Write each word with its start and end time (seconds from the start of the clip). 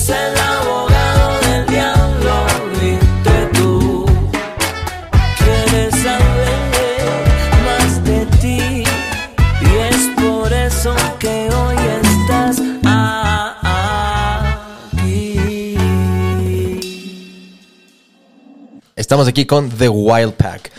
es 0.00 0.08
el 0.08 0.38
abogado 0.38 1.40
del 1.40 1.66
diablo, 1.66 2.46
viste 2.80 3.48
tú. 3.52 4.06
Quieres 5.38 5.94
saber 6.02 6.58
más 7.66 8.04
de 8.04 8.26
ti 8.40 8.84
y 9.60 9.76
es 9.90 10.08
por 10.16 10.52
eso 10.52 10.94
que 11.18 11.50
hoy 11.50 11.76
estás 12.02 12.60
aquí. 14.92 15.76
Estamos 18.96 19.28
aquí 19.28 19.44
con 19.44 19.68
The 19.68 19.88
Wild 19.88 20.34
Pack. 20.34 20.72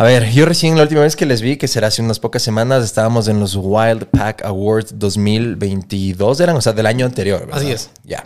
A 0.00 0.04
ver, 0.04 0.30
yo 0.30 0.46
recién 0.46 0.76
la 0.76 0.84
última 0.84 1.02
vez 1.02 1.14
que 1.14 1.26
les 1.26 1.42
vi, 1.42 1.58
que 1.58 1.68
será 1.68 1.88
hace 1.88 2.00
unas 2.00 2.18
pocas 2.18 2.40
semanas, 2.40 2.82
estábamos 2.82 3.28
en 3.28 3.38
los 3.38 3.54
Wild 3.54 4.06
Pack 4.06 4.46
Awards 4.46 4.98
2022, 4.98 6.40
eran, 6.40 6.56
o 6.56 6.62
sea, 6.62 6.72
del 6.72 6.86
año 6.86 7.04
anterior. 7.04 7.40
¿verdad? 7.40 7.58
Así 7.58 7.70
es. 7.70 7.90
Ya. 8.04 8.24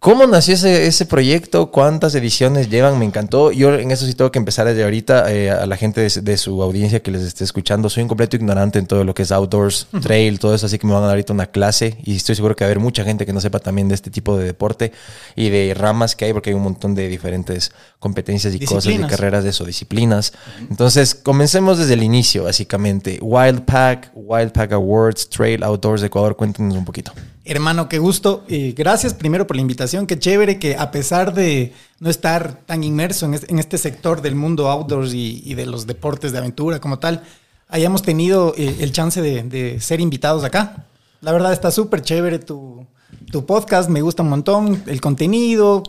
¿Cómo 0.00 0.26
nació 0.26 0.54
ese, 0.54 0.86
ese 0.86 1.04
proyecto? 1.04 1.70
¿Cuántas 1.70 2.14
ediciones 2.14 2.68
llevan? 2.70 2.98
Me 2.98 3.04
encantó. 3.04 3.52
Yo 3.52 3.74
en 3.74 3.90
eso 3.90 4.06
sí 4.06 4.14
tengo 4.14 4.32
que 4.32 4.38
empezar 4.38 4.66
desde 4.66 4.82
ahorita 4.84 5.30
eh, 5.30 5.50
a 5.50 5.66
la 5.66 5.76
gente 5.76 6.00
de, 6.00 6.22
de 6.22 6.36
su 6.38 6.62
audiencia 6.62 7.00
que 7.02 7.10
les 7.10 7.20
esté 7.20 7.44
escuchando. 7.44 7.90
Soy 7.90 8.02
un 8.02 8.08
completo 8.08 8.36
ignorante 8.36 8.78
en 8.78 8.86
todo 8.86 9.04
lo 9.04 9.14
que 9.14 9.22
es 9.22 9.32
outdoors, 9.32 9.88
trail, 10.02 10.38
todo 10.38 10.54
eso, 10.54 10.64
así 10.64 10.78
que 10.78 10.86
me 10.86 10.94
van 10.94 11.02
a 11.02 11.06
dar 11.06 11.16
ahorita 11.16 11.34
una 11.34 11.46
clase 11.46 11.98
y 12.02 12.16
estoy 12.16 12.34
seguro 12.34 12.56
que 12.56 12.64
va 12.64 12.68
a 12.68 12.70
haber 12.70 12.80
mucha 12.80 13.04
gente 13.04 13.26
que 13.26 13.34
no 13.34 13.42
sepa 13.42 13.60
también 13.60 13.88
de 13.88 13.94
este 13.94 14.10
tipo 14.10 14.38
de 14.38 14.44
deporte 14.44 14.92
y 15.36 15.50
de 15.50 15.74
ramas 15.74 16.16
que 16.16 16.24
hay, 16.26 16.32
porque 16.32 16.48
hay 16.48 16.54
un 16.54 16.62
montón 16.62 16.94
de 16.94 17.08
diferentes 17.08 17.72
competencias 18.00 18.52
y 18.54 18.58
cosas 18.58 18.86
y 18.86 18.88
Disciplinas. 18.88 19.10
carreras 19.10 19.44
de 19.44 19.50
eso, 19.50 19.64
disciplinas. 19.64 20.32
Entonces, 20.68 21.14
comencemos 21.14 21.78
desde 21.78 21.94
el 21.94 22.02
inicio, 22.02 22.44
básicamente. 22.44 23.18
Wild 23.22 23.62
Pack, 23.66 24.10
Wild 24.14 24.50
Pack 24.52 24.72
Awards, 24.72 25.28
Trail 25.28 25.62
Outdoors 25.62 26.00
de 26.00 26.08
Ecuador, 26.08 26.34
cuéntenos 26.34 26.76
un 26.76 26.84
poquito. 26.84 27.12
Hermano, 27.44 27.88
qué 27.88 27.98
gusto. 27.98 28.44
Eh, 28.48 28.74
gracias 28.76 29.14
primero 29.14 29.46
por 29.46 29.54
la 29.56 29.62
invitación. 29.62 30.06
Qué 30.06 30.18
chévere 30.18 30.58
que 30.58 30.76
a 30.76 30.90
pesar 30.90 31.34
de 31.34 31.72
no 32.00 32.08
estar 32.10 32.60
tan 32.66 32.82
inmerso 32.82 33.26
en 33.26 33.34
este, 33.34 33.52
en 33.52 33.58
este 33.58 33.76
sector 33.78 34.22
del 34.22 34.34
mundo 34.34 34.68
outdoors 34.68 35.12
y, 35.12 35.42
y 35.44 35.54
de 35.54 35.66
los 35.66 35.86
deportes 35.86 36.32
de 36.32 36.38
aventura 36.38 36.80
como 36.80 36.98
tal, 36.98 37.22
hayamos 37.68 38.02
tenido 38.02 38.54
eh, 38.56 38.76
el 38.80 38.92
chance 38.92 39.20
de, 39.20 39.42
de 39.42 39.78
ser 39.78 40.00
invitados 40.00 40.42
acá. 40.42 40.86
La 41.20 41.32
verdad 41.32 41.52
está 41.52 41.70
súper 41.70 42.00
chévere 42.00 42.38
tu, 42.38 42.86
tu 43.30 43.44
podcast, 43.44 43.90
me 43.90 44.00
gusta 44.00 44.22
un 44.22 44.30
montón 44.30 44.82
el 44.86 45.00
contenido. 45.02 45.82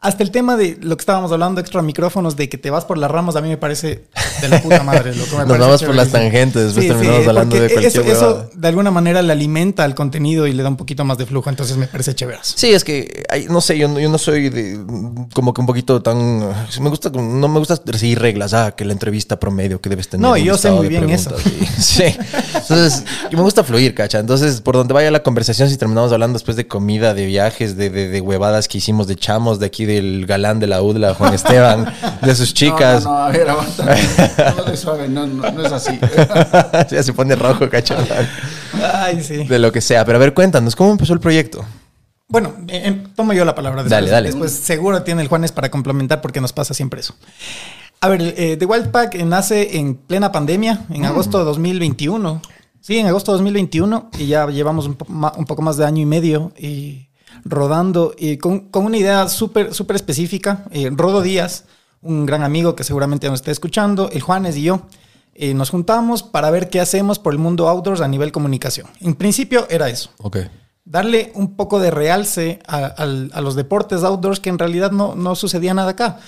Hasta 0.00 0.22
el 0.22 0.30
tema 0.30 0.56
de 0.56 0.78
lo 0.80 0.96
que 0.96 1.02
estábamos 1.02 1.32
hablando 1.32 1.60
extra 1.60 1.82
micrófonos, 1.82 2.36
de 2.36 2.48
que 2.48 2.56
te 2.56 2.70
vas 2.70 2.84
por 2.84 2.98
las 2.98 3.10
ramas, 3.10 3.34
a 3.34 3.40
mí 3.40 3.48
me 3.48 3.56
parece 3.56 4.04
de 4.40 4.48
la 4.48 4.62
puta 4.62 4.84
madre. 4.84 5.12
Lo 5.16 5.24
que 5.24 5.32
me 5.36 5.44
Nos 5.46 5.58
vamos 5.58 5.82
por 5.82 5.94
las 5.96 6.10
tangentes, 6.10 6.66
después 6.66 6.86
terminamos 6.86 7.26
hablando 7.26 7.56
porque 7.56 7.62
de 7.68 7.72
cualquier 7.80 8.02
eso, 8.06 8.12
eso 8.12 8.50
de 8.54 8.68
alguna 8.68 8.92
manera 8.92 9.22
le 9.22 9.32
alimenta 9.32 9.82
al 9.82 9.96
contenido 9.96 10.46
y 10.46 10.52
le 10.52 10.62
da 10.62 10.68
un 10.68 10.76
poquito 10.76 11.04
más 11.04 11.18
de 11.18 11.26
flujo, 11.26 11.50
entonces 11.50 11.76
me 11.76 11.88
parece 11.88 12.14
chévere. 12.14 12.38
Sí, 12.42 12.68
es 12.68 12.84
que, 12.84 13.24
no 13.50 13.60
sé, 13.60 13.76
yo, 13.76 13.88
no- 13.88 13.98
yo 13.98 14.08
no 14.08 14.18
soy 14.18 14.50
de, 14.50 14.78
como 15.34 15.52
que 15.52 15.60
un 15.62 15.66
poquito 15.66 16.00
tan... 16.00 16.48
Me 16.80 16.88
gusta, 16.90 17.10
no 17.10 17.48
me 17.48 17.58
gusta 17.58 17.80
seguir 17.98 18.20
reglas, 18.20 18.54
ah, 18.54 18.70
que 18.76 18.84
la 18.84 18.92
entrevista 18.92 19.40
promedio 19.40 19.80
que 19.80 19.88
debes 19.88 20.08
tener. 20.08 20.24
No, 20.24 20.36
yo 20.36 20.56
sé 20.56 20.70
muy 20.70 20.86
bien 20.86 21.06
preguntas 21.06 21.34
y- 21.44 21.66
sí, 21.82 22.04
entonces, 22.54 23.02
me 23.32 23.40
gusta 23.42 23.64
fluir, 23.64 23.96
cacha. 23.96 24.20
Entonces, 24.20 24.60
por 24.60 24.76
donde 24.76 24.94
vaya 24.94 25.10
la 25.10 25.24
conversación, 25.24 25.68
si 25.68 25.76
terminamos 25.76 26.12
hablando 26.12 26.34
después 26.38 26.56
de 26.56 26.68
comida, 26.68 27.14
de 27.14 27.26
viajes, 27.26 27.76
de, 27.76 27.90
de, 27.90 28.08
de 28.08 28.20
huevadas 28.20 28.68
que 28.68 28.78
hicimos 28.78 29.08
de 29.08 29.16
chamos, 29.16 29.58
de 29.58 29.66
aquí 29.66 29.87
del 29.88 30.26
galán 30.26 30.60
de 30.60 30.66
la 30.68 30.80
UDLA, 30.82 31.14
Juan 31.14 31.34
Esteban, 31.34 31.92
de 32.22 32.34
sus 32.36 32.54
chicas. 32.54 33.04
No, 33.04 33.10
no, 33.10 33.18
no, 33.18 33.24
a 33.24 33.30
ver, 33.30 33.48
aguanta. 33.48 33.96
No, 34.56 34.64
de 34.64 34.76
suave, 34.76 35.08
no, 35.08 35.26
no, 35.26 35.50
no 35.50 35.66
es 35.66 35.72
así. 35.72 35.98
ya 36.90 37.02
se 37.02 37.12
pone 37.12 37.34
rojo, 37.34 37.68
cacha. 37.68 37.96
Ay, 38.94 39.22
sí. 39.22 39.44
De 39.44 39.58
lo 39.58 39.72
que 39.72 39.80
sea. 39.80 40.04
Pero 40.04 40.16
a 40.16 40.20
ver, 40.20 40.34
cuéntanos, 40.34 40.76
¿cómo 40.76 40.92
empezó 40.92 41.12
el 41.14 41.20
proyecto? 41.20 41.64
Bueno, 42.28 42.54
eh, 42.68 42.82
eh, 42.84 43.04
tomo 43.16 43.32
yo 43.32 43.44
la 43.44 43.54
palabra 43.54 43.82
después. 43.82 43.90
Dale, 43.90 44.10
dale. 44.10 44.28
Después 44.28 44.52
seguro 44.52 45.02
tiene 45.02 45.22
el 45.22 45.28
Juanes 45.28 45.50
para 45.52 45.70
complementar 45.70 46.20
porque 46.20 46.40
nos 46.40 46.52
pasa 46.52 46.74
siempre 46.74 47.00
eso. 47.00 47.14
A 48.00 48.08
ver, 48.08 48.20
eh, 48.22 48.56
The 48.58 48.64
Wild 48.66 48.90
Pack 48.90 49.16
nace 49.24 49.78
en 49.78 49.94
plena 49.96 50.30
pandemia, 50.30 50.84
en 50.90 51.04
agosto 51.04 51.38
de 51.38 51.44
2021. 51.44 52.40
Sí, 52.80 52.98
en 52.98 53.06
agosto 53.06 53.32
de 53.32 53.38
2021 53.38 54.10
y 54.18 54.26
ya 54.28 54.46
llevamos 54.46 54.86
un, 54.86 54.94
po- 54.94 55.06
ma- 55.08 55.32
un 55.36 55.44
poco 55.46 55.62
más 55.62 55.76
de 55.76 55.84
año 55.84 56.00
y 56.02 56.06
medio 56.06 56.52
y 56.56 57.07
rodando 57.44 58.14
y 58.18 58.36
con, 58.38 58.68
con 58.70 58.84
una 58.84 58.96
idea 58.98 59.28
súper 59.28 59.74
súper 59.74 59.96
específica. 59.96 60.64
Eh, 60.70 60.90
Rodo 60.92 61.22
Díaz, 61.22 61.64
un 62.02 62.26
gran 62.26 62.42
amigo 62.42 62.74
que 62.76 62.84
seguramente 62.84 63.28
nos 63.28 63.40
está 63.40 63.50
escuchando, 63.50 64.10
el 64.12 64.20
Juanes 64.22 64.56
y 64.56 64.62
yo, 64.62 64.82
eh, 65.34 65.54
nos 65.54 65.70
juntamos 65.70 66.22
para 66.22 66.50
ver 66.50 66.68
qué 66.68 66.80
hacemos 66.80 67.18
por 67.18 67.32
el 67.32 67.38
mundo 67.38 67.68
outdoors 67.68 68.00
a 68.00 68.08
nivel 68.08 68.32
comunicación. 68.32 68.86
En 69.00 69.14
principio 69.14 69.66
era 69.70 69.88
eso 69.88 70.10
Ok. 70.22 70.38
darle 70.84 71.30
un 71.34 71.54
poco 71.56 71.78
de 71.80 71.90
realce 71.90 72.58
a, 72.66 73.04
los 73.40 73.54
deportes 73.54 74.02
outdoors 74.02 74.40
que 74.40 74.48
en 74.48 74.58
realidad 74.58 74.90
no, 74.90 75.14
no 75.14 75.34
sucedía 75.34 75.74
nada 75.74 75.90
acá. 75.90 76.18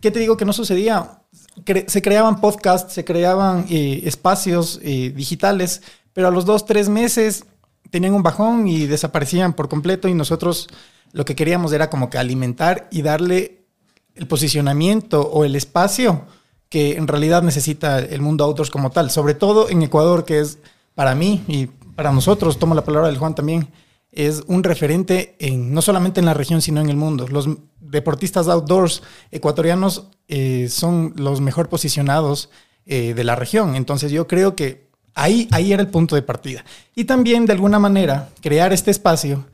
¿Qué 0.00 0.10
te 0.10 0.18
digo 0.20 0.36
que 0.36 0.44
no 0.44 0.52
sucedía? 0.52 1.22
Cre- 1.64 1.88
se 1.88 2.02
creaban 2.02 2.40
podcasts, 2.40 2.92
se 2.92 3.04
creaban 3.04 3.66
eh, 3.68 4.02
espacios 4.04 4.80
eh, 4.82 5.12
digitales, 5.16 5.82
pero 6.12 6.28
a 6.28 6.30
los 6.30 6.44
dos, 6.44 6.66
tres 6.66 6.88
meses 6.88 7.44
tenían 7.90 8.14
un 8.14 8.22
bajón 8.22 8.68
y 8.68 8.86
desaparecían 8.86 9.52
por 9.52 9.68
completo 9.68 10.08
y 10.08 10.14
nosotros 10.14 10.68
lo 11.12 11.24
que 11.24 11.34
queríamos 11.34 11.72
era 11.72 11.90
como 11.90 12.10
que 12.10 12.18
alimentar 12.18 12.88
y 12.90 13.02
darle 13.02 13.66
el 14.14 14.26
posicionamiento 14.26 15.22
o 15.22 15.44
el 15.44 15.56
espacio 15.56 16.26
que 16.68 16.96
en 16.96 17.08
realidad 17.08 17.42
necesita 17.42 17.98
el 17.98 18.20
mundo 18.20 18.44
outdoors 18.44 18.70
como 18.70 18.90
tal, 18.90 19.10
sobre 19.10 19.34
todo 19.34 19.70
en 19.70 19.82
Ecuador, 19.82 20.24
que 20.24 20.40
es 20.40 20.58
para 20.94 21.14
mí 21.14 21.42
y 21.48 21.66
para 21.66 22.12
nosotros, 22.12 22.58
tomo 22.58 22.74
la 22.74 22.84
palabra 22.84 23.08
del 23.08 23.18
Juan 23.18 23.34
también, 23.34 23.68
es 24.12 24.42
un 24.46 24.64
referente 24.64 25.36
en, 25.38 25.72
no 25.72 25.82
solamente 25.82 26.20
en 26.20 26.26
la 26.26 26.34
región, 26.34 26.60
sino 26.62 26.80
en 26.80 26.90
el 26.90 26.96
mundo. 26.96 27.26
Los 27.28 27.48
deportistas 27.80 28.48
outdoors 28.48 29.02
ecuatorianos 29.30 30.08
eh, 30.28 30.68
son 30.68 31.12
los 31.16 31.40
mejor 31.40 31.68
posicionados 31.68 32.50
eh, 32.86 33.14
de 33.14 33.24
la 33.24 33.36
región. 33.36 33.74
Entonces 33.74 34.12
yo 34.12 34.26
creo 34.26 34.54
que 34.56 34.87
ahí, 35.18 35.48
ahí 35.50 35.72
era 35.72 35.82
el 35.82 35.88
punto 35.88 36.14
de 36.14 36.22
partida. 36.22 36.64
Y 36.94 37.04
también, 37.04 37.46
de 37.46 37.52
alguna 37.52 37.78
manera, 37.78 38.28
crear 38.40 38.72
este 38.72 38.90
espacio 38.90 39.44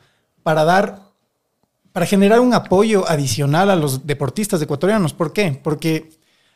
para 0.42 0.64
dar 0.64 1.04
para 1.94 2.06
generar 2.06 2.40
un 2.40 2.52
apoyo 2.52 3.08
adicional 3.08 3.70
a 3.70 3.76
los 3.76 4.04
deportistas 4.04 4.60
ecuatorianos. 4.60 5.14
¿Por 5.14 5.32
qué? 5.32 5.60
Porque 5.62 6.10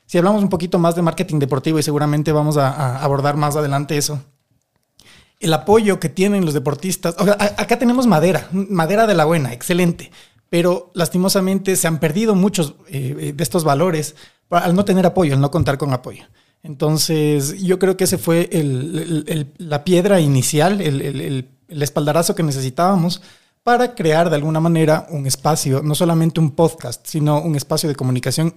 si 0.05 0.19
hablamos 0.19 0.43
un 0.43 0.49
poquito 0.49 0.81
más 0.81 0.97
de 0.97 1.03
marketing 1.03 1.39
deportivo 1.39 1.79
y 1.79 1.85
seguramente 1.85 2.33
vamos 2.33 2.57
a, 2.57 2.99
abordar 2.99 3.37
más 3.37 3.55
adelante 3.55 3.97
eso, 3.97 4.21
el 5.39 5.53
apoyo 5.53 6.01
que 6.01 6.09
tienen 6.09 6.45
los 6.45 6.55
deportistas, 6.55 7.15
acá 7.17 7.79
tenemos 7.79 8.09
madera, 8.09 8.49
madera 8.51 9.07
de 9.07 9.15
la 9.15 9.27
buena, 9.27 9.53
excelente, 9.53 10.11
pero 10.51 10.91
lastimosamente 10.95 11.77
se 11.77 11.87
han 11.87 12.01
perdido 12.01 12.35
muchos 12.35 12.75
eh, 12.89 13.15
eh, 13.21 13.33
de 13.33 13.43
estos 13.45 13.63
valores 13.63 14.17
al 14.51 14.75
no 14.75 14.85
tener 14.85 15.07
apoyo, 15.07 15.35
al 15.35 15.41
no 15.41 15.53
contar 15.53 15.79
con 15.79 15.93
apoyo. 15.93 16.25
Entonces, 16.63 17.63
yo 17.63 17.79
creo 17.79 17.97
que 17.97 18.05
ese 18.05 18.19
fue 18.19 18.49
el- 18.53 19.47
la 19.59 19.85
piedra 19.85 20.21
inicial, 20.21 20.81
el, 20.81 21.47
espaldarazo 21.69 22.35
que 22.35 22.43
necesitábamos 22.43 23.21
para 23.63 23.95
crear 23.95 24.31
de 24.31 24.37
alguna 24.37 24.61
manera 24.61 25.07
un 25.11 25.27
espacio, 25.27 25.83
no 25.83 25.95
solamente 25.95 26.41
un 26.41 26.53
podcast, 26.53 27.07
sino 27.07 27.41
un 27.43 27.57
espacio 27.57 27.89
de 27.89 27.95
comunicación 27.95 28.55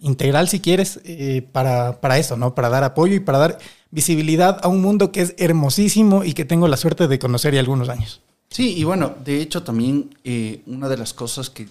integral, 0.00 0.48
si 0.48 0.60
quieres, 0.60 1.00
eh, 1.04 1.46
para, 1.52 2.00
para 2.00 2.18
eso, 2.18 2.36
¿no? 2.36 2.54
Para 2.54 2.68
dar 2.68 2.84
apoyo 2.84 3.14
y 3.14 3.20
para 3.20 3.38
dar 3.38 3.58
visibilidad 3.90 4.58
a 4.62 4.68
un 4.68 4.82
mundo 4.82 5.12
que 5.12 5.22
es 5.22 5.34
hermosísimo 5.38 6.24
y 6.24 6.32
que 6.34 6.44
tengo 6.44 6.68
la 6.68 6.76
suerte 6.76 7.08
de 7.08 7.18
conocer 7.18 7.54
ya 7.54 7.60
algunos 7.60 7.88
años. 7.88 8.20
Sí, 8.50 8.74
y 8.76 8.84
bueno, 8.84 9.14
de 9.24 9.40
hecho 9.40 9.62
también 9.62 10.14
eh, 10.24 10.62
una 10.66 10.88
de 10.88 10.96
las 10.96 11.14
cosas 11.14 11.50
que 11.50 11.68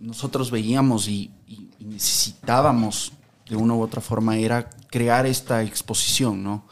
nosotros 0.00 0.50
veíamos 0.50 1.08
y 1.08 1.30
necesitábamos 1.80 3.12
de 3.48 3.56
una 3.56 3.74
u 3.74 3.82
otra 3.82 4.00
forma 4.00 4.36
era 4.36 4.68
crear 4.90 5.26
esta 5.26 5.62
exposición, 5.62 6.42
¿no? 6.42 6.66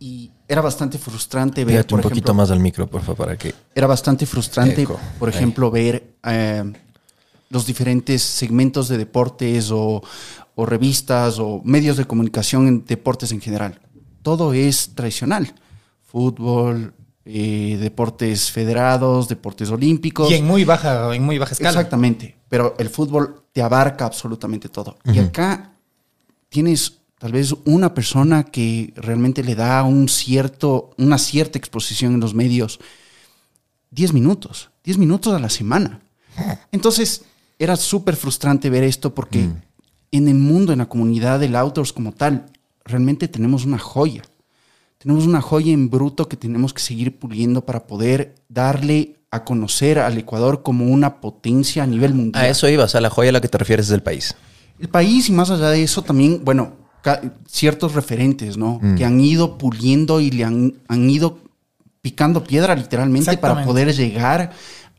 Y 0.00 0.30
era 0.46 0.60
bastante 0.60 0.96
frustrante 0.96 1.64
ver, 1.64 1.86
por 1.86 1.98
un 1.98 2.02
poquito 2.02 2.16
ejemplo, 2.16 2.34
más 2.34 2.50
al 2.50 2.60
micro, 2.60 2.86
por 2.86 3.02
favor, 3.02 3.26
para 3.26 3.36
que... 3.36 3.54
era 3.74 3.86
bastante 3.86 4.26
frustrante, 4.26 4.82
Eco, 4.82 4.98
por 5.18 5.28
ahí. 5.28 5.34
ejemplo, 5.34 5.70
ver 5.70 6.14
eh, 6.24 6.72
los 7.50 7.66
diferentes 7.66 8.22
segmentos 8.22 8.88
de 8.88 8.96
deportes 8.96 9.70
o, 9.70 10.02
o 10.54 10.66
revistas 10.66 11.38
o 11.38 11.60
medios 11.64 11.96
de 11.96 12.04
comunicación 12.04 12.68
en 12.68 12.84
deportes 12.84 13.32
en 13.32 13.40
general. 13.40 13.80
Todo 14.22 14.52
es 14.52 14.94
tradicional. 14.94 15.54
Fútbol, 16.02 16.94
eh, 17.24 17.76
deportes 17.80 18.50
federados, 18.50 19.28
deportes 19.28 19.70
olímpicos. 19.70 20.30
Y 20.30 20.34
en 20.34 20.46
muy 20.46 20.64
baja, 20.64 21.14
en 21.14 21.22
muy 21.22 21.38
baja 21.38 21.52
escala. 21.52 21.70
Exactamente. 21.70 22.36
Pero 22.48 22.74
el 22.78 22.88
fútbol 22.88 23.44
te 23.52 23.62
abarca 23.62 24.06
absolutamente 24.06 24.68
todo. 24.68 24.96
Y 25.04 25.18
acá 25.18 25.72
tienes 26.48 26.97
tal 27.18 27.32
vez 27.32 27.54
una 27.64 27.94
persona 27.94 28.44
que 28.44 28.92
realmente 28.96 29.42
le 29.42 29.54
da 29.54 29.82
un 29.82 30.08
cierto, 30.08 30.90
una 30.96 31.18
cierta 31.18 31.58
exposición 31.58 32.14
en 32.14 32.20
los 32.20 32.34
medios. 32.34 32.78
10 33.90 34.12
minutos, 34.12 34.70
10 34.84 34.98
minutos 34.98 35.34
a 35.34 35.38
la 35.38 35.50
semana. 35.50 36.00
Entonces 36.72 37.24
era 37.58 37.76
súper 37.76 38.16
frustrante 38.16 38.70
ver 38.70 38.84
esto 38.84 39.14
porque 39.14 39.48
en 40.12 40.28
el 40.28 40.36
mundo, 40.36 40.72
en 40.72 40.78
la 40.78 40.88
comunidad 40.88 41.40
del 41.40 41.56
outdoors 41.56 41.92
como 41.92 42.12
tal, 42.12 42.46
realmente 42.84 43.28
tenemos 43.28 43.64
una 43.64 43.78
joya. 43.78 44.22
Tenemos 44.98 45.26
una 45.26 45.40
joya 45.40 45.72
en 45.72 45.90
bruto 45.90 46.28
que 46.28 46.36
tenemos 46.36 46.72
que 46.72 46.82
seguir 46.82 47.18
puliendo 47.18 47.64
para 47.64 47.86
poder 47.86 48.34
darle 48.48 49.16
a 49.30 49.44
conocer 49.44 49.98
al 49.98 50.16
Ecuador 50.18 50.62
como 50.62 50.86
una 50.86 51.20
potencia 51.20 51.82
a 51.82 51.86
nivel 51.86 52.14
mundial. 52.14 52.44
A 52.44 52.48
eso 52.48 52.68
ibas, 52.68 52.94
a 52.94 53.00
la 53.00 53.10
joya 53.10 53.30
a 53.30 53.32
la 53.32 53.40
que 53.40 53.48
te 53.48 53.58
refieres 53.58 53.86
es 53.86 53.90
del 53.90 54.02
país. 54.02 54.34
El 54.78 54.88
país 54.88 55.28
y 55.28 55.32
más 55.32 55.50
allá 55.50 55.70
de 55.70 55.82
eso 55.82 56.02
también, 56.02 56.44
bueno, 56.44 56.72
ciertos 57.46 57.94
referentes, 57.94 58.56
¿no? 58.56 58.78
Mm. 58.82 58.96
Que 58.96 59.04
han 59.04 59.20
ido 59.20 59.58
puliendo 59.58 60.20
y 60.20 60.30
le 60.30 60.44
han, 60.44 60.74
han 60.88 61.08
ido 61.08 61.38
picando 62.00 62.44
piedra 62.44 62.74
literalmente 62.76 63.30
para 63.40 63.54
poder 63.66 63.94
llegar 63.94 64.52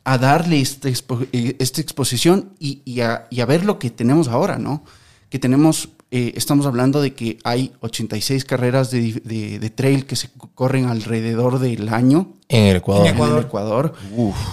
a 0.03 0.17
darle 0.17 0.59
este 0.61 0.89
expo- 0.91 1.27
eh, 1.31 1.55
esta 1.59 1.81
exposición 1.81 2.53
y, 2.59 2.81
y 2.85 3.01
a, 3.01 3.27
y 3.29 3.41
a 3.41 3.45
ver 3.45 3.65
lo 3.65 3.79
que 3.79 3.89
tenemos 3.89 4.27
ahora, 4.27 4.57
¿no? 4.57 4.83
Que 5.29 5.37
tenemos, 5.39 5.89
eh, 6.09 6.33
estamos 6.35 6.65
hablando 6.65 7.01
de 7.01 7.13
que 7.13 7.37
hay 7.43 7.73
86 7.81 8.43
carreras 8.45 8.89
de, 8.91 9.21
de- 9.23 9.59
de 9.59 9.69
trail 9.69 10.05
que 10.07 10.15
se 10.15 10.29
corren 10.55 10.85
alrededor 10.85 11.59
del 11.59 11.89
año 11.89 12.33
En 12.47 12.63
el 12.65 12.77
Ecuador. 12.77 13.05
En 13.07 13.13
Ecuador. 13.13 13.35
en 13.35 13.39
el 13.41 13.45
Ecuador. 13.47 13.93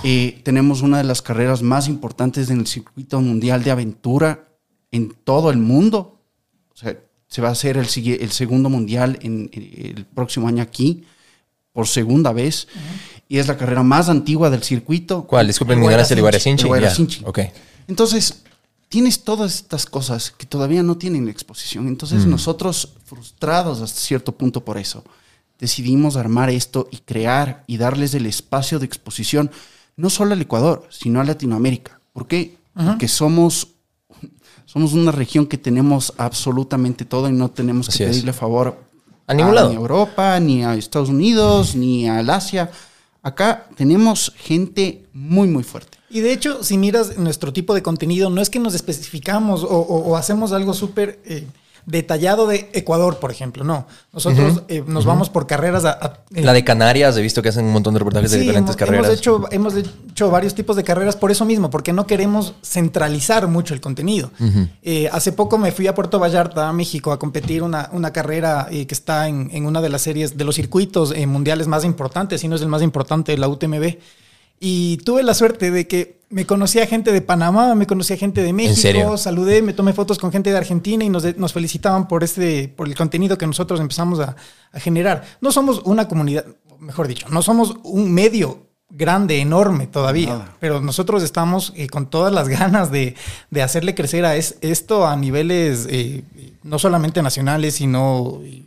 Eh, 0.05 0.41
tenemos 0.45 0.83
una 0.83 0.99
de 0.99 1.05
las 1.05 1.23
carreras 1.23 1.63
más 1.63 1.89
importantes 1.89 2.51
en 2.51 2.61
el 2.61 2.67
circuito 2.67 3.21
mundial 3.23 3.63
de 3.65 3.71
aventura 3.71 4.45
en 4.93 5.15
todo 5.25 5.51
el 5.51 5.59
mundo. 5.59 6.21
O 6.75 6.77
sea, 6.77 6.95
se 7.37 7.43
va 7.43 7.49
a 7.49 7.53
hacer 7.53 7.77
el, 7.77 7.87
segundo 7.87 8.71
mundial 8.71 9.19
en, 9.21 9.51
en 9.53 9.95
el 9.99 10.07
próximo 10.07 10.49
año 10.49 10.63
aquí, 10.63 11.05
por 11.75 11.87
segunda 11.87 12.33
vez. 12.33 12.67
Y 13.29 13.37
es 13.37 13.47
la 13.47 13.59
carrera 13.59 13.83
más 13.83 14.09
antigua 14.09 14.49
del 14.49 14.63
circuito. 14.63 15.25
¿Cuál? 15.25 15.47
Disculpen 15.47 15.79
mi 15.79 15.85
ignorancia, 15.85 16.15
el. 16.15 16.23
Guayracinchi. 16.23 17.25
Ok. 17.27 17.41
Entonces, 17.89 18.43
tienes 18.89 19.23
todas 19.23 19.55
estas 19.57 19.85
cosas 19.85 20.31
que 20.31 20.47
todavía 20.47 20.83
no 20.83 20.97
tienen 20.97 21.29
exposición. 21.29 21.89
Entonces, 21.89 22.25
nosotros, 22.25 22.95
frustrados 23.05 23.83
hasta 23.83 24.01
cierto 24.01 24.33
punto 24.33 24.65
por 24.65 24.79
eso, 24.79 25.05
decidimos 25.59 26.17
armar 26.17 26.49
esto 26.49 26.89
y 26.91 26.97
crear 27.01 27.65
y 27.67 27.77
darles 27.77 28.15
el 28.15 28.25
espacio 28.25 28.79
de 28.79 28.87
exposición, 28.87 29.51
no 29.95 30.09
solo 30.09 30.33
al 30.33 30.41
Ecuador, 30.41 30.89
sino 30.89 31.21
a 31.21 31.25
Latinoamérica. 31.25 32.01
¿Por 32.15 32.29
qué? 32.29 32.57
Porque 32.73 33.09
somos, 33.09 33.69
somos 34.67 34.93
una 34.93 35.11
región 35.13 35.47
que 35.47 35.57
tenemos 35.57 36.13
absolutamente 36.19 37.05
todo 37.07 37.29
y 37.29 37.33
no 37.33 37.49
tenemos 37.51 37.89
Así 37.89 37.99
que 37.99 38.05
es. 38.05 38.11
pedirle 38.11 38.33
favor 38.35 38.79
A 39.27 39.33
ningún 39.35 39.55
lado. 39.55 39.71
Ni 39.71 39.75
a 39.77 39.79
Europa, 39.79 40.39
ni 40.41 40.63
a 40.65 40.75
Estados 40.75 41.09
Unidos, 41.09 41.75
ni 41.75 42.09
al 42.09 42.29
Asia. 42.31 42.71
Acá 43.23 43.67
tenemos 43.77 44.33
gente 44.37 45.05
muy, 45.13 45.49
muy 45.49 45.65
fuerte. 45.65 45.99
Y 46.11 46.21
de 46.21 46.33
hecho, 46.33 46.63
si 46.63 46.79
miras 46.79 47.17
nuestro 47.19 47.53
tipo 47.53 47.75
de 47.75 47.83
contenido, 47.83 48.31
no 48.31 48.41
es 48.41 48.51
que 48.51 48.61
nos 48.61 48.75
especificamos 48.75 49.65
o, 49.65 49.69
o- 49.69 50.11
o 50.11 50.17
hacemos 50.17 50.53
algo 50.53 50.75
súper 50.75 51.19
eh, 51.25 51.45
detallado 51.87 52.47
de 52.49 52.69
Ecuador, 52.73 53.19
por 53.19 53.31
ejemplo, 53.31 53.63
no. 53.65 53.87
Nosotros 54.13 54.63
eh, 54.69 54.83
nos 54.87 55.05
vamos 55.05 55.31
por 55.31 55.47
carreras 55.47 55.85
a... 55.85 55.91
a- 55.93 56.21
eh, 56.35 56.43
La 56.43 56.53
de 56.53 56.65
Canarias, 56.65 57.17
he 57.17 57.23
visto 57.23 57.41
que 57.43 57.49
hacen 57.51 57.65
un 57.65 57.73
montón 57.73 57.95
de 57.95 57.99
reportajes 58.01 58.33
de 58.33 58.39
diferentes 58.41 58.71
hemos, 58.71 58.77
carreras. 58.77 59.07
Hemos 59.07 59.19
hecho, 59.19 59.45
hemos 59.53 59.75
hecho 59.77 60.31
varios 60.31 60.55
tipos 60.55 60.75
de 60.77 60.83
carreras 60.85 61.15
por 61.17 61.31
eso 61.31 61.45
mismo, 61.45 61.71
porque 61.71 61.93
no 61.93 62.07
queremos 62.07 62.55
centralizar 62.63 63.47
mucho 63.49 63.73
el 63.73 63.81
contenido. 63.81 64.31
Eh, 64.83 65.09
hace 65.13 65.33
poco 65.33 65.59
me 65.59 65.71
fui 65.73 65.87
a 65.87 65.95
Puerto 65.95 66.19
Vallarta, 66.19 66.69
a 66.69 66.73
México, 66.73 67.13
a 67.13 67.19
competir 67.19 67.63
una, 67.63 67.89
una 67.93 68.13
carrera 68.13 68.67
que 68.71 68.87
está 68.91 69.29
en, 69.29 69.49
en 69.53 69.65
una 69.67 69.81
de 69.81 69.89
las 69.89 70.03
series 70.03 70.37
de 70.37 70.45
los 70.45 70.57
circuitos 70.57 71.15
mundiales 71.27 71.69
más 71.69 71.85
importantes, 71.85 72.41
si 72.41 72.49
no 72.49 72.57
es 72.57 72.63
el 72.63 72.69
más 72.69 72.83
importante, 72.83 73.37
la 73.39 73.47
UTMB. 73.49 73.97
Y 74.59 74.97
tuve 74.99 75.23
la 75.23 75.35
suerte 75.35 75.71
de 75.71 75.87
que 75.87 76.16
me 76.29 76.45
conocía 76.47 76.87
gente 76.87 77.13
de 77.13 77.21
Panamá, 77.21 77.75
me 77.75 77.87
conocía 77.87 78.17
gente 78.17 78.43
de 78.43 78.53
México, 78.53 78.75
serio? 78.81 79.17
saludé, 79.17 79.63
me 79.63 79.73
tomé 79.73 79.93
fotos 79.93 80.19
con 80.19 80.33
gente 80.33 80.51
de 80.51 80.57
Argentina 80.57 81.05
y 81.05 81.09
nos, 81.09 81.23
de- 81.23 81.35
nos 81.35 81.53
felicitaban 81.53 82.09
por, 82.09 82.25
este, 82.25 82.69
por 82.69 82.89
el 82.89 82.97
contenido 82.97 83.39
que 83.39 83.47
nosotros 83.47 83.81
empezamos 83.81 84.19
a, 84.21 84.35
a 84.73 84.81
generar. 84.81 85.25
No 85.41 85.53
somos 85.53 85.83
una 85.85 86.09
comunidad, 86.09 86.45
mejor 86.81 87.07
dicho, 87.09 87.29
no 87.31 87.43
somos 87.43 87.77
un 87.85 88.13
medio 88.13 88.67
grande, 88.89 89.41
enorme 89.41 89.87
todavía, 89.87 90.29
Nada. 90.31 90.55
pero 90.61 90.81
nosotros 90.81 91.23
estamos 91.23 91.73
eh, 91.77 91.89
con 91.89 92.09
todas 92.09 92.33
las 92.33 92.49
ganas 92.59 92.91
de, 92.91 93.15
de 93.51 93.63
hacerle 93.63 93.95
crecer 93.95 94.25
a 94.25 94.37
es- 94.37 94.57
esto 94.61 95.07
a 95.07 95.17
niveles 95.17 95.87
eh, 95.91 96.23
no 96.63 96.79
solamente 96.79 97.23
nacionales, 97.23 97.75
sino 97.75 98.41
y- 98.45 98.65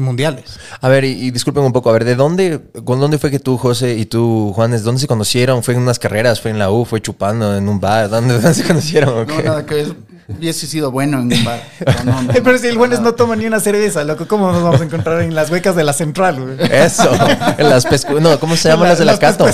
mundiales. 0.00 0.58
A 0.80 0.88
ver, 0.88 1.04
y, 1.04 1.10
y 1.12 1.30
disculpen 1.30 1.62
un 1.62 1.72
poco, 1.72 1.88
a 1.90 1.92
ver, 1.92 2.04
¿de 2.04 2.16
dónde, 2.16 2.60
con 2.84 2.98
dónde 3.00 3.18
fue 3.18 3.30
que 3.30 3.38
tú, 3.38 3.56
José, 3.58 3.96
y 3.96 4.06
tú, 4.06 4.52
Juanes, 4.54 4.82
dónde 4.82 5.00
se 5.00 5.06
conocieron? 5.06 5.62
¿Fue 5.62 5.74
en 5.74 5.80
unas 5.80 5.98
carreras? 5.98 6.40
¿Fue 6.40 6.50
en 6.50 6.58
la 6.58 6.70
U? 6.70 6.84
¿Fue 6.84 7.00
chupando 7.00 7.56
en 7.56 7.68
un 7.68 7.78
bar? 7.80 8.08
¿Dónde, 8.10 8.34
dónde 8.34 8.54
se 8.54 8.64
conocieron? 8.64 9.26
No, 9.26 9.42
nada 9.42 9.64
que 9.66 9.74
ver. 9.74 9.96
Hubiese 10.38 10.66
sido 10.66 10.90
bueno 10.90 11.20
en 11.20 11.32
un 11.32 11.44
bar. 11.44 11.62
pero 11.78 12.04
no, 12.04 12.22
no, 12.24 12.32
Pero 12.32 12.58
si 12.58 12.66
el 12.68 12.76
Juanes 12.76 13.00
no 13.00 13.14
toma 13.14 13.36
ni 13.36 13.46
una 13.46 13.60
cerveza, 13.60 14.04
loco, 14.04 14.26
¿cómo 14.28 14.50
nos 14.52 14.62
vamos 14.62 14.80
a 14.80 14.84
encontrar 14.84 15.20
en 15.22 15.34
las 15.34 15.50
becas 15.50 15.74
de 15.76 15.84
la 15.84 15.92
central? 15.92 16.40
güey? 16.40 16.56
Eso, 16.72 17.10
en 17.58 17.68
las 17.70 17.86
pescu... 17.86 18.20
No, 18.20 18.38
¿cómo 18.40 18.56
se 18.56 18.68
llaman 18.68 18.88
las 18.88 18.98
de 18.98 19.04
la 19.04 19.18
Cato? 19.18 19.46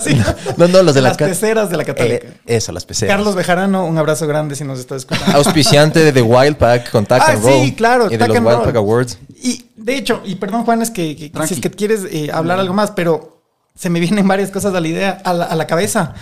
sí. 0.00 0.20
No, 0.56 0.68
no, 0.68 0.82
los 0.82 0.94
de 0.94 1.02
la 1.02 1.08
Las 1.10 1.16
Cato. 1.16 1.30
peceras 1.30 1.70
de 1.70 1.76
la 1.76 1.84
Católica. 1.84 2.26
Eh, 2.26 2.34
eso, 2.46 2.72
las 2.72 2.84
peceras. 2.84 3.14
Carlos 3.16 3.34
Bejarano, 3.34 3.84
un 3.86 3.96
abrazo 3.98 4.26
grande 4.26 4.54
si 4.56 4.64
nos 4.64 4.78
está 4.78 4.96
escuchando. 4.96 5.36
Auspiciante 5.36 6.00
de 6.00 6.12
The 6.12 6.22
Wild 6.22 6.56
Pack 6.56 6.90
con 6.90 7.06
Tack 7.06 7.22
Ah, 7.24 7.32
and 7.32 7.42
Roll. 7.44 7.64
sí, 7.64 7.72
claro, 7.74 8.06
Y 8.10 8.16
de 8.16 8.28
los 8.28 8.36
and 8.36 8.46
Wild 8.46 8.56
Roll. 8.58 8.66
Pack 8.66 8.76
Awards. 8.76 9.18
Y 9.42 9.64
de 9.76 9.96
hecho, 9.96 10.20
y 10.24 10.34
perdón 10.36 10.64
Juanes 10.64 10.90
que, 10.90 11.16
que- 11.16 11.46
si 11.46 11.54
es 11.54 11.60
que 11.60 11.70
quieres 11.70 12.00
eh, 12.10 12.30
hablar 12.32 12.58
algo 12.60 12.74
más, 12.74 12.90
pero 12.90 13.42
se 13.74 13.88
me 13.88 13.98
vienen 14.00 14.28
varias 14.28 14.50
cosas 14.50 14.74
a 14.74 14.80
la 14.80 14.88
idea, 14.88 15.20
a 15.24 15.32
la, 15.32 15.44
a 15.46 15.56
la 15.56 15.66
cabeza. 15.66 16.12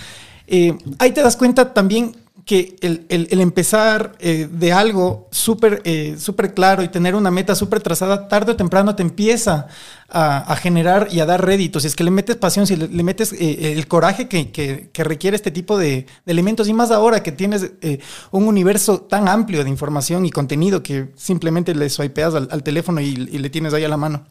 Eh, 0.47 0.77
ahí 0.99 1.11
te 1.11 1.23
das 1.23 1.37
cuenta 1.37 1.75
también 1.75 2.17
que 2.49 2.77
el, 2.81 3.05
el- 3.11 3.29
empezar 3.43 4.17
eh, 4.21 4.49
de 4.51 4.73
algo 4.73 5.29
súper 5.31 5.83
eh, 5.85 6.17
claro 6.55 6.83
y 6.83 6.89
tener 6.89 7.15
una 7.15 7.31
meta 7.31 7.55
súper 7.55 7.83
trazada, 7.83 8.27
tarde 8.27 8.53
o 8.53 8.57
temprano 8.57 8.97
te 8.97 9.03
empieza 9.03 9.67
a, 10.09 10.57
generar 10.57 11.09
y 11.11 11.21
a 11.21 11.27
dar 11.27 11.45
réditos. 11.45 11.83
Si 11.83 11.89
es 11.89 11.95
que 11.95 12.05
le 12.05 12.11
metes 12.11 12.37
pasión, 12.37 12.67
si 12.67 12.75
le, 12.77 13.03
metes 13.03 13.35
eh, 13.35 13.75
el 13.75 13.87
coraje 13.87 14.29
que, 14.29 14.51
que- 14.51 14.89
requiere 15.05 15.37
este 15.37 15.51
tipo 15.51 15.77
de, 15.77 16.07
de 16.25 16.33
elementos, 16.33 16.69
y 16.69 16.73
más 16.73 16.91
ahora 16.91 17.23
que 17.23 17.33
tienes 17.33 17.71
eh, 17.83 17.99
un 18.31 18.45
universo 18.49 19.03
tan 19.03 19.29
amplio 19.29 19.63
de 19.63 19.69
información 19.69 20.25
y 20.25 20.31
contenido 20.31 20.83
que 20.83 21.11
simplemente 21.17 21.75
le 21.75 21.91
swipeas 21.91 22.35
al, 22.35 22.49
al 22.51 22.63
teléfono 22.63 23.03
y, 23.03 23.09
y 23.09 23.39
le 23.39 23.51
tienes 23.51 23.75
ahí 23.75 23.85
a 23.85 23.91
la 23.91 23.99
mano. 23.99 24.25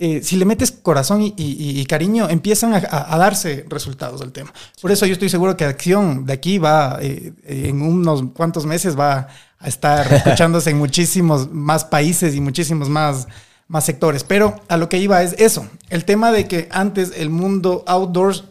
Eh, 0.00 0.20
si 0.22 0.36
le 0.36 0.44
metes 0.44 0.70
corazón 0.70 1.22
y, 1.22 1.34
y- 1.36 1.80
y 1.80 1.84
cariño, 1.86 2.28
empiezan 2.28 2.72
a, 2.74 3.18
darse 3.18 3.64
resultados 3.68 4.22
al 4.22 4.30
tema. 4.30 4.52
Por 4.80 4.92
eso 4.92 5.06
yo 5.06 5.12
estoy 5.14 5.28
seguro 5.28 5.56
que 5.56 5.64
Acción 5.64 6.24
de 6.24 6.32
aquí 6.34 6.58
va, 6.58 6.98
eh, 7.02 7.32
eh, 7.44 7.64
en 7.68 7.82
unos 7.82 8.22
cuantos 8.32 8.64
meses, 8.64 8.96
va 8.98 9.26
a 9.58 9.66
estar 9.68 10.12
escuchándose 10.12 10.70
en 10.70 10.78
muchísimos 10.78 11.50
más 11.50 11.84
países 11.84 12.34
y 12.36 12.40
muchísimos 12.40 12.88
más, 12.88 13.26
más 13.66 13.84
sectores. 13.84 14.22
Pero 14.22 14.60
a 14.68 14.76
lo 14.76 14.88
que 14.88 14.98
iba 14.98 15.20
es 15.22 15.32
eso, 15.38 15.66
el 15.90 16.04
tema 16.04 16.30
de 16.30 16.46
que 16.46 16.68
antes 16.70 17.12
el 17.16 17.28
mundo 17.30 17.82
outdoors 17.88 18.44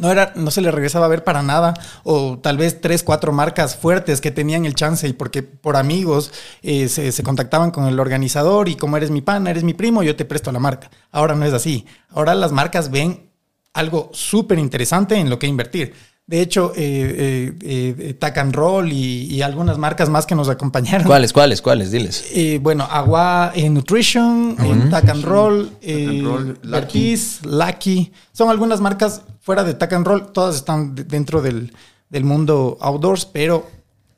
no, 0.00 0.10
era, 0.10 0.32
no 0.36 0.50
se 0.50 0.60
le 0.60 0.70
regresaba 0.70 1.06
a 1.06 1.08
ver 1.08 1.24
para 1.24 1.42
nada, 1.42 1.74
o 2.04 2.38
tal 2.38 2.56
vez 2.56 2.80
tres, 2.80 3.02
cuatro 3.02 3.32
marcas 3.32 3.76
fuertes 3.76 4.20
que 4.20 4.30
tenían 4.30 4.64
el 4.64 4.74
chance 4.74 5.06
y 5.08 5.12
porque 5.12 5.42
por 5.42 5.76
amigos 5.76 6.32
eh, 6.62 6.88
se, 6.88 7.12
se 7.12 7.22
contactaban 7.22 7.70
con 7.70 7.86
el 7.86 7.98
organizador 8.00 8.68
y 8.68 8.76
como 8.76 8.96
eres 8.96 9.10
mi 9.10 9.20
pana, 9.20 9.50
eres 9.50 9.64
mi 9.64 9.74
primo, 9.74 10.02
yo 10.02 10.16
te 10.16 10.24
presto 10.24 10.52
la 10.52 10.58
marca. 10.58 10.90
Ahora 11.10 11.34
no 11.34 11.44
es 11.44 11.52
así. 11.52 11.86
Ahora 12.10 12.34
las 12.34 12.52
marcas 12.52 12.90
ven 12.90 13.30
algo 13.72 14.10
súper 14.12 14.58
interesante 14.58 15.16
en 15.16 15.30
lo 15.30 15.38
que 15.38 15.46
invertir. 15.46 15.94
De 16.26 16.40
hecho, 16.40 16.72
eh, 16.76 17.52
eh, 17.60 17.96
eh, 17.98 18.14
Tack 18.14 18.38
and 18.38 18.54
Roll 18.54 18.92
y, 18.92 19.24
y 19.24 19.42
algunas 19.42 19.76
marcas 19.76 20.08
más 20.08 20.24
que 20.24 20.34
nos 20.34 20.48
acompañaron. 20.48 21.06
¿Cuáles, 21.06 21.32
cuáles, 21.32 21.60
cuáles? 21.60 21.90
Diles. 21.90 22.24
Eh, 22.32 22.58
bueno, 22.62 22.84
Agua 22.88 23.52
eh, 23.54 23.68
Nutrition, 23.68 24.56
eh, 24.60 24.88
Tack 24.88 25.08
and 25.10 25.24
Roll, 25.24 25.72
eh, 25.82 26.20
Roll, 26.22 26.46
Lucky. 26.62 26.68
Vertiz, 26.70 27.40
Lucky. 27.44 28.12
Son 28.32 28.48
algunas 28.50 28.80
marcas 28.80 29.22
fuera 29.40 29.64
de 29.64 29.74
Tack 29.74 29.92
and 29.94 30.06
Roll. 30.06 30.32
Todas 30.32 30.54
están 30.54 30.94
de- 30.94 31.04
dentro 31.04 31.42
del, 31.42 31.72
del 32.08 32.24
mundo 32.24 32.78
outdoors, 32.80 33.26
pero 33.26 33.68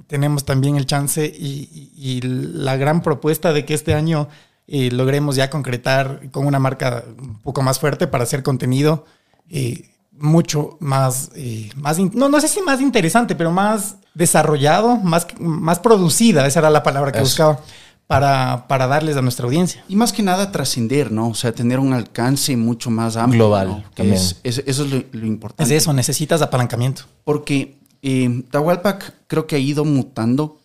tenemos 0.07 0.45
también 0.45 0.77
el 0.77 0.85
chance 0.87 1.25
y, 1.25 1.69
y- 1.73 1.91
y 1.97 2.21
la 2.21 2.77
gran 2.77 3.03
propuesta 3.03 3.53
de 3.55 3.65
que 3.65 3.73
este 3.73 3.95
año 3.95 4.29
eh, 4.69 4.91
logremos 4.93 5.37
ya 5.37 5.49
concretar 5.49 6.31
con 6.31 6.47
una 6.47 6.59
marca 6.59 7.03
un 7.19 7.41
poco 7.41 7.63
más 7.63 7.79
fuerte 7.79 8.07
para 8.07 8.25
hacer 8.25 8.43
contenido 8.43 9.07
eh, 9.49 9.91
mucho 10.18 10.76
más, 10.80 11.30
eh, 11.35 11.71
más 11.76 11.99
no, 11.99 12.28
no 12.28 12.40
sé 12.40 12.49
si 12.49 12.61
más 12.62 12.80
interesante, 12.80 13.35
pero 13.35 13.50
más 13.50 13.97
desarrollado, 14.14 14.97
más, 14.97 15.26
más 15.40 15.78
producida, 15.80 16.47
esa 16.47 16.61
era 16.61 16.71
la 16.71 16.83
palabra 16.83 17.11
que 17.12 17.18
Eso. 17.18 17.26
buscaba, 17.26 17.61
para, 18.06 18.66
para 18.68 18.87
darles 18.87 19.16
a 19.16 19.23
nuestra 19.23 19.47
audiencia. 19.47 19.83
Y 19.88 19.97
más 19.97 20.12
que 20.12 20.23
nada 20.23 20.52
trascender, 20.52 21.11
¿no? 21.11 21.28
O 21.28 21.35
sea, 21.35 21.52
tener 21.52 21.78
un 21.80 21.92
alcance 21.94 22.56
mucho 22.56 22.90
más 22.90 23.16
amplio. 23.16 23.44
Global, 23.47 23.68
¿no? 23.68 23.85
Que 23.94 24.12
es- 24.12 24.40
es- 24.44 24.62
eso 24.66 24.85
es 24.85 24.90
lo, 24.90 24.99
lo 25.11 25.21
Es 25.21 25.26
importante. 25.26 25.75
eso, 25.76 25.92
necesitas 25.92 26.42
apalancamiento. 26.42 27.02
Porque 27.25 27.78
eh, 28.02 28.42
Tahualpac 28.50 29.14
creo 29.26 29.47
que 29.47 29.56
ha 29.56 29.59
ido 29.59 29.85
mutando. 29.87 30.59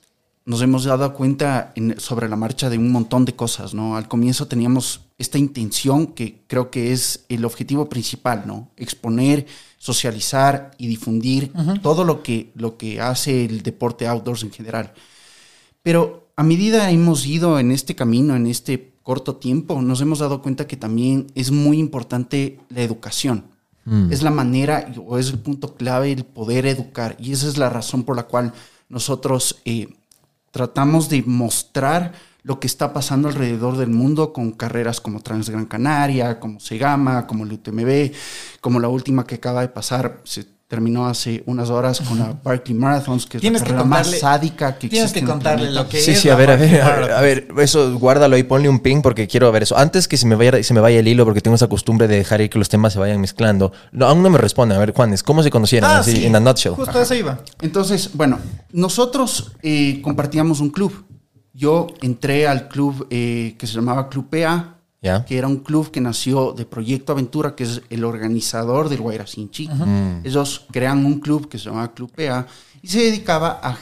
Nos 0.45 0.61
hemos 0.61 0.83
dado 0.83 1.13
cuenta 1.13 1.71
en- 1.75 1.97
sobre 1.99 2.27
la 2.27 2.35
marcha 2.35 2.69
de 2.69 2.77
un 2.77 2.91
montón 2.91 3.23
de 3.23 3.33
cosas, 3.35 3.73
¿no? 3.73 3.95
Al 3.95 4.07
comienzo 4.09 4.47
teníamos 4.47 5.01
esta 5.19 5.38
intención 5.38 6.07
que 6.07 6.41
creo 6.47 6.71
que 6.71 6.93
es 6.93 7.25
el 7.29 7.45
objetivo 7.45 7.89
principal, 7.89 8.43
¿no? 8.47 8.71
Exponer, 8.77 9.45
socializar 9.77 10.71
y 10.77 10.88
difundir 10.88 11.51
todo 11.83 12.05
lo 12.05 12.23
que, 12.23 12.51
lo 12.55 12.77
que 12.77 13.01
hace 13.01 13.45
el 13.45 13.61
deporte 13.61 14.07
outdoors 14.07 14.43
en 14.43 14.51
general. 14.51 14.93
Pero 15.83 16.29
a 16.38 16.43
medida 16.43 16.89
hemos 16.89 17.25
ido 17.25 17.59
en 17.59 17.71
este 17.71 17.95
camino, 17.95 18.35
en 18.35 18.47
este 18.47 18.93
corto 19.03 19.35
tiempo, 19.35 19.81
nos 19.81 19.99
hemos 19.99 20.19
dado 20.19 20.41
cuenta 20.41 20.67
que 20.67 20.77
también 20.77 21.27
es 21.35 21.51
muy 21.51 21.79
importante 21.79 22.59
la 22.69 22.81
educación. 22.81 23.45
Es 24.11 24.21
la 24.21 24.29
manera 24.29 24.93
o 25.07 25.17
es 25.17 25.31
el 25.31 25.39
punto 25.39 25.73
clave 25.73 26.11
el 26.11 26.23
poder 26.23 26.67
educar. 26.67 27.17
Y 27.19 27.31
esa 27.31 27.47
es 27.47 27.57
la 27.57 27.71
razón 27.71 28.03
por 28.03 28.15
la 28.15 28.27
cual 28.27 28.53
nosotros 28.88 29.61
eh, 29.65 29.88
tratamos 30.51 31.09
de 31.09 31.23
mostrar 31.23 32.13
lo 32.43 32.60
que 32.60 32.67
está 32.67 32.93
pasando 32.93 33.27
alrededor 33.27 33.77
del 33.77 33.89
mundo 33.89 34.34
con 34.34 34.51
carreras 34.51 35.01
como 35.01 35.22
Transgran 35.22 35.65
Canaria, 35.65 36.39
como 36.39 36.60
Segama, 36.60 37.27
como 37.27 37.43
el 37.43 37.53
UTMB, 37.53 38.12
como 38.62 38.79
la 38.79 38.88
última 38.88 39.25
que 39.25 39.36
acaba 39.36 39.62
de 39.62 39.69
pasar, 39.69 40.22
se 40.24 40.46
terminó 40.69 41.08
hace 41.08 41.41
unas 41.48 41.72
horas 41.72 42.00
con 42.00 42.19
la 42.19 42.38
Barkley 42.43 42.77
Marathons, 42.77 43.25
que 43.25 43.38
es 43.38 43.43
la 43.43 43.58
carrera 43.58 43.84
más 43.86 44.08
sádica 44.19 44.77
que 44.77 44.88
Tienes 44.88 45.10
existe 45.10 45.22
que 45.22 45.25
contarle 45.25 45.72
lo 45.72 45.89
que 45.89 46.00
Sí, 46.00 46.12
es 46.12 46.22
sí, 46.22 46.27
la 46.27 46.36
a 46.36 46.38
ver, 46.38 46.51
a 46.51 46.55
ver, 46.58 46.69
a 46.69 46.75
ver, 46.75 46.84
Marathon. 46.84 47.17
a 47.17 47.22
ver, 47.22 47.48
eso 47.58 47.98
guárdalo 47.98 48.36
ahí, 48.36 48.43
ponle 48.43 48.69
un 48.69 48.79
ping 48.79 49.01
porque 49.01 49.27
quiero 49.27 49.51
ver 49.51 49.63
eso. 49.63 49.75
Antes 49.75 50.08
que 50.08 50.15
se 50.15 50.27
me 50.27 50.36
vaya, 50.36 50.62
se 50.62 50.74
me 50.75 50.79
vaya 50.79 51.00
el 51.00 51.08
hilo, 51.08 51.25
porque 51.25 51.41
tengo 51.41 51.55
esa 51.55 51.67
costumbre 51.67 52.08
de 52.08 52.17
dejar 52.17 52.41
ir 52.41 52.51
que 52.51 52.60
los 52.60 52.69
temas 52.69 52.93
se 52.93 53.00
vayan 53.00 53.19
mezclando. 53.19 53.72
No, 53.91 54.05
aún 54.05 54.22
no 54.22 54.29
me 54.29 54.38
responde. 54.38 54.75
A 54.75 54.77
ver, 54.77 54.93
Juanes, 54.93 55.24
¿cómo 55.24 55.41
se 55.41 55.50
conocieron? 55.50 55.89
Ah, 55.89 55.98
Así, 56.00 56.17
sí. 56.17 56.25
en 56.27 56.36
a 56.36 56.39
nutshell. 56.39 56.74
Justo 56.74 57.00
a 57.00 57.01
eso 57.01 57.15
iba. 57.15 57.39
Entonces, 57.62 58.12
bueno, 58.13 58.38
nosotros 58.72 59.53
eh, 59.63 60.00
compartíamos 60.03 60.60
un 60.60 60.69
club. 60.69 61.03
Yo 61.59 61.87
entré 62.01 62.47
al 62.47 62.69
club 62.69 63.05
eh, 63.09 63.55
que 63.59 63.67
se 63.67 63.73
llamaba 63.73 64.07
Club 64.07 64.29
PA, 64.29 64.77
que 65.27 65.37
era 65.37 65.45
un 65.45 65.57
club 65.57 65.91
que 65.91 65.99
nació 65.99 66.53
de 66.53 66.63
Proyecto 66.63 67.11
Aventura, 67.11 67.53
que 67.53 67.65
es 67.65 67.81
el 67.89 68.05
organizador 68.05 68.87
del 68.87 69.01
Guairacinchi. 69.01 69.69
Ellos 70.23 70.65
crean 70.71 71.05
un 71.05 71.19
club 71.19 71.49
que 71.49 71.57
se 71.57 71.65
llamaba 71.65 71.93
Club 71.93 72.13
PA 72.15 72.47
y 72.81 72.87
se 72.87 72.99
dedicaba 72.99 73.59
a 73.61 73.77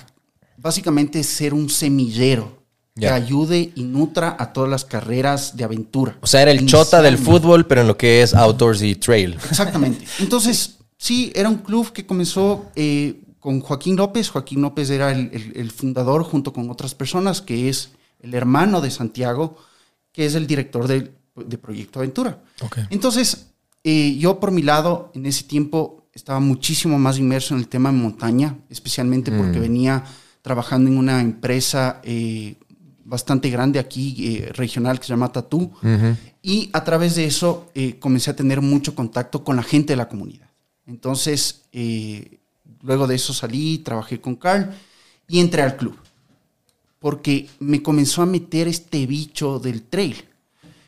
básicamente 0.57 1.24
ser 1.24 1.53
un 1.53 1.69
semillero 1.69 2.63
que 2.96 3.10
ayude 3.10 3.72
y 3.75 3.84
nutra 3.84 4.36
a 4.39 4.51
todas 4.53 4.72
las 4.72 4.84
carreras 4.84 5.55
de 5.55 5.63
aventura. 5.63 6.17
O 6.22 6.25
sea, 6.25 6.41
era 6.41 6.50
el 6.50 6.65
chota 6.65 7.03
del 7.03 7.19
fútbol, 7.19 7.67
pero 7.67 7.81
en 7.81 7.88
lo 7.88 7.96
que 7.96 8.24
es 8.24 8.34
outdoors 8.34 8.81
y 8.81 8.96
trail. 8.96 9.36
Exactamente. 9.51 10.03
Entonces, 10.17 10.79
sí, 10.98 11.31
era 11.36 11.48
un 11.48 11.57
club 11.57 11.93
que 11.93 12.07
comenzó 12.07 12.72
eh, 12.75 13.22
con 13.39 13.60
Joaquín 13.62 13.96
López. 13.96 14.29
Joaquín 14.29 14.62
López 14.62 14.89
era 14.89 15.12
el, 15.12 15.29
el- 15.34 15.53
el 15.56 15.72
fundador 15.72 16.24
junto 16.24 16.53
con 16.53 16.70
otras 16.70 16.96
personas, 16.96 17.41
que 17.41 17.70
es 17.70 17.91
el 18.20 18.34
hermano 18.34 18.82
de 18.82 18.91
Santiago, 18.91 19.58
que 20.12 20.25
es 20.25 20.36
el 20.36 20.48
director 20.48 20.88
de 20.88 21.58
Proyecto 21.58 22.00
Aventura. 22.00 22.41
Entonces, 22.89 23.48
eh, 23.84 24.17
yo 24.17 24.39
por 24.39 24.51
mi 24.51 24.63
lado, 24.63 25.12
en 25.13 25.25
ese 25.27 25.44
tiempo, 25.44 26.08
estaba 26.13 26.39
muchísimo 26.39 26.98
más 26.98 27.20
inmerso 27.20 27.53
en 27.53 27.60
el 27.60 27.67
tema 27.67 27.91
de 27.91 27.98
montaña, 28.00 28.58
especialmente 28.70 29.32
porque 29.32 29.60
venía 29.60 30.03
trabajando 30.41 30.89
en 30.89 30.98
una 30.98 31.22
empresa 31.22 32.01
eh, 32.03 32.56
bastante 33.06 33.50
grande 33.51 33.77
aquí, 33.79 34.36
eh, 34.38 34.51
regional, 34.53 35.00
que 35.00 35.06
se 35.06 35.10
llama 35.13 35.32
Tatú. 35.32 35.72
Y 36.41 36.70
a 36.74 36.84
través 36.84 37.15
de 37.15 37.25
eso 37.25 37.67
comencé 38.00 38.32
a 38.32 38.36
tener 38.36 38.62
mucho 38.62 38.96
contacto 38.96 39.44
con 39.44 39.56
la 39.58 39.63
gente 39.63 39.94
de 39.94 39.98
la 39.98 40.10
comunidad. 40.10 40.48
Entonces, 40.88 41.63
eh, 41.72 42.37
luego 42.88 43.06
de 43.06 43.15
eso 43.15 43.34
salí, 43.34 43.79
trabajé 43.79 44.20
con 44.20 44.36
Carl 44.36 44.72
y 45.27 45.39
entré 45.39 45.62
al 45.62 45.75
club. 45.75 45.96
Porque 47.00 47.48
me 47.60 47.84
comenzó 47.84 48.22
a 48.24 48.25
meter 48.25 48.67
este 48.67 49.06
bicho 49.06 49.60
del 49.60 49.84
trail. 49.84 50.15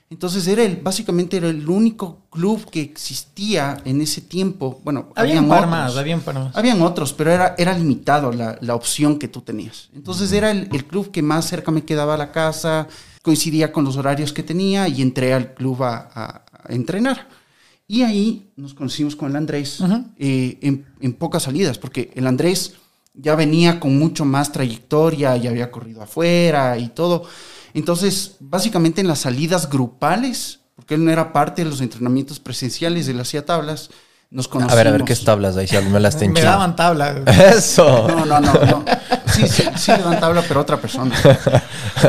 Entonces 0.09 0.47
era 0.47 0.63
el, 0.63 0.77
básicamente 0.77 1.37
era 1.37 1.49
el 1.49 1.69
único 1.69 2.17
club 2.31 2.67
que 2.71 2.81
existía 2.81 3.79
en 3.85 4.01
ese 4.01 4.21
tiempo. 4.21 4.81
Bueno, 4.83 5.09
Había 5.15 5.33
habían 5.33 5.43
un 5.43 5.49
par 5.51 5.57
otros. 5.59 5.69
más, 5.71 5.97
había 5.97 6.15
un 6.15 6.21
par 6.23 6.33
más. 6.35 6.55
Habían 6.55 6.81
otros, 6.81 7.13
pero 7.13 7.31
era, 7.31 7.53
era 7.59 7.77
limitado 7.77 8.31
la, 8.31 8.57
la 8.61 8.73
opción 8.73 9.19
que 9.19 9.27
tú 9.27 9.41
tenías. 9.41 9.89
Entonces 9.93 10.31
era 10.31 10.49
el, 10.49 10.67
el 10.71 10.85
club 10.85 11.11
que 11.11 11.21
más 11.21 11.45
cerca 11.45 11.69
me 11.69 11.83
quedaba 11.83 12.15
a 12.15 12.17
la 12.17 12.31
casa, 12.31 12.87
coincidía 13.21 13.71
con 13.71 13.83
los 13.85 13.97
horarios 13.97 14.33
que 14.33 14.41
tenía 14.41 14.87
y 14.87 15.03
entré 15.03 15.31
al 15.31 15.53
club 15.53 15.83
a, 15.83 16.09
a- 16.11 16.41
a 16.63 16.73
entrenar. 16.73 17.27
Y 17.91 18.03
ahí 18.03 18.51
nos 18.55 18.75
conocimos 18.75 19.15
con 19.15 19.31
el 19.31 19.35
Andrés 19.35 19.79
eh, 20.19 20.59
en, 20.61 20.85
en 21.01 21.13
pocas 21.13 21.41
salidas, 21.41 21.79
porque 21.79 22.11
el 22.13 22.27
Andrés 22.27 22.75
ya 23.15 23.33
venía 23.33 23.79
con 23.79 23.97
mucho 23.97 24.25
más 24.25 24.51
trayectoria, 24.51 25.35
ya 25.37 25.49
había 25.49 25.71
corrido 25.71 26.03
afuera 26.03 26.77
y 26.77 26.89
todo. 26.89 27.23
Entonces, 27.73 28.35
básicamente 28.39 29.01
en 29.01 29.07
las 29.07 29.17
salidas 29.17 29.71
grupales, 29.71 30.59
porque 30.75 30.93
él 30.93 31.03
no 31.03 31.09
era 31.09 31.33
parte 31.33 31.63
de 31.63 31.69
los 31.71 31.81
entrenamientos 31.81 32.39
presenciales, 32.39 33.07
él 33.07 33.19
hacía 33.19 33.43
tablas, 33.43 33.89
nos 34.29 34.47
conocimos. 34.47 34.73
A 34.73 34.75
ver, 34.75 34.87
a 34.87 34.91
ver, 34.91 35.03
¿qué 35.03 35.13
es 35.13 35.23
tablas 35.23 35.57
ahí? 35.57 35.67
Si 35.67 35.75
me 35.77 35.99
las 35.99 36.21
Me 36.21 36.41
daban 36.41 36.75
tabla. 36.75 37.23
Eso. 37.55 38.07
No, 38.07 38.23
no, 38.23 38.39
no, 38.39 38.53
no. 38.53 38.85
Sí, 39.33 39.47
sí, 39.47 39.63
sí 39.75 39.91
le 39.91 40.03
dan 40.03 40.19
tabla, 40.19 40.43
pero 40.47 40.61
otra 40.61 40.77
persona. 40.77 41.15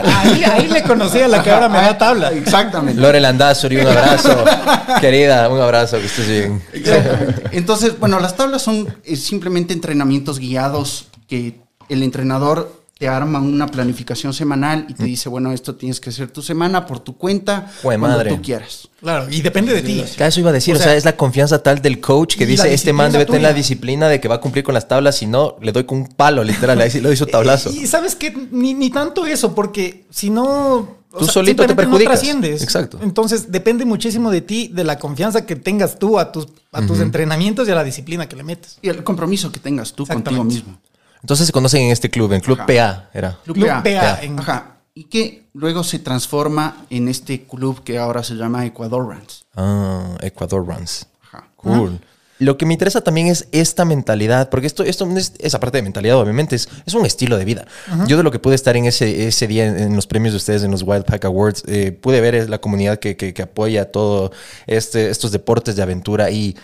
Ahí, 0.04 0.44
ahí 0.44 0.68
le 0.68 0.82
conocí 0.82 1.20
a 1.20 1.28
la 1.28 1.42
que 1.42 1.50
ahora 1.50 1.68
me 1.68 1.78
da 1.78 1.96
tabla. 1.98 2.30
Exactamente. 2.30 3.00
Lore 3.00 3.20
Landazuri, 3.20 3.78
un 3.78 3.88
abrazo. 3.88 4.44
Querida, 5.00 5.48
un 5.48 5.60
abrazo, 5.60 5.98
que 5.98 6.06
estés 6.06 6.28
bien. 6.28 6.62
Exactamente. 6.72 7.42
Entonces, 7.52 7.98
bueno, 7.98 8.20
las 8.20 8.36
tablas 8.36 8.62
son 8.62 8.94
eh, 9.04 9.16
simplemente 9.16 9.72
entrenamientos 9.72 10.38
guiados 10.38 11.06
que 11.28 11.60
el 11.88 12.02
entrenador 12.02 12.79
te 13.00 13.08
arma 13.08 13.38
una 13.38 13.66
planificación 13.66 14.34
semanal 14.34 14.84
y 14.86 14.92
te 14.92 15.04
dice, 15.04 15.30
bueno, 15.30 15.52
esto 15.52 15.74
tienes 15.74 15.98
que 16.00 16.10
hacer 16.10 16.30
tu 16.30 16.42
semana 16.42 16.84
por 16.84 17.00
tu 17.00 17.16
cuenta, 17.16 17.72
Jue 17.80 17.96
cuando 17.98 18.18
madre. 18.18 18.28
tú 18.28 18.42
quieras. 18.42 18.88
Claro, 19.00 19.26
y 19.30 19.40
depende 19.40 19.72
de 19.72 19.80
ti. 19.80 20.04
Eso 20.18 20.40
iba 20.40 20.50
a 20.50 20.52
decir, 20.52 20.74
O 20.74 20.78
o 20.78 20.82
sea, 20.82 20.94
es 20.94 21.06
la 21.06 21.16
confianza 21.16 21.62
tal 21.62 21.80
del 21.80 21.98
coach 21.98 22.36
que 22.36 22.44
dice, 22.44 22.74
este 22.74 22.92
man 22.92 23.10
debe 23.10 23.24
tener 23.24 23.40
la 23.40 23.54
disciplina 23.54 24.06
de 24.10 24.20
que 24.20 24.28
va 24.28 24.34
a 24.34 24.40
cumplir 24.42 24.64
con 24.64 24.74
las 24.74 24.86
tablas, 24.86 25.16
si 25.16 25.26
no, 25.26 25.56
le 25.62 25.72
doy 25.72 25.84
con 25.84 25.96
un 25.96 26.08
palo, 26.08 26.44
literal, 26.44 26.78
ahí 26.78 26.90
sí 26.90 27.00
doy 27.00 27.16
su 27.16 27.24
tablazo. 27.24 27.70
Y 27.70 27.86
sabes 27.86 28.14
que 28.16 28.36
ni, 28.50 28.74
ni 28.74 28.90
tanto 28.90 29.24
eso, 29.24 29.54
porque 29.54 30.04
si 30.10 30.28
no. 30.28 30.98
Tú 31.18 31.24
solito 31.24 31.66
te 31.66 31.74
perjudicas. 31.74 32.04
No 32.04 32.10
trasciendes. 32.10 32.62
Exacto. 32.62 32.98
Entonces 33.02 33.50
depende 33.50 33.86
muchísimo 33.86 34.30
de 34.30 34.42
ti, 34.42 34.68
de 34.68 34.84
la 34.84 34.98
confianza 34.98 35.46
que 35.46 35.56
tengas 35.56 35.98
tú 35.98 36.18
a 36.18 36.32
tus, 36.32 36.48
a 36.70 36.86
tus 36.86 37.00
entrenamientos 37.00 37.66
y 37.66 37.70
a 37.70 37.76
la 37.76 37.82
disciplina 37.82 38.28
que 38.28 38.36
le 38.36 38.42
metes. 38.42 38.76
Y 38.82 38.90
el 38.90 39.02
compromiso 39.02 39.50
que 39.50 39.58
tengas 39.58 39.94
tú 39.94 40.06
contigo 40.06 40.44
mismo. 40.44 40.78
Entonces 41.22 41.46
se 41.46 41.52
conocen 41.52 41.82
en 41.82 41.90
este 41.90 42.10
club, 42.10 42.32
en 42.32 42.40
Club 42.40 42.58
Ajá. 42.60 42.66
PA, 42.66 43.10
era. 43.12 43.38
Club 43.44 43.58
PA. 43.66 43.82
PA, 43.82 44.18
en- 44.22 44.38
Ajá. 44.38 44.76
Y 44.94 45.04
que 45.04 45.44
luego 45.54 45.84
se 45.84 45.98
transforma 45.98 46.84
en 46.90 47.08
este 47.08 47.44
club 47.44 47.82
que 47.84 47.98
ahora 47.98 48.22
se 48.24 48.34
llama 48.34 48.66
Ecuador 48.66 49.06
Runs. 49.06 49.44
Ah, 49.56 50.16
Ecuador 50.20 50.66
Runs. 50.66 51.06
Ajá. 51.22 51.48
Cool. 51.56 52.00
Lo 52.38 52.56
que 52.56 52.64
me 52.64 52.72
interesa 52.72 53.02
también 53.02 53.26
es 53.26 53.46
esta 53.52 53.84
mentalidad, 53.84 54.48
porque 54.48 54.66
esto, 54.66 54.82
esto 54.82 55.06
es 55.16 55.34
esa 55.40 55.60
parte 55.60 55.76
de 55.76 55.82
mentalidad, 55.82 56.16
obviamente, 56.16 56.56
es, 56.56 56.70
es 56.86 56.94
un 56.94 57.04
estilo 57.04 57.36
de 57.36 57.44
vida. 57.44 57.66
Yo 58.06 58.16
de 58.16 58.22
lo 58.22 58.30
que 58.30 58.38
pude 58.38 58.54
estar 58.54 58.74
en 58.78 58.86
ese, 58.86 59.28
ese 59.28 59.46
día 59.46 59.66
en, 59.66 59.78
en 59.78 59.94
los 59.94 60.06
premios 60.06 60.32
de 60.32 60.38
ustedes, 60.38 60.62
en 60.62 60.70
los 60.70 60.82
Wild 60.82 61.04
Pack 61.04 61.26
Awards, 61.26 61.62
eh, 61.68 61.92
pude 61.92 62.22
ver 62.22 62.34
es 62.34 62.48
la 62.48 62.58
comunidad 62.58 62.98
que, 62.98 63.14
que, 63.18 63.34
que 63.34 63.42
apoya 63.42 63.92
todo 63.92 64.32
este, 64.66 65.10
estos 65.10 65.32
deportes 65.32 65.76
de 65.76 65.82
aventura 65.82 66.30
y 66.30 66.56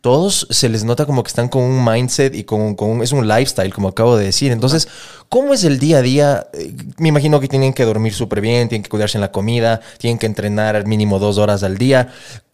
todos 0.00 0.46
se 0.48 0.68
les 0.70 0.82
nota 0.84 1.04
como 1.04 1.22
que 1.22 1.28
están 1.28 1.48
con 1.48 1.62
un 1.62 1.84
mindset 1.84 2.34
y 2.34 2.44
con, 2.44 2.74
con 2.74 2.90
un, 2.90 3.02
es 3.02 3.12
un 3.12 3.28
lifestyle, 3.28 3.72
como 3.72 3.88
acabo 3.88 4.16
de 4.16 4.24
decir. 4.24 4.50
Entonces, 4.50 4.88
¿cómo 5.28 5.52
es 5.52 5.62
el 5.64 5.78
día 5.78 5.98
a 5.98 6.02
día? 6.02 6.46
Eh, 6.54 6.72
Me 6.96 7.08
imagino 7.08 7.38
que 7.38 7.48
tienen 7.48 7.74
que 7.74 7.84
dormir 7.84 8.14
súper 8.14 8.40
bien, 8.40 8.68
tienen 8.68 8.82
que 8.82 8.88
cuidarse 8.88 9.18
en 9.18 9.20
la 9.20 9.30
comida, 9.30 9.80
tienen 9.98 10.18
que 10.18 10.24
entrenar 10.24 10.74
al 10.74 10.86
mínimo 10.86 11.18
dos 11.18 11.36
horas 11.36 11.62
al 11.62 11.76
día. 11.76 12.08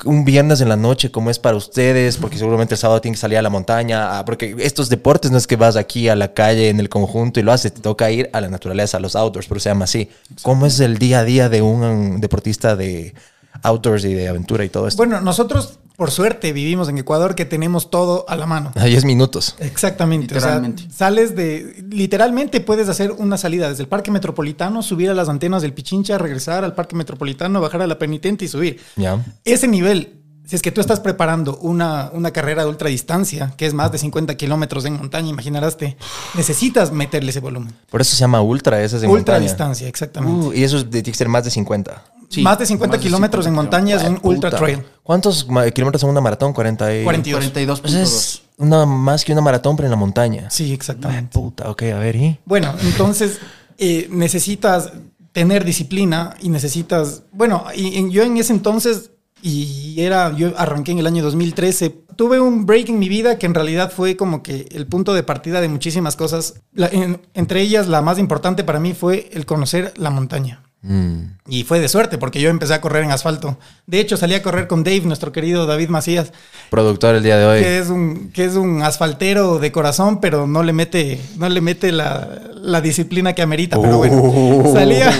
Un 0.05 0.25
viernes 0.25 0.61
en 0.61 0.69
la 0.69 0.77
noche, 0.77 1.13
¿cómo 1.13 1.31
es 1.31 1.39
para 1.39 1.57
ustedes? 1.57 2.17
Porque 2.17 2.37
seguramente 2.37 2.75
el 2.75 2.79
sábado 2.79 3.01
tienen 3.01 3.15
que 3.15 3.21
salir 3.21 3.39
a 3.39 3.43
la 3.43 3.51
montaña, 3.51 4.19
ah, 4.19 4.25
porque 4.25 4.57
estos 4.59 4.89
deportes 4.89 5.31
no 5.31 5.39
es 5.39 5.47
que 5.47 5.55
vas 5.55 5.77
aquí 5.77 6.09
a 6.09 6.17
la 6.17 6.35
calle 6.35 6.69
en 6.69 6.81
el 6.81 6.89
conjunto 6.89 7.39
y 7.39 7.45
lo 7.45 7.53
haces, 7.53 7.73
te 7.73 7.81
toca 7.81 8.11
ir 8.11 8.29
a 8.33 8.41
la 8.41 8.49
naturaleza, 8.49 8.97
a 8.97 9.01
los 9.01 9.15
outdoors, 9.15 9.47
pero 9.47 9.61
se 9.61 9.69
llama 9.69 9.85
así. 9.85 10.11
¿Cómo 10.43 10.67
es 10.67 10.81
el 10.81 10.99
día 10.99 11.21
a 11.21 11.25
día 11.25 11.49
de 11.49 11.63
un 11.63 12.21
deportista 12.21 12.75
de 12.75 13.15
outdoors 13.63 14.05
y 14.05 14.15
de 14.15 14.29
aventura 14.29 14.65
y 14.65 14.69
todo 14.69 14.89
esto? 14.89 14.99
Bueno, 14.99 15.21
nosotros, 15.21 15.79
por 15.97 16.11
suerte, 16.11 16.53
vivimos 16.53 16.89
en 16.89 16.99
Ecuador 16.99 17.35
que 17.35 17.45
tenemos 17.45 17.91
todo 17.91 18.25
a 18.29 18.37
la 18.37 18.47
mano. 18.47 18.73
A 18.75 18.85
10 18.85 19.05
minutos. 19.05 19.57
Exactamente. 19.59 20.35
Literalmente. 20.35 20.83
O 20.85 20.87
sea, 20.87 20.99
sales 20.99 21.37
de. 21.37 21.85
Literalmente 21.91 22.61
puedes 22.61 22.89
hacer 22.89 23.13
una 23.13 23.39
salida 23.39 23.69
desde 23.69 23.83
el 23.83 23.89
Parque 23.89 24.11
Metropolitano, 24.11 24.83
subir 24.83 25.11
a 25.11 25.15
las 25.15 25.29
antenas 25.29 25.63
del 25.63 25.73
Pichincha, 25.73 26.19
regresar 26.19 26.65
al 26.65 26.75
Parque 26.75 26.97
Metropolitano, 26.97 27.61
bajar 27.61 27.83
a 27.83 27.87
la 27.87 27.99
penitente 27.99 28.45
y 28.45 28.49
subir. 28.49 28.81
Ya. 28.97 29.25
Ese 29.45 29.69
nivel, 29.69 30.26
si 30.47 30.55
es 30.55 30.63
que 30.63 30.71
tú 30.71 30.81
estás 30.81 31.01
preparando 31.01 31.59
una, 31.59 32.11
una 32.13 32.31
carrera 32.31 32.63
de 32.63 32.69
ultradistancia, 32.69 33.53
que 33.57 33.67
es 33.67 33.75
más 33.75 33.91
de 33.91 33.99
50 33.99 34.37
kilómetros 34.37 34.85
en 34.85 34.97
montaña, 34.97 35.29
imaginarás, 35.29 35.77
te 35.77 35.97
necesitas 36.35 36.93
meterle 36.93 37.31
ese 37.31 37.41
volumen. 37.41 37.75
Por 37.91 38.01
eso 38.01 38.15
se 38.15 38.21
llama 38.21 38.41
ultra, 38.41 38.81
ese 38.81 38.99
es 38.99 39.03
en 39.03 39.11
montaña. 39.11 39.39
Ultradistancia, 39.39 39.89
exactamente. 39.89 40.47
Uh, 40.47 40.53
y 40.53 40.63
eso 40.63 40.87
tiene 40.87 41.03
que 41.03 41.15
ser 41.15 41.29
más 41.29 41.43
de 41.43 41.51
50. 41.51 42.05
Sí, 42.29 42.43
más 42.43 42.59
de 42.59 42.67
50 42.67 42.97
más 42.97 43.01
de 43.01 43.05
kilómetros 43.05 43.45
50 43.45 43.49
en 43.49 43.55
montaña 43.55 43.97
es 43.97 44.09
un 44.09 44.21
ultra 44.23 44.51
trail. 44.51 44.85
¿Cuántos 45.03 45.47
kilómetros 45.75 46.01
son 46.01 46.11
una 46.11 46.21
maratón? 46.21 46.53
40 46.53 46.97
y... 46.97 47.05
42. 47.05 47.53
42.2. 47.53 47.81
Pues 47.81 47.95
es 47.95 48.43
una, 48.57 48.87
más 48.87 49.25
que 49.25 49.33
una 49.33 49.41
maratón, 49.41 49.75
pero 49.75 49.87
en 49.87 49.91
la 49.91 49.97
montaña. 49.97 50.49
Sí, 50.51 50.73
exactamente. 50.73 51.33
Puta, 51.33 51.69
ok, 51.71 51.83
a 51.83 51.99
ver, 51.99 52.15
¿y? 52.15 52.39
Bueno, 52.45 52.73
entonces 52.83 53.41
eh, 53.79 54.07
necesitas 54.11 54.93
tener 55.33 55.65
disciplina 55.65 56.35
y 56.41 56.49
necesitas, 56.49 57.25
bueno, 57.33 57.65
y, 57.75 57.99
y 57.99 58.11
yo 58.11 58.23
en 58.23 58.37
ese 58.37 58.53
entonces, 58.53 59.11
y 59.43 59.95
era, 60.01 60.35
yo 60.37 60.53
arranqué 60.57 60.93
en 60.93 60.99
el 60.99 61.07
año 61.07 61.23
2013, 61.23 61.91
tuve 62.17 62.41
un 62.41 62.67
break 62.67 62.89
en 62.89 62.99
mi 62.99 63.09
vida 63.09 63.39
que 63.39 63.47
en 63.47 63.55
realidad 63.55 63.93
fue 63.95 64.17
como 64.17 64.43
que 64.43 64.67
el 64.73 64.87
punto 64.87 65.15
de 65.15 65.23
partida 65.23 65.61
de 65.61 65.69
muchísimas 65.69 66.17
cosas. 66.17 66.61
La- 66.73 66.89
en- 66.89 67.21
entre 67.35 67.61
ellas, 67.61 67.87
la 67.89 68.03
más 68.03 68.19
importante 68.19 68.65
para 68.65 68.81
mí 68.81 68.95
fue 68.95 69.29
el 69.33 69.47
conocer 69.47 69.93
la 69.97 70.11
montaña. 70.11 70.63
Mm. 70.87 71.37
Y 71.49 71.65
fue 71.65 71.81
de 71.81 71.89
suerte 71.89 72.17
porque 72.19 72.41
yo 72.41 72.49
empecé 72.51 72.75
a 72.75 72.81
correr 72.81 73.05
en 73.05 73.11
asfalto. 73.13 73.59
De 73.87 74.01
hecho, 74.01 74.17
salí 74.17 74.35
a 74.35 74.43
correr 74.43 74.67
con 74.69 74.85
Dave, 74.85 75.01
nuestro 75.03 75.33
querido 75.33 75.67
David 75.67 75.89
Macías, 75.89 76.33
Productor 76.71 77.15
el 77.17 77.23
día 77.23 77.37
de 77.39 77.47
hoy. 77.47 77.61
que 77.63 77.79
es 77.79 77.89
un, 77.89 78.31
que 78.33 78.45
es 78.45 78.55
un 78.55 78.83
asfaltero 78.83 79.59
de 79.59 79.71
corazón, 79.73 80.21
pero 80.21 80.47
no 80.47 80.63
le 80.63 80.73
mete, 80.73 81.21
no 81.37 81.49
le 81.49 81.61
mete 81.61 81.93
la, 81.93 82.29
la 82.55 82.81
disciplina 82.81 83.33
que 83.35 83.43
amerita. 83.43 83.81
Pero 83.81 83.99
bueno, 83.99 84.17
Uh. 84.23 84.73
salía. 84.73 85.11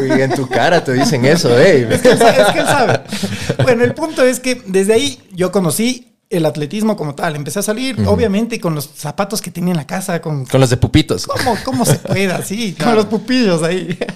Uy, 0.00 0.10
en 0.20 0.34
tu 0.34 0.48
cara 0.48 0.82
te 0.82 0.92
dicen 0.92 1.24
eso, 1.24 1.56
eh. 1.58 1.86
Es 1.92 2.00
que, 2.02 2.10
él, 2.10 2.18
sa- 2.18 2.30
es 2.30 2.52
que 2.52 2.58
él 2.60 2.66
sabe. 2.66 3.00
Bueno, 3.62 3.84
el 3.84 3.94
punto 3.94 4.22
es 4.24 4.40
que 4.40 4.60
desde 4.66 4.94
ahí 4.94 5.20
yo 5.32 5.52
conocí 5.52 6.15
el 6.28 6.44
atletismo 6.46 6.96
como 6.96 7.14
tal. 7.14 7.36
Empecé 7.36 7.60
a 7.60 7.62
salir, 7.62 7.96
obviamente, 8.06 8.58
con 8.60 8.74
los 8.74 8.84
zapatos 8.94 9.40
que 9.40 9.50
tenía 9.50 9.70
en 9.72 9.76
la 9.76 9.86
casa, 9.86 10.20
con 10.20 10.44
Con 10.46 10.60
los 10.60 10.70
de 10.70 10.76
pupitos. 10.76 11.26
cómo, 11.26 11.56
cómo 11.64 11.84
se 11.84 11.96
puede 11.96 12.32
así, 12.32 12.72
con 12.82 12.94
los 12.94 13.06
pupillos 13.06 13.62
ahí. 13.62 13.96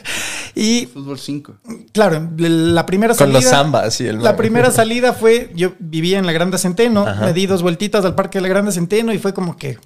Y 0.52 0.87
Fútbol 0.93 1.17
5. 1.19 1.55
claro, 1.93 2.29
la 2.37 2.85
primera 2.85 3.12
Con 3.14 3.19
salida. 3.19 3.40
los 3.40 3.45
zambas, 3.49 3.95
sí, 3.95 4.07
el 4.09 4.21
La 4.21 4.37
primera 4.37 4.71
salida 4.73 5.12
fue, 5.12 5.52
yo 5.55 5.75
vivía 5.79 6.19
en 6.19 6.26
la 6.26 6.33
Grande 6.33 6.59
Centeno, 6.59 7.07
Ajá. 7.07 7.25
me 7.26 7.33
di 7.33 7.47
dos 7.47 7.62
vueltitas 7.62 8.05
al 8.05 8.17
parque 8.17 8.38
de 8.38 8.43
la 8.43 8.49
Grande 8.49 8.73
Centeno 8.73 9.12
y 9.12 9.19
fue 9.19 9.33
como 9.33 9.57
que 9.57 9.79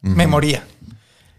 me 0.00 0.26
moría. 0.26 0.64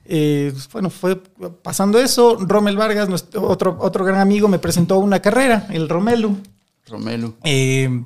Eh, 0.05 0.53
bueno, 0.71 0.89
fue 0.91 1.15
pasando 1.63 1.99
eso. 1.99 2.37
Rommel 2.39 2.77
Vargas, 2.77 3.09
nuestro, 3.09 3.41
otro, 3.47 3.75
otro 3.81 4.05
gran 4.05 4.19
amigo, 4.21 4.47
me 4.47 4.59
presentó 4.59 4.99
una 4.99 5.19
carrera, 5.19 5.65
el 5.71 5.89
Romelu. 5.89 6.37
Romelu. 6.87 7.33
Eh, 7.43 8.03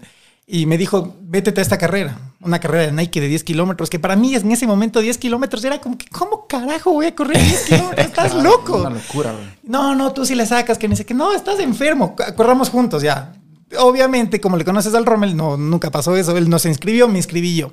y 0.54 0.66
me 0.66 0.78
dijo, 0.78 1.16
vétete 1.22 1.62
a 1.62 1.64
esta 1.64 1.78
carrera, 1.78 2.20
una 2.42 2.60
carrera 2.60 2.88
de 2.88 2.92
Nike 2.92 3.22
de 3.22 3.30
10 3.30 3.46
kilómetros, 3.46 3.90
que 3.90 4.00
para 4.00 4.18
mí 4.18 4.36
en 4.36 4.52
ese 4.52 4.68
momento 4.68 5.00
10 5.00 5.18
kilómetros 5.18 5.64
era 5.64 5.80
como 5.80 5.98
que, 5.98 6.08
¿cómo 6.08 6.46
carajo 6.46 6.92
voy 6.92 7.06
a 7.06 7.16
correr 7.16 7.38
10 7.42 7.62
kilómetros? 7.68 8.06
Estás 8.06 8.34
loco. 8.36 8.82
Una 8.82 8.90
locura, 8.90 9.32
güey. 9.32 9.46
No, 9.64 9.96
no, 9.96 10.12
tú 10.12 10.26
sí 10.26 10.36
le 10.36 10.46
sacas, 10.46 10.78
que 10.78 10.90
dice 10.90 11.06
que 11.06 11.14
no, 11.14 11.32
estás 11.32 11.58
enfermo, 11.62 12.18
corramos 12.36 12.70
juntos 12.70 13.02
ya. 13.02 13.32
Obviamente, 13.80 14.42
como 14.42 14.58
le 14.58 14.66
conoces 14.66 14.94
al 14.94 15.06
Rommel, 15.06 15.38
no, 15.38 15.56
nunca 15.56 15.90
pasó 15.90 16.18
eso. 16.18 16.36
Él 16.36 16.50
no 16.50 16.60
se 16.60 16.68
inscribió, 16.68 17.08
me 17.08 17.20
inscribí 17.20 17.56
yo. 17.56 17.72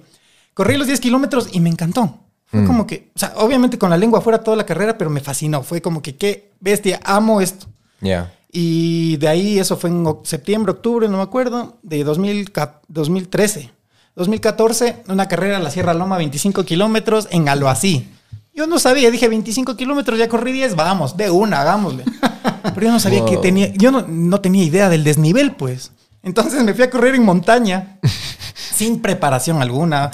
Corrí 0.55 0.77
los 0.77 0.87
10 0.87 1.01
kilómetros 1.01 1.49
y 1.51 1.59
me 1.59 1.71
encantó. 1.71 2.21
Fue 2.47 2.65
como 2.65 2.87
que, 2.87 3.11
o 3.13 3.19
sea, 3.19 3.33
obviamente 3.39 3.77
con 3.77 3.91
la 3.91 3.97
lengua 3.97 4.21
fuera 4.21 4.39
toda 4.39 4.57
la 4.57 4.65
carrera, 4.65 4.97
pero 4.97 5.11
me 5.11 5.21
fascinó. 5.21 5.65
Fue 5.65 5.83
como 5.83 6.01
que, 6.01 6.15
qué 6.15 6.53
bestia, 6.61 7.01
amo 7.03 7.41
esto. 7.41 7.67
Ya. 8.01 8.33
Y 8.51 9.17
de 9.19 9.29
ahí, 9.29 9.59
eso 9.59 9.77
fue 9.77 9.91
en 9.91 10.05
septiembre, 10.25 10.73
octubre, 10.73 11.09
no 11.09 11.19
me 11.19 11.23
acuerdo, 11.23 11.77
de 11.83 12.03
2000 12.05 12.51
ca- 12.51 12.81
2013. 12.89 13.71
2014, 14.17 15.03
una 15.09 15.29
carrera 15.29 15.59
a 15.59 15.61
la 15.61 15.71
Sierra 15.71 15.95
Loma, 15.95 16.17
25 16.17 16.65
kilómetros 16.65 17.29
en 17.31 17.49
Aloasí. 17.49 18.09
Yo 18.55 18.67
no 18.67 18.79
sabía, 18.81 19.11
dije 19.11 19.29
25 19.29 19.77
kilómetros, 19.77 20.19
ya 20.19 20.29
corrí 20.29 20.51
10, 20.53 20.75
vamos, 20.75 21.17
de 21.17 21.31
una, 21.31 21.61
hagámosle. 21.61 22.05
Pero 22.75 22.87
yo 22.87 22.93
no 22.93 22.99
sabía 23.01 23.25
que 23.25 23.35
Wow. 23.35 23.41
tenía, 23.43 23.73
yo 23.75 23.93
no, 23.93 24.05
no 24.09 24.41
tenía 24.41 24.65
idea 24.65 24.89
del 24.89 25.05
desnivel, 25.05 25.53
pues. 25.55 25.93
Entonces 26.25 26.65
me 26.65 26.75
fui 26.75 26.83
a 26.83 26.91
correr 26.91 27.15
en 27.15 27.25
montaña, 27.25 27.99
sin 28.75 29.01
preparación 29.01 29.63
alguna. 29.63 30.11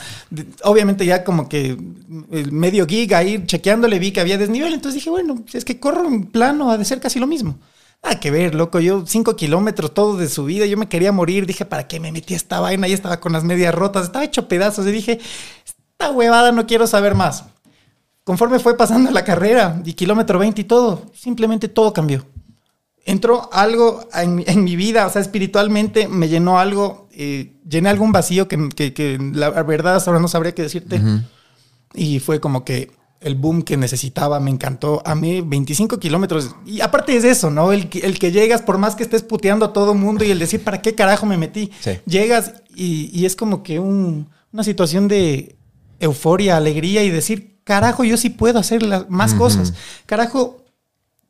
Obviamente 0.64 1.06
ya 1.06 1.24
como 1.24 1.48
que 1.48 1.78
el 2.32 2.52
medio 2.52 2.86
gig 2.86 3.14
ahí 3.14 3.44
chequeándole 3.46 3.98
vi 3.98 4.10
que 4.12 4.20
había 4.20 4.36
desnivel, 4.36 4.74
entonces 4.74 4.96
dije, 4.96 5.08
bueno, 5.08 5.42
es 5.52 5.64
que 5.64 5.80
corro 5.80 6.06
en 6.06 6.26
plano, 6.26 6.70
ha 6.70 6.76
de 6.76 6.84
ser 6.84 7.00
casi 7.00 7.18
lo 7.18 7.26
mismo. 7.26 7.56
Nada 8.04 8.20
que 8.20 8.30
ver, 8.30 8.54
loco, 8.54 8.80
yo 8.80 9.04
cinco 9.06 9.34
kilómetros 9.34 9.94
todo 9.94 10.16
de 10.16 10.28
subida, 10.28 10.66
yo 10.66 10.76
me 10.76 10.88
quería 10.88 11.10
morir, 11.10 11.46
dije, 11.46 11.64
¿para 11.64 11.88
qué 11.88 11.98
me 12.00 12.12
metí 12.12 12.34
a 12.34 12.36
esta 12.36 12.60
vaina? 12.60 12.86
Ya 12.86 12.94
estaba 12.94 13.18
con 13.18 13.32
las 13.32 13.44
medias 13.44 13.74
rotas, 13.74 14.04
estaba 14.04 14.24
hecho 14.24 14.46
pedazos 14.46 14.86
y 14.86 14.92
dije, 14.92 15.18
esta 15.66 16.10
huevada 16.10 16.52
no 16.52 16.66
quiero 16.66 16.86
saber 16.86 17.14
más. 17.14 17.44
Conforme 18.22 18.58
fue 18.58 18.76
pasando 18.76 19.10
la 19.10 19.24
carrera, 19.24 19.80
y 19.84 19.94
kilómetro 19.94 20.38
20 20.38 20.60
y 20.60 20.64
todo, 20.64 21.02
simplemente 21.14 21.68
todo 21.68 21.92
cambió 21.92 22.24
entró 23.06 23.50
algo 23.52 24.08
en, 24.14 24.34
mi- 24.36 24.44
en 24.46 24.64
mi 24.64 24.76
vida, 24.76 25.06
o 25.06 25.10
sea, 25.10 25.20
espiritualmente 25.20 26.08
me 26.08 26.26
llenó 26.30 26.58
algo, 26.58 27.06
eh, 27.12 27.52
llené 27.68 27.90
algún 27.90 28.12
vacío 28.12 28.48
que, 28.48 28.70
que- 28.70 28.94
que 28.94 29.18
la 29.34 29.50
verdad 29.50 30.02
ahora 30.06 30.20
no 30.20 30.28
sabría 30.28 30.54
qué 30.54 30.62
decirte. 30.62 31.02
Y 31.92 32.18
fue 32.20 32.40
como 32.40 32.64
que 32.64 32.90
el 33.24 33.34
boom 33.34 33.62
que 33.62 33.76
necesitaba, 33.76 34.38
me 34.40 34.50
encantó. 34.50 35.02
A 35.04 35.14
mí 35.14 35.40
25 35.40 35.98
kilómetros. 35.98 36.54
Y 36.66 36.80
aparte 36.80 37.16
es 37.16 37.24
eso, 37.24 37.50
¿no? 37.50 37.72
El, 37.72 37.88
que- 37.88 38.00
el 38.00 38.18
que 38.18 38.30
llegas, 38.32 38.62
por 38.62 38.78
más 38.78 38.94
que 38.94 39.02
estés 39.02 39.22
puteando 39.22 39.64
a 39.66 39.72
todo 39.72 39.94
mundo 39.94 40.24
y 40.24 40.30
el 40.30 40.38
decir, 40.38 40.62
¿para 40.62 40.80
qué 40.82 40.94
carajo 40.94 41.26
me 41.26 41.36
metí? 41.38 41.70
Sí. 41.80 41.92
Llegas 42.06 42.52
y, 42.74 43.10
y 43.18 43.24
es 43.26 43.34
como 43.36 43.62
que 43.62 43.78
un- 43.80 44.28
una 44.52 44.62
situación 44.62 45.08
de 45.08 45.56
euforia, 46.00 46.56
alegría 46.56 47.02
y 47.02 47.10
decir, 47.10 47.56
carajo, 47.64 48.04
yo 48.04 48.16
sí 48.16 48.30
puedo 48.30 48.58
hacer 48.58 48.82
las- 48.82 49.08
más 49.10 49.34
cosas. 49.34 49.72
Carajo, 50.06 50.62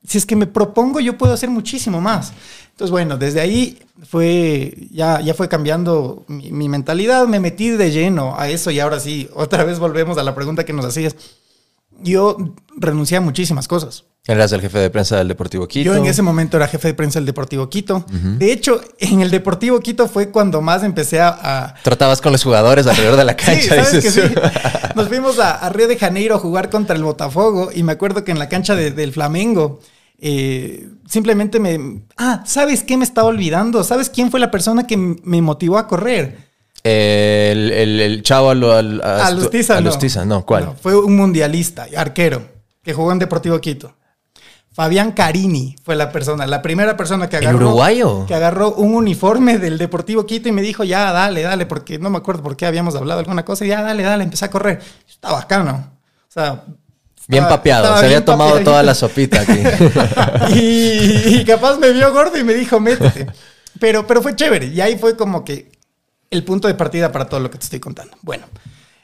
si 0.06 0.18
es 0.18 0.26
que 0.26 0.36
me 0.36 0.46
propongo, 0.46 1.00
yo 1.00 1.16
puedo 1.16 1.32
hacer 1.32 1.48
muchísimo 1.48 2.00
más. 2.00 2.32
Entonces, 2.72 2.90
bueno, 2.90 3.16
desde 3.16 3.40
ahí 3.40 3.78
fue, 4.08 4.74
ya, 4.90 5.20
ya 5.20 5.32
fue 5.32 5.48
cambiando 5.48 6.24
mi, 6.26 6.50
mi 6.50 6.68
mentalidad, 6.68 7.26
me 7.28 7.38
metí 7.38 7.70
de 7.70 7.90
lleno 7.92 8.34
a 8.36 8.50
eso 8.50 8.70
y 8.72 8.80
ahora 8.80 8.98
sí, 8.98 9.28
otra 9.34 9.62
vez 9.64 9.78
volvemos 9.78 10.18
a 10.18 10.24
la 10.24 10.34
pregunta 10.34 10.64
que 10.64 10.72
nos 10.72 10.84
hacías. 10.84 11.14
Yo 12.02 12.36
renuncié 12.76 13.16
a 13.16 13.20
muchísimas 13.20 13.68
cosas. 13.68 14.04
Eras 14.26 14.52
el 14.52 14.62
jefe 14.62 14.78
de 14.78 14.88
prensa 14.88 15.18
del 15.18 15.28
Deportivo 15.28 15.68
Quito. 15.68 15.84
Yo 15.84 15.94
en 15.96 16.06
ese 16.06 16.22
momento 16.22 16.56
era 16.56 16.66
jefe 16.66 16.88
de 16.88 16.94
prensa 16.94 17.18
del 17.18 17.26
Deportivo 17.26 17.68
Quito. 17.68 18.06
De 18.10 18.52
hecho, 18.52 18.80
en 18.98 19.20
el 19.20 19.30
Deportivo 19.30 19.80
Quito 19.80 20.08
fue 20.08 20.30
cuando 20.30 20.62
más 20.62 20.82
empecé 20.82 21.20
a- 21.20 21.38
a, 21.42 21.74
Tratabas 21.82 22.22
con 22.22 22.32
los 22.32 22.42
jugadores 22.42 22.86
alrededor 22.86 23.16
de 23.18 23.24
la 23.24 23.36
cancha. 23.36 23.60
Sí, 23.60 23.68
¿sabes 23.68 23.88
que 23.90 23.96
dices 24.00 24.14
sí? 24.14 24.34
Nos 24.94 25.08
fuimos 25.08 25.38
a, 25.38 25.56
a 25.56 25.68
Río 25.68 25.88
de 25.88 25.98
Janeiro 25.98 26.36
a 26.36 26.38
jugar 26.38 26.70
contra 26.70 26.96
el 26.96 27.04
Botafogo 27.04 27.68
y 27.74 27.82
me 27.82 27.92
acuerdo 27.92 28.24
que 28.24 28.32
en 28.32 28.38
la 28.38 28.48
cancha 28.48 28.74
de- 28.74 28.92
del 28.92 29.12
Flamengo 29.12 29.80
eh, 30.18 30.88
simplemente 31.06 31.60
me... 31.60 32.02
Ah, 32.16 32.42
¿sabes 32.46 32.82
qué 32.82 32.96
me 32.96 33.04
estaba 33.04 33.28
olvidando? 33.28 33.84
¿Sabes 33.84 34.08
quién 34.08 34.30
fue 34.30 34.40
la 34.40 34.50
persona 34.50 34.86
que 34.86 34.96
me 34.96 35.42
motivó 35.42 35.76
a 35.76 35.86
correr? 35.86 36.48
El, 36.84 37.72
el, 37.72 38.00
el 38.00 38.22
chavo 38.22 38.50
al, 38.50 38.62
al, 38.62 39.00
A 39.02 39.30
Lustiza, 39.30 40.24
no. 40.26 40.44
¿Cuál? 40.44 40.66
No, 40.66 40.74
fue 40.74 40.94
un 40.94 41.16
mundialista, 41.16 41.86
arquero, 41.96 42.46
que 42.82 42.92
jugó 42.92 43.10
en 43.10 43.18
Deportivo 43.18 43.58
Quito. 43.58 43.94
Fabián 44.70 45.12
Carini 45.12 45.76
fue 45.82 45.96
la 45.96 46.12
persona, 46.12 46.46
la 46.46 46.60
primera 46.60 46.94
persona 46.96 47.28
que 47.28 47.36
¿El 47.38 47.46
agarró, 47.46 47.68
uruguayo? 47.68 48.26
que 48.26 48.34
agarró 48.34 48.74
un 48.74 48.94
uniforme 48.94 49.58
del 49.58 49.78
Deportivo 49.78 50.26
Quito 50.26 50.50
y 50.50 50.52
me 50.52 50.60
dijo, 50.60 50.84
ya, 50.84 51.10
dale, 51.12 51.42
dale, 51.42 51.64
porque 51.64 51.98
no 51.98 52.10
me 52.10 52.18
acuerdo 52.18 52.42
por 52.42 52.54
qué 52.54 52.66
habíamos 52.66 52.94
hablado 52.96 53.20
alguna 53.20 53.46
cosa, 53.46 53.64
y 53.64 53.68
ya, 53.68 53.80
dale, 53.82 54.02
dale, 54.02 54.24
empecé 54.24 54.44
a 54.44 54.50
correr. 54.50 54.82
Está 55.08 55.32
bacano. 55.32 55.90
O 56.28 56.32
sea, 56.32 56.64
Bien 57.26 57.44
papeado. 57.48 57.84
estaba 57.84 58.00
Se 58.00 58.06
había 58.06 58.24
tomado 58.24 58.60
toda 58.60 58.82
la 58.82 58.94
sopita 58.94 59.40
aquí. 59.40 59.62
y, 60.54 61.38
y 61.38 61.44
capaz 61.46 61.78
me 61.78 61.92
vio 61.92 62.12
gordo 62.12 62.36
y 62.36 62.44
me 62.44 62.52
dijo, 62.52 62.78
métete. 62.80 63.28
Pero, 63.80 64.06
pero 64.06 64.20
fue 64.22 64.36
chévere. 64.36 64.66
Y 64.66 64.80
ahí 64.80 64.98
fue 64.98 65.16
como 65.16 65.44
que 65.44 65.72
el 66.34 66.44
punto 66.44 66.68
de 66.68 66.74
partida 66.74 67.12
para 67.12 67.26
todo 67.26 67.40
lo 67.40 67.50
que 67.50 67.58
te 67.58 67.64
estoy 67.64 67.80
contando. 67.80 68.16
Bueno, 68.22 68.46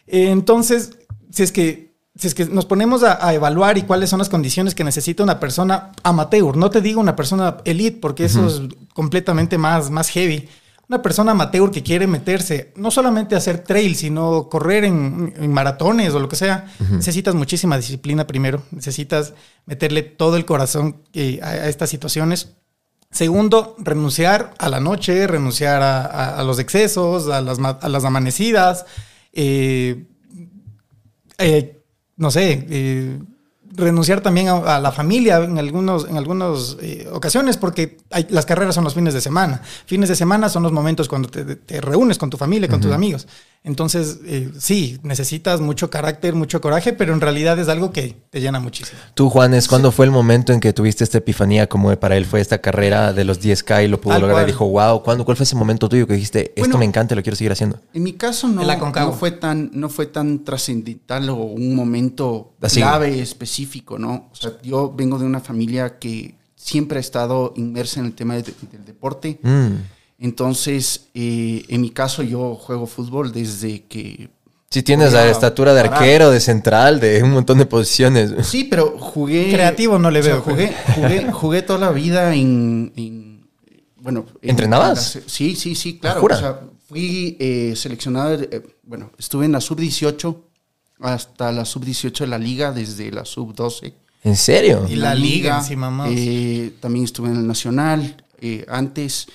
entonces, 0.06 0.98
si 1.30 1.42
es 1.42 1.52
que, 1.52 1.94
si 2.16 2.26
es 2.26 2.34
que 2.34 2.44
nos 2.46 2.66
ponemos 2.66 3.02
a, 3.02 3.24
a 3.24 3.32
evaluar 3.32 3.78
y 3.78 3.82
cuáles 3.82 4.10
son 4.10 4.18
las 4.18 4.28
condiciones 4.28 4.74
que 4.74 4.84
necesita 4.84 5.22
una 5.22 5.38
persona 5.38 5.92
amateur, 6.02 6.56
no 6.56 6.70
te 6.70 6.80
digo 6.80 7.00
una 7.00 7.14
persona 7.16 7.58
elite, 7.64 7.98
porque 8.00 8.24
eso 8.24 8.46
es 8.46 8.62
completamente 8.92 9.58
más, 9.58 9.90
más 9.90 10.08
heavy. 10.10 10.48
Una 10.88 11.02
persona 11.02 11.30
amateur 11.30 11.70
que 11.70 11.84
quiere 11.84 12.08
meterse, 12.08 12.72
no 12.74 12.90
solamente 12.90 13.36
a 13.36 13.38
hacer 13.38 13.62
trail, 13.62 13.94
sino 13.94 14.48
correr 14.48 14.82
en, 14.82 15.32
en 15.36 15.52
maratones 15.52 16.12
o 16.14 16.18
lo 16.18 16.28
que 16.28 16.34
sea, 16.34 16.66
necesitas 16.90 17.36
muchísima 17.36 17.76
disciplina 17.76 18.26
primero, 18.26 18.64
necesitas 18.72 19.34
meterle 19.66 20.02
todo 20.02 20.34
el 20.36 20.44
corazón 20.44 21.04
eh, 21.12 21.38
a, 21.44 21.50
a 21.50 21.68
estas 21.68 21.90
situaciones. 21.90 22.56
Segundo, 23.10 23.74
renunciar 23.78 24.54
a 24.58 24.68
la 24.68 24.78
noche, 24.80 25.26
renunciar 25.26 25.82
a, 25.82 26.02
a- 26.06 26.38
a 26.38 26.44
los 26.44 26.58
excesos, 26.60 27.28
a 27.28 27.40
las, 27.40 27.58
a 27.58 27.88
las 27.88 28.04
amanecidas, 28.04 28.86
eh, 29.32 30.04
eh, 31.38 31.82
no 32.16 32.30
sé, 32.30 32.66
eh, 32.70 33.18
renunciar 33.72 34.20
también 34.20 34.48
a, 34.48 34.78
la 34.78 34.92
familia 34.92 35.38
en 35.38 35.58
algunos 35.58 36.08
en 36.08 36.16
algunas 36.18 36.76
ocasiones 37.12 37.56
porque 37.56 37.96
hay- 38.10 38.26
las 38.30 38.44
carreras 38.46 38.74
son 38.74 38.84
los 38.84 38.94
fines 38.94 39.14
de 39.14 39.20
semana. 39.20 39.60
Fines 39.86 40.08
de 40.08 40.16
semana 40.16 40.48
son 40.48 40.62
los 40.62 40.72
momentos 40.72 41.08
cuando 41.08 41.28
te, 41.28 41.56
te 41.56 41.80
reúnes 41.80 42.18
con 42.18 42.30
tu 42.30 42.36
familia, 42.36 42.68
con 42.68 42.80
tus 42.80 42.92
amigos. 42.92 43.26
Entonces, 43.62 44.20
eh, 44.24 44.50
sí, 44.58 44.98
necesitas 45.02 45.60
mucho 45.60 45.90
carácter, 45.90 46.34
mucho 46.34 46.62
coraje, 46.62 46.94
pero 46.94 47.12
en 47.12 47.20
realidad 47.20 47.58
es 47.58 47.68
algo 47.68 47.92
que 47.92 48.16
te 48.30 48.40
llena 48.40 48.58
muchísimo. 48.58 48.98
Tú, 49.12 49.28
Juanes, 49.28 49.68
¿cuándo 49.68 49.92
fue 49.92 50.06
el 50.06 50.10
momento 50.12 50.54
en 50.54 50.60
que 50.60 50.72
tuviste 50.72 51.04
esta 51.04 51.18
epifanía 51.18 51.66
como 51.68 51.94
para 52.00 52.16
él 52.16 52.24
fue 52.24 52.40
esta 52.40 52.58
carrera 52.58 53.12
de 53.12 53.24
los 53.24 53.38
10K 53.42 53.84
y 53.84 53.88
lo 53.88 54.00
pudo 54.00 54.14
lograr? 54.14 54.32
cual. 54.36 54.46
Dijo, 54.46 54.66
wow, 54.66 55.02
¿cuándo, 55.02 55.26
¿cuál 55.26 55.36
fue 55.36 55.44
ese 55.44 55.56
momento 55.56 55.90
tuyo 55.90 56.06
que 56.06 56.14
dijiste, 56.14 56.52
esto 56.56 56.60
Bueno. 56.62 56.78
me 56.78 56.84
encanta 56.86 57.12
y 57.14 57.16
lo 57.16 57.22
quiero 57.22 57.36
seguir 57.36 57.52
haciendo? 57.52 57.78
En 57.92 58.02
mi 58.02 58.14
caso 58.14 58.48
no, 58.48 58.62
no 58.64 59.12
fue 59.12 59.32
tan, 59.32 59.70
no 59.74 59.90
fue 59.90 60.06
tan 60.06 60.42
trascendental 60.42 61.28
o 61.28 61.34
un 61.34 61.74
momento 61.74 62.54
Así. 62.62 62.80
clave 62.80 63.20
específico, 63.20 63.98
¿no? 63.98 64.30
O 64.32 64.36
sea, 64.36 64.52
yo 64.62 64.90
vengo 64.96 65.18
de 65.18 65.26
una 65.26 65.40
familia 65.40 65.98
que 65.98 66.34
siempre 66.56 66.96
ha 66.96 67.00
estado 67.00 67.52
inmersa 67.56 68.00
en 68.00 68.06
el 68.06 68.14
tema 68.14 68.36
de- 68.36 68.42
del 68.72 68.84
deporte. 68.86 69.38
Mm. 69.42 69.74
Entonces, 70.20 71.06
eh, 71.14 71.64
en 71.68 71.80
mi 71.80 71.90
caso, 71.90 72.22
yo 72.22 72.54
juego 72.54 72.86
fútbol 72.86 73.32
desde 73.32 73.82
que 73.84 74.28
Sí 74.70 74.82
tienes 74.84 75.12
la 75.12 75.28
estatura 75.28 75.74
de 75.74 75.82
parar. 75.82 75.98
arquero, 75.98 76.30
de 76.30 76.38
central, 76.38 77.00
de 77.00 77.22
un 77.24 77.30
montón 77.32 77.58
de 77.58 77.66
posiciones. 77.66 78.32
Sí, 78.46 78.64
pero 78.64 78.96
jugué. 78.98 79.50
Creativo 79.50 79.98
no 79.98 80.10
le 80.12 80.20
o 80.20 80.22
sea, 80.22 80.34
veo. 80.34 80.42
jugué, 80.42 80.72
jugué, 80.94 81.32
jugué 81.32 81.62
toda 81.62 81.78
la 81.80 81.90
vida 81.90 82.34
en. 82.34 82.92
en- 82.96 83.48
bueno. 83.96 84.26
en- 84.42 84.50
¿Entrenabas? 84.50 85.16
en 85.16 85.22
la- 85.22 85.28
sí, 85.28 85.56
sí, 85.56 85.74
sí, 85.74 85.98
claro. 85.98 86.22
O 86.24 86.36
sea, 86.36 86.60
fui 86.88 87.36
eh, 87.40 87.72
seleccionado. 87.74 88.34
eh, 88.34 88.62
bueno, 88.84 89.10
estuve 89.18 89.46
en 89.46 89.52
la 89.52 89.60
sub-18 89.60 90.36
hasta 91.00 91.50
la 91.50 91.64
sub-18 91.64 92.18
de 92.20 92.26
la 92.26 92.38
liga, 92.38 92.70
desde 92.72 93.10
la 93.10 93.24
sub-12. 93.24 93.94
¿En 94.22 94.36
serio? 94.36 94.86
Y 94.88 94.96
la 94.96 95.14
liga 95.14 95.58
encima 95.58 95.90
más. 95.90 96.10
eh, 96.12 96.74
también 96.78 97.06
estuve 97.06 97.30
en 97.30 97.36
el 97.36 97.46
Nacional 97.46 98.22
eh, 98.40 98.66
antes. 98.68 99.26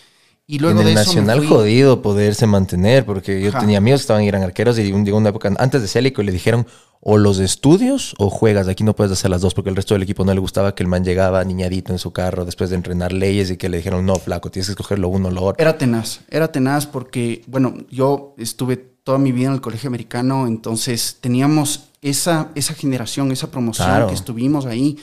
Y 0.47 0.59
luego 0.59 0.79
en 0.81 0.87
el 0.87 0.93
de 0.95 1.01
eso. 1.01 1.09
Nacional 1.11 1.39
fui- 1.39 1.47
jodido 1.47 2.01
poderse 2.01 2.45
mantener, 2.45 3.05
porque 3.05 3.41
yo 3.41 3.49
Ajá. 3.49 3.59
tenía 3.61 3.79
amigos 3.79 4.01
que 4.01 4.03
estaban 4.03 4.23
eran 4.23 4.43
arqueros 4.43 4.77
y 4.77 4.91
un, 4.91 5.09
una 5.11 5.29
época 5.29 5.51
antes 5.57 5.81
de 5.81 5.87
Célico 5.87 6.21
y 6.21 6.25
le 6.25 6.31
dijeron 6.31 6.67
o 7.07 7.17
los 7.17 7.39
estudios 7.39 8.13
o 8.17 8.29
juegas, 8.29 8.67
aquí 8.67 8.83
no 8.83 8.95
puedes 8.95 9.11
hacer 9.11 9.29
las 9.31 9.41
dos 9.41 9.53
porque 9.53 9.69
el 9.69 9.75
resto 9.75 9.93
del 9.95 10.03
equipo 10.03 10.23
no 10.25 10.33
le 10.33 10.39
gustaba 10.39 10.73
que 10.75 10.83
el 10.83 10.89
man 10.89 11.03
llegaba 11.03 11.43
niñadito 11.43 11.91
en 11.93 11.99
su 11.99 12.11
carro 12.11 12.45
después 12.45 12.69
de 12.69 12.75
entrenar 12.75 13.11
leyes 13.13 13.49
y 13.51 13.57
que 13.57 13.69
le 13.69 13.77
dijeron 13.77 14.05
no, 14.05 14.15
flaco, 14.15 14.49
tienes 14.51 14.67
que 14.67 14.71
escoger 14.73 14.99
lo 14.99 15.09
uno 15.09 15.27
o 15.29 15.31
lo 15.31 15.43
otro. 15.43 15.61
Era 15.61 15.77
tenaz, 15.77 16.21
era 16.29 16.51
tenaz 16.51 16.85
porque, 16.87 17.43
bueno, 17.47 17.75
yo 17.89 18.33
estuve 18.37 18.77
toda 18.77 19.17
mi 19.19 19.31
vida 19.31 19.47
en 19.47 19.53
el 19.53 19.61
colegio 19.61 19.87
americano, 19.87 20.47
entonces 20.47 21.17
teníamos 21.21 21.89
esa, 22.01 22.49
esa 22.55 22.73
generación, 22.73 23.31
esa 23.31 23.49
promoción 23.51 23.87
Claro. 23.87 24.07
que 24.07 24.13
estuvimos 24.15 24.65
ahí. 24.65 24.97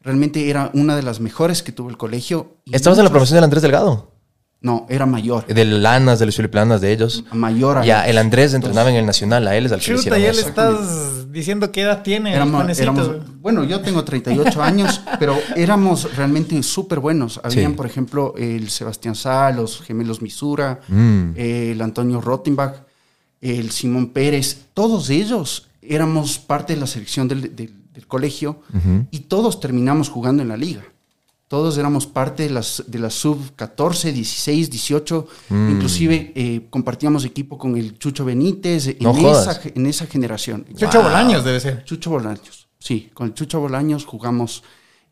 Realmente 0.00 0.48
era 0.48 0.70
una 0.74 0.94
de 0.94 1.02
las 1.02 1.18
mejores 1.20 1.62
que 1.64 1.72
tuvo 1.72 1.90
el 1.90 1.96
colegio. 1.96 2.54
y 2.64 2.74
¿Estabas 2.76 2.98
en 2.98 3.04
la 3.04 3.08
muchos- 3.10 3.12
promoción 3.12 3.36
del 3.36 3.44
Andrés 3.44 3.62
Delgado? 3.62 4.12
No, 4.60 4.86
era 4.88 5.06
mayor. 5.06 5.46
De 5.46 5.64
Lanas, 5.64 6.18
de 6.18 6.26
los 6.26 6.34
Chuliplanas, 6.34 6.80
de 6.80 6.92
ellos. 6.92 7.24
Mayor 7.32 7.78
a 7.78 7.84
Ya, 7.84 7.98
ellos. 8.00 8.10
el 8.10 8.18
Andrés 8.18 8.54
entrenaba 8.54 8.90
en 8.90 8.96
el 8.96 9.06
Nacional, 9.06 9.46
a 9.46 9.56
él 9.56 9.66
es 9.66 9.72
al 9.72 9.80
que 9.80 9.92
le 9.92 9.98
Chuta, 9.98 10.18
ya 10.18 10.32
le 10.32 10.38
eso. 10.40 10.48
estás 10.48 11.30
diciendo 11.32 11.70
qué 11.70 11.82
edad 11.82 12.02
tiene 12.02 12.30
el 12.30 12.36
Éramos, 12.36 12.78
éramos- 12.80 13.10
bueno, 13.40 13.62
yo 13.62 13.80
tengo 13.82 14.02
38 14.04 14.60
años, 14.60 15.00
pero 15.20 15.38
éramos 15.54 16.16
realmente 16.16 16.60
súper 16.64 16.98
buenos. 16.98 17.40
Habían, 17.44 17.70
Sí. 17.72 17.76
por 17.76 17.86
ejemplo, 17.86 18.34
el 18.36 18.68
Sebastián 18.68 19.14
Sá, 19.14 19.52
los 19.52 19.80
gemelos 19.82 20.20
Misura, 20.22 20.80
Mm. 20.88 21.30
el 21.36 21.80
Antonio 21.80 22.20
Rottenbach, 22.20 22.74
el 23.40 23.70
Simón 23.70 24.08
Pérez, 24.08 24.56
todos 24.74 25.08
ellos 25.10 25.68
éramos 25.80 26.38
parte 26.40 26.74
de 26.74 26.80
la 26.80 26.86
selección 26.88 27.28
del, 27.28 27.54
del- 27.54 27.74
del 27.94 28.06
colegio 28.08 28.60
y 29.12 29.20
todos 29.20 29.60
terminamos 29.60 30.08
jugando 30.08 30.42
en 30.42 30.48
la 30.48 30.56
liga. 30.56 30.82
Todos 31.48 31.78
éramos 31.78 32.06
parte 32.06 32.42
de 32.44 32.50
las, 32.50 32.84
de 32.86 32.98
la 32.98 33.08
sub 33.10 33.54
14, 33.56 34.12
16, 34.12 34.70
18. 34.70 35.26
Mm. 35.48 35.70
Inclusive 35.70 36.32
eh, 36.36 36.66
compartíamos 36.68 37.24
equipo 37.24 37.56
con 37.56 37.76
el 37.76 37.98
Chucho 37.98 38.24
Benítez 38.26 38.86
en, 38.88 38.96
No 39.00 39.12
esa, 39.12 39.54
ge- 39.54 39.72
en 39.74 39.86
esa 39.86 40.06
generación. 40.06 40.66
Chucho 40.76 41.02
Bolaños 41.02 41.44
debe 41.44 41.58
ser. 41.58 41.84
Chucho 41.84 42.10
Bolaños, 42.10 42.68
sí, 42.78 43.10
con 43.14 43.28
el 43.28 43.34
Chucho 43.34 43.60
Bolaños 43.60 44.04
jugamos 44.04 44.62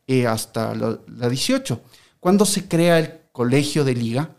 eh, 0.07 0.27
hasta 0.27 0.75
la, 0.75 0.99
la 1.09 1.29
18. 1.29 1.81
Cuando 2.21 2.45
se 2.45 2.69
crea 2.69 2.99
el 2.99 3.11
colegio 3.33 3.83
de 3.85 3.95
liga, 3.95 4.31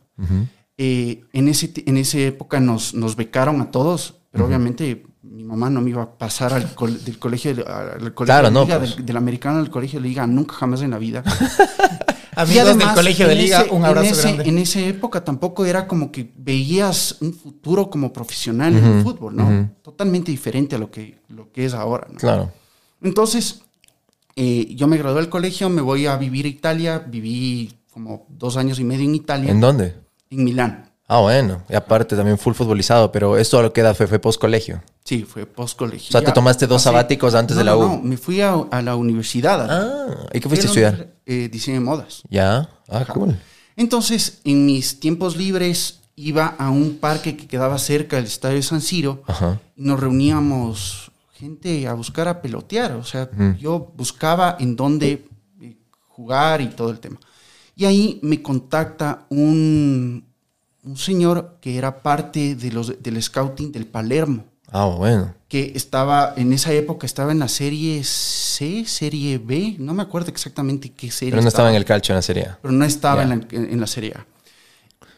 eh, 0.78 1.24
en, 1.34 1.48
ese, 1.48 1.72
en 1.86 1.98
esa 1.98 2.20
época 2.20 2.60
nos, 2.60 2.94
nos 2.94 3.16
becaron 3.16 3.60
a 3.62 3.72
todos, 3.72 4.16
pero 4.32 4.46
obviamente 4.46 5.04
mi 5.38 5.43
mamá 5.43 5.69
no 5.69 5.82
me 5.82 5.91
iba 5.91 6.02
a 6.02 6.12
pasar 6.17 6.52
al 6.54 6.73
col- 6.73 7.04
del 7.06 7.19
colegio, 7.19 7.52
al 7.52 8.13
colegio 8.13 8.26
Claro, 8.26 8.47
de 8.47 8.54
no, 8.54 8.63
liga, 8.63 8.80
pues. 8.80 8.95
del, 8.95 9.06
del 9.06 9.17
americano 9.17 9.60
al 9.60 9.69
colegio 9.69 10.02
de 10.02 10.08
liga, 10.08 10.26
nunca 10.26 10.56
jamás 10.56 10.82
en 10.82 10.91
la 10.91 10.97
vida. 10.97 11.23
Amigos 12.36 12.65
del 12.65 12.76
además, 12.76 12.95
colegio 12.95 13.28
de 13.28 13.36
liga, 13.36 13.62
ese- 13.62 13.69
un 13.73 13.84
abrazo 13.86 14.08
en 14.08 14.13
ese- 14.13 14.21
grande. 14.34 14.50
En 14.50 14.58
esa 14.60 14.80
época 14.80 15.23
tampoco 15.23 15.65
era 15.65 15.88
como 15.88 16.12
que 16.12 16.32
veías 16.38 17.17
un 17.21 17.34
futuro 17.34 17.89
como 17.89 18.12
profesional 18.13 18.76
en 18.76 18.84
el 18.86 19.04
fútbol, 19.04 19.36
¿no? 19.36 19.69
Totalmente 19.82 20.32
diferente 20.32 20.76
a 20.76 20.80
lo 20.80 20.89
que, 20.91 21.19
lo 21.30 21.52
que 21.52 21.65
es 21.65 21.73
ahora, 21.73 22.08
¿no? 22.12 22.17
Claro. 22.17 22.52
Entonces, 23.02 23.62
eh, 24.36 24.73
yo 24.76 24.88
me 24.88 24.97
gradué 24.97 25.21
del 25.21 25.30
colegio, 25.30 25.69
me 25.69 25.82
voy 25.82 26.06
a 26.08 26.15
vivir 26.17 26.45
a 26.45 26.50
Italia, 26.50 27.00
viví 27.00 27.73
como 27.91 28.26
dos 28.30 28.58
años 28.58 28.80
y 28.80 28.84
medio 28.84 29.06
en 29.06 29.15
Italia, 29.15 29.52
¿En 29.52 29.60
dónde? 29.60 29.95
en 30.30 30.43
Milán. 30.43 30.91
Ah, 31.08 31.21
bueno. 31.21 31.63
Y 31.69 31.73
aparte 31.76 32.15
también 32.15 32.38
full 32.38 32.54
futbolizado, 32.54 33.12
pero 33.12 33.38
esto 33.38 33.62
lo 33.62 33.71
queda 33.73 33.93
fue, 33.95 34.08
fue 34.08 34.19
post 34.19 34.39
colegio. 34.41 34.84
Sí, 35.08 35.24
fue 35.24 35.46
post 35.46 35.78
colegio. 35.78 36.10
O 36.10 36.12
sea, 36.12 36.22
te 36.22 36.34
tomaste 36.34 36.67
dos 36.67 36.82
sabáticos 36.82 37.34
antes 37.34 37.56
de 37.56 37.63
la 37.63 37.78
U. 37.78 37.82
No, 37.82 38.02
me 38.02 38.17
fui 38.17 38.41
a, 38.41 38.54
a 38.54 38.82
la 38.82 38.98
universidad. 38.98 39.65
Ah, 39.70 40.28
¿y 40.34 40.39
qué 40.41 40.50
Fui 40.50 40.58
fuiste 40.58 40.67
a 40.82 40.89
estudiar? 40.89 41.13
eh, 41.26 41.48
diseño 41.50 41.76
de 41.80 41.86
modas. 41.86 42.24
Ya. 42.30 42.70
Ah, 42.89 43.06
cool. 43.13 43.39
Entonces, 43.78 44.41
en 44.43 44.65
mis 44.65 45.00
tiempos 45.00 45.38
libres 45.38 46.02
iba 46.17 46.48
a 46.60 46.70
un 46.72 46.98
parque 46.98 47.38
que 47.38 47.48
quedaba 47.48 47.78
cerca 47.78 48.17
del 48.17 48.26
estadio 48.26 48.58
de 48.58 48.63
San 48.63 48.82
Siro 48.82 49.24
Ajá. 49.28 49.62
y 49.78 49.84
nos 49.84 49.98
reuníamos 49.98 51.10
gente 51.32 51.88
a 51.88 51.93
buscar 51.93 52.28
a 52.28 52.41
pelotear. 52.41 52.91
O 52.93 53.04
sea, 53.06 53.30
Ujú. 53.32 53.56
yo 53.58 53.93
buscaba 53.96 54.58
en 54.60 54.76
dónde 54.76 55.26
eh, 55.62 55.78
jugar 56.10 56.60
y 56.60 56.67
todo 56.67 56.89
el 56.89 57.00
tema. 57.00 57.17
Y 57.78 57.86
ahí 57.86 58.20
me 58.24 58.41
contacta 58.41 59.26
un, 59.30 60.26
un 60.84 60.98
señor 60.98 61.60
que 61.62 61.78
era 61.78 62.02
parte 62.02 62.56
de 62.56 62.72
los, 62.74 63.02
del 63.02 63.22
scouting 63.24 63.72
del 63.72 63.86
Palermo, 63.86 64.43
Ah, 64.72 64.86
bueno. 64.86 65.34
que 65.48 65.72
estaba 65.76 66.34
en 66.36 66.52
esa 66.54 66.74
época, 66.74 67.06
estaba 67.06 67.32
en 67.32 67.40
la 67.40 67.48
serie 67.48 68.04
C, 68.04 68.84
serie 68.86 69.38
B, 69.38 69.76
no 69.80 69.94
me 69.94 70.04
acuerdo 70.04 70.30
exactamente 70.30 70.92
qué 70.92 71.10
serie. 71.10 71.32
Pero 71.32 71.42
no 71.42 71.48
estaba 71.48 71.70
en 71.70 71.76
el 71.76 71.86
calcio 71.86 72.12
en 72.14 72.18
la 72.18 72.22
serie. 72.22 72.44
A. 72.48 72.60
pero 72.62 72.74
no 72.74 72.84
estaba 72.86 73.24
en, 73.24 73.30
la, 73.30 73.48
en 73.52 73.80
la 73.80 73.88
Serie 73.88 74.14
A. 74.16 74.26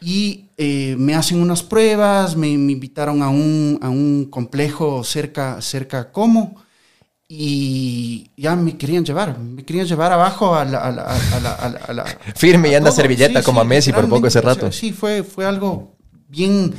Y 0.02 0.46
eh, 0.56 0.94
me 0.98 1.14
hacen 1.14 1.40
unas 1.42 1.62
pruebas, 1.62 2.36
me, 2.36 2.56
me 2.56 2.72
invitaron 2.72 3.22
a 3.22 3.28
un, 3.28 3.78
a 3.82 3.90
un 3.90 4.26
complejo 4.30 5.04
cerca, 5.04 5.60
cerca 5.60 5.98
a 6.00 6.12
Como 6.12 6.54
y 7.28 8.30
ya 8.36 8.56
me 8.56 8.76
querían 8.76 9.04
llevar, 9.04 9.38
me 9.38 9.64
querían 9.64 9.86
llevar 9.86 10.12
abajo 10.12 10.54
a 10.54 10.64
la... 10.64 10.78
a 10.78 10.90
la- 10.90 11.04
a 11.04 11.40
la- 11.92 12.02
a 12.02 12.06
Firme 12.36 12.70
y 12.70 12.74
anda 12.74 12.90
servilleta 12.90 13.40
Sí, 13.40 13.44
como 13.44 13.60
a 13.60 13.64
Messi 13.64 13.92
por 13.92 14.08
poco 14.08 14.26
ese 14.26 14.40
rato. 14.40 14.66
o 14.66 14.72
sea, 14.72 14.80
sí, 14.80 14.92
fue, 14.92 15.22
fue 15.22 15.44
algo 15.44 15.96
bien, 16.28 16.72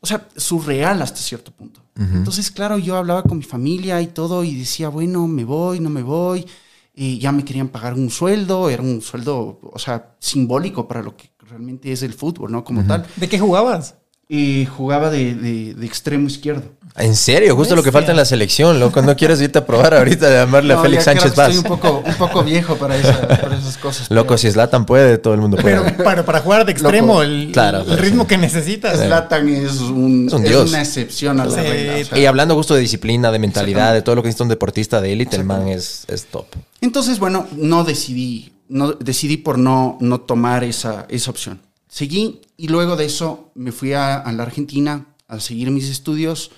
o 0.00 0.06
sea, 0.06 0.26
surreal 0.36 1.02
hasta 1.02 1.18
cierto 1.18 1.50
punto. 1.52 1.82
Entonces, 1.98 2.50
claro, 2.50 2.78
yo 2.78 2.96
hablaba 2.96 3.22
con 3.22 3.38
mi 3.38 3.44
familia 3.44 4.02
y 4.02 4.08
todo 4.08 4.44
y 4.44 4.54
decía, 4.54 4.90
bueno, 4.90 5.26
me 5.26 5.44
voy, 5.44 5.80
no 5.80 5.88
me 5.88 6.02
voy. 6.02 6.46
Y 6.94 7.18
ya 7.18 7.32
me 7.32 7.44
querían 7.44 7.68
pagar 7.68 7.94
un 7.94 8.10
sueldo, 8.10 8.68
era 8.70 8.82
un 8.82 9.00
sueldo, 9.00 9.60
o 9.62 9.78
sea, 9.78 10.16
simbólico 10.18 10.86
para 10.86 11.02
lo 11.02 11.16
que 11.16 11.30
realmente 11.38 11.92
es 11.92 12.02
el 12.02 12.12
fútbol, 12.12 12.52
¿no? 12.52 12.64
Como 12.64 12.84
tal. 12.84 13.06
¿De 13.16 13.28
qué 13.28 13.38
jugabas? 13.38 13.96
Y 14.28 14.66
jugaba 14.66 15.08
de, 15.10 15.34
de- 15.34 15.74
de 15.74 15.86
extremo 15.86 16.26
izquierdo. 16.26 16.62
En 16.96 17.14
serio, 17.14 17.54
justo 17.54 17.76
lo 17.76 17.82
que 17.82 17.92
falta 17.92 18.10
en 18.10 18.16
la 18.16 18.24
selección, 18.24 18.80
loco. 18.80 19.02
No 19.02 19.14
quieres 19.14 19.40
irte 19.42 19.58
a 19.58 19.66
probar 19.66 19.92
ahorita 19.94 20.28
de 20.30 20.36
llamarle 20.38 20.72
a 20.72 20.76
No, 20.76 20.82
Félix 20.82 21.04
ya 21.04 21.12
creo 21.12 21.22
Sánchez 21.22 21.32
que 21.34 21.40
Vaz. 21.40 21.54
Estoy 21.54 21.70
un 21.70 21.78
poco, 21.78 22.02
un 22.04 22.14
poco 22.14 22.42
viejo 22.42 22.74
para, 22.76 22.96
esa- 22.96 23.28
para 23.28 23.56
esas 23.56 23.76
cosas. 23.76 24.10
Loco, 24.10 24.28
pero- 24.28 24.38
si 24.38 24.50
Zlatan 24.50 24.86
puede, 24.86 25.18
todo 25.18 25.34
el 25.34 25.40
mundo 25.42 25.58
puede. 25.58 25.78
Pero 25.80 26.02
para, 26.02 26.24
para 26.24 26.40
jugar 26.40 26.64
de 26.64 26.72
extremo, 26.72 27.08
Loco, 27.12 27.22
el, 27.22 27.50
claro, 27.52 27.80
el 27.80 27.84
claro, 27.84 28.02
ritmo 28.02 28.22
sí. 28.22 28.28
que 28.28 28.38
necesitas. 28.38 28.98
Zlatan 28.98 29.48
es, 29.48 29.78
un, 29.80 30.26
Es 30.26 30.32
un 30.32 30.42
es 30.44 30.48
dios. 30.50 30.70
una 30.70 30.80
excepción 30.80 31.38
a 31.38 31.44
la 31.44 31.50
Sí, 31.54 31.60
regla. 31.60 31.94
o 32.00 32.04
sea. 32.06 32.18
Y 32.18 32.26
hablando 32.26 32.54
justo 32.56 32.74
de 32.74 32.80
disciplina, 32.80 33.30
de 33.30 33.38
mentalidad, 33.38 33.92
de 33.92 34.00
todo 34.02 34.14
lo 34.16 34.22
que 34.22 34.28
necesita 34.28 34.44
un 34.44 34.48
deportista 34.50 35.00
de 35.02 35.12
élite, 35.12 35.36
el 35.36 35.44
man 35.44 35.68
es, 35.68 36.04
es 36.08 36.24
top. 36.24 36.46
Entonces, 36.80 37.18
bueno, 37.20 37.46
no 37.56 37.84
decidí, 37.84 38.54
no, 38.70 38.92
decidí 38.92 39.36
por 39.36 39.58
no, 39.58 39.98
no 40.00 40.20
tomar 40.22 40.64
esa, 40.64 41.04
esa 41.10 41.30
opción. 41.30 41.60
Seguí 41.96 42.42
y 42.58 42.68
luego 42.68 42.94
de 42.94 43.06
eso 43.06 43.50
me 43.54 43.72
fui 43.72 43.94
a, 43.94 44.16
a 44.18 44.30
la 44.32 44.42
Argentina 44.42 45.06
a 45.28 45.40
seguir 45.40 45.70
mis 45.70 45.88
estudios. 45.88 46.50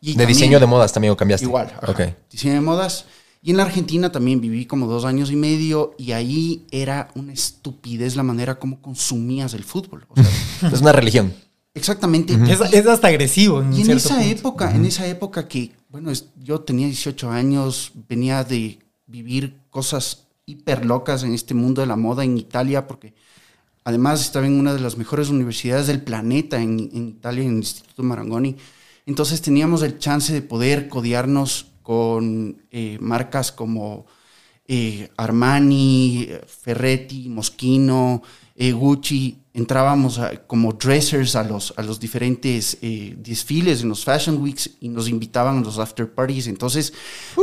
Y 0.00 0.08
De 0.08 0.12
también- 0.14 0.28
diseño 0.36 0.58
de 0.58 0.66
modas 0.66 0.92
también 0.92 1.12
o 1.12 1.16
cambiaste. 1.16 1.46
Igual, 1.46 1.68
ajá, 1.80 1.92
Ok. 1.92 2.00
diseño 2.28 2.54
de 2.54 2.60
modas. 2.60 3.04
Y 3.40 3.52
en 3.52 3.58
la 3.58 3.62
Argentina 3.62 4.10
también 4.10 4.40
viví 4.40 4.66
como 4.66 4.88
dos 4.88 5.04
años 5.04 5.30
y 5.30 5.36
medio 5.36 5.94
y 5.96 6.10
ahí 6.10 6.66
era 6.72 7.08
una 7.14 7.32
estupidez 7.32 8.16
la 8.16 8.24
manera 8.24 8.58
como 8.58 8.82
consumías 8.82 9.54
el 9.54 9.62
fútbol. 9.62 10.06
O 10.08 10.16
sea, 10.20 10.70
Es 10.72 10.80
una 10.80 10.90
religión. 10.90 11.32
exactamente. 11.72 12.34
Es, 12.48 12.60
es 12.72 12.86
hasta 12.88 13.06
agresivo. 13.06 13.62
En 13.62 13.72
Y 13.72 13.82
en 13.82 13.90
esa 13.92 14.16
punto. 14.16 14.24
época, 14.28 14.74
en 14.74 14.84
esa 14.86 15.06
época 15.06 15.46
que, 15.46 15.70
bueno, 15.88 16.10
es- 16.10 16.26
yo 16.42 16.62
tenía 16.62 16.86
18 16.88 17.30
años, 17.30 17.92
venía 18.08 18.42
de 18.42 18.80
vivir 19.06 19.54
cosas 19.70 20.24
hiper 20.46 20.84
locas 20.84 21.22
en 21.22 21.32
este 21.32 21.54
mundo 21.54 21.80
de 21.80 21.86
la 21.86 21.94
moda 21.96 22.24
en 22.24 22.36
Italia, 22.36 22.88
porque 22.88 23.14
además 23.90 24.20
estaba 24.22 24.46
en 24.46 24.58
una 24.58 24.72
de 24.72 24.80
las 24.80 24.96
mejores 24.96 25.28
universidades 25.28 25.86
del 25.86 26.02
planeta 26.02 26.60
en, 26.60 26.78
Italia, 26.78 27.42
en 27.42 27.50
el 27.50 27.56
Instituto 27.56 28.02
Marangoni. 28.02 28.56
Entonces 29.04 29.42
teníamos 29.42 29.82
el 29.82 29.98
chance 29.98 30.32
de 30.32 30.42
poder 30.42 30.88
codearnos 30.88 31.66
con 31.82 32.62
eh, 32.70 32.98
marcas 33.00 33.50
como 33.50 34.06
eh, 34.66 35.08
Armani, 35.16 36.28
Ferretti, 36.46 37.28
Moschino, 37.28 38.22
eh, 38.54 38.72
Gucci. 38.72 39.36
Entrábamos 39.52 40.20
como 40.46 40.74
dressers 40.74 41.34
a 41.34 41.42
los, 41.42 41.74
a 41.76 41.82
los 41.82 41.98
diferentes 41.98 42.78
desfiles 42.80 43.82
en 43.82 43.88
los 43.88 44.04
Fashion 44.04 44.40
Weeks 44.40 44.70
y 44.80 44.88
nos 44.88 45.08
invitaban 45.08 45.58
a 45.58 45.60
los 45.62 45.80
after 45.80 46.08
parties. 46.08 46.46
Entonces, 46.46 46.92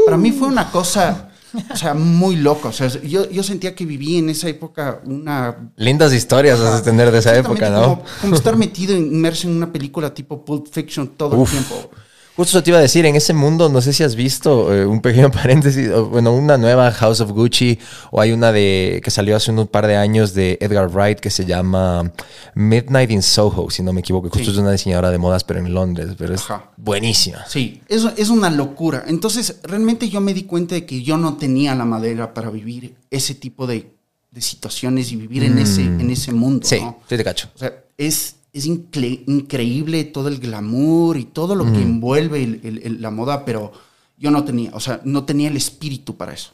para 0.05 0.15
mí 0.15 0.31
fue 0.31 0.47
una 0.47 0.71
cosa, 0.71 1.33
o 1.71 1.75
sea, 1.75 1.93
muy 1.93 2.35
loca. 2.35 2.69
O 2.69 2.73
sea, 2.73 2.87
yo, 2.87 3.29
yo 3.29 3.43
sentía 3.43 3.75
que 3.75 3.85
viví 3.85 4.17
en 4.17 4.29
esa 4.29 4.49
época 4.49 5.01
una 5.05 5.71
Lindas 5.75 6.13
historias 6.13 6.59
vas 6.59 6.81
a 6.81 6.83
tener 6.83 7.11
de 7.11 7.19
esa 7.19 7.35
época, 7.35 7.69
¿no? 7.69 7.81
Como, 7.81 8.03
como 8.21 8.35
estar 8.35 8.55
metido, 8.55 8.95
inmerso 8.95 9.47
en 9.47 9.55
una 9.55 9.71
película 9.71 10.13
tipo 10.13 10.43
Pulp 10.43 10.67
Fiction 10.71 11.07
todo 11.09 11.37
Uf. 11.37 11.53
el 11.53 11.59
tiempo. 11.59 11.89
Justo 12.37 12.61
te 12.63 12.69
iba 12.69 12.77
a 12.77 12.81
decir, 12.81 13.05
en 13.05 13.15
ese 13.15 13.33
mundo, 13.33 13.67
no 13.67 13.81
sé 13.81 13.91
si 13.93 14.03
has 14.03 14.15
visto 14.15 14.73
eh, 14.73 14.85
un 14.85 15.01
pequeño 15.01 15.31
paréntesis, 15.31 15.89
o, 15.89 16.05
bueno, 16.05 16.31
una 16.33 16.57
nueva 16.57 16.91
House 16.91 17.19
of 17.19 17.31
Gucci, 17.31 17.77
o 18.11 18.21
hay 18.21 18.31
una 18.31 18.51
de 18.51 19.01
que 19.03 19.09
salió 19.11 19.35
hace 19.35 19.51
un 19.51 19.65
par 19.67 19.87
de 19.87 19.97
años 19.97 20.33
de 20.35 20.57
Edgar 20.61 20.87
Wright 20.89 21.19
que 21.19 21.31
se 21.31 21.45
llama 21.45 22.11
Midnight 22.53 23.11
in 23.11 23.21
Soho, 23.23 23.69
si 23.71 23.81
no 23.83 23.91
me 23.91 24.01
equivoco. 24.01 24.29
Justo 24.29 24.45
Sí. 24.45 24.51
es 24.51 24.57
una 24.57 24.71
diseñadora 24.71 25.11
de 25.11 25.17
modas, 25.17 25.43
pero 25.43 25.59
en 25.59 25.73
Londres, 25.73 26.11
pero 26.17 26.33
es 26.35 26.41
Ajá. 26.41 26.71
buenísima. 26.77 27.43
Sí, 27.47 27.81
eso 27.89 28.13
es 28.15 28.29
una 28.29 28.49
locura. 28.49 29.03
Entonces, 29.07 29.57
realmente 29.63 30.07
yo 30.07 30.21
me 30.21 30.33
di 30.33 30.43
cuenta 30.43 30.75
de 30.75 30.85
que 30.85 31.01
yo 31.03 31.17
no 31.17 31.37
tenía 31.37 31.73
la 31.75 31.85
madera 31.85 32.33
para 32.33 32.49
vivir 32.51 32.95
ese 33.09 33.33
tipo 33.35 33.65
de, 33.67 33.91
de 34.31 34.41
situaciones 34.41 35.11
y 35.11 35.15
vivir 35.15 35.43
en, 35.43 35.57
ese, 35.57 35.81
en 35.81 36.09
ese 36.11 36.31
mundo. 36.33 36.67
Sí, 36.67 36.79
¿no? 36.79 36.99
sí 37.09 37.17
te 37.17 37.23
cacho. 37.23 37.49
O 37.55 37.57
sea, 37.57 37.73
es, 37.97 38.35
es 38.57 38.65
increíble 38.65 40.03
todo 40.05 40.27
el 40.27 40.39
glamour 40.39 41.17
y 41.17 41.25
todo 41.25 41.55
lo 41.55 41.65
que 41.71 41.81
envuelve 41.81 42.43
el- 42.43 42.61
el- 42.63 42.77
el- 42.83 43.01
la 43.01 43.11
moda, 43.11 43.45
pero 43.45 43.71
yo 44.17 44.31
no 44.31 44.43
tenía, 44.43 44.71
o 44.73 44.79
sea, 44.79 45.01
no 45.03 45.23
tenía 45.25 45.49
el 45.49 45.57
espíritu 45.57 46.15
para 46.17 46.33
eso. 46.33 46.51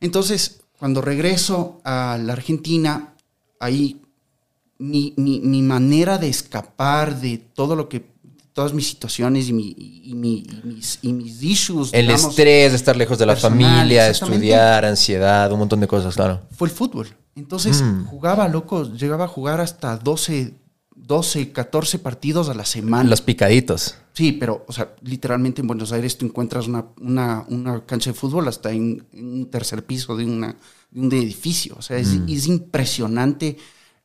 Entonces, 0.00 0.60
cuando 0.78 1.00
regreso 1.00 1.80
a 1.84 2.18
la 2.22 2.32
Argentina, 2.32 3.14
ahí 3.60 4.00
mi, 4.78 5.14
mi- 5.16 5.40
mi 5.40 5.62
manera 5.62 6.18
de 6.18 6.28
escapar 6.28 7.20
de 7.20 7.38
todo 7.38 7.76
lo 7.76 7.88
que, 7.88 8.12
todas 8.52 8.72
mis 8.72 8.86
situaciones 8.88 9.48
y, 9.48 9.52
mi- 9.52 9.74
y 9.76 10.14
mi- 10.14 10.44
y 10.46 10.60
mis, 10.66 10.98
y 11.02 11.12
mis 11.12 11.42
issues, 11.42 11.90
El 11.92 12.06
digamos, 12.06 12.30
estrés 12.30 12.70
de 12.72 12.76
estar 12.76 12.96
lejos 12.96 13.18
de 13.18 13.26
la 13.26 13.34
personal, 13.34 13.58
familia, 13.78 14.08
estudiar, 14.08 14.84
ansiedad, 14.84 15.50
un 15.52 15.58
montón 15.60 15.80
de 15.80 15.86
cosas, 15.88 16.14
claro. 16.14 16.42
fue 16.56 16.68
el 16.68 16.74
fútbol. 16.74 17.08
Entonces 17.36 17.82
Mm. 17.82 18.04
jugaba, 18.06 18.46
loco, 18.48 18.84
llegaba 18.92 19.24
a 19.24 19.28
jugar 19.28 19.60
hasta 19.60 19.96
12, 19.96 20.54
12, 21.06 21.52
14 21.52 21.98
partidos 21.98 22.48
a 22.48 22.54
la 22.54 22.64
semana. 22.64 23.08
Los 23.10 23.20
picaditos. 23.20 23.96
Sí, 24.14 24.32
pero, 24.32 24.64
o 24.68 24.72
sea, 24.72 24.94
literalmente 25.02 25.60
en 25.60 25.66
Buenos 25.66 25.92
Aires 25.92 26.16
tú 26.16 26.24
encuentras 26.26 26.66
una, 26.68 26.86
una, 27.00 27.44
una 27.48 27.84
cancha 27.84 28.10
de 28.10 28.14
fútbol 28.14 28.46
hasta 28.48 28.70
en, 28.70 29.06
un 29.12 29.50
tercer 29.50 29.84
piso 29.84 30.16
de, 30.16 30.24
una, 30.24 30.56
de 30.90 31.00
un 31.00 31.12
edificio. 31.12 31.74
O 31.78 31.82
sea, 31.82 31.98
es, 31.98 32.08
Mm. 32.14 32.28
es 32.28 32.46
impresionante 32.46 33.56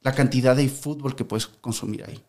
la 0.02 0.14
cantidad 0.14 0.56
de 0.56 0.68
fútbol 0.70 1.16
que 1.16 1.26
puedes 1.26 1.48
consumir 1.48 2.04
ahí. 2.06 2.20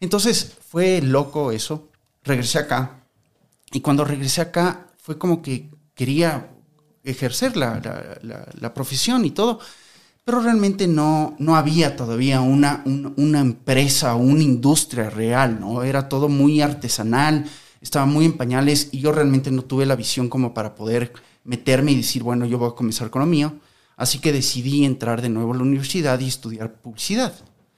Entonces 0.00 0.52
fue 0.68 1.00
loco 1.00 1.52
eso. 1.52 1.88
Regresé 2.24 2.58
acá. 2.58 3.04
Y 3.72 3.80
cuando 3.80 4.04
regresé 4.04 4.40
acá 4.42 4.88
fue 4.98 5.18
como 5.18 5.40
que 5.42 5.70
quería 5.94 6.50
ejercer 7.04 7.56
la, 7.56 7.80
la- 7.80 8.18
la- 8.22 8.48
la 8.60 8.74
profesión 8.74 9.24
y 9.24 9.30
todo. 9.30 9.58
Pero 10.24 10.40
realmente 10.40 10.86
no, 10.86 11.34
no 11.38 11.56
había 11.56 11.96
todavía 11.96 12.40
una, 12.40 12.82
un- 12.86 13.12
una 13.16 13.40
empresa 13.40 14.14
o 14.14 14.18
una 14.18 14.42
industria 14.42 15.10
real, 15.10 15.58
¿no? 15.60 15.82
Era 15.82 16.08
todo 16.08 16.28
muy 16.28 16.60
artesanal, 16.60 17.44
estaba 17.80 18.06
muy 18.06 18.24
en 18.26 18.36
pañales 18.36 18.88
y 18.92 19.00
yo 19.00 19.10
realmente 19.10 19.50
no 19.50 19.62
tuve 19.62 19.84
la 19.84 19.96
visión 19.96 20.28
como 20.28 20.54
para 20.54 20.74
poder 20.76 21.12
meterme 21.44 21.90
y 21.92 21.96
decir, 21.96 22.22
bueno, 22.22 22.46
yo 22.46 22.56
voy 22.58 22.68
a 22.70 22.74
comenzar 22.76 23.10
con 23.10 23.20
lo 23.20 23.26
mío. 23.26 23.54
Así 23.96 24.20
que 24.20 24.32
decidí 24.32 24.84
entrar 24.84 25.20
de 25.22 25.28
nuevo 25.28 25.52
a 25.52 25.56
la 25.56 25.62
universidad 25.62 26.18
y 26.20 26.28
estudiar 26.28 26.72
publicidad. 26.80 27.32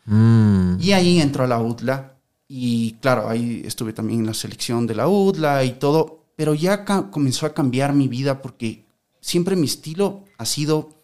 Mm. 0.05 0.77
Y 0.81 0.93
ahí 0.93 1.21
entró 1.21 1.45
a 1.45 1.47
la 1.49 1.61
UDLA 1.61 2.19
y 2.47 2.93
claro, 3.01 3.29
ahí 3.29 3.63
estuve 3.65 3.95
también 3.95 4.21
en 4.21 4.27
la 4.27 4.35
selección 4.35 4.87
de 4.87 4.95
la 4.95 5.09
UDLA 5.09 5.65
y 5.65 5.73
todo, 5.79 6.27
pero 6.37 6.53
ya 6.53 6.85
comenzó 7.11 7.47
a 7.47 7.55
cambiar 7.55 7.95
mi 7.95 8.07
vida 8.07 8.43
porque 8.43 8.85
siempre 9.21 9.57
mi 9.57 9.65
estilo 9.65 10.25
ha 10.37 10.45
sido 10.45 11.03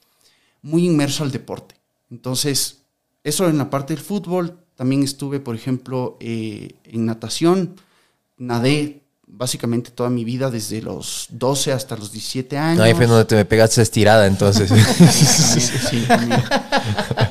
muy 0.62 0.86
inmerso 0.86 1.24
al 1.24 1.30
deporte. 1.30 1.74
Entonces, 2.10 2.82
eso 3.24 3.48
en 3.48 3.58
la 3.58 3.70
parte 3.70 3.94
del 3.94 4.02
fútbol, 4.02 4.58
también 4.76 5.02
estuve, 5.02 5.40
por 5.40 5.54
ejemplo, 5.54 6.16
eh, 6.20 6.74
en 6.84 7.04
natación, 7.04 7.76
nadé 8.38 9.02
básicamente 9.26 9.90
toda 9.90 10.10
mi 10.10 10.24
vida 10.24 10.50
desde 10.50 10.82
los 10.82 11.26
12 11.30 11.72
hasta 11.72 11.96
los 11.96 12.12
17 12.12 12.58
años. 12.58 12.82
Ahí 12.82 12.94
fue 12.94 13.06
donde 13.06 13.24
te 13.24 13.36
me 13.36 13.44
pegaste 13.44 13.82
estirada, 13.82 14.26
entonces. 14.26 14.70
Sí, 15.10 16.04
también. 16.06 16.42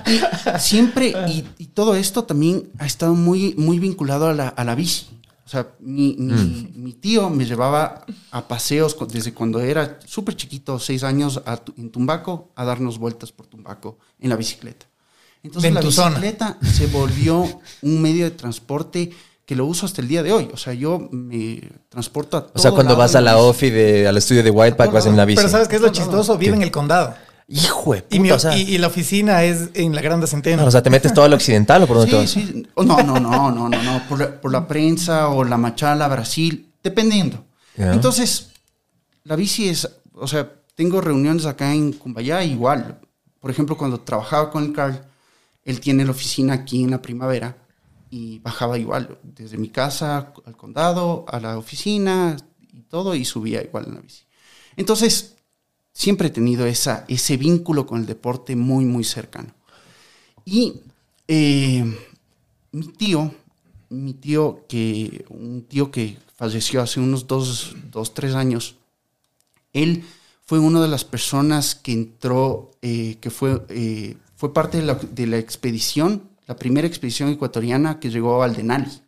Y 0.08 0.60
siempre, 0.60 1.14
y, 1.28 1.46
y 1.58 1.66
todo 1.68 1.96
esto 1.96 2.24
también 2.24 2.70
ha 2.80 2.86
estado 2.86 3.16
muy, 3.16 3.54
muy 3.58 3.80
vinculado 3.80 4.28
a 4.28 4.34
la, 4.34 4.48
a 4.50 4.64
la 4.64 4.76
bici. 4.76 5.08
O 5.50 5.52
sea, 5.52 5.66
mi, 5.80 6.16
mi- 6.20 6.72
mi 6.76 6.94
tío 6.94 7.28
me 7.32 7.44
llevaba 7.44 8.06
a 8.30 8.48
paseos 8.48 8.96
desde 9.12 9.34
cuando 9.34 9.60
era 9.60 9.98
súper 10.06 10.36
chiquito, 10.36 10.78
seis 10.78 11.02
años, 11.04 11.42
a 11.44 11.58
Tu- 11.58 11.74
en 11.76 11.90
Tumbaco, 11.90 12.52
a 12.56 12.64
darnos 12.66 13.00
vueltas 13.00 13.32
por 13.32 13.48
Tumbaco 13.48 13.98
en 14.20 14.30
la 14.30 14.36
bicicleta. 14.36 14.86
Entonces 15.42 15.74
la 15.74 15.82
bicicleta 15.82 16.58
se 16.62 16.86
volvió 16.86 17.62
un 17.82 18.00
medio 18.00 18.26
de 18.26 18.32
transporte 18.32 19.10
que 19.44 19.56
lo 19.56 19.66
uso 19.66 19.88
hasta 19.88 20.02
el 20.04 20.08
día 20.08 20.22
de 20.22 20.32
hoy. 20.34 20.50
O 20.54 20.58
sea, 20.58 20.76
yo 20.76 21.10
me 21.12 21.68
transporto 21.90 22.38
a 22.38 22.42
o 22.42 22.60
sea, 22.60 22.70
todo 22.70 22.76
cuando 22.76 22.92
lado 22.94 23.00
vas 23.00 23.16
a 23.16 23.22
la 23.22 23.34
bici. 23.34 23.46
OFI, 23.48 23.70
de, 23.72 24.08
al 24.08 24.18
estudio 24.18 24.44
de 24.44 24.52
Wildpack, 24.52 24.92
vas 24.92 25.08
en 25.08 25.18
la 25.18 25.26
bici. 25.26 25.38
Pero 25.38 25.50
¿sabes 25.50 25.68
qué 25.68 25.78
es 25.78 25.82
lo 25.82 25.90
chistoso? 25.90 26.38
Vive 26.38 26.52
¿Qué? 26.52 26.58
en 26.58 26.62
el 26.62 26.70
condado. 26.72 27.16
Hijo 27.52 27.94
de 27.96 28.06
Y, 28.12 28.20
mi- 28.20 28.28
puta, 28.30 28.36
o 28.36 28.40
sea, 28.40 28.58
y- 28.58 28.62
y 28.76 28.78
la 28.78 28.88
oficina 28.88 29.44
es 29.44 29.70
en 29.74 29.96
la 29.96 30.02
Grande 30.02 30.28
Centeno. 30.28 30.64
o 30.66 30.72
sea, 30.72 30.84
te 30.84 30.90
metes 30.92 31.14
todo 31.14 31.26
al 31.26 31.34
occidental 31.34 31.82
o 31.84 31.88
por 31.88 31.98
dónde 31.98 32.12
te 32.12 32.28
Sí, 32.28 32.40
vas? 32.40 32.48
sí. 32.54 32.68
Oh, 32.76 32.84
No, 32.84 32.98
no, 33.02 33.20
no, 33.20 33.52
no, 33.52 33.68
no, 33.70 33.84
no. 33.84 34.08
Por 34.08 34.20
la, 34.20 34.40
por 34.40 34.52
la 34.52 34.68
prensa 34.68 35.30
o 35.30 35.44
la 35.44 35.58
machala, 35.58 36.08
Brasil, 36.08 36.72
dependiendo. 36.84 37.44
Ya. 37.76 37.92
Entonces, 37.94 38.52
la 39.24 39.36
bici 39.36 39.68
es, 39.70 39.90
o 40.14 40.28
sea, 40.28 40.52
tengo 40.76 41.02
reuniones 41.02 41.46
acá 41.48 41.74
en 41.74 41.94
Cumbayá 41.94 42.44
igual. 42.44 43.00
Por 43.40 43.50
ejemplo, 43.50 43.76
cuando 43.78 44.00
trabajaba 44.02 44.52
con 44.52 44.64
el 44.66 44.74
Carl, 44.74 45.02
él 45.66 45.80
tiene 45.80 46.06
la 46.06 46.12
oficina 46.12 46.54
aquí 46.54 46.84
en 46.84 46.92
la 46.92 47.02
primavera 47.02 47.58
y 48.12 48.40
bajaba 48.40 48.78
igual, 48.78 49.18
desde 49.24 49.58
mi 49.58 49.70
casa 49.70 50.34
al 50.46 50.56
condado, 50.58 51.26
a 51.28 51.40
la 51.40 51.58
oficina 51.58 52.38
y 52.74 52.82
todo, 52.84 53.16
y 53.16 53.26
subía 53.26 53.62
igual 53.64 53.86
en 53.88 53.96
la 53.96 54.02
bici. 54.02 54.24
Entonces, 54.76 55.36
siempre 56.00 56.30
he 56.30 56.32
tenido 56.32 56.66
esa, 56.66 57.04
ese 57.10 57.36
vínculo 57.36 57.86
con 57.86 58.00
el 58.00 58.06
deporte 58.06 58.56
muy, 58.56 58.86
muy 58.86 59.04
cercano. 59.04 59.54
Y 60.46 60.76
eh, 61.28 61.84
mi 62.72 62.88
tío, 62.88 63.34
mi 63.90 64.14
tío 64.14 64.66
que, 64.70 65.26
un 65.30 65.66
tío 65.68 65.92
que 65.92 66.18
falleció 66.38 66.82
hace 66.82 67.02
unos 67.02 67.28
dos, 67.28 67.76
dos 67.92 68.14
tres 68.14 68.34
años, 68.34 68.78
él 69.74 70.06
fue 70.46 70.60
una 70.60 70.82
de 70.82 70.88
las 70.88 71.04
personas 71.04 71.76
que 71.76 71.92
entró, 71.92 72.72
eh, 72.82 73.18
que 73.20 73.30
fue, 73.30 73.62
eh, 73.68 74.16
fue 74.38 74.54
parte 74.54 74.78
de 74.78 74.86
la, 74.86 74.96
de 74.96 75.28
la 75.28 75.38
expedición, 75.38 76.24
la 76.48 76.56
primera 76.56 76.88
expedición 76.88 77.28
ecuatoriana 77.28 78.00
que 78.00 78.10
llegó 78.10 78.42
al 78.42 78.56
Denali. 78.56 79.02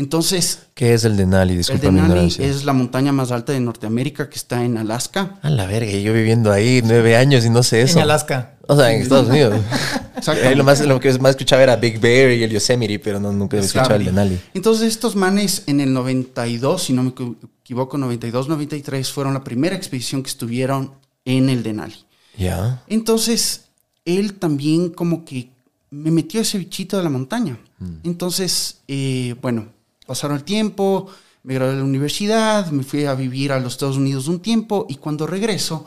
Entonces, 0.00 0.60
¿Qué 0.72 0.94
es 0.94 1.04
el 1.04 1.14
Denali? 1.18 1.58
Disculpa 1.58 1.84
Denali 1.90 2.34
es 2.38 2.64
la 2.64 2.72
montaña 2.72 3.12
más 3.12 3.30
alta 3.32 3.52
de 3.52 3.60
Norteamérica 3.60 4.30
que 4.30 4.36
está 4.36 4.64
en 4.64 4.78
Alaska. 4.78 5.38
A 5.42 5.50
la 5.50 5.66
verga, 5.66 5.92
yo 5.92 6.14
viviendo 6.14 6.50
ahí 6.50 6.80
nueve 6.82 7.16
años 7.16 7.44
y 7.44 7.50
no 7.50 7.62
sé 7.62 7.82
eso. 7.82 7.98
En 7.98 8.04
Alaska. 8.04 8.54
O 8.66 8.74
sea, 8.76 8.90
en 8.94 9.02
Estados 9.02 9.28
Unidos. 9.28 9.60
Exacto. 10.16 10.48
Ahí 10.48 10.54
lo, 10.54 10.64
más, 10.64 10.80
lo 10.86 10.98
que 11.00 11.12
más 11.18 11.32
escuchaba 11.32 11.62
era 11.62 11.76
Big 11.76 12.00
Bear 12.00 12.30
y 12.30 12.42
el 12.42 12.50
Yosemite, 12.50 12.98
pero 12.98 13.20
no, 13.20 13.30
nunca 13.30 13.58
había 13.58 13.66
escuchado 13.66 13.96
el 13.96 14.06
Denali. 14.06 14.40
Entonces 14.54 14.88
estos 14.88 15.16
manes 15.16 15.64
en 15.66 15.80
el 15.80 15.92
92, 15.92 16.82
si 16.82 16.94
no 16.94 17.02
me 17.02 17.10
equi- 17.14 17.36
equivoco, 17.62 17.98
92, 17.98 18.48
93, 18.48 19.12
fueron 19.12 19.34
la 19.34 19.44
primera 19.44 19.76
expedición 19.76 20.22
que 20.22 20.30
estuvieron 20.30 20.92
en 21.26 21.50
el 21.50 21.62
Denali. 21.62 22.06
Ya. 22.38 22.82
Entonces 22.88 23.66
él 24.06 24.32
también 24.34 24.88
como 24.88 25.26
que 25.26 25.50
me 25.90 26.10
metió 26.10 26.40
ese 26.40 26.56
bichito 26.56 26.96
de 26.96 27.02
la 27.02 27.10
montaña. 27.10 27.58
Mm. 27.80 27.96
Entonces, 28.04 28.78
eh, 28.88 29.34
bueno, 29.42 29.66
pasaron 30.10 30.38
el 30.38 30.42
tiempo, 30.42 31.06
me 31.44 31.54
gradué 31.54 31.74
de 31.74 31.78
la 31.78 31.84
universidad, 31.84 32.72
me 32.72 32.82
fui 32.82 33.04
a 33.04 33.14
vivir 33.14 33.52
a 33.52 33.60
los 33.60 33.74
Estados 33.74 33.96
Unidos 33.96 34.26
un 34.26 34.40
tiempo 34.40 34.84
y 34.88 34.96
cuando 34.96 35.24
regreso, 35.24 35.86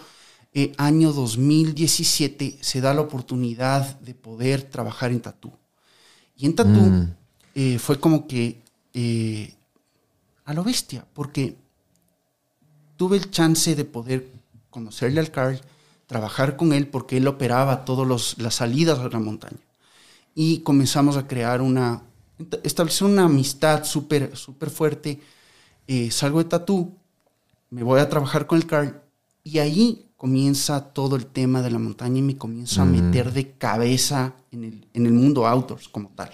eh, 0.54 0.72
año 0.78 1.12
2017, 1.12 2.58
se 2.62 2.80
da 2.80 2.94
la 2.94 3.02
oportunidad 3.02 4.00
de 4.00 4.14
poder 4.14 4.64
trabajar 4.64 5.12
en 5.12 5.20
Tatú. 5.20 5.52
Y 6.38 6.46
en 6.46 6.56
Tatú 6.56 6.80
Mm. 6.80 7.16
eh, 7.56 7.80
fue 7.80 8.00
como 8.00 8.26
que 8.26 8.62
eh, 8.94 9.54
a 10.46 10.54
lo 10.54 10.64
bestia, 10.64 11.06
porque 11.14 11.58
tuve 12.96 13.18
el 13.18 13.30
chance 13.30 13.76
de 13.76 13.84
poder 13.84 14.26
conocerle 14.70 15.20
al 15.20 15.32
Carl, 15.32 15.60
trabajar 16.08 16.56
con 16.56 16.72
él, 16.72 16.88
porque 16.88 17.18
él 17.18 17.28
operaba 17.28 17.84
todas 17.84 18.38
las 18.38 18.56
salidas 18.56 19.00
a 19.00 19.10
la 19.10 19.20
montaña. 19.20 19.60
Y 20.34 20.60
comenzamos 20.60 21.18
a 21.18 21.28
crear 21.28 21.62
una, 21.62 22.04
establecer 22.64 23.08
una 23.08 23.24
amistad 23.24 23.84
súper, 23.84 24.36
súper 24.36 24.70
fuerte. 24.70 25.20
Eh, 25.88 26.10
salgo 26.12 26.40
de 26.40 26.50
Tatú, 26.50 26.96
me 27.70 27.84
voy 27.84 28.00
a 28.00 28.10
trabajar 28.10 28.48
con 28.48 28.58
el 28.58 28.66
Carl, 28.66 29.02
y 29.44 29.60
ahí 29.60 30.06
comienza 30.16 30.94
todo 30.94 31.18
el 31.18 31.26
tema 31.26 31.62
de 31.62 31.70
la 31.70 31.80
montaña 31.80 32.20
y 32.20 32.22
me 32.22 32.38
comienzo 32.38 32.82
a 32.82 32.86
meter 32.86 33.34
de 33.34 33.52
cabeza 33.52 34.34
en 34.52 34.64
el, 34.64 34.88
en 34.94 35.06
el 35.06 35.12
mundo 35.12 35.46
outdoors 35.46 35.90
como 35.90 36.10
tal. 36.16 36.32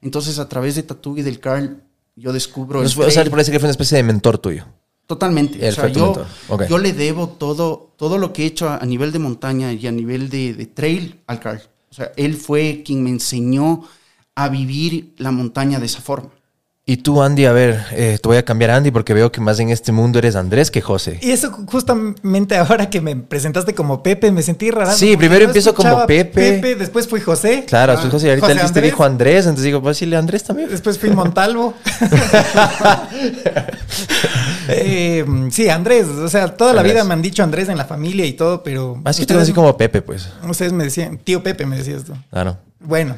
Entonces, 0.00 0.38
a 0.38 0.48
través 0.48 0.76
de 0.76 0.84
Tatú 0.84 1.16
y 1.16 1.22
del 1.22 1.40
Carl, 1.40 1.82
yo 2.14 2.32
descubro... 2.32 2.78
Entonces, 2.80 3.04
o 3.04 3.10
sea, 3.10 3.28
parece 3.28 3.50
que 3.50 3.58
fue 3.58 3.66
una 3.66 3.72
especie 3.72 3.96
de 3.96 4.04
mentor 4.04 4.38
tuyo. 4.38 4.66
Totalmente. 5.08 5.68
O 5.68 5.72
sea, 5.72 5.88
yo, 5.88 6.24
yo 6.68 6.78
le 6.78 6.92
debo 6.92 7.30
todo, 7.30 7.94
todo 7.96 8.18
lo 8.18 8.32
que 8.32 8.44
he 8.44 8.46
hecho 8.46 8.68
a, 8.68 8.76
a 8.76 8.86
nivel 8.86 9.10
de 9.10 9.18
montaña 9.18 9.72
y 9.72 9.86
a 9.86 9.90
nivel 9.90 10.28
de, 10.28 10.54
de 10.54 10.66
trail 10.66 11.20
al 11.26 11.40
Carl. 11.40 11.62
O 11.90 11.94
sea, 11.94 12.12
él 12.16 12.36
fue 12.36 12.82
quien 12.84 13.02
me 13.02 13.10
enseñó 13.10 13.82
a 14.44 14.48
vivir 14.48 15.14
la 15.18 15.32
montaña 15.32 15.80
de 15.80 15.86
esa 15.86 16.00
forma. 16.00 16.30
Y 16.86 16.98
tú, 16.98 17.20
Andy, 17.20 17.44
a 17.44 17.52
ver, 17.52 17.84
eh, 17.90 18.18
te 18.22 18.28
voy 18.28 18.38
a 18.38 18.44
cambiar 18.46 18.70
a 18.70 18.76
Andy 18.76 18.90
porque 18.90 19.12
veo 19.12 19.30
que 19.30 19.42
más 19.42 19.60
en 19.60 19.68
este 19.68 19.92
mundo 19.92 20.18
eres 20.20 20.36
Andrés 20.36 20.70
que 20.70 20.80
José. 20.80 21.18
Y 21.20 21.32
eso 21.32 21.50
justamente 21.66 22.56
ahora 22.56 22.88
que 22.88 23.02
me 23.02 23.14
presentaste 23.14 23.74
como 23.74 24.02
Pepe, 24.02 24.30
me 24.32 24.40
sentí 24.40 24.70
rara. 24.70 24.92
Sí, 24.94 25.14
primero 25.18 25.44
empiezo 25.44 25.74
como 25.74 26.06
Pepe. 26.06 26.52
Pepe, 26.52 26.76
después 26.76 27.06
fui 27.06 27.20
José. 27.20 27.64
Claro, 27.66 27.92
Ah, 27.92 28.00
soy 28.00 28.10
José 28.10 28.28
y 28.28 28.30
ahorita 28.30 28.58
José 28.58 28.72
te 28.72 28.80
dijo 28.80 29.04
Andrés, 29.04 29.44
entonces 29.44 29.64
digo, 29.64 29.82
pues 29.82 29.96
decirle 29.96 30.16
Andrés 30.16 30.44
también. 30.44 30.70
Después 30.70 30.98
fui 30.98 31.10
Montalvo. 31.10 31.74
Eh, 34.70 35.24
sí, 35.50 35.68
Andrés. 35.70 36.06
O 36.06 36.28
sea, 36.28 36.54
toda 36.54 36.74
la 36.74 36.82
vida 36.82 37.02
me 37.02 37.14
han 37.14 37.22
dicho 37.22 37.42
Andrés 37.42 37.70
en 37.70 37.78
la 37.78 37.86
familia 37.86 38.26
y 38.26 38.34
todo, 38.34 38.62
pero. 38.62 38.96
Más 38.96 39.18
que 39.18 39.24
te 39.24 39.32
conocí 39.32 39.52
como 39.52 39.74
Pepe, 39.76 40.02
pues. 40.02 40.28
Ustedes 40.46 40.72
me 40.74 40.84
decían, 40.84 41.16
tío 41.18 41.42
Pepe 41.42 41.64
me 41.64 41.78
decías 41.78 42.04
tú. 42.04 42.12
Claro. 42.30 42.58
Bueno, 42.78 43.16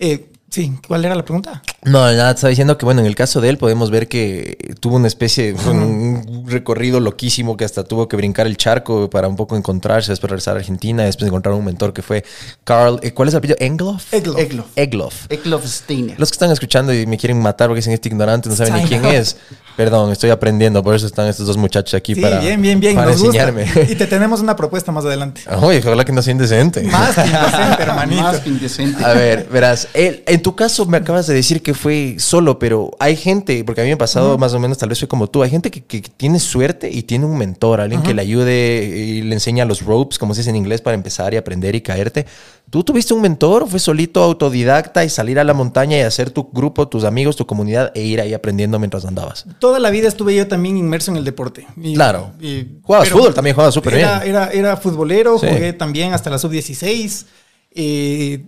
eh, 0.00 0.29
sí, 0.50 0.72
¿cuál 0.86 1.04
era 1.04 1.14
la 1.14 1.24
pregunta? 1.24 1.62
No, 1.82 2.00
nada, 2.00 2.32
estaba 2.32 2.50
diciendo 2.50 2.76
que, 2.76 2.84
bueno, 2.84 3.00
en 3.00 3.06
el 3.06 3.14
caso 3.14 3.40
de 3.40 3.48
él 3.48 3.56
podemos 3.56 3.90
ver 3.90 4.08
que 4.08 4.74
tuvo 4.80 4.96
una 4.96 5.08
especie, 5.08 5.52
bueno, 5.52 5.86
un 5.86 6.44
recorrido 6.46 7.00
loquísimo 7.00 7.56
que 7.56 7.64
hasta 7.64 7.84
tuvo 7.84 8.08
que 8.08 8.16
brincar 8.16 8.46
el 8.46 8.56
charco 8.56 9.08
para 9.08 9.28
un 9.28 9.36
poco 9.36 9.56
encontrarse, 9.56 10.12
después 10.12 10.30
regresar 10.30 10.56
a 10.56 10.58
Argentina, 10.58 11.04
después 11.04 11.28
encontrar 11.28 11.54
un 11.54 11.64
mentor 11.64 11.92
que 11.92 12.02
fue 12.02 12.24
Carl, 12.64 13.00
eh, 13.02 13.12
¿cuál 13.12 13.28
es 13.28 13.34
el 13.34 13.38
apellido? 13.38 13.56
Engloff. 13.60 14.12
Eglo. 14.12 14.38
Egloff. 14.38 14.66
Egloff. 14.76 15.26
Eklov 15.30 15.66
Steiner. 15.66 16.20
Los 16.20 16.30
que 16.30 16.34
están 16.34 16.50
escuchando 16.50 16.92
y 16.92 17.06
me 17.06 17.16
quieren 17.16 17.40
matar 17.40 17.68
porque 17.68 17.78
dicen 17.78 17.92
este 17.94 18.08
ignorante, 18.08 18.48
no 18.48 18.56
saben 18.56 18.74
ni 18.74 18.84
quién 18.84 19.04
es. 19.06 19.36
Perdón, 19.76 20.12
estoy 20.12 20.28
aprendiendo, 20.30 20.82
por 20.82 20.94
eso 20.94 21.06
están 21.06 21.26
estos 21.26 21.46
dos 21.46 21.56
muchachos 21.56 21.94
aquí 21.94 22.14
Sí, 22.14 22.20
para, 22.20 22.38
bien, 22.40 22.60
bien, 22.60 22.78
bien. 22.80 22.94
para 22.94 23.12
nos 23.12 23.22
gusta. 23.22 23.48
enseñarme. 23.48 23.90
Y 23.90 23.94
te 23.94 24.06
tenemos 24.06 24.40
una 24.40 24.54
propuesta 24.54 24.92
más 24.92 25.04
adelante. 25.06 25.40
Oye, 25.62 25.78
ojalá 25.78 26.04
que 26.04 26.12
no 26.12 26.20
sea 26.20 26.32
indecente. 26.32 26.82
Más 26.82 27.14
que 27.14 27.22
indecente, 27.26 27.82
hermanito. 27.82 28.22
Más 28.22 28.40
que 28.40 28.48
indecente. 28.50 29.02
A 29.04 29.14
ver, 29.14 29.48
verás, 29.50 29.88
el- 29.94 30.22
en 30.26 30.42
tu 30.42 30.54
caso 30.54 30.84
me 30.84 30.98
acabas 30.98 31.26
de 31.28 31.34
decir 31.34 31.62
que 31.62 31.72
fue 31.72 32.16
solo, 32.18 32.58
pero 32.58 32.90
hay 32.98 33.16
gente, 33.16 33.64
porque 33.64 33.80
a 33.80 33.84
mí 33.84 33.88
me 33.88 33.94
ha 33.94 33.98
pasado 33.98 34.36
más 34.36 34.52
o 34.52 34.58
menos, 34.58 34.76
tal 34.76 34.90
vez 34.90 34.98
fue 34.98 35.08
como 35.08 35.28
tú, 35.28 35.42
hay 35.42 35.48
gente 35.50 35.70
que, 35.70 35.82
que 35.82 36.02
tiene 36.02 36.40
suerte 36.40 36.90
y 36.90 37.04
tiene 37.04 37.24
un 37.24 37.38
mentor, 37.38 37.80
alguien 37.80 38.02
que 38.02 38.12
le 38.12 38.20
ayude 38.20 38.82
y 38.84 39.22
le 39.22 39.34
enseña 39.34 39.64
los 39.64 39.82
ropes, 39.82 40.18
como 40.18 40.34
se 40.34 40.40
dice 40.40 40.50
en 40.50 40.56
inglés, 40.56 40.82
para 40.82 40.94
empezar 40.94 41.32
y 41.32 41.38
aprender 41.38 41.74
y 41.74 41.80
caerte. 41.80 42.26
¿Tú 42.70 42.84
tuviste 42.84 43.12
un 43.14 43.20
mentor 43.20 43.64
o 43.64 43.66
fue 43.66 43.80
solito 43.80 44.22
autodidacta 44.22 45.04
y 45.04 45.08
salir 45.08 45.40
a 45.40 45.44
la 45.44 45.54
montaña 45.54 45.98
y 45.98 46.02
hacer 46.02 46.30
tu 46.30 46.50
grupo, 46.52 46.86
tus 46.86 47.02
amigos, 47.04 47.34
tu 47.34 47.44
comunidad 47.44 47.90
e 47.96 48.02
ir 48.02 48.20
ahí 48.20 48.32
aprendiendo 48.32 48.78
mientras 48.78 49.04
andabas? 49.04 49.44
Toda 49.58 49.80
la 49.80 49.90
vida 49.90 50.06
estuve 50.06 50.36
yo 50.36 50.46
también 50.46 50.76
inmerso 50.76 51.10
en 51.10 51.16
el 51.16 51.24
deporte. 51.24 51.66
Y- 51.76 51.94
Claro. 51.94 52.30
y- 52.40 52.78
Jugabas 52.82 53.08
pero 53.08 53.18
fútbol, 53.18 53.34
también 53.34 53.54
jugabas 53.56 53.74
súper 53.74 53.94
era, 53.94 54.20
bien. 54.20 54.30
Era, 54.30 54.50
era 54.52 54.76
futbolero, 54.76 55.36
Sí. 55.38 55.48
jugué 55.48 55.72
también 55.72 56.12
hasta 56.14 56.30
la 56.30 56.38
sub-16. 56.38 57.26
eh, 57.72 58.44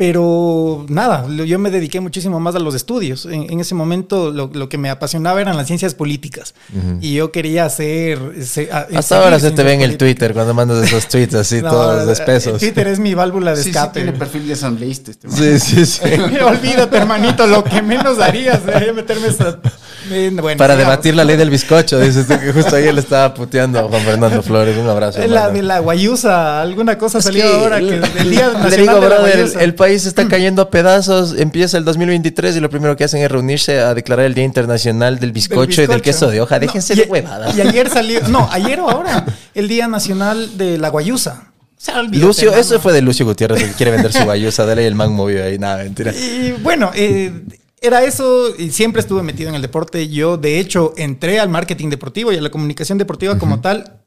pero 0.00 0.86
nada, 0.88 1.26
yo 1.28 1.58
me 1.58 1.70
dediqué 1.70 2.00
muchísimo 2.00 2.40
más 2.40 2.54
a 2.54 2.58
los 2.58 2.74
estudios. 2.74 3.26
En, 3.26 3.52
en 3.52 3.60
ese 3.60 3.74
momento 3.74 4.30
lo, 4.30 4.48
lo 4.50 4.66
que 4.70 4.78
me 4.78 4.88
apasionaba 4.88 5.42
eran 5.42 5.58
las 5.58 5.66
ciencias 5.66 5.92
políticas. 5.94 6.54
Y 7.02 7.12
yo 7.16 7.30
quería 7.32 7.66
hacer... 7.66 8.18
se- 8.42 8.72
a- 8.72 8.86
Hasta 8.96 9.22
ahora 9.22 9.38
se 9.38 9.50
te 9.50 9.62
ve 9.62 9.74
en 9.74 9.82
el. 9.82 9.98
Twitter 9.98 10.32
cuando 10.32 10.54
mandas 10.54 10.82
esos 10.86 11.06
tweets 11.06 11.34
así, 11.34 11.60
No, 11.62 11.68
todos 11.70 12.02
eh, 12.04 12.06
despesos. 12.06 12.58
Twitter 12.60 12.86
es 12.88 12.98
mi 12.98 13.12
válvula 13.12 13.50
de 13.50 13.58
Sí, 13.58 13.64
sí, 13.64 13.68
escape. 13.70 14.00
tiene 14.00 14.12
perfil 14.16 14.46
de 14.46 14.54
asambleísta 14.54 15.10
este. 15.10 15.28
Sí, 15.30 15.58
sí, 15.60 15.84
sí. 15.84 16.00
Olvídate, 16.46 16.96
hermanito, 16.96 17.46
lo 17.46 17.62
que 17.62 17.82
menos 17.82 18.18
harías 18.20 18.60
sería 18.64 18.94
meterme 18.94 19.28
esa... 19.28 19.58
eh, 20.10 20.30
bueno, 20.40 20.56
Para 20.56 20.76
debatir 20.76 21.14
la 21.14 21.24
ley 21.24 21.36
del 21.36 21.50
bizcocho, 21.50 21.98
dices 22.00 22.26
tú 22.26 22.40
que 22.40 22.54
justo 22.54 22.74
ayer 22.76 22.94
le 22.94 23.00
estaba 23.02 23.34
puteando 23.34 23.78
a 23.80 23.82
Juan 23.82 24.00
Fernando 24.00 24.42
Flores. 24.42 24.78
Un 24.78 24.88
abrazo. 24.88 25.18
La 25.18 25.24
hermano. 25.24 25.50
de 25.52 25.62
la 25.62 25.78
guayusa, 25.80 26.62
alguna 26.62 26.96
cosa 26.96 27.18
Es 27.18 27.24
salió 27.24 27.44
que 27.44 27.52
ahora 27.52 27.78
que 27.80 27.96
el 28.20 28.30
Día 28.30 28.48
le 28.48 28.54
Nacional 28.54 28.70
digo, 28.80 28.94
de 28.94 29.00
la 29.00 29.06
brother, 29.18 29.48
el 29.60 29.74
país 29.74 29.89
está 29.94 30.28
cayendo 30.28 30.62
a 30.62 30.70
pedazos. 30.70 31.34
Empieza 31.38 31.78
el 31.78 31.84
2023 31.84 32.56
y 32.56 32.60
lo 32.60 32.70
primero 32.70 32.96
que 32.96 33.04
hacen 33.04 33.22
es 33.22 33.30
reunirse 33.30 33.78
a 33.80 33.94
declarar 33.94 34.26
el 34.26 34.34
Día 34.34 34.44
Internacional 34.44 35.18
del 35.18 35.32
Bizcocho, 35.32 35.82
y 35.82 35.86
del 35.86 36.02
queso 36.02 36.30
de 36.30 36.40
hoja. 36.40 36.56
No, 36.56 36.60
Déjense 36.60 36.94
de 36.94 37.02
huevadas. 37.02 37.56
Y 37.56 37.60
ayer 37.60 37.88
salió, 37.90 38.20
no, 38.28 38.48
ayer 38.50 38.80
o 38.80 38.88
ahora, 38.88 39.26
el 39.54 39.68
Día 39.68 39.88
Nacional 39.88 40.56
de 40.58 40.78
la 40.78 40.88
guayusa. 40.88 41.52
O 41.52 41.82
sea, 41.82 42.00
olvídate, 42.00 42.26
Lucio, 42.26 42.54
eso 42.54 42.78
fue 42.80 42.92
de 42.92 43.00
Lucio 43.00 43.24
Gutiérrez, 43.24 43.62
que 43.62 43.72
quiere 43.72 43.92
vender 43.92 44.12
su 44.12 44.24
guayusa. 44.24 44.66
Dale 44.66 44.86
el 44.86 44.94
man 44.94 45.12
movió 45.12 45.42
ahí. 45.44 45.58
Nada, 45.58 45.82
mentira. 45.82 46.12
Y 46.12 46.52
bueno, 46.62 46.90
eh, 46.94 47.32
era 47.80 48.04
eso 48.04 48.54
y 48.56 48.70
siempre 48.70 49.00
estuve 49.00 49.22
metido 49.22 49.48
en 49.48 49.54
el 49.54 49.62
deporte. 49.62 50.08
Yo, 50.08 50.36
de 50.36 50.58
hecho, 50.58 50.92
entré 50.96 51.40
al 51.40 51.48
marketing 51.48 51.88
deportivo 51.88 52.32
y 52.32 52.36
a 52.36 52.40
la 52.40 52.50
comunicación 52.50 52.98
deportiva 52.98 53.38
como 53.38 53.60
tal 53.60 54.00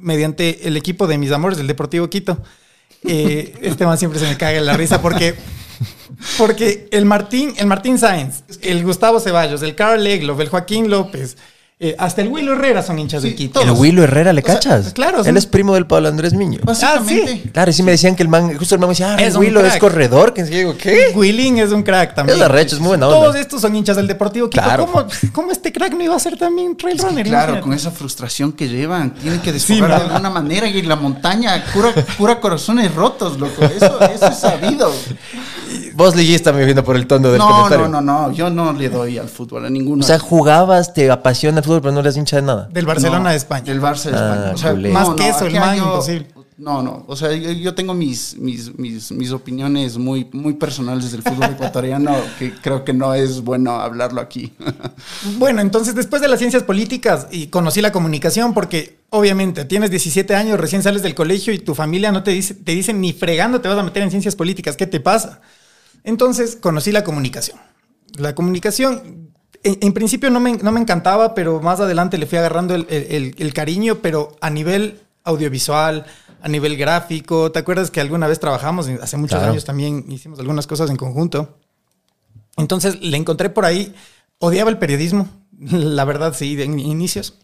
mediante 0.00 0.66
el 0.66 0.76
equipo 0.76 1.06
de 1.06 1.18
mis 1.18 1.30
amores 1.30 1.58
del 1.58 1.66
Deportivo 1.66 2.08
Quito. 2.08 2.42
Eh, 3.04 3.54
este 3.62 3.86
man 3.86 3.98
siempre 3.98 4.20
se 4.20 4.26
me 4.26 4.36
caga 4.36 4.58
en 4.58 4.66
la 4.66 4.76
risa 4.76 5.00
porque, 5.00 5.34
porque 6.38 6.88
el 6.90 7.04
Martín, 7.06 7.54
el 7.56 7.66
Martín 7.66 7.98
Sáenz, 7.98 8.42
el 8.62 8.84
Gustavo 8.84 9.20
Ceballos, 9.20 9.62
el 9.62 9.74
Carl 9.74 10.06
Egloff, 10.06 10.40
el 10.40 10.48
Joaquín 10.48 10.90
López, 10.90 11.36
eh, 11.82 11.96
hasta 11.98 12.20
el 12.20 12.28
Willo 12.28 12.52
Herrera 12.52 12.82
son 12.82 12.98
hinchas 12.98 13.22
del 13.22 13.34
Quito. 13.34 13.60
El 13.62 13.70
Willo 13.70 14.02
Herrera, 14.04 14.34
¿le 14.34 14.42
O 14.42 14.44
sea, 14.44 14.54
cachas? 14.56 14.92
claro, 14.92 15.24
Él 15.24 15.34
es 15.38 15.46
primo 15.46 15.72
del 15.74 15.86
Pablo 15.86 16.08
Andrés 16.08 16.34
Miño. 16.34 16.60
Básicamente. 16.62 17.24
Ah, 17.24 17.28
sí. 17.42 17.50
Claro, 17.54 17.70
y 17.70 17.74
sí 17.74 17.82
me 17.82 17.92
decían 17.92 18.14
que 18.14 18.22
el 18.22 18.28
man, 18.28 18.54
justo 18.58 18.74
el 18.74 18.80
man 18.80 18.88
me 18.88 18.92
decía, 18.92 19.14
ah, 19.14 19.22
Es 19.22 19.34
Willo 19.34 19.64
es 19.64 19.78
corredor. 19.78 20.34
Que 20.34 20.44
digo, 20.44 20.76
¿qué? 20.76 21.12
Willing 21.14 21.58
es 21.58 21.72
un 21.72 21.82
crack 21.82 22.14
también. 22.14 22.38
Es 22.38 22.44
arrecho, 22.44 22.74
es 22.76 22.80
muy 22.80 22.88
buena 22.88 23.08
onda. 23.08 23.18
Todos 23.20 23.36
estos 23.36 23.62
son 23.62 23.74
hinchas 23.74 23.96
del 23.96 24.06
Deportivo 24.06 24.50
Quito. 24.50 24.62
Claro. 24.62 24.86
¿Cómo, 24.86 25.06
cómo 25.32 25.50
este 25.52 25.72
crack 25.72 25.94
no 25.94 26.04
iba 26.04 26.14
a 26.14 26.20
ser 26.20 26.36
también 26.36 26.76
trail 26.76 26.98
runner? 26.98 27.24
Claro, 27.26 27.52
Imagínate. 27.52 27.60
con 27.62 27.72
esa 27.72 27.90
frustración 27.90 28.52
que 28.52 28.68
llevan, 28.68 29.14
tienen 29.14 29.40
que 29.40 29.58
Sí, 29.58 29.74
desfogar 29.74 29.90
¿no? 29.90 29.96
de 29.96 30.04
alguna 30.12 30.28
manera 30.30 30.68
y 30.68 30.82
la 30.82 30.96
montaña, 30.96 31.64
pura, 31.72 31.94
pura 32.18 32.40
corazones 32.40 32.94
rotos, 32.94 33.40
loco. 33.40 33.64
Eso, 33.64 33.98
eso 34.02 34.26
es 34.26 34.36
sabido. 34.38 34.92
Vos 35.94 36.16
liguista 36.16 36.52
me 36.52 36.64
viendo 36.64 36.82
por 36.82 36.96
el 36.96 37.06
tono 37.06 37.28
del 37.30 37.38
No, 37.38 37.48
comentario. 37.48 37.88
no, 37.88 38.00
no, 38.00 38.28
no. 38.28 38.32
Yo 38.34 38.50
no 38.50 38.72
le 38.72 38.88
doy 38.88 39.18
al 39.18 39.28
fútbol 39.28 39.66
a 39.66 39.70
ninguno. 39.70 40.02
O 40.02 40.06
sea, 40.06 40.18
jugabas, 40.18 40.92
te 40.94 41.10
apasiona 41.10 41.58
el 41.58 41.64
fútbol, 41.64 41.69
pero 41.80 41.92
no 41.92 42.00
eres 42.00 42.16
hincha 42.16 42.36
de 42.36 42.42
nada. 42.42 42.68
Del 42.72 42.86
Barcelona 42.86 43.24
No, 43.24 43.30
de 43.30 43.36
España. 43.36 43.64
Del 43.64 43.80
Barça 43.80 44.04
de 44.04 44.16
España. 44.16 44.44
Ah, 44.48 44.52
o 44.54 44.56
sea, 44.58 44.70
culé. 44.72 44.90
Más 44.90 45.08
que 45.10 45.28
eso, 45.28 45.46
el 45.46 45.56
acá 45.56 45.66
man, 45.66 45.76
yo- 45.78 45.84
imposible. 45.84 46.26
No, 46.58 46.82
no. 46.82 47.04
O 47.08 47.16
sea, 47.16 47.32
yo, 47.34 47.52
yo 47.52 47.74
tengo 47.74 47.94
mis, 47.94 48.36
mis, 48.36 48.78
mis, 48.78 49.10
mis 49.12 49.32
opiniones 49.32 49.96
muy, 49.96 50.28
muy 50.34 50.52
personales 50.52 51.10
del 51.10 51.22
fútbol 51.22 51.50
ecuatoriano 51.52 52.14
que 52.38 52.52
creo 52.52 52.84
que 52.84 52.92
no 52.92 53.14
es 53.14 53.40
bueno 53.40 53.80
hablarlo 53.80 54.20
aquí. 54.20 54.52
Bueno, 55.38 55.62
entonces 55.62 55.94
después 55.94 56.20
de 56.20 56.28
las 56.28 56.38
ciencias 56.38 56.62
políticas 56.62 57.28
y 57.30 57.46
conocí 57.46 57.80
la 57.80 57.92
comunicación 57.92 58.52
porque 58.52 58.98
obviamente 59.08 59.64
tienes 59.64 59.90
17 59.90 60.34
años, 60.34 60.60
recién 60.60 60.82
sales 60.82 61.02
del 61.02 61.14
colegio 61.14 61.54
y 61.54 61.58
tu 61.58 61.74
familia 61.74 62.12
no 62.12 62.22
te 62.22 62.30
dice, 62.32 62.52
te 62.54 62.72
dicen 62.72 63.00
ni 63.00 63.12
fregando 63.14 63.60
te 63.62 63.68
vas 63.68 63.78
a 63.78 63.82
meter 63.82 64.02
en 64.02 64.10
ciencias 64.10 64.36
políticas, 64.36 64.76
¿qué 64.76 64.86
te 64.86 65.00
pasa? 65.00 65.40
Entonces 66.04 66.56
conocí 66.60 66.92
la 66.92 67.04
comunicación. 67.04 67.58
La 68.18 68.34
comunicación, 68.34 69.29
en, 69.62 69.78
en 69.80 69.92
principio 69.92 70.30
no 70.30 70.40
me, 70.40 70.54
no 70.58 70.72
me 70.72 70.80
encantaba, 70.80 71.34
pero 71.34 71.60
más 71.60 71.80
adelante 71.80 72.18
le 72.18 72.26
fui 72.26 72.38
agarrando 72.38 72.74
el, 72.74 72.86
el- 72.88 73.34
el- 73.38 73.54
cariño, 73.54 73.96
pero 73.96 74.36
a 74.40 74.50
nivel 74.50 75.00
audiovisual, 75.24 76.06
a 76.42 76.48
nivel 76.48 76.76
gráfico. 76.76 77.52
¿Te 77.52 77.58
acuerdas 77.58 77.90
que 77.90 78.00
alguna 78.00 78.26
vez 78.26 78.40
trabajamos, 78.40 78.88
hace 78.88 79.16
muchos 79.16 79.38
Claro. 79.38 79.52
años 79.52 79.64
también 79.64 80.04
hicimos 80.08 80.38
algunas 80.38 80.66
cosas 80.66 80.88
en 80.90 80.96
conjunto? 80.96 81.58
Entonces 82.56 83.00
le 83.00 83.16
encontré 83.16 83.50
por 83.50 83.64
ahí, 83.64 83.94
odiaba 84.38 84.70
el 84.70 84.78
periodismo, 84.78 85.28
la 85.60 86.04
verdad 86.04 86.34
sí, 86.34 86.56
de 86.56 86.64
in- 86.64 86.78
inicios. 86.78 87.34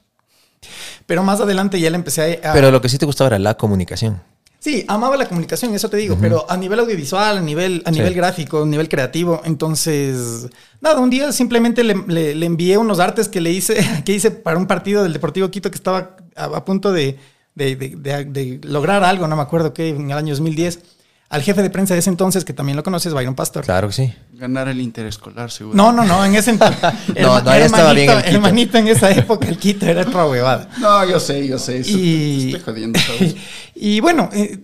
Pero 1.07 1.23
más 1.23 1.41
adelante 1.41 1.79
ya 1.81 1.91
le 1.91 1.97
empecé 1.97 2.41
a... 2.43 2.53
Pero 2.53 2.71
lo 2.71 2.81
que 2.81 2.89
sí 2.89 2.99
te 2.99 3.07
gustaba 3.07 3.29
era 3.29 3.39
la 3.39 3.57
comunicación. 3.57 4.23
Sí, 4.67 4.85
amaba 4.89 5.17
la 5.17 5.29
comunicación, 5.29 5.73
eso 5.77 5.89
te 5.89 5.97
digo, 5.97 6.19
pero 6.21 6.45
a 6.51 6.57
nivel 6.57 6.81
audiovisual, 6.81 7.39
a 7.39 7.41
nivel, 7.41 7.83
a 7.85 7.91
Sí. 7.93 7.99
nivel 8.01 8.15
gráfico, 8.15 8.65
a 8.65 8.67
nivel 8.67 8.89
creativo. 8.89 9.41
Entonces, 9.45 10.49
nada, 10.81 10.99
un 10.99 11.09
día 11.09 11.31
simplemente 11.31 11.85
le, 11.85 11.95
le- 12.09 12.35
le 12.35 12.47
envié 12.47 12.77
unos 12.77 12.99
artes 12.99 13.29
que 13.29 13.41
le 13.41 13.53
hice, 13.53 13.77
que 14.05 14.13
hice 14.13 14.33
para 14.33 14.59
un 14.59 14.67
partido 14.67 15.05
del 15.05 15.13
Deportivo 15.13 15.53
Quito 15.53 15.71
que 15.71 15.77
estaba 15.77 16.17
a, 16.35 16.45
a 16.47 16.65
punto 16.65 16.91
de, 16.93 17.17
de- 17.55 17.77
de- 17.77 17.95
de- 17.97 18.25
de 18.25 18.61
lograr 18.65 19.05
algo, 19.05 19.29
no 19.29 19.37
me 19.37 19.43
acuerdo 19.43 19.73
qué, 19.73 19.91
en 19.91 20.11
el 20.11 20.17
año 20.19 20.31
2010, 20.35 20.81
al 21.29 21.43
jefe 21.43 21.63
de 21.63 21.71
prensa 21.71 21.95
de 21.95 22.01
ese 22.01 22.11
entonces, 22.11 22.45
que 22.45 22.53
también 22.53 22.77
lo 22.77 22.83
conoces, 22.85 23.13
Byron 23.13 23.35
Pastor. 23.35 23.65
Claro 23.65 23.89
que 23.89 23.95
sí. 23.95 24.15
Ganar 24.35 24.69
el 24.69 24.81
interescolar, 24.81 25.51
seguro. 25.51 25.77
No, 25.77 25.93
no, 25.93 26.05
no, 26.05 26.25
en 26.25 26.35
ese 26.35 26.51
entonces. 26.51 26.79
No, 27.21 27.41
no, 27.41 27.51
ahí 27.51 27.63
estaba 27.63 27.93
bien 27.93 28.11
el 28.11 28.17
Quito. 28.19 28.37
Hermanito, 28.37 28.79
en 28.79 28.89
esa 28.89 29.11
época 29.11 29.49
el 29.49 29.59
Quito 29.59 29.87
era 29.87 30.03
otra 30.03 30.27
huevada. 30.27 30.69
No, 30.79 31.05
yo 31.05 31.19
sé, 31.19 31.47
yo 31.47 31.59
sé. 31.59 31.79
eso 31.79 31.91
Y, 31.93 32.53
te 32.53 32.59
estoy 32.59 32.75
jodiendo, 32.75 33.01
¿sabes? 33.01 33.35
y 33.75 34.01
bueno, 34.01 34.29
eh, 34.33 34.61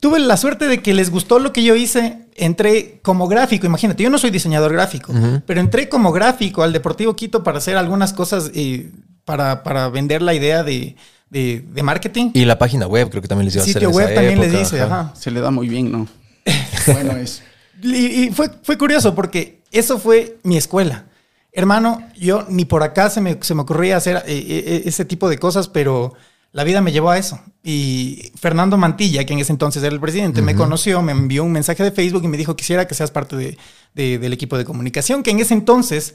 tuve 0.00 0.18
la 0.18 0.36
suerte 0.36 0.66
de 0.66 0.82
que 0.82 0.94
les 0.94 1.10
gustó 1.10 1.38
lo 1.38 1.52
que 1.52 1.62
yo 1.62 1.76
hice. 1.76 2.26
Entré 2.36 2.98
como 3.02 3.28
gráfico, 3.28 3.66
imagínate, 3.66 4.02
yo 4.02 4.10
no 4.10 4.18
soy 4.18 4.30
diseñador 4.30 4.72
gráfico, 4.72 5.12
pero 5.46 5.60
entré 5.60 5.88
como 5.88 6.10
gráfico 6.10 6.64
al 6.64 6.72
Deportivo 6.72 7.14
Quito 7.14 7.44
para 7.44 7.58
hacer 7.58 7.76
algunas 7.76 8.12
cosas, 8.12 8.50
eh, 8.56 8.90
para, 9.24 9.62
para 9.62 9.88
vender 9.88 10.20
la 10.20 10.34
idea 10.34 10.64
de, 10.64 10.96
de- 11.34 11.64
de 11.72 11.82
marketing. 11.82 12.30
Y 12.32 12.44
la 12.44 12.58
página 12.58 12.86
web 12.86 13.10
creo 13.10 13.20
que 13.20 13.28
también 13.28 13.44
les 13.46 13.54
iba 13.56 13.62
a 13.62 13.64
hacer 13.64 13.74
Sitio 13.74 13.88
en 13.88 13.94
esa 13.94 14.04
web 14.06 14.14
también 14.14 14.38
les 14.38 14.48
época, 14.48 14.58
dice, 14.60 14.80
ajá. 14.80 15.00
ajá. 15.00 15.14
Se 15.16 15.30
le 15.30 15.40
da 15.40 15.50
muy 15.50 15.68
bien, 15.68 15.90
¿no? 15.92 16.06
Bueno, 16.92 17.12
es. 17.16 17.42
Y, 17.82 17.96
y 18.26 18.30
fue, 18.30 18.48
fue 18.62 18.78
curioso 18.78 19.14
porque 19.14 19.60
eso 19.72 19.98
fue 19.98 20.38
mi 20.44 20.56
escuela. 20.56 21.06
Hermano, 21.52 22.02
yo 22.16 22.46
ni 22.48 22.64
por 22.64 22.82
acá 22.82 23.10
se 23.10 23.20
me, 23.20 23.38
se 23.40 23.54
me 23.54 23.62
ocurría 23.62 23.96
hacer 23.96 24.16
eh, 24.26 24.44
eh, 24.48 24.82
ese 24.86 25.04
tipo 25.04 25.28
de 25.28 25.38
cosas, 25.38 25.68
pero 25.68 26.14
la 26.52 26.64
vida 26.64 26.80
me 26.80 26.92
llevó 26.92 27.10
a 27.10 27.18
eso. 27.18 27.40
Y 27.62 28.32
Fernando 28.40 28.76
Mantilla, 28.76 29.24
que 29.24 29.32
en 29.32 29.38
ese 29.40 29.52
entonces 29.52 29.82
era 29.82 29.92
el 29.94 30.00
presidente, 30.00 30.42
me 30.42 30.54
conoció, 30.54 31.00
me 31.02 31.12
envió 31.12 31.42
un 31.44 31.52
mensaje 31.52 31.82
de 31.82 31.90
Facebook 31.92 32.22
y 32.24 32.28
me 32.28 32.36
dijo 32.36 32.54
quisiera 32.56 32.86
que 32.86 32.94
seas 32.94 33.10
parte 33.10 33.36
de- 33.36 33.56
de- 33.94 34.18
del 34.18 34.32
equipo 34.32 34.56
de 34.58 34.64
comunicación, 34.64 35.22
que 35.22 35.30
en 35.30 35.40
ese 35.40 35.54
entonces 35.54 36.14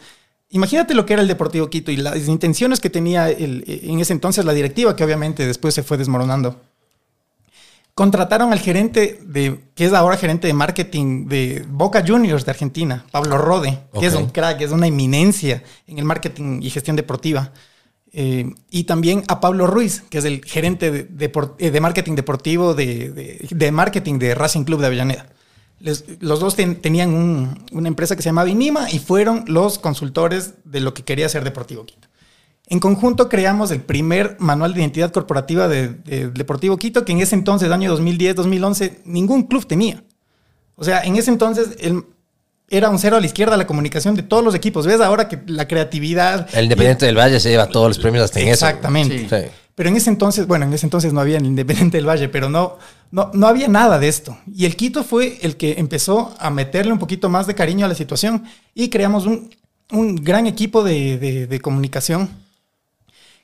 Imagínate 0.51 0.95
lo 0.95 1.05
que 1.05 1.13
era 1.13 1.21
el 1.21 1.27
Deportivo 1.27 1.69
Quito 1.69 1.91
y 1.91 1.97
las 1.97 2.27
intenciones 2.27 2.79
que 2.79 2.89
tenía 2.89 3.29
el- 3.29 3.63
en 3.67 3.99
ese 3.99 4.13
entonces 4.13 4.45
la 4.45 4.53
directiva, 4.53 4.95
que 4.95 5.03
obviamente 5.03 5.45
después 5.45 5.73
se 5.75 5.83
fue 5.83 5.97
desmoronando. 5.97 6.59
Contrataron 7.93 8.53
al 8.53 8.59
gerente 8.59 9.19
de, 9.21 9.59
que 9.75 9.85
es 9.85 9.93
ahora 9.93 10.15
gerente 10.15 10.47
de 10.47 10.53
marketing 10.53 11.27
de 11.27 11.65
Boca 11.67 12.01
Juniors 12.07 12.45
de 12.45 12.51
Argentina, 12.51 13.05
Pablo 13.11 13.37
Rode, 13.37 13.77
que 13.99 14.05
es 14.05 14.13
un 14.15 14.29
crack, 14.29 14.61
es 14.61 14.71
una 14.71 14.87
eminencia 14.87 15.61
en 15.85 15.99
el 15.99 16.05
marketing 16.05 16.61
y 16.63 16.69
gestión 16.69 16.95
deportiva. 16.95 17.51
Eh, 18.13 18.51
y 18.71 18.85
también 18.85 19.23
a 19.27 19.39
Pablo 19.41 19.67
Ruiz, 19.67 20.01
que 20.09 20.17
es 20.17 20.25
el 20.25 20.43
gerente 20.45 20.89
de, 20.91 21.31
eh, 21.59 21.71
de 21.71 21.79
marketing 21.81 22.15
deportivo 22.15 22.73
de, 22.73 23.09
de- 23.11 23.47
de 23.51 23.71
marketing 23.71 24.17
de 24.17 24.33
Racing 24.33 24.63
Club 24.63 24.79
de 24.79 24.87
Avellaneda. 24.87 25.27
Los 25.81 26.39
dos 26.39 26.55
ten- 26.55 26.81
tenían 26.81 27.13
un- 27.13 27.65
una 27.71 27.87
empresa 27.87 28.15
que 28.15 28.21
se 28.21 28.29
llamaba 28.29 28.49
Inima 28.49 28.91
y 28.91 28.99
fueron 28.99 29.45
los 29.47 29.79
consultores 29.79 30.55
de 30.65 30.81
lo 30.81 30.93
que 30.93 31.03
quería 31.03 31.25
hacer 31.27 31.43
Deportivo 31.43 31.85
Quito. 31.85 32.07
En 32.67 32.79
conjunto 32.79 33.29
creamos 33.29 33.71
el 33.71 33.81
primer 33.81 34.35
manual 34.39 34.73
de 34.73 34.81
identidad 34.81 35.11
corporativa 35.11 35.67
de, 35.67 35.87
de 35.89 36.29
Deportivo 36.29 36.77
Quito, 36.77 37.03
que 37.05 37.13
en 37.13 37.19
ese 37.19 37.35
entonces, 37.35 37.71
año 37.71 37.91
2010-2011, 37.97 38.99
ningún 39.05 39.43
club 39.43 39.65
tenía. 39.65 40.03
O 40.75 40.83
sea, 40.83 41.01
en 41.01 41.15
ese 41.15 41.31
entonces 41.31 41.69
el- 41.79 42.03
era 42.69 42.89
un 42.89 42.99
cero 42.99 43.17
a 43.17 43.19
la 43.19 43.25
izquierda 43.25 43.57
la 43.57 43.67
comunicación 43.67 44.15
de 44.15 44.23
todos 44.23 44.43
los 44.43 44.55
equipos. 44.55 44.85
¿Ves 44.85 45.01
ahora 45.01 45.27
que 45.27 45.39
la 45.47 45.67
creatividad... 45.67 46.47
El 46.53 46.65
Independiente 46.65 47.05
del 47.05 47.17
Valle 47.17 47.39
se 47.39 47.49
lleva 47.49 47.67
todos 47.67 47.87
los 47.87 47.99
premios 47.99 48.23
hasta 48.25 48.39
en 48.39 48.49
eso. 48.49 48.65
Exactamente. 48.65 49.19
Sí. 49.19 49.27
Sí. 49.29 49.51
Pero 49.75 49.89
en 49.89 49.95
ese 49.95 50.09
entonces, 50.09 50.45
bueno, 50.45 50.65
en 50.65 50.73
ese 50.73 50.85
entonces 50.85 51.13
no 51.13 51.21
había 51.21 51.37
el 51.37 51.45
Independiente 51.45 51.97
del 51.97 52.07
Valle, 52.07 52.27
pero 52.29 52.49
no, 52.49 52.77
no, 53.11 53.31
no 53.33 53.47
había 53.47 53.67
nada 53.69 53.97
de 53.97 54.07
esto. 54.09 54.37
Y 54.53 54.65
el 54.65 54.75
Quito 54.75 55.03
fue 55.05 55.39
el 55.41 55.55
que 55.55 55.75
empezó 55.79 56.35
a 56.37 56.49
meterle 56.49 56.91
un 56.91 56.99
poquito 56.99 57.29
más 57.29 57.47
de 57.47 57.55
cariño 57.55 57.85
a 57.85 57.89
la 57.89 57.95
situación 57.95 58.43
y 58.75 58.89
creamos 58.89 59.25
un, 59.25 59.49
un 59.91 60.15
gran 60.15 60.47
equipo 60.47 60.83
de, 60.83 61.17
de- 61.17 61.47
de 61.47 61.59
comunicación 61.61 62.29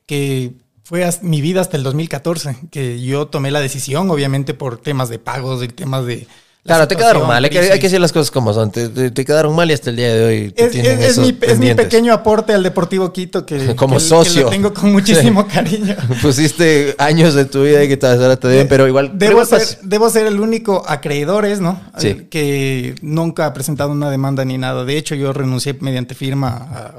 que 0.05 0.51
fue 0.83 1.07
mi 1.21 1.41
vida 1.41 1.61
hasta 1.61 1.77
el 1.77 1.83
2014, 1.83 2.57
que 2.69 3.01
yo 3.01 3.27
tomé 3.27 3.49
la 3.49 3.59
decisión, 3.59 4.09
obviamente 4.11 4.53
por 4.53 4.77
temas 4.77 5.09
de 5.09 5.19
pagos 5.19 5.63
y 5.63 5.67
temas 5.67 6.05
de... 6.05 6.27
la 6.65 6.73
Claro, 6.77 6.87
te 6.87 6.95
quedaron 6.95 7.27
mal. 7.27 7.43
Hay 7.43 7.51
que, 7.51 7.59
hay 7.59 7.77
que 7.79 7.85
decir 7.85 7.99
las 8.01 8.11
cosas 8.11 8.31
como 8.31 8.51
son. 8.51 8.71
Te, 8.71 8.89
te- 8.89 9.11
te 9.11 9.23
quedaron 9.23 9.55
mal 9.55 9.69
y 9.69 9.73
hasta 9.75 9.91
el 9.91 9.97
día 9.97 10.11
de 10.15 10.25
hoy 10.25 10.51
te 10.51 10.65
Es, 10.65 10.73
es- 10.75 10.99
es 11.11 11.17
mi, 11.19 11.37
es 11.43 11.59
mi 11.59 11.75
pequeño 11.75 12.11
aporte 12.11 12.53
al 12.53 12.63
Deportivo 12.63 13.13
Quito 13.13 13.45
que, 13.45 13.75
Como 13.75 13.97
que- 13.97 14.03
que 14.03 14.09
socio. 14.09 14.41
lo 14.45 14.49
tengo 14.49 14.73
con 14.73 14.91
muchísimo 14.91 15.47
cariño. 15.53 15.95
Pusiste 16.23 16.95
años 16.97 17.35
de 17.35 17.45
tu 17.45 17.61
vida 17.63 17.83
y 17.83 17.87
que 17.87 17.97
vez 17.97 18.19
ahora 18.19 18.35
te 18.37 18.47
deben, 18.47 18.67
pero 18.67 18.87
igual. 18.87 19.11
Debo 19.13 19.45
ser, 19.45 19.61
debo 19.83 20.09
ser 20.09 20.25
el 20.25 20.39
único 20.39 20.83
acreedor, 20.87 21.45
¿es, 21.45 21.61
¿no? 21.61 21.79
Sí. 21.99 22.25
Que 22.31 22.95
nunca 23.03 23.45
ha 23.45 23.53
presentado 23.53 23.91
una 23.91 24.09
demanda 24.09 24.43
ni 24.43 24.57
nada. 24.57 24.85
De 24.85 24.97
hecho, 24.97 25.13
yo 25.13 25.33
renuncié 25.33 25.77
mediante 25.81 26.15
firma 26.15 26.49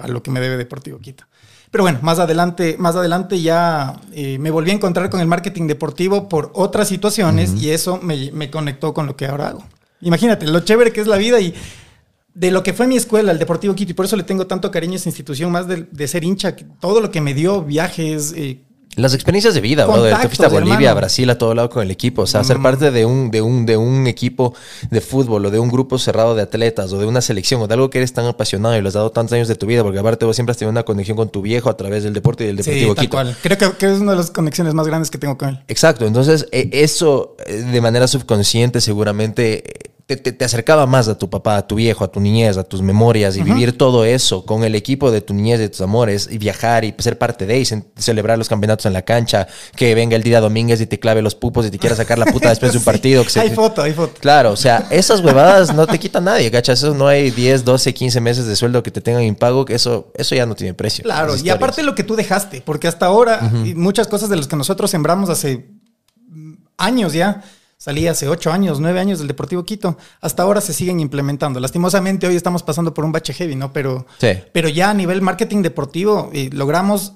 a, 0.01 0.05
a 0.05 0.07
lo 0.07 0.23
que 0.23 0.31
me 0.31 0.39
debe 0.39 0.57
Deportivo 0.57 1.01
Quito. 1.01 1.25
Pero 1.71 1.85
bueno, 1.85 1.99
más 2.03 2.19
adelante, 2.19 2.77
más 2.79 2.97
adelante 2.97 3.41
ya 3.41 4.01
eh, 4.13 4.39
me 4.39 4.51
volví 4.51 4.71
a 4.71 4.75
encontrar 4.75 5.11
con 5.11 5.21
el 5.21 5.27
marketing 5.27 5.67
deportivo 5.67 6.29
por 6.29 6.51
otras 6.55 6.89
situaciones 6.89 7.55
y 7.55 7.71
eso 7.71 7.99
me, 8.03 8.31
me 8.33 8.51
conectó 8.51 8.95
con 8.95 9.07
lo 9.07 9.17
que 9.17 9.27
ahora 9.27 9.49
hago. 9.49 9.65
Imagínate, 10.01 10.47
lo 10.47 10.61
chévere 10.61 10.93
que 10.93 11.01
es 11.01 11.07
la 11.07 11.17
vida 11.17 11.41
y 11.41 11.55
de 12.37 12.51
lo 12.51 12.63
que 12.63 12.75
fue 12.75 12.87
mi 12.87 12.97
escuela, 12.97 13.33
el 13.33 13.39
Deportivo 13.39 13.75
Quito, 13.75 13.93
y 13.93 13.95
por 13.95 14.05
eso 14.05 14.15
le 14.15 14.23
tengo 14.23 14.47
tanto 14.47 14.71
cariño 14.71 14.93
a 14.93 14.97
esa 14.97 15.09
institución, 15.09 15.51
más 15.51 15.67
de, 15.67 15.87
de 15.91 16.07
ser 16.07 16.23
hincha, 16.23 16.55
todo 16.81 17.01
lo 17.01 17.11
que 17.11 17.23
me 17.23 17.33
dio, 17.33 17.63
viajes, 17.63 18.35
eh, 18.37 18.66
Las 18.97 19.13
experiencias 19.13 19.53
de 19.53 19.61
vida, 19.61 19.85
brother. 19.85 20.17
Te 20.17 20.29
fuiste 20.29 20.47
a 20.47 20.49
Bolivia, 20.49 20.91
a 20.91 20.95
Brasil, 20.95 21.29
a 21.29 21.37
todo 21.37 21.55
lado 21.55 21.69
con 21.69 21.83
el 21.83 21.91
equipo. 21.91 22.23
O 22.23 22.27
sea, 22.27 22.43
ser 22.45 22.61
parte 22.61 22.91
de 22.91 23.05
un, 23.05 23.31
de, 23.31 23.43
un, 23.43 23.67
de 23.67 23.77
un 23.77 24.07
equipo 24.07 24.55
de 24.91 25.03
fútbol 25.03 25.45
o 25.45 25.51
de 25.51 25.59
un 25.59 25.71
grupo 25.71 25.99
cerrado 25.99 26.35
de 26.35 26.41
atletas 26.41 26.93
o 26.95 26.99
de 26.99 27.05
una 27.05 27.21
selección 27.21 27.61
o 27.61 27.67
de 27.67 27.75
algo 27.75 27.91
que 27.91 27.99
eres 27.99 28.15
tan 28.15 28.25
apasionado 28.25 28.75
y 28.75 28.81
lo 28.81 28.89
has 28.89 28.95
dado 28.95 29.11
tantos 29.11 29.35
años 29.35 29.49
de 29.49 29.55
tu 29.55 29.67
vida, 29.67 29.83
porque 29.83 29.99
aparte 29.99 30.25
vos 30.25 30.35
siempre 30.35 30.53
has 30.53 30.57
tenido 30.57 30.71
una 30.71 30.85
conexión 30.85 31.17
con 31.17 31.29
tu 31.29 31.43
viejo 31.43 31.69
a 31.69 31.77
través 31.77 32.05
del 32.05 32.15
deporte 32.15 32.45
y 32.45 32.47
del 32.47 32.57
Deportivo 32.57 32.93
sí, 32.93 32.95
tal 32.97 33.05
Quito. 33.05 33.17
cual. 33.17 33.37
Creo 33.43 33.59
que, 33.59 33.77
que 33.77 33.93
es 33.93 34.01
una 34.01 34.13
de 34.13 34.19
las 34.19 34.31
conexiones 34.31 34.73
más 34.73 34.87
grandes 34.87 35.11
que 35.11 35.19
tengo 35.19 35.37
con 35.37 35.51
él. 35.51 35.61
Exacto, 35.69 36.07
entonces 36.07 36.47
eh, 36.53 36.71
eso 36.73 37.37
eh, 37.45 37.53
de 37.53 37.81
manera 37.83 38.09
subconsciente 38.09 38.81
seguramente 38.81 39.93
te, 40.07 40.17
te- 40.17 40.31
te 40.31 40.45
acercaba 40.45 40.87
más 40.87 41.09
a 41.09 41.19
tu 41.19 41.29
papá, 41.29 41.57
a 41.57 41.67
tu 41.67 41.75
viejo, 41.75 42.05
a 42.05 42.13
tu 42.13 42.21
niñez, 42.21 42.57
a 42.57 42.63
tus 42.63 42.81
memorias 42.81 43.37
y 43.37 43.43
vivir 43.43 43.77
todo 43.77 44.05
eso 44.05 44.47
con 44.47 44.63
el 44.63 44.77
equipo 44.77 45.11
de 45.11 45.21
tu 45.21 45.35
niñez, 45.35 45.59
de 45.59 45.69
tus 45.69 45.81
amores 45.81 46.29
y 46.31 46.39
viajar 46.39 46.85
y 46.85 46.95
ser 46.99 47.19
parte 47.19 47.45
de 47.45 47.59
y 47.59 47.65
celebrar 48.01 48.39
los 48.39 48.49
campeonatos 48.49 48.87
en 48.87 48.93
la 48.93 49.03
cancha, 49.03 49.49
que 49.75 49.97
venga 49.97 50.15
el 50.15 50.23
día 50.23 50.41
Domínguez 50.41 50.81
y 50.81 50.87
te 50.87 51.01
clave 51.01 51.23
los 51.23 51.35
pupos 51.35 51.67
y 51.67 51.71
te 51.73 51.79
quiera 51.81 51.97
sacar 51.97 52.19
la 52.21 52.27
puta 52.27 52.51
después 52.51 52.71
de 52.71 52.79
un 52.79 52.85
partido. 52.93 53.25
Que 53.25 53.31
se- 53.31 53.41
Hay 53.41 53.51
foto, 53.51 53.83
hay 53.83 53.93
foto. 53.95 54.15
Claro, 54.21 54.53
o 54.53 54.57
sea, 54.57 54.87
esas 54.91 55.21
huevadas 55.23 55.75
no 55.75 55.89
te 55.89 55.99
quita 55.99 56.21
nadie, 56.21 56.53
¿cachas? 56.53 56.79
Eso 56.85 56.95
no 56.95 57.09
hay 57.09 57.33
10, 57.33 57.65
12, 57.65 57.93
15 57.93 58.21
meses 58.21 58.47
de 58.47 58.55
sueldo 58.55 58.85
que 58.85 58.93
te 58.93 59.01
tengan 59.01 59.25
impago, 59.25 59.65
que 59.65 59.75
eso, 59.75 60.13
eso 60.15 60.37
ya 60.37 60.47
no 60.47 60.55
tiene 60.55 60.73
precio. 60.75 61.03
Claro, 61.03 61.35
y 61.37 61.49
aparte 61.51 61.83
lo 61.83 61.97
que 61.97 62.05
tú 62.05 62.15
dejaste, 62.15 62.61
porque 62.65 62.87
hasta 62.87 63.07
ahora 63.07 63.41
muchas 63.75 64.07
cosas 64.07 64.29
de 64.29 64.37
las 64.37 64.47
que 64.47 64.55
nosotros 64.55 64.89
sembramos 64.89 65.31
hace 65.31 65.67
mm, 66.29 66.53
años 66.79 67.13
ya, 67.13 67.43
salí 67.87 68.09
hace 68.09 68.29
ocho 68.29 68.51
años, 68.51 68.81
nueve 68.81 68.99
años 68.99 69.21
del 69.21 69.29
Deportivo 69.29 69.65
Quito, 69.65 69.97
hasta 70.21 70.43
ahora 70.43 70.61
se 70.61 70.73
siguen 70.73 70.99
implementando. 70.99 71.61
Lastimosamente 71.61 72.27
hoy 72.27 72.35
estamos 72.35 72.65
pasando 72.65 72.93
por 72.93 73.05
un 73.05 73.13
bache 73.13 73.33
heavy, 73.33 73.55
¿no? 73.55 73.73
Pero, 73.73 74.07
Sí. 74.19 74.31
pero 74.53 74.69
ya 74.69 74.91
a 74.91 74.95
nivel 74.95 75.23
marketing 75.23 75.63
deportivo 75.63 76.29
eh, 76.33 76.51
logramos 76.53 77.13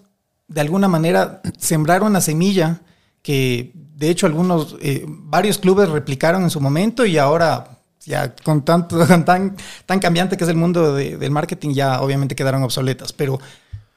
de 0.46 0.60
alguna 0.60 0.86
manera 0.86 1.42
sembrar 1.58 2.04
una 2.04 2.20
semilla 2.20 2.82
que 3.20 3.72
de 3.96 4.10
hecho 4.10 4.26
algunos, 4.26 4.76
eh, 4.80 5.04
varios 5.08 5.58
clubes 5.58 5.88
replicaron 5.88 6.44
en 6.44 6.50
su 6.50 6.60
momento 6.60 7.04
y 7.04 7.18
ahora 7.18 7.78
ya 8.06 8.32
con 8.44 8.64
tanto, 8.64 8.96
tan, 9.26 9.56
tan 9.86 9.98
cambiante 9.98 10.36
que 10.36 10.44
es 10.44 10.50
el 10.50 10.56
mundo 10.56 10.94
de- 10.94 11.16
del 11.16 11.32
marketing 11.32 11.70
ya 11.74 12.00
obviamente 12.00 12.36
quedaron 12.36 12.62
obsoletas, 12.62 13.12
pero 13.12 13.40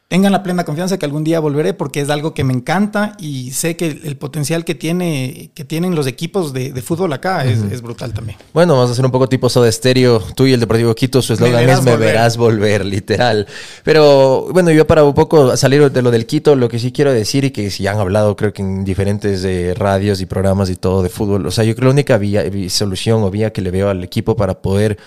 tengan 0.10 0.32
la 0.32 0.44
plena 0.44 0.64
confianza 0.64 1.00
que 1.00 1.06
algún 1.08 1.24
día 1.24 1.40
volveré 1.40 1.74
porque 1.74 2.00
es 2.02 2.10
algo 2.12 2.36
que 2.36 2.44
me 2.44 2.54
encanta 2.54 3.16
y 3.20 3.50
sé 3.52 3.76
que 3.76 3.88
el, 3.88 4.02
el 4.04 4.16
potencial 4.16 4.64
que, 4.64 4.76
tiene, 4.76 5.50
que 5.56 5.64
tienen 5.66 5.96
los 5.96 6.06
equipos 6.06 6.54
de, 6.54 6.72
de 6.72 6.82
fútbol 6.84 7.12
acá 7.14 7.44
es, 7.46 7.64
es 7.64 7.82
brutal 7.82 8.14
también. 8.14 8.38
Bueno, 8.54 8.74
vamos 8.76 8.90
a 8.90 8.94
hacer 8.94 9.04
un 9.06 9.12
poco 9.12 9.28
tipo 9.28 9.50
Soda 9.50 9.72
Stereo. 9.72 10.20
Tú 10.36 10.46
y 10.46 10.54
el 10.54 10.60
Deportivo 10.60 10.94
Quito, 10.94 11.20
su 11.24 11.34
eslogan 11.34 11.68
es 11.68 11.82
Me 11.82 11.92
volver". 11.94 12.08
verás 12.10 12.38
volver, 12.38 12.86
literal. 12.86 13.48
Pero 13.84 14.48
bueno, 14.52 14.70
yo 14.70 14.86
para 14.86 15.04
un 15.04 15.16
poco 15.16 15.58
salir 15.58 15.92
de 15.92 16.02
lo 16.04 16.12
del 16.12 16.28
Quito, 16.28 16.56
lo 16.56 16.70
que 16.70 16.78
sí 16.78 16.92
quiero 16.92 17.12
decir 17.12 17.46
y 17.46 17.50
que 17.52 17.72
sí 17.72 17.88
han 17.88 17.98
hablado 17.98 18.36
creo 18.36 18.54
que 18.54 18.62
en 18.62 18.84
diferentes 18.86 19.44
eh, 19.44 19.74
radios 19.76 20.22
y 20.22 20.28
programas 20.28 20.70
y 20.70 20.76
todo 20.76 21.02
de 21.02 21.10
fútbol, 21.10 21.48
o 21.48 21.52
sea, 21.52 21.64
yo 21.64 21.74
creo 21.76 21.86
que 21.86 21.86
la 21.88 21.92
única 21.94 22.18
vía, 22.20 22.44
vi- 22.44 22.70
solución 22.70 23.24
o 23.24 23.32
vía 23.32 23.52
que 23.52 23.62
le 23.62 23.72
veo 23.72 23.90
al 23.90 24.04
equipo 24.04 24.36
para 24.36 24.62
poder 24.62 24.98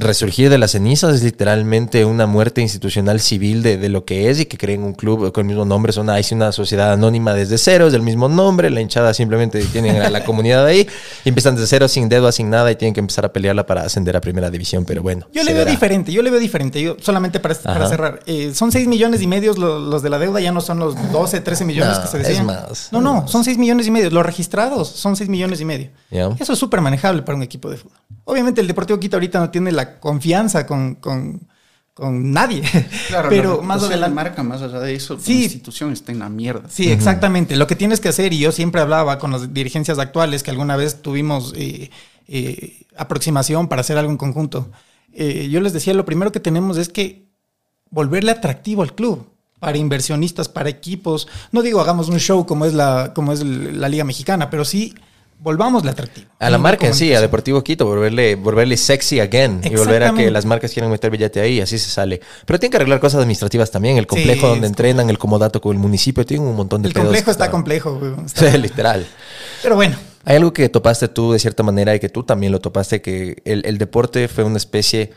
resurgir 0.00 0.50
de 0.50 0.58
las 0.58 0.70
cenizas 0.72 1.14
es 1.16 1.22
literalmente 1.22 2.04
una 2.04 2.26
muerte 2.26 2.60
institucional 2.60 3.20
civil 3.20 3.62
de, 3.62 3.76
de 3.76 3.88
lo 3.88 4.04
que 4.04 4.30
es 4.30 4.40
y 4.40 4.46
que 4.46 4.56
creen 4.58 4.82
un 4.82 4.94
club 4.94 5.32
con 5.32 5.42
el 5.42 5.46
mismo 5.48 5.64
nombre. 5.64 5.92
Son 5.92 6.04
una, 6.04 6.18
es 6.18 6.32
una 6.32 6.52
sociedad 6.52 6.92
anónima 6.92 7.34
desde 7.34 7.58
cero, 7.58 7.86
es 7.86 7.92
del 7.92 8.02
mismo 8.02 8.28
nombre. 8.28 8.70
La 8.70 8.80
hinchada 8.80 9.12
simplemente 9.14 9.62
tienen 9.66 10.00
a 10.02 10.10
la 10.10 10.24
comunidad 10.24 10.64
ahí 10.66 10.86
y 11.24 11.28
empiezan 11.28 11.54
desde 11.54 11.66
cero, 11.68 11.88
sin 11.88 12.08
dedo, 12.08 12.30
sin 12.32 12.50
nada 12.50 12.70
y 12.70 12.76
tienen 12.76 12.94
que 12.94 13.00
empezar 13.00 13.24
a 13.26 13.32
pelearla 13.32 13.66
para 13.66 13.82
ascender 13.82 14.16
a 14.16 14.20
primera 14.20 14.50
división. 14.50 14.84
Pero 14.84 15.02
bueno, 15.02 15.26
Yo 15.32 15.42
le 15.42 15.52
veo 15.52 15.60
verá. 15.60 15.70
diferente, 15.70 16.12
yo 16.12 16.22
le 16.22 16.30
veo 16.30 16.40
diferente. 16.40 16.80
Yo 16.82 16.96
solamente 17.00 17.40
para, 17.40 17.54
para 17.54 17.88
cerrar, 17.88 18.20
eh, 18.26 18.52
son 18.54 18.72
6 18.72 18.86
millones 18.88 19.20
y 19.22 19.26
medio 19.26 19.54
lo- 19.54 19.78
los, 19.78 20.02
de 20.02 20.10
la 20.10 20.18
deuda, 20.18 20.40
ya 20.40 20.52
no 20.52 20.60
son 20.60 20.78
los 20.78 20.94
12, 21.12 21.40
13 21.40 21.64
millones 21.64 21.96
No, 21.98 22.02
que 22.02 22.08
se 22.08 22.16
es 22.20 22.26
decían. 22.28 22.46
más, 22.46 22.88
no, 22.92 23.00
no, 23.00 23.22
más. 23.22 23.30
son 23.30 23.44
6 23.44 23.58
millones 23.58 23.86
y 23.86 23.90
medio. 23.90 24.10
Los 24.10 24.24
registrados 24.24 24.88
son 24.88 25.16
6 25.16 25.28
millones 25.28 25.60
y 25.60 25.64
medio. 25.64 25.90
Eso 26.38 26.52
es 26.52 26.58
súper 26.58 26.80
manejable 26.80 27.22
para 27.22 27.36
un 27.36 27.42
equipo 27.42 27.68
de 27.70 27.76
fútbol. 27.76 27.98
Obviamente 28.24 28.60
el 28.60 28.66
Deportivo 28.66 28.98
Quito 28.98 29.16
ahorita 29.16 29.38
no 29.40 29.50
tiene 29.50 29.70
la 29.72 29.98
confianza 30.00 30.66
con, 30.66 30.94
con, 30.96 31.46
con 31.92 32.32
nadie. 32.32 32.62
Claro, 33.08 33.28
pero 33.28 33.56
la 33.56 33.62
más 33.62 33.82
reputación 33.82 33.88
de 33.88 33.94
adelante. 33.94 34.14
marca, 34.14 34.42
más 34.42 34.62
allá 34.62 34.80
de 34.80 34.94
eso, 34.94 35.18
Sí. 35.20 35.34
la 35.34 35.42
institución 35.44 35.92
está 35.92 36.12
en 36.12 36.18
la 36.20 36.28
mierda. 36.28 36.68
Sí, 36.68 36.90
exactamente. 36.90 37.56
Lo 37.56 37.66
que 37.66 37.76
tienes 37.76 38.00
que 38.00 38.08
hacer, 38.08 38.32
y 38.32 38.38
yo 38.38 38.50
siempre 38.52 38.80
hablaba 38.80 39.18
con 39.18 39.30
las 39.30 39.52
dirigencias 39.52 39.98
actuales, 39.98 40.42
que 40.42 40.50
alguna 40.50 40.76
vez 40.76 41.02
tuvimos 41.02 41.52
eh, 41.56 41.90
eh, 42.28 42.86
aproximación 42.96 43.68
para 43.68 43.80
hacer 43.80 43.98
algo 43.98 44.10
en 44.10 44.16
conjunto, 44.18 44.70
eh, 45.12 45.48
yo 45.50 45.60
les 45.60 45.72
decía, 45.72 45.94
lo 45.94 46.04
primero 46.04 46.32
que 46.32 46.40
tenemos 46.40 46.76
es 46.78 46.88
que 46.88 47.28
volverle 47.90 48.32
atractivo 48.32 48.82
al 48.82 48.94
club 48.94 49.28
para 49.60 49.78
inversionistas, 49.78 50.48
para 50.48 50.68
equipos. 50.68 51.28
No 51.52 51.62
digo 51.62 51.80
hagamos 51.80 52.08
un 52.08 52.18
show 52.18 52.44
como 52.46 52.64
es 52.66 52.74
la, 52.74 53.12
como 53.14 53.32
es 53.32 53.44
la 53.44 53.88
Liga 53.88 54.02
Mexicana, 54.04 54.50
pero 54.50 54.64
sí 54.64 54.94
volvámosle 55.38 55.90
atractivo. 55.90 56.28
A 56.38 56.48
la 56.50 56.58
marca 56.58 56.86
en 56.86 56.94
sí, 56.94 57.12
a. 57.14 57.20
Deportivo 57.20 57.62
Quito, 57.62 57.86
volverle, 57.86 58.34
volverle 58.34 58.76
sexy 58.76 59.20
again 59.20 59.60
y 59.64 59.74
volver 59.76 60.02
a 60.04 60.14
que 60.14 60.30
las 60.30 60.44
marcas 60.44 60.72
quieran 60.72 60.90
meter 60.90 61.10
billete 61.10 61.40
ahí, 61.40 61.60
así 61.60 61.78
se 61.78 61.90
sale. 61.90 62.20
Pero 62.46 62.58
tienen 62.58 62.70
que 62.72 62.76
arreglar 62.78 63.00
cosas 63.00 63.20
administrativas 63.20 63.70
también, 63.70 63.96
el 63.98 64.06
complejo 64.06 64.42
Sí, 64.42 64.46
donde 64.52 64.66
entrenan, 64.66 65.10
el 65.10 65.18
comodato 65.18 65.60
con 65.60 65.72
el 65.76 65.78
municipio, 65.78 66.24
tienen 66.24 66.46
un 66.48 66.56
montón 66.56 66.82
de 66.82 66.88
El 66.88 66.94
pedos 66.94 67.06
complejo 67.06 67.30
está 67.30 67.44
estaban- 67.44 67.50
complejo. 67.62 67.98
güey. 67.98 68.12
Está- 68.26 68.50
Sí, 68.52 68.58
literal. 68.58 69.06
Pero 69.62 69.76
bueno, 69.76 69.96
Hay 70.26 70.36
algo 70.36 70.52
que 70.54 70.68
topaste 70.70 71.08
tú 71.08 71.32
de 71.32 71.38
cierta 71.38 71.62
manera 71.62 71.94
y 71.94 72.00
que 72.00 72.08
tú 72.08 72.22
también 72.22 72.50
lo 72.50 72.58
topaste, 72.60 73.02
que 73.02 73.42
el, 73.44 73.62
el 73.66 73.76
deporte 73.76 74.26
fue 74.28 74.42
una 74.44 74.56
especie 74.56 75.12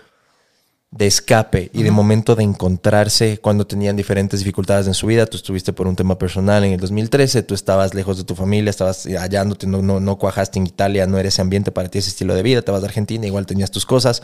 de 0.90 1.06
escape 1.06 1.70
y 1.74 1.84
de 1.84 1.92
momento 1.92 2.36
de 2.36 2.44
encontrarse 2.44 3.40
cuando 3.40 3.68
tenían 3.68 3.96
diferentes 3.98 4.40
dificultades 4.40 4.88
en 4.88 4.94
su 4.94 5.06
vida. 5.08 5.26
Tú 5.26 5.38
estuviste 5.38 5.74
por 5.74 5.86
un 5.86 5.96
tema 5.96 6.18
personal 6.18 6.64
en 6.64 6.74
el 6.74 6.80
2013, 6.80 7.44
tú 7.44 7.54
estabas 7.54 7.94
lejos 7.94 8.18
de 8.18 8.24
tu 8.24 8.36
familia, 8.36 8.70
estabas 8.70 9.04
hallándote, 9.06 9.68
no, 9.68 9.82
no, 9.82 10.00
no 10.00 10.18
cuajaste 10.18 10.60
en 10.60 10.66
Italia, 10.68 11.06
no 11.06 11.18
era 11.20 11.28
ese 11.30 11.42
ambiente 11.42 11.72
para 11.72 11.90
ti, 11.90 12.00
ese 12.00 12.10
estilo 12.10 12.34
de 12.36 12.42
vida, 12.44 12.62
te 12.62 12.72
vas 12.72 12.82
a 12.84 12.86
Argentina, 12.86 13.28
igual 13.28 13.46
tenías 13.46 13.70
tus 13.70 13.86
cosas. 13.86 14.24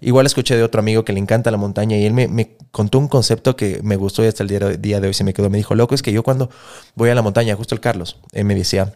Igual 0.00 0.24
escuché 0.24 0.56
de 0.56 0.62
otro 0.62 0.78
amigo 0.78 1.04
que 1.04 1.12
le 1.12 1.18
encanta 1.18 1.50
la 1.50 1.58
montaña 1.58 1.98
y 1.98 2.06
él 2.06 2.14
me, 2.14 2.26
me 2.26 2.56
contó 2.70 2.98
un 2.98 3.06
concepto 3.08 3.54
que 3.54 3.80
me 3.82 3.96
gustó 3.96 4.24
y 4.24 4.28
hasta 4.28 4.42
el 4.42 4.48
día, 4.48 4.58
de- 4.60 4.78
día 4.78 4.98
de 5.00 5.08
hoy 5.08 5.12
se 5.14 5.24
me 5.24 5.34
quedó. 5.34 5.50
Me 5.50 5.58
dijo, 5.58 5.74
loco, 5.74 5.94
es 5.94 6.00
que 6.00 6.12
yo 6.12 6.22
cuando 6.22 6.48
voy 6.94 7.10
a 7.10 7.14
la 7.14 7.20
montaña, 7.20 7.54
justo 7.54 7.74
el 7.74 7.82
Carlos, 7.82 8.16
él 8.32 8.46
me 8.46 8.54
decía, 8.54 8.94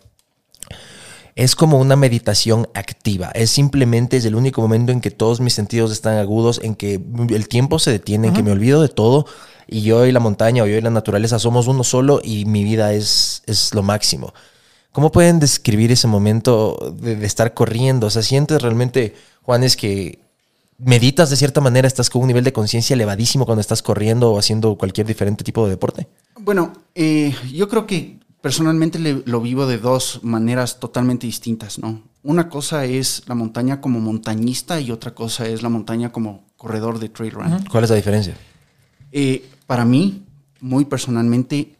es 1.37 1.57
como 1.57 1.78
una 1.78 1.97
meditación 1.97 2.68
activa. 2.74 3.30
Es 3.35 3.51
simplemente 3.51 4.16
es 4.16 4.24
el 4.24 4.35
único 4.35 4.61
momento 4.61 4.93
en 4.93 5.01
que 5.01 5.11
todos 5.11 5.41
mis 5.41 5.55
sentidos 5.55 5.91
están 5.91 6.18
agudos, 6.18 6.61
en 6.62 6.74
que 6.74 7.01
el 7.30 7.49
tiempo 7.49 7.78
se 7.78 7.91
detiene, 7.91 8.28
en 8.28 8.35
que 8.35 8.43
me 8.43 8.53
olvido 8.53 8.80
de 8.80 8.89
todo 8.89 9.26
y 9.66 9.82
yo 9.82 10.07
y 10.07 10.12
la 10.12 10.20
montaña 10.20 10.62
o 10.62 10.66
yo 10.66 10.76
y 10.76 10.80
la 10.80 10.91
naturaleza 10.91 11.39
somos 11.39 11.66
uno 11.66 11.82
solo 11.82 12.20
y 12.22 12.45
mi 12.45 12.62
vida 12.62 12.93
es, 12.93 13.43
es 13.47 13.74
lo 13.74 13.82
máximo. 13.82 14.32
¿Cómo 14.93 15.11
pueden 15.11 15.41
describir 15.41 15.91
ese 15.91 16.07
momento 16.07 16.95
de, 17.01 17.16
de 17.16 17.26
estar 17.26 17.53
corriendo? 17.53 18.07
O 18.07 18.11
sea, 18.11 18.22
sientes 18.22 18.62
realmente, 18.62 19.14
Juan, 19.43 19.64
es 19.64 19.76
que 19.76 20.20
meditas 20.78 21.30
de 21.30 21.37
cierta 21.37 21.61
manera, 21.61 21.89
estás 21.89 22.11
con 22.11 22.22
un 22.22 22.28
nivel 22.28 22.45
de 22.45 22.53
conciencia 22.53 22.95
elevadísimo 22.95 23.45
cuando 23.45 23.61
estás 23.61 23.82
corriendo 23.82 24.32
o 24.32 24.39
haciendo 24.39 24.76
cualquier 24.76 25.07
diferente 25.07 25.43
tipo 25.43 25.64
de 25.64 25.70
deporte. 25.70 26.07
Bueno, 26.39 26.72
eh, 26.95 27.35
yo 27.53 27.68
creo 27.68 27.87
que 27.87 28.18
personalmente 28.45 28.99
le- 28.99 29.23
lo 29.25 29.41
vivo 29.41 29.65
de 29.67 29.79
dos 29.79 30.21
maneras 30.23 30.79
totalmente 30.79 31.27
distintas, 31.27 31.79
¿no? 31.79 32.03
Una 32.23 32.51
cosa 32.51 32.85
es 32.85 33.23
la 33.27 33.35
montaña 33.35 33.81
como 33.81 34.01
montañista 34.01 34.79
y 34.83 34.91
otra 34.91 35.15
cosa 35.15 35.49
es 35.49 35.63
la 35.63 35.71
montaña 35.71 36.13
como 36.13 36.45
corredor 36.59 36.99
de 36.99 37.09
trail 37.09 37.33
run. 37.33 37.65
¿Cuál 37.71 37.85
es 37.85 37.91
la 37.91 37.97
diferencia? 37.97 38.37
Eh, 39.13 39.49
para 39.67 39.87
mí, 39.87 40.25
muy 40.61 40.85
personalmente, 40.85 41.75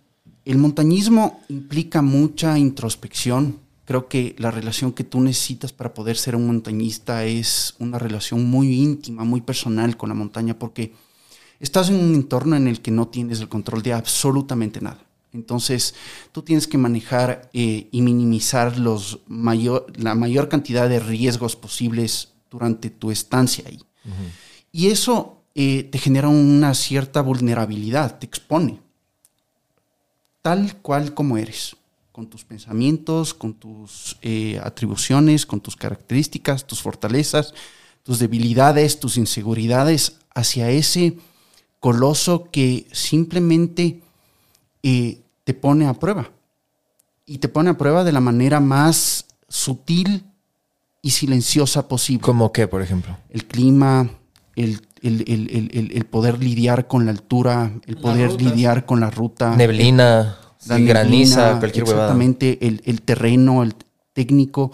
el 0.47 0.57
montañismo 0.57 1.43
implica 1.51 2.01
mucha 2.01 2.59
introspección. 2.59 3.59
Creo 3.85 4.09
que 4.09 4.35
la 4.39 4.51
relación 4.51 4.93
que 4.93 5.05
tú 5.05 5.21
necesitas 5.21 5.71
para 5.75 5.93
poder 5.93 6.17
ser 6.17 6.35
un 6.35 6.47
montañista 6.47 7.25
es 7.27 7.75
una 7.79 7.99
relación 7.99 8.43
muy 8.49 8.73
íntima, 8.73 9.25
muy 9.25 9.43
personal 9.43 9.99
con 9.99 10.09
la 10.09 10.15
montaña, 10.15 10.59
porque 10.59 10.95
estás 11.61 11.91
en 11.91 11.97
un 11.97 12.15
entorno 12.15 12.57
en 12.57 12.69
el 12.69 12.81
que 12.81 12.91
no 12.91 13.09
tienes 13.09 13.41
el 13.41 13.51
control 13.51 13.83
de 13.83 13.93
absolutamente 13.93 14.81
nada. 14.81 15.04
Entonces, 15.35 15.95
tú 16.33 16.43
tienes 16.43 16.67
que 16.67 16.79
manejar 16.79 17.51
eh, 17.53 17.89
y 17.91 18.01
minimizar 18.03 18.79
los 18.79 19.19
mayor, 19.27 19.93
la 19.97 20.15
mayor 20.15 20.49
cantidad 20.49 20.89
de 20.89 21.01
riesgos 21.01 21.57
posibles 21.57 22.31
durante 22.51 22.89
tu 22.89 23.11
estancia 23.11 23.65
ahí. 23.67 23.81
Y 24.71 24.89
eso 24.89 25.43
eh, 25.55 25.85
te 25.85 25.99
genera 25.99 26.29
una 26.29 26.75
cierta 26.75 27.21
vulnerabilidad, 27.21 28.19
te 28.19 28.27
expone, 28.27 28.81
tal 30.41 30.77
cual 30.77 31.15
como 31.15 31.37
eres, 31.37 31.77
con 32.13 32.29
tus 32.29 32.45
pensamientos, 32.45 33.35
con 33.35 33.55
tus 33.55 34.17
eh, 34.23 34.61
atribuciones, 34.63 35.47
con 35.47 35.61
tus 35.61 35.75
características, 35.75 36.65
tus 36.65 36.81
fortalezas, 36.81 37.55
tus 38.05 38.21
debilidades, 38.21 39.01
tus 39.01 39.17
inseguridades, 39.17 40.19
hacia 40.33 40.71
ese 40.71 41.17
coloso 41.81 42.51
que 42.53 42.87
simplemente 42.93 44.01
eh, 44.83 45.24
te 45.45 45.55
pone 45.55 45.87
a 45.87 45.95
prueba. 45.95 46.31
Y 47.27 47.39
te 47.39 47.49
pone 47.49 47.71
a 47.71 47.79
prueba 47.79 48.05
de 48.05 48.13
la 48.13 48.21
manera 48.21 48.61
más 48.61 49.27
sutil 49.49 50.25
y 51.01 51.11
silenciosa 51.11 51.87
posible 51.89 52.23
¿Cómo 52.23 52.53
qué, 52.53 52.67
por 52.67 52.83
ejemplo? 52.83 53.17
el 53.31 53.47
clima, 53.47 54.09
el, 54.57 54.81
el- 55.03 55.25
el- 55.27 55.51
el- 55.51 55.71
el- 55.73 55.93
el 55.93 56.05
poder 56.07 56.43
lidiar 56.43 56.87
con 56.87 57.05
la 57.05 57.11
altura, 57.13 57.73
el 57.87 57.97
poder 57.97 58.41
lidiar 58.41 58.87
con 58.87 59.01
la 59.01 59.11
ruta. 59.11 59.55
Neblina, 59.57 60.37
la 60.67 60.77
sí, 60.77 60.83
neblina, 60.83 60.89
graniza, 60.89 61.59
cualquier 61.59 61.85
huevada. 61.85 62.05
Exactamente, 62.05 62.67
el, 62.67 62.81
el 62.85 63.03
terreno, 63.03 63.63
el 63.63 63.75
técnico. 64.15 64.71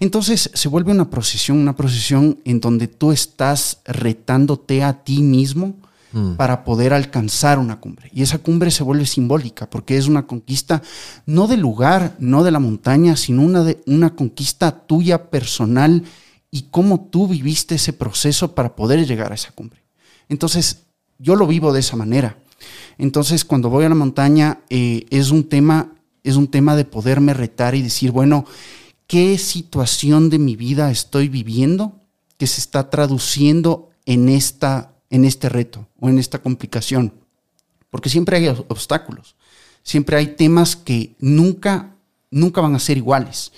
Entonces 0.00 0.50
se 0.54 0.68
vuelve 0.68 0.92
una 0.92 1.10
procesión, 1.10 1.58
una 1.58 1.74
procesión 1.76 2.38
en 2.44 2.60
donde 2.60 2.88
tú 2.88 3.10
estás 3.12 3.80
retándote 3.84 4.82
a 4.82 5.02
ti 5.04 5.22
mismo 5.22 5.74
Mm. 6.16 6.36
para 6.36 6.64
poder 6.64 6.94
alcanzar 6.94 7.58
una 7.58 7.78
cumbre. 7.78 8.08
Y 8.10 8.22
esa 8.22 8.38
cumbre 8.38 8.70
se 8.70 8.82
vuelve 8.82 9.04
simbólica 9.04 9.68
porque 9.68 9.98
es 9.98 10.06
una 10.06 10.26
conquista 10.26 10.80
no 11.26 11.46
del 11.46 11.60
lugar, 11.60 12.16
no 12.18 12.42
de 12.42 12.50
la 12.50 12.58
montaña, 12.58 13.16
sino 13.16 13.42
una, 13.42 13.62
de, 13.62 13.82
una 13.84 14.16
conquista 14.16 14.86
tuya 14.86 15.28
personal 15.28 16.04
y 16.50 16.68
cómo 16.70 17.08
tú 17.10 17.28
viviste 17.28 17.74
ese 17.74 17.92
proceso 17.92 18.54
para 18.54 18.74
poder 18.74 19.06
llegar 19.06 19.30
a 19.30 19.34
esa 19.34 19.52
cumbre. 19.52 19.82
Entonces, 20.30 20.84
yo 21.18 21.36
lo 21.36 21.46
vivo 21.46 21.74
de 21.74 21.80
esa 21.80 21.96
manera. 21.96 22.38
Entonces, 22.96 23.44
cuando 23.44 23.68
voy 23.68 23.84
a 23.84 23.90
la 23.90 23.94
montaña, 23.94 24.60
eh, 24.70 25.04
es, 25.10 25.30
un 25.30 25.44
tema, 25.44 25.92
es 26.24 26.36
un 26.36 26.46
tema 26.46 26.76
de 26.76 26.86
poderme 26.86 27.34
retar 27.34 27.74
y 27.74 27.82
decir, 27.82 28.10
bueno, 28.10 28.46
¿qué 29.06 29.36
situación 29.36 30.30
de 30.30 30.38
mi 30.38 30.56
vida 30.56 30.90
estoy 30.90 31.28
viviendo 31.28 32.00
que 32.38 32.46
se 32.46 32.62
está 32.62 32.88
traduciendo 32.88 33.90
en, 34.06 34.30
esta, 34.30 34.94
en 35.10 35.26
este 35.26 35.50
reto 35.50 35.85
o 36.00 36.08
en 36.08 36.18
esta 36.18 36.38
complicación? 36.38 37.12
Porque 37.90 38.08
siempre 38.08 38.36
hay 38.36 38.44
ob- 38.46 38.64
obstáculos, 38.68 39.36
siempre 39.82 40.16
hay 40.16 40.28
temas 40.28 40.76
que 40.76 41.14
nunca, 41.18 41.94
nunca 42.30 42.60
van 42.60 42.74
a 42.74 42.78
ser 42.80 42.96
iguales. 42.96 43.52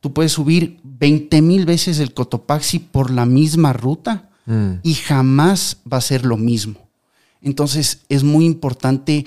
Tú 0.00 0.12
puedes 0.12 0.32
subir 0.32 0.78
20 0.82 1.42
mil 1.42 1.66
veces 1.66 1.98
el 1.98 2.14
Cotopaxi 2.14 2.78
por 2.78 3.10
la 3.10 3.26
misma 3.26 3.72
ruta 3.72 4.30
Mm. 4.46 4.74
y 4.84 4.94
jamás 4.94 5.78
va 5.92 5.96
a 5.96 6.00
ser 6.00 6.24
lo 6.24 6.36
mismo. 6.36 6.88
Entonces 7.42 8.02
es 8.08 8.22
muy 8.22 8.44
importante 8.44 9.26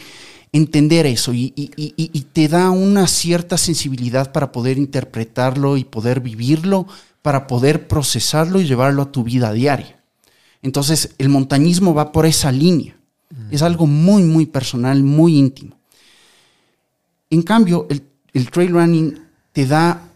entender 0.54 1.06
eso 1.06 1.34
y, 1.34 1.54
y- 1.56 1.72
y- 1.76 1.94
y- 1.98 2.10
y 2.14 2.22
te 2.22 2.48
da 2.48 2.70
una 2.72 3.06
cierta 3.08 3.58
sensibilidad 3.58 4.32
para 4.32 4.52
poder 4.52 4.78
interpretarlo 4.78 5.78
y 5.78 5.84
poder 5.84 6.22
vivirlo, 6.22 6.88
para 7.22 7.48
poder 7.48 7.88
procesarlo 7.88 8.62
y 8.62 8.66
llevarlo 8.66 9.02
a 9.04 9.12
tu 9.12 9.24
vida 9.24 9.52
diaria. 9.54 9.99
Entonces 10.62 11.16
el 11.18 11.30
montañismo 11.30 11.94
va 11.94 12.12
por 12.12 12.26
esa 12.26 12.52
línea. 12.52 12.96
Es 13.52 13.62
algo 13.62 13.86
muy, 13.88 14.24
muy 14.24 14.46
personal, 14.46 15.04
muy 15.04 15.38
íntimo. 15.38 15.76
En 17.30 17.42
cambio, 17.44 17.86
el, 17.90 18.04
el 18.34 18.50
trail 18.50 18.72
running 18.72 19.20
te 19.54 19.66
da, 19.66 20.10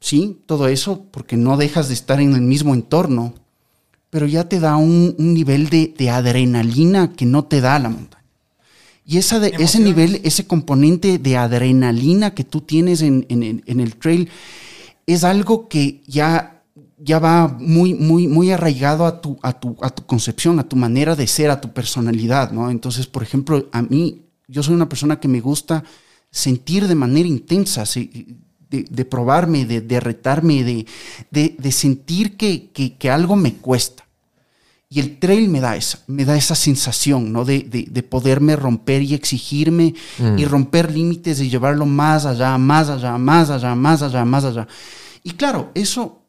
sí, 0.00 0.38
todo 0.46 0.68
eso, 0.68 1.04
porque 1.10 1.36
no 1.36 1.56
dejas 1.56 1.88
de 1.88 1.94
estar 1.94 2.20
en 2.20 2.34
el 2.34 2.40
mismo 2.42 2.74
entorno, 2.74 3.34
pero 4.10 4.26
ya 4.26 4.48
te 4.48 4.58
da 4.58 4.76
un, 4.76 5.14
un 5.18 5.34
nivel 5.34 5.68
de, 5.70 5.94
de 5.96 6.10
adrenalina 6.10 7.12
que 7.12 7.24
no 7.26 7.44
te 7.44 7.60
da 7.60 7.78
la 7.78 7.88
montaña. 7.90 8.24
Y 9.06 9.18
esa 9.18 9.38
de, 9.40 9.52
ese 9.58 9.78
nivel, 9.80 10.20
ese 10.24 10.46
componente 10.46 11.18
de 11.18 11.36
adrenalina 11.36 12.32
que 12.34 12.44
tú 12.44 12.60
tienes 12.60 13.02
en, 13.02 13.26
en 13.28 13.42
el- 13.42 13.62
en 13.66 13.80
el 13.80 13.96
trail, 13.96 14.28
es 15.06 15.24
algo 15.24 15.68
que 15.68 16.02
ya, 16.06 16.59
ya 17.02 17.18
va 17.18 17.48
muy, 17.48 17.94
muy, 17.94 18.28
muy 18.28 18.50
arraigado 18.50 19.06
a 19.06 19.20
tu, 19.20 19.38
a, 19.42 19.52
tu, 19.58 19.76
a 19.80 19.90
tu 19.90 20.04
concepción, 20.06 20.58
a 20.58 20.68
tu 20.68 20.76
manera 20.76 21.16
de 21.16 21.26
ser, 21.26 21.50
a 21.50 21.60
tu 21.60 21.72
personalidad, 21.72 22.52
¿no? 22.52 22.70
Entonces, 22.70 23.06
por 23.06 23.22
ejemplo, 23.22 23.68
a 23.72 23.82
mí, 23.82 24.22
yo 24.48 24.62
soy 24.62 24.74
una 24.74 24.88
persona 24.88 25.18
que 25.18 25.28
me 25.28 25.40
gusta 25.40 25.82
sentir 26.30 26.86
de 26.88 26.94
manera 26.94 27.28
intensa, 27.28 27.86
sí, 27.86 28.36
de, 28.68 28.84
de 28.88 29.04
probarme, 29.04 29.64
de, 29.64 29.80
de 29.80 29.98
retarme, 29.98 30.62
de, 30.62 30.86
de, 31.30 31.56
de 31.58 31.72
sentir 31.72 32.36
que, 32.36 32.70
que- 32.72 32.96
que 32.96 33.10
algo 33.10 33.34
me 33.34 33.54
cuesta. 33.54 34.04
Y 34.92 34.98
el 35.00 35.18
trail 35.18 35.48
me 35.48 35.60
da 35.60 35.76
esa, 35.76 36.00
me 36.08 36.24
da 36.24 36.36
esa 36.36 36.54
sensación, 36.56 37.32
¿no? 37.32 37.44
De, 37.44 37.60
de- 37.60 37.86
de 37.90 38.02
poderme 38.02 38.56
romper 38.56 39.02
y 39.02 39.14
exigirme 39.14 39.94
y 40.36 40.44
romper 40.44 40.92
límites 40.92 41.40
y 41.40 41.48
llevarlo 41.48 41.86
más 41.86 42.26
allá, 42.26 42.58
más 42.58 42.88
allá, 42.90 43.16
más 43.16 43.50
allá, 43.50 43.74
más 43.74 44.02
allá, 44.02 44.24
más 44.24 44.44
allá. 44.44 44.66
Y 45.22 45.30
claro, 45.30 45.70
eso 45.74 46.19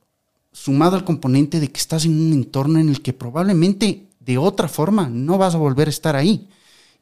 sumado 0.51 0.95
al 0.95 1.03
componente 1.03 1.59
de 1.59 1.71
que 1.71 1.79
estás 1.79 2.05
en 2.05 2.19
un 2.19 2.33
entorno 2.33 2.79
en 2.79 2.89
el 2.89 3.01
que 3.01 3.13
probablemente 3.13 4.07
de 4.19 4.37
otra 4.37 4.67
forma 4.67 5.09
no 5.09 5.37
vas 5.37 5.55
a 5.55 5.59
volver 5.59 5.87
a 5.87 5.91
estar 5.91 6.15
ahí. 6.15 6.47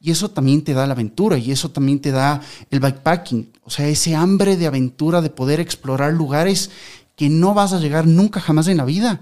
Y 0.00 0.10
eso 0.10 0.30
también 0.30 0.62
te 0.62 0.72
da 0.72 0.86
la 0.86 0.94
aventura 0.94 1.36
y 1.36 1.50
eso 1.50 1.70
también 1.70 2.00
te 2.00 2.10
da 2.10 2.40
el 2.70 2.80
bikepacking, 2.80 3.50
o 3.64 3.70
sea, 3.70 3.86
ese 3.86 4.14
hambre 4.14 4.56
de 4.56 4.66
aventura, 4.66 5.20
de 5.20 5.28
poder 5.28 5.60
explorar 5.60 6.14
lugares 6.14 6.70
que 7.16 7.28
no 7.28 7.52
vas 7.52 7.74
a 7.74 7.80
llegar 7.80 8.06
nunca 8.06 8.40
jamás 8.40 8.66
en 8.68 8.78
la 8.78 8.86
vida 8.86 9.20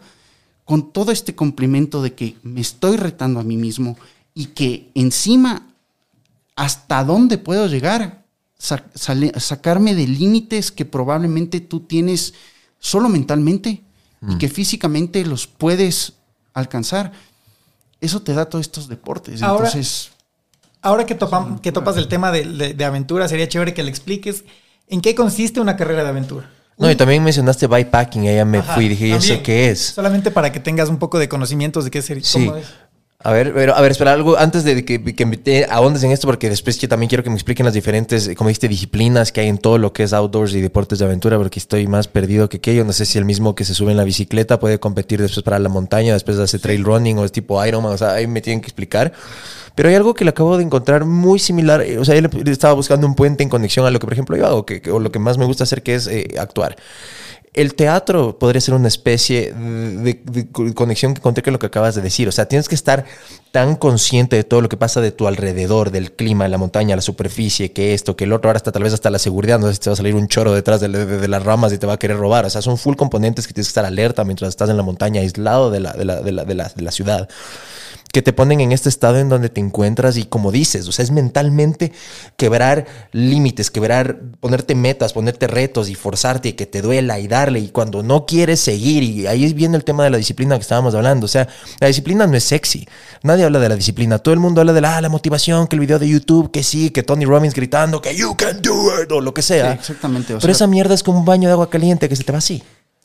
con 0.64 0.92
todo 0.92 1.10
este 1.10 1.34
complemento 1.34 2.00
de 2.02 2.14
que 2.14 2.36
me 2.42 2.60
estoy 2.60 2.96
retando 2.96 3.40
a 3.40 3.42
mí 3.42 3.56
mismo 3.56 3.96
y 4.34 4.46
que 4.46 4.90
encima 4.94 5.66
hasta 6.54 7.02
dónde 7.02 7.38
puedo 7.38 7.66
llegar, 7.66 8.24
sacarme 8.58 9.94
de 9.94 10.06
límites 10.06 10.70
que 10.70 10.84
probablemente 10.84 11.60
tú 11.60 11.80
tienes 11.80 12.34
solo 12.78 13.08
mentalmente 13.08 13.82
y 14.26 14.38
que 14.38 14.48
físicamente 14.48 15.24
los 15.24 15.46
puedes 15.46 16.14
alcanzar. 16.54 17.12
Eso 18.00 18.20
te 18.22 18.32
da 18.32 18.46
todos 18.46 18.64
estos 18.66 18.88
deportes. 18.88 19.42
Ahora- 19.42 19.66
Entonces, 19.66 20.10
Ahora 20.80 21.04
que, 21.04 21.18
topam- 21.18 21.60
que 21.60 21.72
topas 21.72 21.96
el 21.96 22.06
tema 22.06 22.30
de, 22.30 22.44
de- 22.44 22.72
de 22.74 22.84
aventura, 22.84 23.26
sería 23.26 23.48
chévere 23.48 23.74
que 23.74 23.82
le 23.82 23.90
expliques 23.90 24.44
en 24.86 25.00
qué 25.00 25.14
consiste 25.16 25.60
una 25.60 25.76
carrera 25.76 26.04
de 26.04 26.10
aventura. 26.10 26.48
No, 26.78 26.88
y 26.88 26.94
también 26.94 27.24
mencionaste 27.24 27.66
bikepacking, 27.66 28.28
ahí 28.28 28.36
ya 28.36 28.44
me 28.44 28.58
Ajá, 28.58 28.74
fui 28.76 28.84
y 28.84 28.88
dije, 28.90 29.08
¿y 29.08 29.12
eso 29.12 29.42
qué 29.42 29.70
es? 29.70 29.80
Solamente 29.80 30.30
para 30.30 30.52
que 30.52 30.60
tengas 30.60 30.88
un 30.88 30.98
poco 30.98 31.18
de 31.18 31.28
conocimientos 31.28 31.84
de 31.84 31.90
qué 31.90 32.00
sería. 32.00 32.22
Sí. 32.22 32.46
cómo 32.46 32.56
es. 32.56 32.68
A 33.20 33.32
ver, 33.32 33.52
pero, 33.52 33.74
a 33.74 33.80
ver, 33.80 33.90
espera, 33.90 34.12
algo 34.12 34.38
antes 34.38 34.62
de 34.62 34.84
que, 34.84 35.02
que 35.02 35.26
te 35.38 35.64
ahondes 35.68 36.04
en 36.04 36.12
esto, 36.12 36.28
porque 36.28 36.48
después 36.48 36.78
yo 36.78 36.88
también 36.88 37.08
quiero 37.08 37.24
que 37.24 37.30
me 37.30 37.34
expliquen 37.34 37.64
las 37.66 37.74
diferentes, 37.74 38.28
eh, 38.28 38.36
como 38.36 38.46
dijiste, 38.46 38.68
disciplinas 38.68 39.32
que 39.32 39.40
hay 39.40 39.48
en 39.48 39.58
todo 39.58 39.76
lo 39.76 39.92
que 39.92 40.04
es 40.04 40.12
outdoors 40.12 40.54
y 40.54 40.60
deportes 40.60 41.00
de 41.00 41.04
aventura, 41.04 41.36
porque 41.36 41.58
estoy 41.58 41.88
más 41.88 42.06
perdido 42.06 42.48
que 42.48 42.60
que 42.60 42.76
yo. 42.76 42.84
No 42.84 42.92
sé 42.92 43.04
si 43.06 43.18
el 43.18 43.24
mismo 43.24 43.56
que 43.56 43.64
se 43.64 43.74
sube 43.74 43.90
en 43.90 43.96
la 43.96 44.04
bicicleta 44.04 44.60
puede 44.60 44.78
competir 44.78 45.20
después 45.20 45.42
para 45.42 45.58
la 45.58 45.68
montaña, 45.68 46.12
después 46.12 46.38
hace 46.38 46.60
trail 46.60 46.84
running 46.84 47.18
o 47.18 47.24
es 47.24 47.32
tipo 47.32 47.64
Ironman, 47.66 47.92
o 47.92 47.98
sea, 47.98 48.12
ahí 48.12 48.28
me 48.28 48.40
tienen 48.40 48.60
que 48.60 48.66
explicar. 48.68 49.12
Pero 49.74 49.88
hay 49.88 49.96
algo 49.96 50.14
que 50.14 50.24
le 50.24 50.30
acabo 50.30 50.56
de 50.56 50.62
encontrar 50.62 51.04
muy 51.04 51.40
similar, 51.40 51.80
eh, 51.82 51.98
o 51.98 52.04
sea, 52.04 52.14
yo 52.20 52.28
estaba 52.52 52.74
buscando 52.74 53.06
un 53.08 53.16
puente 53.16 53.42
en 53.42 53.48
conexión 53.48 53.84
a 53.84 53.90
lo 53.90 53.98
que, 53.98 54.06
por 54.06 54.12
ejemplo, 54.12 54.36
yo 54.36 54.46
hago, 54.46 54.64
que, 54.64 54.80
que- 54.80 54.92
o 54.92 55.00
lo 55.00 55.10
que 55.10 55.18
más 55.18 55.38
me 55.38 55.44
gusta 55.44 55.64
hacer, 55.64 55.82
que 55.82 55.96
es 55.96 56.06
eh, 56.06 56.34
actuar. 56.38 56.76
El 57.58 57.74
teatro 57.74 58.38
podría 58.38 58.60
ser 58.60 58.74
una 58.74 58.86
especie 58.86 59.52
de, 59.52 60.22
de 60.24 60.48
co- 60.52 60.72
conexión 60.74 61.12
que 61.12 61.18
encontré 61.18 61.42
con 61.42 61.52
lo 61.52 61.58
que 61.58 61.66
acabas 61.66 61.96
de 61.96 62.02
decir. 62.02 62.28
O 62.28 62.32
sea, 62.32 62.46
tienes 62.46 62.68
que 62.68 62.76
estar 62.76 63.04
tan 63.50 63.74
consciente 63.74 64.36
de 64.36 64.44
todo 64.44 64.60
lo 64.60 64.68
que 64.68 64.76
pasa 64.76 65.00
de 65.00 65.10
tu 65.10 65.26
alrededor, 65.26 65.90
del 65.90 66.12
clima, 66.12 66.44
de 66.44 66.50
la 66.50 66.58
montaña, 66.58 66.94
la 66.94 67.02
superficie, 67.02 67.72
que 67.72 67.94
esto, 67.94 68.14
que 68.14 68.24
el 68.24 68.32
otro. 68.32 68.48
Ahora 68.48 68.58
hasta 68.58 68.70
tal 68.70 68.84
vez 68.84 68.92
hasta 68.92 69.10
la 69.10 69.18
seguridad. 69.18 69.58
No 69.58 69.66
sé 69.66 69.74
si 69.74 69.80
te 69.80 69.90
va 69.90 69.94
a 69.94 69.96
salir 69.96 70.14
un 70.14 70.28
choro 70.28 70.54
detrás 70.54 70.80
de, 70.80 70.88
de- 70.88 71.04
de 71.18 71.28
las 71.28 71.42
ramas 71.42 71.72
y 71.72 71.78
te 71.78 71.86
va 71.88 71.94
a 71.94 71.98
querer 71.98 72.16
robar. 72.16 72.44
O 72.46 72.50
sea, 72.50 72.62
son 72.62 72.78
full 72.78 72.94
componentes 72.94 73.48
que 73.48 73.52
tienes 73.52 73.66
que 73.66 73.70
estar 73.70 73.84
alerta 73.84 74.22
mientras 74.22 74.50
estás 74.50 74.70
en 74.70 74.76
la 74.76 74.84
montaña, 74.84 75.20
aislado 75.20 75.72
de 75.72 75.80
la, 75.80 75.92
de 75.94 76.04
la, 76.04 76.20
de 76.22 76.30
la, 76.32 76.44
de 76.44 76.54
de 76.54 76.82
la 76.82 76.90
ciudad 76.92 77.28
que 78.12 78.22
te 78.22 78.32
ponen 78.32 78.60
en 78.60 78.72
este 78.72 78.88
estado 78.88 79.18
en 79.18 79.28
donde 79.28 79.48
te 79.50 79.60
encuentras 79.60 80.16
y 80.16 80.24
como 80.24 80.50
dices, 80.50 80.88
o 80.88 80.92
sea, 80.92 81.02
es 81.02 81.10
mentalmente 81.10 81.92
quebrar 82.36 82.86
límites, 83.12 83.70
quebrar, 83.70 84.20
ponerte 84.40 84.74
metas, 84.74 85.12
ponerte 85.12 85.46
retos 85.46 85.88
y 85.88 85.94
forzarte 85.94 86.48
y 86.50 86.52
que 86.54 86.66
te 86.66 86.80
duela 86.82 87.18
y 87.18 87.28
darle 87.28 87.60
y 87.60 87.68
cuando 87.68 88.02
no 88.02 88.24
quieres 88.26 88.60
seguir 88.60 89.02
y 89.02 89.26
ahí 89.26 89.52
viene 89.52 89.76
el 89.76 89.84
tema 89.84 90.04
de 90.04 90.10
la 90.10 90.16
disciplina 90.16 90.56
que 90.56 90.62
estábamos 90.62 90.94
hablando, 90.94 91.26
o 91.26 91.28
sea, 91.28 91.48
la 91.80 91.86
disciplina 91.88 92.26
no 92.26 92.36
es 92.36 92.44
sexy, 92.44 92.88
nadie 93.22 93.44
habla 93.44 93.58
de 93.58 93.68
la 93.68 93.76
disciplina, 93.76 94.18
todo 94.18 94.32
el 94.34 94.40
mundo 94.40 94.60
habla 94.60 94.72
de 94.72 94.80
la, 94.80 94.96
ah, 94.96 95.00
la 95.00 95.08
motivación, 95.08 95.66
que 95.66 95.76
el 95.76 95.80
video 95.80 95.98
de 95.98 96.08
YouTube, 96.08 96.50
que 96.50 96.62
sí, 96.62 96.90
que 96.90 97.02
Tony 97.02 97.24
Robbins 97.26 97.54
gritando, 97.54 98.00
que 98.00 98.16
you 98.16 98.34
can 98.36 98.62
do 98.62 99.02
it 99.02 99.12
o 99.12 99.20
lo 99.20 99.34
que 99.34 99.42
sea. 99.42 99.72
Sí, 99.72 99.78
exactamente, 99.80 100.34
o 100.34 100.38
Pero 100.38 100.54
sea- 100.54 100.64
esa 100.64 100.66
mierda 100.66 100.94
es 100.94 101.02
como 101.02 101.18
un 101.18 101.24
baño 101.24 101.48
de 101.48 101.52
agua 101.52 101.68
caliente 101.68 102.08
que 102.08 102.16
se 102.16 102.24
te 102.24 102.32
va 102.32 102.38
así. 102.38 102.62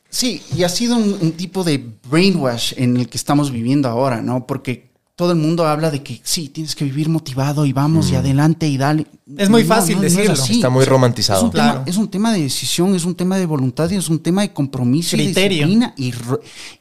Sí, 0.08 0.42
y 0.56 0.62
ha 0.62 0.68
sido 0.68 0.96
un, 0.96 1.18
un 1.20 1.32
tipo 1.32 1.64
de 1.64 1.84
brainwash 2.08 2.74
en 2.76 2.96
el 2.96 3.08
que 3.08 3.18
estamos 3.18 3.50
viviendo 3.50 3.88
ahora, 3.88 4.22
¿no? 4.22 4.46
Porque 4.46 4.93
todo 5.16 5.30
el 5.32 5.38
mundo 5.38 5.66
habla 5.66 5.90
de 5.92 6.02
que 6.02 6.20
sí, 6.24 6.48
tienes 6.48 6.74
que 6.74 6.84
vivir 6.84 7.08
motivado 7.08 7.64
y 7.66 7.72
vamos 7.72 8.10
y 8.10 8.16
adelante 8.16 8.66
y 8.66 8.76
dale. 8.76 9.06
Es 9.36 9.48
muy 9.48 9.62
No, 9.62 9.68
fácil 9.68 9.96
no, 9.96 10.00
no 10.02 10.06
es 10.08 10.14
decirlo. 10.16 10.32
así. 10.42 10.54
Está 10.56 10.70
muy 10.70 10.84
romantizado. 10.84 11.38
Es 11.40 11.44
un, 11.44 11.50
Claro. 11.52 11.72
tema, 11.80 11.84
es 11.90 11.96
un 11.96 12.08
tema 12.10 12.32
de 12.32 12.42
decisión, 12.42 12.94
es 12.96 13.04
un 13.04 13.14
tema 13.14 13.36
de 13.36 13.46
voluntad 13.46 13.88
y 13.90 13.94
es 13.96 14.08
un 14.08 14.18
tema 14.18 14.42
de 14.42 14.52
compromiso 14.52 15.14
y 15.16 15.20
Criterio. 15.26 15.66
disciplina. 15.68 15.94
Y, 15.96 16.12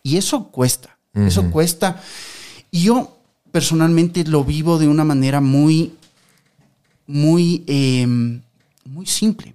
y 0.02 0.18
eso 0.18 0.46
cuesta. 0.50 0.98
Eso 1.14 1.52
cuesta. 1.52 2.02
Y 2.72 2.84
yo 2.86 3.16
personalmente 3.52 4.24
lo 4.24 4.44
vivo 4.44 4.80
de 4.80 4.88
una 4.88 5.04
manera 5.04 5.40
muy, 5.40 5.94
muy, 7.06 7.64
eh, 7.68 8.08
muy 8.86 9.06
simple. 9.06 9.54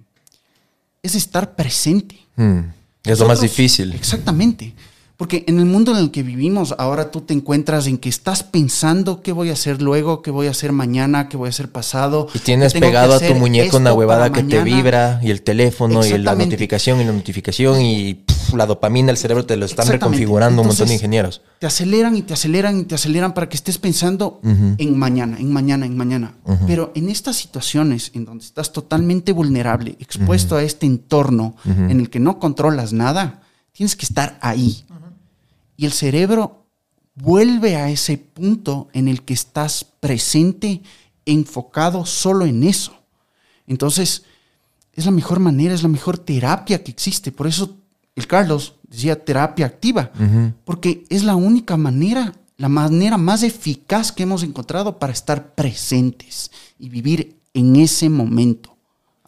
Es 1.03 1.15
estar 1.15 1.55
presente. 1.55 2.17
Mm, 2.37 2.59
Es 3.03 3.19
lo 3.19 3.27
más 3.27 3.41
difícil. 3.41 3.93
Exactamente. 3.93 4.73
Porque 5.19 5.43
en 5.47 5.59
el 5.59 5.65
mundo 5.65 5.91
en 5.91 5.97
el 5.97 6.11
que 6.11 6.23
vivimos, 6.23 6.73
ahora 6.77 7.11
tú 7.11 7.19
te 7.19 7.33
encuentras 7.33 7.87
en 7.87 7.97
que 7.97 8.07
estás 8.07 8.41
pensando 8.41 9.21
qué 9.21 9.33
voy 9.33 9.49
a 9.49 9.51
hacer 9.51 9.81
luego, 9.81 10.21
qué 10.21 10.31
voy 10.31 10.47
a 10.47 10.51
hacer 10.51 10.71
mañana, 10.71 11.27
qué 11.27 11.35
voy 11.35 11.47
a 11.47 11.49
hacer 11.49 11.69
pasado. 11.69 12.29
Y 12.33 12.39
tienes 12.39 12.71
pegado 12.71 13.15
a 13.15 13.19
tu 13.19 13.35
muñeco 13.35 13.75
una 13.75 13.93
huevada 13.93 14.31
que 14.31 14.43
te 14.43 14.63
vibra 14.63 15.19
y 15.21 15.31
el 15.31 15.41
teléfono 15.41 16.05
y 16.05 16.17
la 16.19 16.35
notificación 16.35 17.01
y 17.01 17.03
la 17.03 17.11
notificación 17.11 17.81
y 17.81 18.23
la 18.55 18.65
dopamina, 18.65 19.11
el 19.11 19.17
cerebro 19.17 19.45
te 19.45 19.57
lo 19.57 19.65
están 19.65 19.89
reconfigurando 19.89 20.61
un 20.61 20.69
montón 20.69 20.87
de 20.87 20.93
ingenieros. 20.93 21.41
Te 21.59 21.67
aceleran 21.67 22.15
y 22.15 22.21
te 22.21 22.33
aceleran 22.33 22.79
y 22.79 22.83
te 22.85 22.95
aceleran 22.95 23.33
para 23.33 23.49
que 23.49 23.57
estés 23.57 23.77
pensando 23.77 24.39
en 24.43 24.97
mañana, 24.97 25.35
en 25.37 25.51
mañana, 25.51 25.85
en 25.85 25.97
mañana. 25.97 26.35
Pero 26.65 26.93
en 26.95 27.09
estas 27.09 27.35
situaciones 27.35 28.11
en 28.13 28.23
donde 28.23 28.45
estás 28.45 28.71
totalmente 28.71 29.33
vulnerable, 29.33 29.97
expuesto 29.99 30.55
a 30.55 30.63
este 30.63 30.85
entorno 30.85 31.57
en 31.65 31.99
el 31.99 32.09
que 32.09 32.21
no 32.21 32.39
controlas 32.39 32.93
nada, 32.93 33.41
tienes 33.73 33.97
que 33.97 34.05
estar 34.05 34.37
ahí. 34.39 34.85
Y 35.79 35.85
el 35.85 35.93
cerebro 35.93 36.65
vuelve 37.15 37.77
a 37.77 37.89
ese 37.89 38.17
punto 38.17 38.89
en 38.91 39.07
el 39.07 39.23
que 39.23 39.33
estás 39.33 39.85
presente, 39.85 40.81
enfocado 41.25 42.05
solo 42.05 42.45
en 42.45 42.65
eso. 42.65 42.91
Entonces, 43.65 44.23
es 44.91 45.05
la 45.05 45.11
mejor 45.11 45.39
manera, 45.39 45.73
es 45.73 45.81
la 45.81 45.87
mejor 45.87 46.17
terapia 46.17 46.83
que 46.83 46.91
existe. 46.91 47.31
Por 47.31 47.47
eso 47.47 47.77
el 48.13 48.27
Carlos 48.27 48.75
decía 48.89 49.23
terapia 49.23 49.67
activa, 49.67 50.11
porque 50.65 51.05
es 51.07 51.23
la 51.23 51.37
única 51.37 51.77
manera, 51.77 52.33
la 52.57 52.67
manera 52.67 53.17
más 53.17 53.41
eficaz 53.43 54.11
que 54.11 54.23
hemos 54.23 54.43
encontrado 54.43 54.99
para 54.99 55.13
estar 55.13 55.55
presentes 55.55 56.51
y 56.77 56.89
vivir 56.89 57.39
en 57.53 57.77
ese 57.77 58.09
momento. 58.09 58.68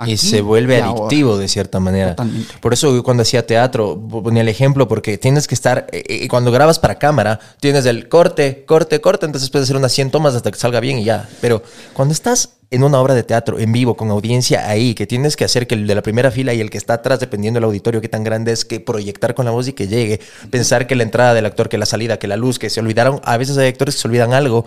Y 0.06 0.18
se 0.18 0.42
vuelve 0.42 0.78
y 0.78 0.82
ahora. 0.82 1.02
adictivo 1.02 1.38
de 1.38 1.48
cierta 1.48 1.80
manera. 1.80 2.12
Totalmente. 2.12 2.54
Por 2.60 2.74
eso 2.74 2.94
yo 2.96 3.04
cuando 3.04 3.24
hacía 3.24 3.46
teatro 3.46 4.00
ponía 4.00 4.42
el 4.42 4.50
ejemplo 4.50 4.88
porque 4.88 5.18
tienes 5.18 5.48
que 5.48 5.56
estar, 5.56 5.88
eh, 5.92 6.04
eh, 6.08 6.28
cuando 6.28 6.52
grabas 6.52 6.80
para 6.80 6.96
cámara, 6.96 7.40
tienes 7.60 7.86
el 7.86 8.10
corte, 8.10 8.64
corte, 8.66 9.02
corte, 9.02 9.26
entonces 9.26 9.50
puedes 9.50 9.68
hacer 9.68 9.78
unas 9.78 9.92
100 9.92 10.12
tomas 10.12 10.36
hasta 10.36 10.52
que 10.52 10.58
salga 10.58 10.80
bien 10.80 11.00
y 11.00 11.04
ya. 11.04 11.30
Pero 11.42 11.62
cuando 11.94 12.14
estás 12.14 12.58
en 12.72 12.86
una 12.86 13.00
obra 13.00 13.14
de 13.14 13.24
teatro 13.24 13.60
en 13.60 13.72
vivo 13.74 13.96
con 13.96 14.10
audiencia 14.10 14.70
ahí, 14.70 14.96
que 14.96 15.06
tienes 15.06 15.36
que 15.36 15.44
hacer 15.44 15.68
que 15.68 15.76
el 15.76 15.86
de 15.86 15.94
la 15.94 16.02
primera 16.02 16.32
fila 16.32 16.54
y 16.54 16.62
el 16.62 16.70
que 16.70 16.78
está 16.78 16.96
atrás, 16.96 17.20
dependiendo 17.20 17.58
del 17.58 17.66
auditorio, 17.66 18.00
qué 18.00 18.08
tan 18.08 18.24
grande 18.24 18.54
es, 18.54 18.64
que 18.64 18.80
proyectar 18.80 19.36
con 19.36 19.46
la 19.46 19.52
voz 19.52 19.68
y 19.68 19.74
que 19.74 19.88
llegue, 19.88 20.22
pensar 20.50 20.88
que 20.88 20.96
la 20.96 21.04
entrada 21.04 21.34
del 21.34 21.46
actor, 21.46 21.68
que 21.68 21.78
la 21.78 21.86
salida, 21.86 22.18
que 22.18 22.28
la 22.28 22.38
luz, 22.38 22.60
que 22.60 22.70
se 22.70 22.80
olvidaron, 22.80 23.20
a 23.26 23.36
veces 23.36 23.58
hay 23.58 23.68
actores 23.68 23.96
que 23.96 24.02
se 24.02 24.08
olvidan 24.08 24.34
algo. 24.34 24.66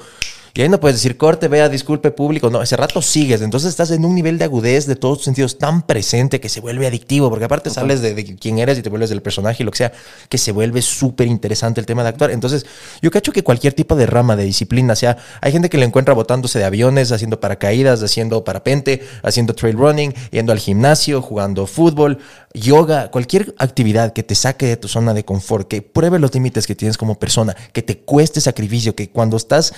Y 0.56 0.62
ahí 0.62 0.68
no 0.68 0.78
puedes 0.78 0.98
decir 0.98 1.16
corte, 1.16 1.48
vea, 1.48 1.68
disculpe 1.68 2.12
público. 2.12 2.48
No, 2.48 2.62
ese 2.62 2.76
rato 2.76 3.02
sigues. 3.02 3.42
Entonces 3.42 3.70
estás 3.70 3.90
en 3.90 4.04
un 4.04 4.14
nivel 4.14 4.38
de 4.38 4.44
agudez 4.44 4.86
de 4.86 4.94
todos 4.94 5.18
tus 5.18 5.24
sentidos 5.24 5.58
tan 5.58 5.82
presente 5.82 6.38
que 6.38 6.48
se 6.48 6.60
vuelve 6.60 6.86
adictivo. 6.86 7.28
Porque 7.28 7.46
aparte 7.46 7.70
sales 7.70 8.00
de, 8.02 8.14
de 8.14 8.36
quién 8.36 8.60
eres 8.60 8.78
y 8.78 8.82
te 8.82 8.88
vuelves 8.88 9.10
del 9.10 9.20
personaje 9.20 9.64
y 9.64 9.66
lo 9.66 9.72
que 9.72 9.78
sea, 9.78 9.92
que 10.28 10.38
se 10.38 10.52
vuelve 10.52 10.80
súper 10.80 11.26
interesante 11.26 11.80
el 11.80 11.86
tema 11.86 12.04
de 12.04 12.10
actuar. 12.10 12.30
Entonces, 12.30 12.66
yo 13.02 13.10
cacho 13.10 13.32
que 13.32 13.42
cualquier 13.42 13.72
tipo 13.72 13.96
de 13.96 14.06
rama 14.06 14.36
de 14.36 14.44
disciplina, 14.44 14.94
sea, 14.94 15.16
hay 15.40 15.50
gente 15.50 15.68
que 15.68 15.76
le 15.76 15.86
encuentra 15.86 16.14
botándose 16.14 16.60
de 16.60 16.64
aviones, 16.66 17.10
haciendo 17.10 17.40
paracaídas, 17.40 18.00
haciendo 18.04 18.44
parapente, 18.44 19.02
haciendo 19.24 19.56
trail 19.56 19.76
running, 19.76 20.14
yendo 20.30 20.52
al 20.52 20.60
gimnasio, 20.60 21.20
jugando 21.20 21.66
fútbol, 21.66 22.18
yoga, 22.54 23.10
cualquier 23.10 23.56
actividad 23.58 24.12
que 24.12 24.22
te 24.22 24.36
saque 24.36 24.66
de 24.66 24.76
tu 24.76 24.86
zona 24.86 25.14
de 25.14 25.24
confort, 25.24 25.66
que 25.66 25.82
pruebe 25.82 26.20
los 26.20 26.32
límites 26.32 26.68
que 26.68 26.76
tienes 26.76 26.96
como 26.96 27.18
persona, 27.18 27.56
que 27.72 27.82
te 27.82 27.98
cueste 27.98 28.40
sacrificio, 28.40 28.94
que 28.94 29.10
cuando 29.10 29.36
estás 29.36 29.74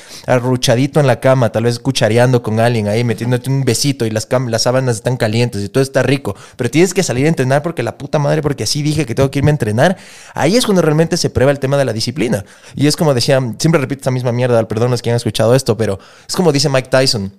en 0.73 1.07
la 1.07 1.21
cama, 1.21 1.53
tal 1.53 1.65
vez 1.65 1.79
cuchareando 1.79 2.43
con 2.43 2.59
alguien 2.61 2.89
ahí, 2.89 3.05
metiéndote 3.05 3.51
un 3.51 3.65
besito 3.65 4.05
y 4.05 4.11
las, 4.11 4.29
las 4.49 4.63
sábanas 4.63 4.97
están 4.97 5.17
calientes 5.17 5.63
y 5.63 5.69
todo 5.69 5.83
está 5.83 6.03
rico, 6.03 6.35
pero 6.57 6.71
tienes 6.71 6.93
que 6.93 7.03
salir 7.03 7.27
a 7.27 7.29
entrenar 7.29 7.63
porque 7.63 7.83
la 7.83 7.97
puta 7.99 8.19
madre, 8.19 8.43
porque 8.43 8.65
así 8.65 8.83
dije 8.83 9.07
que 9.07 9.15
tengo 9.15 9.31
que 9.31 9.39
irme 9.39 9.51
a 9.51 9.53
entrenar, 9.53 9.97
ahí 10.35 10.57
es 10.57 10.65
cuando 10.65 10.83
realmente 10.83 11.17
se 11.17 11.31
prueba 11.31 11.53
el 11.53 11.59
tema 11.59 11.77
de 11.77 11.85
la 11.85 11.93
disciplina. 11.93 12.45
Y 12.75 12.87
es 12.87 12.97
como 12.97 13.15
decía, 13.15 13.41
siempre 13.59 13.81
repito 13.81 14.01
esta 14.01 14.11
misma 14.11 14.33
mierda, 14.33 14.67
perdón 14.67 14.91
los 14.91 15.03
que 15.03 15.11
han 15.11 15.17
escuchado 15.17 15.55
esto, 15.55 15.77
pero 15.77 15.99
es 16.29 16.35
como 16.35 16.53
dice 16.53 16.69
Mike 16.69 16.89
Tyson. 16.89 17.33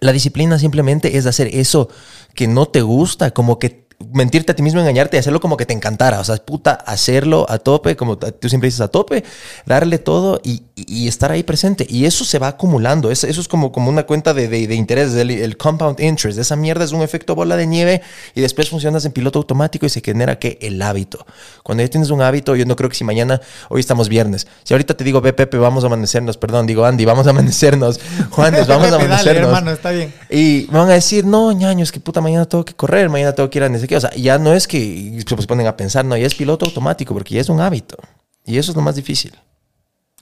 La 0.00 0.12
disciplina 0.12 0.58
simplemente 0.58 1.16
es 1.16 1.26
hacer 1.26 1.48
eso 1.52 1.88
que 2.34 2.46
no 2.46 2.66
te 2.66 2.82
gusta, 2.82 3.30
como 3.30 3.58
que 3.58 3.85
mentirte 4.12 4.52
a 4.52 4.54
ti 4.56 4.62
mismo, 4.62 4.80
engañarte 4.80 5.16
y 5.16 5.20
hacerlo 5.20 5.40
como 5.40 5.56
que 5.56 5.64
te 5.66 5.72
encantara. 5.72 6.20
O 6.20 6.24
sea, 6.24 6.36
puta, 6.36 6.72
hacerlo 6.72 7.46
a 7.48 7.58
tope, 7.58 7.96
como 7.96 8.18
tú 8.18 8.48
siempre 8.48 8.68
dices, 8.68 8.80
a 8.82 8.88
tope, 8.88 9.24
darle 9.64 9.98
todo 9.98 10.40
y, 10.44 10.62
y- 10.74 11.08
estar 11.08 11.32
ahí 11.32 11.42
presente. 11.42 11.86
Y 11.88 12.04
eso 12.04 12.24
se 12.24 12.38
va 12.38 12.48
acumulando. 12.48 13.10
Es- 13.10 13.24
eso 13.24 13.40
es 13.40 13.48
como, 13.48 13.72
como 13.72 13.88
una 13.90 14.04
cuenta 14.04 14.34
de, 14.34 14.48
de, 14.48 14.66
de 14.66 14.74
interés, 14.74 15.14
el, 15.14 15.30
el 15.30 15.56
compound 15.56 15.98
interest. 16.00 16.38
Esa 16.38 16.56
mierda 16.56 16.84
es 16.84 16.92
un 16.92 17.02
efecto 17.02 17.34
bola 17.34 17.56
de 17.56 17.66
nieve 17.66 18.02
y 18.34 18.40
después 18.42 18.68
funcionas 18.68 19.04
en 19.06 19.12
piloto 19.12 19.38
automático 19.38 19.86
y 19.86 19.88
se 19.88 20.00
genera 20.02 20.38
que 20.38 20.58
el 20.60 20.80
hábito. 20.82 21.24
Cuando 21.62 21.82
ya 21.82 21.88
tienes 21.88 22.10
un 22.10 22.20
hábito, 22.20 22.54
yo 22.54 22.66
no 22.66 22.76
creo 22.76 22.90
que 22.90 22.96
si 22.96 23.04
mañana, 23.04 23.40
hoy 23.70 23.80
estamos 23.80 24.08
viernes, 24.10 24.46
si 24.64 24.74
ahorita 24.74 24.94
te 24.94 25.04
digo, 25.04 25.20
ve 25.22 25.32
Pepe, 25.32 25.56
vamos 25.56 25.84
a 25.84 25.86
amanecernos, 25.86 26.36
perdón, 26.36 26.66
digo 26.66 26.84
Andy, 26.84 27.04
vamos 27.06 27.26
a 27.26 27.30
amanecernos, 27.30 27.98
Juanes, 28.30 28.66
vamos 28.66 28.88
a 28.92 28.98
Pepe, 28.98 29.08
dale, 29.08 29.30
amanecernos. 29.30 29.46
hermano, 29.48 29.70
está 29.72 29.90
bien. 29.90 30.12
Y 30.30 30.66
me 30.70 30.78
van 30.78 30.90
a 30.90 30.94
decir, 30.94 31.24
no, 31.24 31.50
ñaño, 31.52 31.82
es 31.82 31.92
que 31.92 32.00
puta, 32.00 32.20
mañana 32.20 32.44
tengo 32.46 32.64
que 32.64 32.74
correr, 32.74 33.08
mañana 33.08 33.32
tengo 33.32 33.48
que 33.48 33.58
ir 33.58 33.64
a 33.64 33.68
no 33.68 33.85
sé 33.86 33.88
qué. 33.88 33.96
O 33.96 34.00
sea, 34.00 34.14
ya 34.14 34.38
no 34.38 34.52
es 34.52 34.66
que 34.66 35.24
se 35.26 35.46
ponen 35.46 35.66
a 35.66 35.76
pensar, 35.76 36.04
no, 36.04 36.16
ya 36.16 36.26
es 36.26 36.34
piloto 36.34 36.66
automático, 36.66 37.14
porque 37.14 37.34
ya 37.34 37.40
es 37.40 37.48
un 37.48 37.60
hábito. 37.60 37.96
Y 38.44 38.58
eso 38.58 38.72
es 38.72 38.76
lo 38.76 38.82
más 38.82 38.96
difícil. 38.96 39.32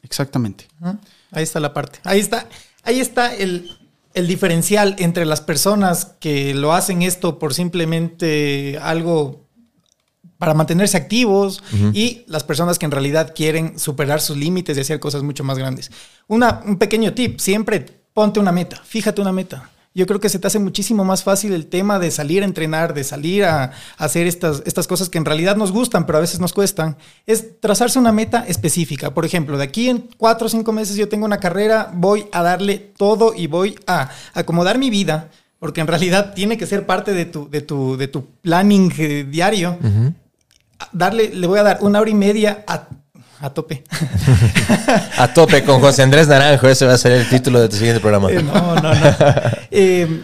Exactamente. 0.02 0.68
Ahí 1.30 1.42
está 1.42 1.60
la 1.60 1.72
parte. 1.72 1.98
Ahí 2.04 2.20
está, 2.20 2.46
ahí 2.82 3.00
está 3.00 3.34
el, 3.34 3.70
el 4.14 4.26
diferencial 4.26 4.96
entre 4.98 5.24
las 5.24 5.40
personas 5.40 6.12
que 6.20 6.54
lo 6.54 6.72
hacen 6.72 7.02
esto 7.02 7.38
por 7.38 7.54
simplemente 7.54 8.78
algo 8.80 9.44
para 10.38 10.54
mantenerse 10.54 10.96
activos 10.96 11.62
y 11.92 12.24
las 12.26 12.44
personas 12.44 12.78
que 12.78 12.84
en 12.84 12.90
realidad 12.90 13.32
quieren 13.34 13.78
superar 13.78 14.20
sus 14.20 14.36
límites 14.36 14.76
y 14.76 14.80
hacer 14.80 15.00
cosas 15.00 15.22
mucho 15.22 15.42
más 15.42 15.58
grandes. 15.58 15.90
Una, 16.26 16.60
un 16.66 16.76
pequeño 16.76 17.14
tip, 17.14 17.38
siempre 17.38 17.86
ponte 18.12 18.40
una 18.40 18.52
meta, 18.52 18.80
fíjate 18.84 19.22
una 19.22 19.32
meta. 19.32 19.70
Yo 19.94 20.06
creo 20.06 20.18
que 20.18 20.28
se 20.28 20.40
te 20.40 20.48
hace 20.48 20.58
muchísimo 20.58 21.04
más 21.04 21.22
fácil 21.22 21.52
el 21.52 21.66
tema 21.66 22.00
de 22.00 22.10
salir 22.10 22.42
a 22.42 22.46
entrenar, 22.46 22.94
de 22.94 23.04
salir 23.04 23.44
a, 23.44 23.64
a 23.64 23.70
hacer 23.96 24.26
estas, 24.26 24.62
estas 24.66 24.88
cosas 24.88 25.08
que 25.08 25.18
en 25.18 25.24
realidad 25.24 25.56
nos 25.56 25.70
gustan, 25.70 26.04
pero 26.04 26.18
a 26.18 26.20
veces 26.20 26.40
nos 26.40 26.52
cuestan. 26.52 26.96
Es 27.26 27.60
trazarse 27.60 28.00
una 28.00 28.10
meta 28.10 28.44
específica. 28.48 29.14
Por 29.14 29.24
ejemplo, 29.24 29.56
de 29.56 29.62
aquí 29.62 29.88
en 29.88 30.08
cuatro 30.16 30.48
o 30.48 30.50
cinco 30.50 30.72
meses 30.72 30.96
yo 30.96 31.08
tengo 31.08 31.24
una 31.24 31.38
carrera, 31.38 31.92
voy 31.94 32.26
a 32.32 32.42
darle 32.42 32.78
todo 32.78 33.34
y 33.36 33.46
voy 33.46 33.78
a 33.86 34.10
acomodar 34.32 34.78
mi 34.78 34.90
vida, 34.90 35.30
porque 35.60 35.80
en 35.80 35.86
realidad 35.86 36.34
tiene 36.34 36.58
que 36.58 36.66
ser 36.66 36.86
parte 36.86 37.12
de 37.12 37.26
tu, 37.26 37.48
de 37.48 37.60
tu, 37.60 37.96
de 37.96 38.08
tu 38.08 38.26
planning 38.42 38.92
eh, 38.98 39.24
diario. 39.30 39.78
Darle, 40.92 41.32
le 41.32 41.46
voy 41.46 41.60
a 41.60 41.62
dar 41.62 41.78
una 41.82 42.00
hora 42.00 42.10
y 42.10 42.14
media 42.14 42.64
a, 42.66 42.88
a 43.44 43.52
tope. 43.52 43.84
A 45.18 45.32
tope 45.32 45.62
con 45.64 45.80
José 45.80 46.02
Andrés 46.02 46.28
Naranjo, 46.28 46.68
ese 46.68 46.86
va 46.86 46.94
a 46.94 46.98
ser 46.98 47.12
el 47.12 47.28
título 47.28 47.60
de 47.60 47.68
tu 47.68 47.76
siguiente 47.76 48.00
programa. 48.00 48.30
Eh, 48.30 48.42
no, 48.42 48.74
no, 48.76 48.94
no. 48.94 49.00
Eh, 49.70 50.22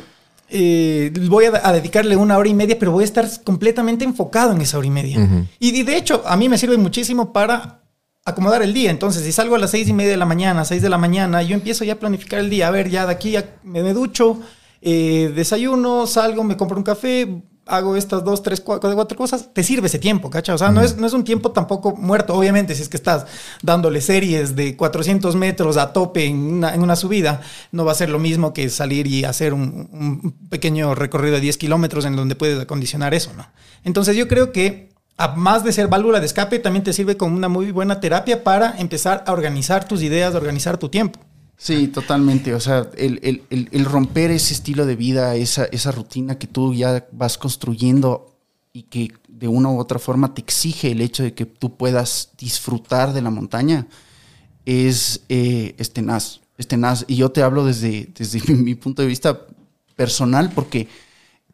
eh, 0.49 1.13
voy 1.29 1.45
a, 1.45 1.61
a 1.63 1.73
dedicarle 1.73 2.17
una 2.17 2.37
hora 2.39 2.49
y 2.49 2.55
media, 2.55 2.77
pero 2.79 2.93
voy 2.93 3.03
a 3.03 3.05
estar 3.05 3.29
completamente 3.45 4.05
enfocado 4.05 4.53
en 4.53 4.61
esa 4.61 4.79
hora 4.79 4.87
y 4.87 4.91
media. 4.91 5.19
y, 5.59 5.79
y 5.79 5.83
de 5.83 5.97
hecho, 5.97 6.23
a 6.27 6.37
mí 6.37 6.49
me 6.49 6.59
sirve 6.59 6.77
muchísimo 6.77 7.33
para 7.33 7.83
acomodar 8.25 8.63
el 8.63 8.73
día. 8.73 8.91
Entonces, 8.91 9.23
si 9.23 9.33
salgo 9.33 9.55
a 9.55 9.59
las 9.59 9.71
seis 9.71 9.89
y 9.89 9.93
media 9.93 10.13
de 10.13 10.17
la 10.17 10.27
mañana, 10.27 10.65
seis 10.65 10.83
de 10.83 10.89
la 10.89 10.99
mañana, 10.99 11.43
yo 11.43 11.55
empiezo 11.55 11.85
ya 11.85 11.95
a 11.95 11.97
planificar 11.97 12.41
el 12.41 12.51
día. 12.51 12.69
A 12.69 12.71
ver, 12.71 12.89
ya 12.89 13.07
de 13.07 13.13
aquí 13.13 13.33
ya 13.33 13.45
me, 13.63 13.83
me 13.83 13.93
ducho, 13.93 14.41
desayuno, 14.81 16.07
salgo, 16.07 16.43
me 16.43 16.57
compro 16.57 16.79
un 16.79 16.85
café, 16.85 17.43
hago 17.71 17.97
estas 17.97 18.25
dos, 18.25 18.43
tres, 18.43 18.61
cuatro, 18.61 18.95
cuatro 18.95 19.17
cosas, 19.17 19.49
te 19.53 19.63
sirve 19.63 19.87
ese 19.87 19.99
tiempo, 19.99 20.29
¿cacha? 20.29 20.55
O 20.55 20.59
sea, 20.59 20.71
no, 20.71 20.83
es, 20.83 20.97
no 20.97 21.07
es 21.07 21.13
un 21.13 21.25
tiempo 21.25 21.53
tampoco 21.53 21.97
muerto. 21.97 22.35
Obviamente, 22.35 22.75
si 22.75 22.83
es 22.83 22.89
que 22.89 22.97
estás 22.97 23.27
dándole 23.63 24.01
series 24.01 24.57
de 24.57 24.77
400 24.77 25.37
metros 25.37 25.77
a 25.77 25.93
tope 25.93 26.27
en 26.27 26.37
una, 26.37 26.75
en 26.75 26.83
una 26.83 26.97
subida, 26.97 27.41
no 27.73 27.85
va 27.85 27.93
a 27.93 27.95
ser 27.95 28.11
lo 28.11 28.19
mismo 28.19 28.53
que 28.53 28.69
salir 28.69 29.07
y 29.07 29.25
hacer 29.25 29.55
un, 29.55 29.89
un 29.93 30.49
pequeño 30.49 30.95
recorrido 30.95 31.37
de 31.37 31.41
10 31.41 31.57
kilómetros 31.59 32.05
en 32.05 32.17
donde 32.17 32.35
puedes 32.35 32.61
acondicionar 32.61 33.15
eso, 33.15 33.33
¿no? 33.37 33.47
Entonces, 33.85 34.17
yo 34.17 34.29
creo 34.29 34.53
que 34.53 34.91
a 35.17 35.29
más 35.37 35.65
de 35.65 35.73
ser 35.73 35.89
válvula 35.89 36.19
de 36.19 36.27
escape, 36.27 36.59
también 36.59 36.83
te 36.83 36.95
sirve 36.95 37.19
como 37.19 37.37
una 37.37 37.49
muy 37.49 37.73
buena 37.73 38.01
terapia 38.01 38.43
para 38.43 38.75
empezar 38.79 39.23
a 39.27 39.33
organizar 39.33 39.87
tus 39.87 40.03
ideas, 40.03 40.35
a 40.35 40.39
organizar 40.39 40.79
tu 40.79 40.89
tiempo. 40.89 41.21
Sí, 41.63 41.89
totalmente. 41.89 42.55
O 42.55 42.61
sea, 42.61 42.89
el, 42.97 43.21
el- 43.23 43.43
el- 43.51 43.69
el 43.71 43.85
romper 43.85 44.31
ese 44.31 44.55
estilo 44.55 44.87
de 44.87 44.97
vida, 44.97 45.35
esa, 45.37 45.67
esa 45.67 45.93
rutina 45.93 46.39
que 46.39 46.47
tú 46.47 46.73
ya 46.73 47.07
vas 47.13 47.37
construyendo 47.37 48.35
y 48.73 48.85
que 48.85 49.13
de 49.29 49.47
una 49.47 49.69
u 49.69 49.79
otra 49.79 49.99
forma 49.99 50.33
te 50.33 50.41
exige 50.41 50.91
el 50.93 51.03
hecho 51.03 51.23
de 51.23 51.35
que 51.35 51.45
tú 51.45 51.77
puedas 51.77 52.31
disfrutar 52.39 53.13
de 53.13 53.21
la 53.21 53.31
montaña, 53.31 53.87
es, 54.65 55.23
eh, 55.29 55.75
es 55.79 55.93
tenaz. 55.93 56.41
Es 56.57 56.67
tenaz. 56.67 57.05
Y 57.09 57.17
yo 57.17 57.31
te 57.31 57.43
hablo 57.43 57.65
desde, 57.67 58.09
desde 58.17 58.41
mi, 58.53 58.55
mi 58.63 58.75
punto 58.75 59.03
de 59.03 59.09
vista 59.09 59.47
personal 59.97 60.51
porque 60.55 60.89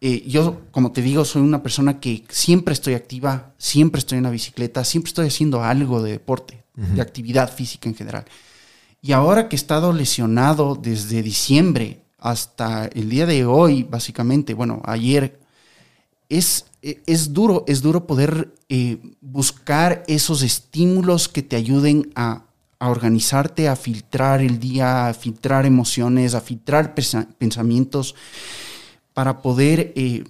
eh, 0.00 0.22
yo, 0.28 0.60
como 0.70 0.92
te 0.92 1.02
digo, 1.02 1.24
soy 1.24 1.42
una 1.42 1.62
persona 1.64 1.98
que 1.98 2.22
siempre 2.28 2.74
estoy 2.74 2.94
activa, 2.94 3.54
siempre 3.58 3.98
estoy 3.98 4.18
en 4.18 4.24
la 4.24 4.30
bicicleta, 4.30 4.84
siempre 4.84 5.08
estoy 5.08 5.26
haciendo 5.26 5.64
algo 5.64 6.00
de 6.02 6.12
deporte, 6.12 6.62
de 6.74 7.00
actividad 7.00 7.52
física 7.52 7.88
en 7.88 7.94
general. 7.96 8.24
Y 9.06 9.12
ahora 9.12 9.48
que 9.48 9.54
he 9.54 9.56
estado 9.58 9.92
lesionado 9.92 10.74
desde 10.74 11.22
diciembre 11.22 12.02
hasta 12.18 12.86
el 12.86 13.08
día 13.08 13.24
de 13.24 13.44
hoy, 13.44 13.84
básicamente, 13.84 14.52
bueno, 14.52 14.82
ayer, 14.84 15.38
es, 16.28 16.66
eh, 16.82 17.00
es 17.06 17.32
duro, 17.32 17.62
es 17.68 17.82
duro 17.82 18.08
poder 18.08 18.52
eh, 18.68 18.98
buscar 19.20 20.02
esos 20.08 20.42
estímulos 20.42 21.28
que 21.28 21.44
te 21.44 21.54
ayuden 21.54 22.10
a, 22.16 22.46
a 22.80 22.90
organizarte, 22.90 23.68
a 23.68 23.76
filtrar 23.76 24.40
el 24.40 24.58
día, 24.58 25.06
a 25.06 25.14
filtrar 25.14 25.66
emociones, 25.66 26.34
a 26.34 26.40
filtrar 26.40 26.96
pensa- 26.96 27.28
pensamientos, 27.38 28.16
para 29.14 29.40
poder 29.40 29.92
eh, 29.94 30.24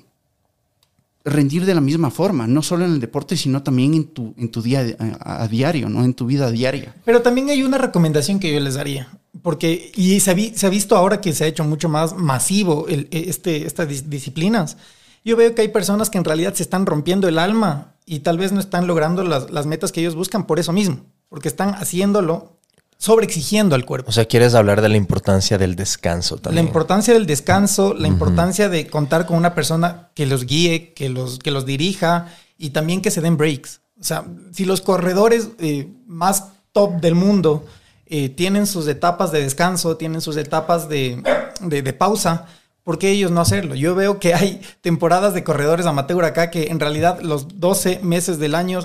rendir 1.27 1.67
de 1.67 1.75
la 1.75 1.81
misma 1.81 2.11
forma, 2.11 2.47
no 2.47 2.63
solo 2.63 2.85
en 2.87 2.93
el 2.93 3.01
deporte, 3.01 3.37
sino 3.37 3.63
también 3.63 3.93
en 3.95 4.05
tu, 4.05 4.33
en 4.39 4.51
tu 4.51 4.63
día 4.63 4.87
a, 5.21 5.47
diario, 5.49 5.89
¿no? 5.91 6.03
En 6.05 6.15
tu 6.15 6.25
vida 6.25 6.51
diaria. 6.51 6.95
Pero 7.05 7.21
también 7.21 7.51
hay 7.51 7.63
una 7.63 7.79
recomendación 7.79 8.39
que 8.39 8.53
yo 8.55 8.61
les 8.61 8.75
daría, 8.75 9.09
porque 9.43 9.91
y 9.97 10.21
se 10.21 10.31
ha, 10.31 10.69
visto 10.71 10.97
ahora 10.97 11.21
que 11.21 11.33
se 11.33 11.45
ha 11.45 11.47
hecho 11.49 11.65
mucho 11.65 11.89
más 11.89 12.17
masivo 12.17 12.87
el- 12.89 13.09
este, 13.11 13.67
estas 13.67 13.89
dis- 13.89 14.05
disciplinas. 14.05 14.77
Yo 15.25 15.37
veo 15.37 15.55
que 15.55 15.63
hay 15.63 15.69
personas 15.69 16.09
que 16.09 16.19
en 16.19 16.25
realidad 16.25 16.55
se 16.55 16.63
están 16.63 16.87
rompiendo 16.87 17.27
el 17.29 17.39
alma 17.41 17.95
y 18.07 18.21
tal 18.21 18.39
vez 18.39 18.53
no 18.53 18.61
están 18.61 18.87
logrando 18.87 19.25
las, 19.25 19.51
las 19.51 19.67
metas 19.67 19.91
que 19.91 20.01
ellos 20.01 20.15
buscan 20.15 20.47
por 20.47 20.61
eso 20.61 20.73
mismo, 20.73 21.01
porque 21.29 21.49
están 21.49 21.75
haciéndolo 21.75 22.56
sobreexigiendo 22.99 23.75
al 23.75 23.85
cuerpo. 23.85 24.09
O 24.09 24.13
sea, 24.13 24.25
quieres 24.27 24.55
hablar 24.55 24.81
de 24.81 24.89
la 24.89 24.97
importancia 24.97 25.59
del 25.59 25.77
descanso 25.77 26.37
La 26.37 26.43
también. 26.43 26.67
importancia 26.67 27.15
del 27.15 27.27
descanso, 27.27 27.95
la 27.95 28.09
importancia 28.09 28.69
de 28.69 28.87
contar 28.87 29.27
con 29.27 29.37
una 29.37 29.55
persona 29.55 30.11
que 30.15 30.27
los 30.27 30.47
guíe, 30.47 30.93
que 30.95 31.09
los, 31.09 31.39
que 31.39 31.51
los 31.51 31.67
dirija 31.67 32.29
y 32.59 32.71
también 32.71 33.03
que 33.03 33.11
se 33.11 33.21
den 33.21 33.37
breaks. 33.37 33.81
O 34.01 34.05
sea, 34.05 34.25
si 34.53 34.65
los 34.65 34.81
corredores 34.81 35.49
eh, 35.59 35.89
más 36.07 36.45
top 36.73 37.01
del 37.01 37.15
mundo 37.15 37.65
eh, 38.07 38.29
tienen 38.29 38.67
sus 38.67 38.87
etapas 38.89 39.33
de 39.33 39.43
descanso, 39.43 39.97
tienen 39.97 40.21
sus 40.21 40.37
etapas 40.37 40.89
de, 40.89 41.23
de- 41.61 41.83
de 41.83 41.93
pausa, 41.93 42.47
¿por 42.87 42.99
qué 42.99 43.11
ellos 43.11 43.31
no 43.33 43.43
hacerlo? 43.43 43.75
Yo 43.75 43.95
veo 43.95 44.19
que 44.19 44.33
hay 44.33 44.63
temporadas 44.81 45.35
de 45.35 45.45
corredores 45.45 45.85
amateur 45.85 46.25
acá 46.25 46.51
que 46.51 46.69
en 46.69 46.81
realidad 46.81 47.21
los 47.21 47.61
12 47.61 48.01
meses 48.03 48.39
del 48.39 48.55
año, 48.55 48.81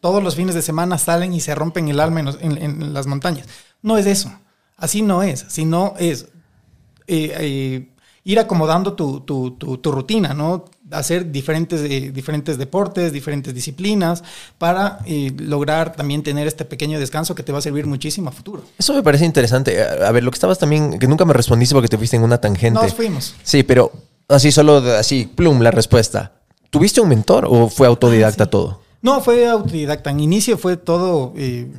todos 0.00 0.22
los 0.22 0.34
fines 0.36 0.54
de 0.54 0.60
semana 0.60 0.98
salen 0.98 1.32
y 1.32 1.40
se 1.40 1.54
rompen 1.54 1.88
el 1.88 2.00
alma 2.00 2.20
en, 2.20 2.26
los- 2.26 2.38
en 2.42 2.92
las 2.92 3.06
montañas. 3.06 3.46
No 3.80 3.96
es 3.96 4.06
eso. 4.06 4.30
Así 4.76 5.02
no 5.02 5.22
es. 5.22 5.46
Sino 5.48 5.94
es 5.98 6.24
eh, 7.06 7.32
eh, 7.38 7.88
ir 8.24 8.38
acomodando 8.38 8.94
tu, 8.94 9.20
tu- 9.20 9.52
tu- 9.52 9.76
tu 9.78 9.92
rutina, 9.92 10.32
¿no? 10.34 10.64
Hacer 10.90 11.30
diferentes, 11.30 11.80
eh, 11.82 12.10
diferentes 12.12 12.56
deportes, 12.58 13.12
diferentes 13.12 13.54
disciplinas 13.54 14.22
para 14.58 14.98
eh, 15.06 15.32
lograr 15.38 15.94
también 15.94 16.22
tener 16.22 16.46
este 16.46 16.64
pequeño 16.64 16.98
descanso 16.98 17.34
que 17.34 17.42
te 17.42 17.52
va 17.52 17.58
a 17.58 17.62
servir 17.62 17.86
muchísimo 17.86 18.28
a 18.28 18.32
futuro. 18.32 18.62
Eso 18.78 18.94
me 18.94 19.02
parece 19.02 19.24
interesante. 19.26 19.82
A 19.82 20.10
ver, 20.12 20.22
lo 20.24 20.30
que 20.30 20.36
estabas 20.36 20.58
también, 20.58 20.98
que 20.98 21.06
nunca 21.06 21.24
me 21.24 21.32
respondiste 21.34 21.74
porque 21.74 21.88
te 21.88 21.98
fuiste 21.98 22.16
en 22.16 22.22
una 22.22 22.38
tangente. 22.40 22.80
Nos 22.80 22.94
fuimos. 22.94 23.34
Sí, 23.42 23.62
pero 23.62 23.92
así 24.28 24.50
solo, 24.52 24.78
así, 24.78 25.26
plum, 25.34 25.60
la 25.60 25.70
respuesta. 25.70 26.32
¿Tuviste 26.70 27.00
un 27.00 27.08
mentor 27.08 27.46
o 27.48 27.68
fue 27.68 27.86
autodidacta 27.86 28.46
todo? 28.46 28.80
No, 29.02 29.20
fue 29.20 29.46
autodidacta. 29.46 30.10
En 30.10 30.20
inicio 30.20 30.56
fue 30.56 30.76
todo 30.78 31.34
eh, 31.36 31.70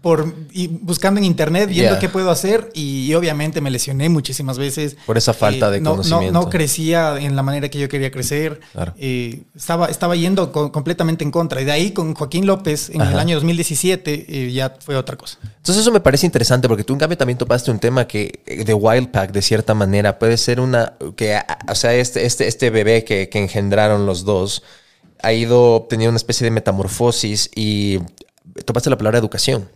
por 0.00 0.32
y 0.52 0.68
buscando 0.68 1.18
en 1.18 1.24
internet, 1.24 1.68
viendo 1.68 1.98
qué 1.98 2.08
puedo 2.08 2.30
hacer 2.30 2.70
y, 2.74 3.12
obviamente 3.14 3.60
me 3.60 3.70
lesioné 3.70 4.08
muchísimas 4.08 4.56
veces. 4.58 4.96
Por 5.06 5.18
esa 5.18 5.34
falta 5.34 5.70
de 5.70 5.80
no- 5.80 5.90
no- 5.90 5.96
conocimiento. 5.96 6.32
No, 6.40 6.48
crecía 6.50 7.16
en 7.18 7.34
la 7.34 7.42
manera 7.42 7.68
que 7.68 7.78
yo 7.80 7.88
quería 7.88 8.10
crecer. 8.10 8.60
Claro. 8.72 8.94
Eh, 8.98 9.42
estaba, 9.56 9.86
estaba 9.86 10.14
yendo 10.14 10.52
co- 10.52 10.70
completamente 10.70 11.24
en 11.24 11.30
contra. 11.30 11.60
Y 11.60 11.64
de 11.64 11.72
ahí 11.72 11.90
con 11.90 12.14
Joaquín 12.14 12.46
López 12.46 12.90
en 12.90 13.00
el 13.00 13.18
año 13.18 13.34
2017 13.36 14.26
eh, 14.28 14.52
ya 14.52 14.76
fue 14.78 14.96
otra 14.96 15.16
cosa. 15.16 15.38
Entonces 15.56 15.82
eso 15.82 15.90
me 15.92 16.00
parece 16.00 16.26
interesante 16.26 16.68
porque 16.68 16.84
tú 16.84 16.92
en 16.92 16.98
cambio 17.00 17.18
también 17.18 17.36
topaste 17.38 17.70
un 17.70 17.78
tema 17.78 18.06
que 18.06 18.40
eh, 18.46 18.64
de 18.64 18.74
Wildpack 18.74 19.32
de 19.32 19.42
cierta 19.42 19.74
manera 19.74 20.18
puede 20.18 20.36
ser 20.36 20.60
una 20.60 20.94
que 21.16 21.36
o 21.68 21.74
sea 21.74 21.92
este 21.94 22.24
este 22.24 22.46
este 22.46 22.70
bebé 22.70 23.04
que, 23.04 23.28
que 23.28 23.38
engendraron 23.38 24.06
los 24.06 24.24
dos 24.24 24.62
ha 25.22 25.32
ido 25.32 25.86
teniendo 25.90 26.10
una 26.10 26.16
especie 26.18 26.44
de 26.44 26.50
metamorfosis 26.52 27.50
y 27.54 27.98
topaste 28.64 28.90
la 28.90 28.96
palabra 28.96 29.18
educación. 29.18 29.68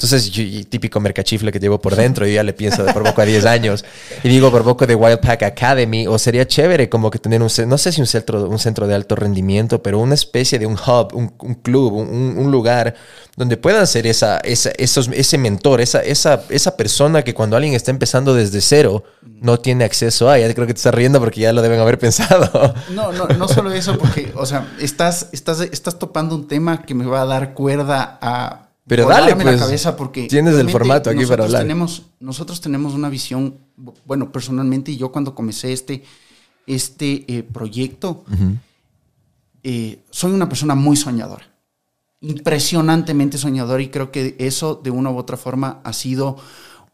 Entonces, 0.00 0.30
yo, 0.30 0.42
y 0.42 0.64
típico 0.64 0.98
mercachifle 0.98 1.52
que 1.52 1.58
llevo 1.60 1.78
por 1.78 1.94
dentro, 1.94 2.26
yo 2.26 2.32
ya 2.32 2.42
le 2.42 2.54
pienso 2.54 2.82
de 2.82 2.90
por 2.94 3.02
poco 3.04 3.20
a 3.20 3.26
10 3.26 3.44
años. 3.44 3.84
Y 4.24 4.30
digo 4.30 4.50
por 4.50 4.64
poco 4.64 4.86
de 4.86 4.94
Wildpack 4.94 5.42
Academy, 5.42 6.06
o 6.06 6.18
sería 6.18 6.46
chévere 6.46 6.88
como 6.88 7.10
que 7.10 7.18
tener 7.18 7.42
un, 7.42 7.50
no 7.68 7.76
sé 7.76 7.92
si 7.92 8.00
un 8.00 8.06
centro, 8.06 8.48
un 8.48 8.58
centro 8.58 8.86
de 8.86 8.94
alto 8.94 9.14
rendimiento, 9.14 9.82
pero 9.82 9.98
una 9.98 10.14
especie 10.14 10.58
de 10.58 10.64
un 10.64 10.72
hub, 10.72 11.14
un, 11.14 11.34
un 11.38 11.54
club, 11.56 11.92
un, 11.92 12.08
un- 12.08 12.38
un 12.38 12.50
lugar 12.50 12.94
donde 13.36 13.58
puedan 13.58 13.86
ser 13.86 14.06
esa, 14.06 14.38
esa, 14.38 14.70
esos, 14.78 15.08
ese 15.12 15.36
mentor, 15.36 15.82
esa, 15.82 16.00
esa, 16.00 16.44
esa 16.48 16.76
persona 16.78 17.22
que 17.22 17.34
cuando 17.34 17.56
alguien 17.56 17.74
está 17.74 17.90
empezando 17.90 18.34
desde 18.34 18.62
cero 18.62 19.04
no 19.22 19.58
tiene 19.60 19.84
acceso 19.84 20.30
a. 20.30 20.38
Ya 20.38 20.52
creo 20.54 20.66
que 20.66 20.72
te 20.72 20.78
estás 20.78 20.94
riendo 20.94 21.18
porque 21.20 21.42
ya 21.42 21.52
lo 21.52 21.60
deben 21.60 21.78
haber 21.78 21.98
pensado. 21.98 22.74
No, 22.94 23.12
no, 23.12 23.26
no 23.28 23.48
solo 23.48 23.70
eso, 23.72 23.98
porque, 23.98 24.32
o 24.34 24.46
sea, 24.46 24.66
estás, 24.80 25.28
estás, 25.32 25.60
estás 25.60 25.98
topando 25.98 26.34
un 26.36 26.48
tema 26.48 26.80
que 26.82 26.94
me 26.94 27.04
va 27.04 27.20
a 27.20 27.26
dar 27.26 27.52
cuerda 27.52 28.18
a. 28.22 28.69
Pero 28.90 29.06
dale, 29.06 29.36
pues, 29.36 29.46
la 29.46 29.56
cabeza 29.56 29.96
porque 29.96 30.26
tienes 30.26 30.56
el 30.56 30.68
formato 30.68 31.10
aquí 31.10 31.18
para 31.18 31.22
nosotros 31.22 31.46
hablar. 31.46 31.62
Tenemos, 31.62 32.02
nosotros 32.18 32.60
tenemos 32.60 32.92
una 32.92 33.08
visión, 33.08 33.54
bueno, 34.04 34.32
personalmente, 34.32 34.96
yo 34.96 35.12
cuando 35.12 35.32
comencé 35.32 35.72
este, 35.72 36.02
este 36.66 37.24
eh, 37.28 37.44
proyecto, 37.44 38.24
eh, 39.62 40.00
soy 40.10 40.32
una 40.32 40.48
persona 40.48 40.74
muy 40.74 40.96
soñadora. 40.96 41.46
Impresionantemente 42.20 43.38
soñadora, 43.38 43.80
y 43.80 43.90
creo 43.90 44.10
que 44.10 44.34
eso, 44.40 44.74
de 44.82 44.90
una 44.90 45.10
u 45.10 45.18
otra 45.18 45.36
forma, 45.36 45.80
ha 45.84 45.92
sido 45.92 46.38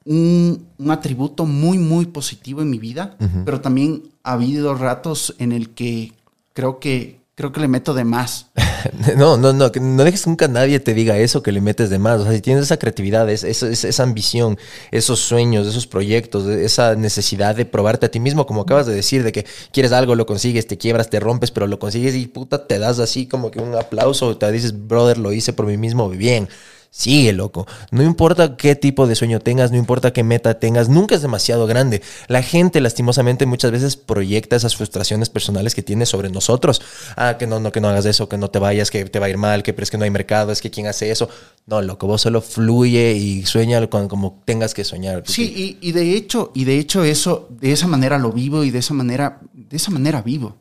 un, 0.05 0.67
un 0.77 0.91
atributo 0.91 1.47
muy, 1.47 1.79
muy 1.79 2.05
positivo 2.05 2.61
en 2.61 2.69
mi 2.69 2.79
vida, 2.79 3.17
pero 3.47 3.63
también 3.63 4.03
ha 4.23 4.33
habido 4.33 4.75
ratos 4.75 5.35
en 5.39 5.51
el 5.51 5.71
que 5.71 6.13
creo 6.53 6.79
que, 6.79 7.23
creo 7.35 7.53
que 7.53 7.61
le 7.61 7.69
meto 7.69 7.95
de 7.95 8.05
más. 8.05 8.51
No, 9.17 9.37
no, 9.37 9.53
no, 9.53 9.71
no 9.81 10.05
dejes 10.05 10.27
nunca 10.27 10.49
nadie 10.49 10.81
te 10.81 10.95
diga 10.95 11.17
eso 11.19 11.43
que 11.43 11.53
le 11.53 11.61
metes 11.61 11.91
de 11.91 11.99
más. 11.99 12.21
O 12.21 12.25
sea, 12.25 12.33
si 12.33 12.41
tienes 12.41 12.65
esa 12.65 12.79
creatividad, 12.79 13.29
es- 13.31 13.45
es- 13.45 13.63
es- 13.63 13.85
esa 13.85 14.03
ambición, 14.03 14.59
esos 14.91 15.21
sueños, 15.21 15.67
esos 15.67 15.87
proyectos, 15.87 16.47
esa 16.47 16.95
necesidad 16.95 17.55
de 17.55 17.65
probarte 17.65 18.07
a 18.07 18.11
ti 18.11 18.21
mismo, 18.21 18.47
como 18.47 18.63
acabas 18.63 18.87
de 18.87 18.95
decir, 18.95 19.23
de 19.23 19.33
que 19.33 19.47
quieres 19.73 19.93
algo, 19.93 20.15
lo 20.15 20.27
consigues, 20.27 20.67
te 20.67 20.79
quiebras, 20.79 21.11
te 21.11 21.21
rompes, 21.21 21.51
pero 21.51 21.67
lo 21.67 21.79
consigues 21.79 22.15
y 22.15 22.27
puta, 22.27 22.67
te 22.67 22.79
das 22.79 22.99
así 22.99 23.27
como 23.27 23.51
que 23.51 23.61
un 23.61 23.75
aplauso, 23.75 24.37
te 24.37 24.51
dices, 24.53 24.87
brother, 24.87 25.19
lo 25.19 25.33
hice 25.33 25.53
por 25.53 25.67
mí 25.67 25.77
mismo, 25.77 26.09
bien. 26.09 26.49
Sigue, 26.97 27.35
loco. 27.35 27.67
No 27.91 28.03
importa 28.03 28.57
qué 28.57 28.75
tipo 28.75 29.07
de 29.07 29.15
sueño 29.17 29.39
tengas, 29.39 29.71
no 29.71 29.77
importa 29.77 30.15
qué 30.15 30.25
meta 30.25 30.59
tengas, 30.59 30.89
nunca 30.89 31.15
es 31.15 31.21
demasiado 31.21 31.67
grande. 31.67 32.01
La 32.27 32.43
gente, 32.43 32.81
lastimosamente, 32.81 33.45
muchas 33.45 33.71
veces 33.71 33.97
proyecta 33.97 34.57
esas 34.57 34.77
frustraciones 34.77 35.29
personales 35.29 35.75
que 35.75 35.83
tiene 35.83 36.07
sobre 36.07 36.31
nosotros. 36.31 36.81
Ah, 37.15 37.37
que 37.39 37.47
no, 37.47 37.61
no, 37.61 37.71
que 37.71 37.83
no 37.83 37.91
hagas 37.91 38.07
eso, 38.07 38.31
que 38.31 38.39
no 38.39 38.49
te 38.49 38.59
vayas, 38.59 38.91
que 38.91 39.05
te 39.05 39.19
va 39.19 39.27
a 39.27 39.29
ir 39.29 39.37
mal, 39.37 39.63
que 39.63 39.75
pero 39.75 39.83
es 39.83 39.91
que 39.91 39.99
no 39.99 40.05
hay 40.05 40.11
mercado, 40.11 40.53
es 40.53 40.63
que 40.63 40.71
quién 40.71 40.87
hace 40.87 41.11
eso. 41.11 41.29
No, 41.67 41.83
loco, 41.83 42.07
vos 42.07 42.23
solo 42.23 42.41
fluye 42.41 43.13
y 43.13 43.45
sueña 43.45 43.87
como 43.89 44.43
tengas 44.47 44.73
que 44.73 44.83
soñar. 44.83 45.23
Sí, 45.27 45.77
y, 45.79 45.93
de 45.93 46.17
hecho, 46.17 46.51
y 46.55 46.65
de 46.65 46.79
hecho 46.79 47.05
eso, 47.05 47.47
de 47.51 47.73
esa 47.73 47.89
manera 47.89 48.19
lo 48.19 48.33
vivo 48.33 48.65
y 48.65 48.71
de 48.71 48.79
esa 48.79 48.95
manera, 48.95 49.41
de 49.53 49.77
esa 49.77 49.91
manera 49.91 50.23
vivo. 50.23 50.57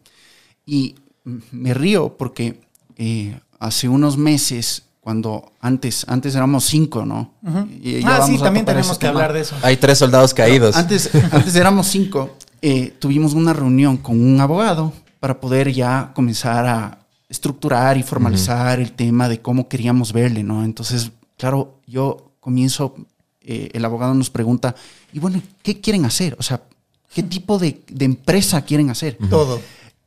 Y 0.65 0.95
me 1.23 1.73
río 1.73 2.17
porque 2.17 2.59
eh, 2.97 3.39
hace 3.57 3.87
unos 3.87 4.17
meses, 4.17 4.84
cuando 5.05 5.51
antes, 5.61 6.03
antes 6.09 6.33
éramos 6.33 6.63
cinco, 6.63 7.05
¿no? 7.05 7.35
Y 7.79 8.03
Ah, 8.03 8.23
sí, 8.25 8.39
también 8.39 8.65
tenemos 8.65 8.97
que 8.97 9.05
tema. 9.05 9.11
hablar 9.19 9.33
de 9.33 9.41
eso. 9.41 9.55
Hay 9.61 9.77
tres 9.77 9.99
soldados 9.99 10.33
caídos. 10.33 10.75
Antes, 10.75 11.11
antes 11.31 11.55
éramos 11.55 11.85
cinco. 11.85 12.35
eh, 12.63 12.91
tuvimos 12.97 13.35
una 13.35 13.53
reunión 13.53 13.97
con 13.97 14.19
un 14.19 14.41
abogado 14.41 14.91
para 15.19 15.39
poder 15.39 15.71
ya 15.71 16.11
comenzar 16.15 16.65
a 16.65 17.05
estructurar 17.29 17.97
y 17.99 18.01
formalizar 18.03 18.79
el 18.79 18.93
tema 18.93 19.29
de 19.29 19.39
cómo 19.43 19.67
queríamos 19.67 20.11
verle, 20.11 20.41
¿no? 20.41 20.63
Entonces, 20.65 21.11
claro, 21.37 21.75
yo 21.85 22.31
comienzo, 22.39 22.95
eh, 23.41 23.69
el 23.73 23.85
abogado 23.85 24.15
nos 24.15 24.31
pregunta, 24.31 24.73
y 25.13 25.19
bueno, 25.19 25.39
¿qué 25.61 25.79
quieren 25.81 26.05
hacer? 26.05 26.35
O 26.39 26.43
sea, 26.43 26.61
¿qué 27.13 27.21
tipo 27.21 27.59
de, 27.59 27.83
de 27.91 28.05
empresa 28.05 28.63
quieren 28.63 28.89
hacer? 28.89 29.19
Todo. 29.29 29.61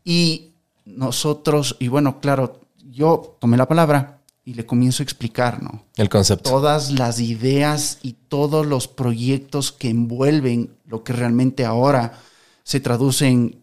Y 0.05 0.51
nosotros, 0.85 1.77
y 1.79 1.87
bueno, 1.87 2.19
claro, 2.21 2.61
yo 2.91 3.37
tomé 3.41 3.57
la 3.57 3.69
palabra 3.69 4.18
y 4.49 4.55
le 4.55 4.65
comienzo 4.65 5.03
a 5.03 5.05
explicar, 5.05 5.63
¿no? 5.63 5.85
El 5.97 6.09
concepto. 6.09 6.49
todas 6.49 6.91
las 6.93 7.21
ideas 7.21 7.99
y 8.03 8.15
todos 8.29 8.65
los 8.67 8.89
proyectos 8.89 9.73
que 9.73 9.91
envuelven 9.91 10.71
lo 10.87 11.05
que 11.05 11.13
realmente 11.13 11.67
ahora 11.67 12.19
se 12.65 12.81
traduce 12.81 13.27
en 13.29 13.63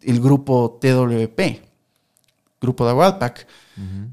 el 0.00 0.20
grupo 0.20 0.78
TWP, 0.80 1.40
grupo 2.62 2.86
de 2.86 2.92
Wildpack, 2.94 3.46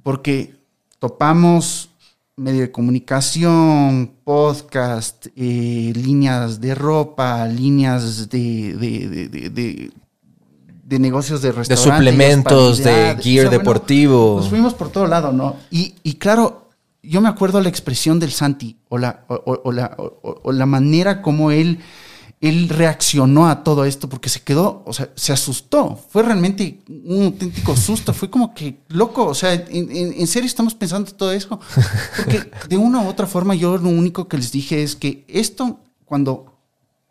porque 0.03 0.55
topamos 0.99 1.89
medio 2.35 2.61
de 2.61 2.71
comunicación, 2.71 4.11
podcast, 4.23 5.27
eh, 5.35 5.93
líneas 5.95 6.59
de 6.59 6.75
ropa, 6.75 7.45
líneas 7.47 8.29
de, 8.29 8.75
de, 8.75 9.09
de- 9.29 9.49
de- 9.49 9.91
de- 10.89 10.95
de 10.95 10.99
negocios 10.99 11.41
de 11.41 11.49
De 11.49 11.53
restaurantes. 11.53 11.95
suplementos, 12.13 12.77
de 12.79 13.17
gear 13.21 13.49
deportivo. 13.49 14.37
nos 14.39 14.49
fuimos 14.49 14.73
por 14.73 14.89
todo 14.89 15.05
lado, 15.07 15.31
¿no? 15.31 15.55
Y, 15.71 15.95
y 16.03 16.13
claro, 16.15 16.69
yo 17.03 17.21
me 17.21 17.29
acuerdo 17.29 17.61
la 17.61 17.69
expresión 17.69 18.19
del 18.19 18.31
Santi 18.31 18.77
o 18.89 18.97
la, 18.97 19.23
o, 19.29 19.71
la, 19.71 19.95
o- 19.97 20.51
la 20.51 20.65
manera 20.65 21.21
como 21.21 21.51
él, 21.51 21.79
él 22.41 22.69
reaccionó 22.69 23.49
a 23.49 23.63
todo 23.63 23.85
esto 23.85 24.09
porque 24.09 24.29
se 24.29 24.41
quedó, 24.41 24.83
o 24.85 24.93
sea, 24.93 25.09
se 25.15 25.31
asustó. 25.33 25.99
Fue 26.09 26.23
realmente 26.23 26.79
un 27.05 27.25
auténtico 27.25 27.75
susto. 27.75 28.13
Fue 28.13 28.29
como 28.29 28.53
que, 28.53 28.79
loco, 28.87 29.25
o 29.27 29.33
sea, 29.35 29.53
¿en, 29.53 29.67
en- 29.95 30.13
en 30.19 30.27
serio 30.27 30.47
estamos 30.47 30.73
pensando 30.73 31.11
todo 31.11 31.31
eso? 31.31 31.59
Porque 32.17 32.49
de 32.67 32.77
una 32.77 33.01
u 33.01 33.07
otra 33.07 33.27
forma 33.27 33.55
yo 33.55 33.77
lo 33.77 33.89
único 33.89 34.27
que 34.27 34.37
les 34.37 34.51
dije 34.51 34.81
es 34.83 34.95
que 34.95 35.23
esto, 35.27 35.79
cuando 36.05 36.57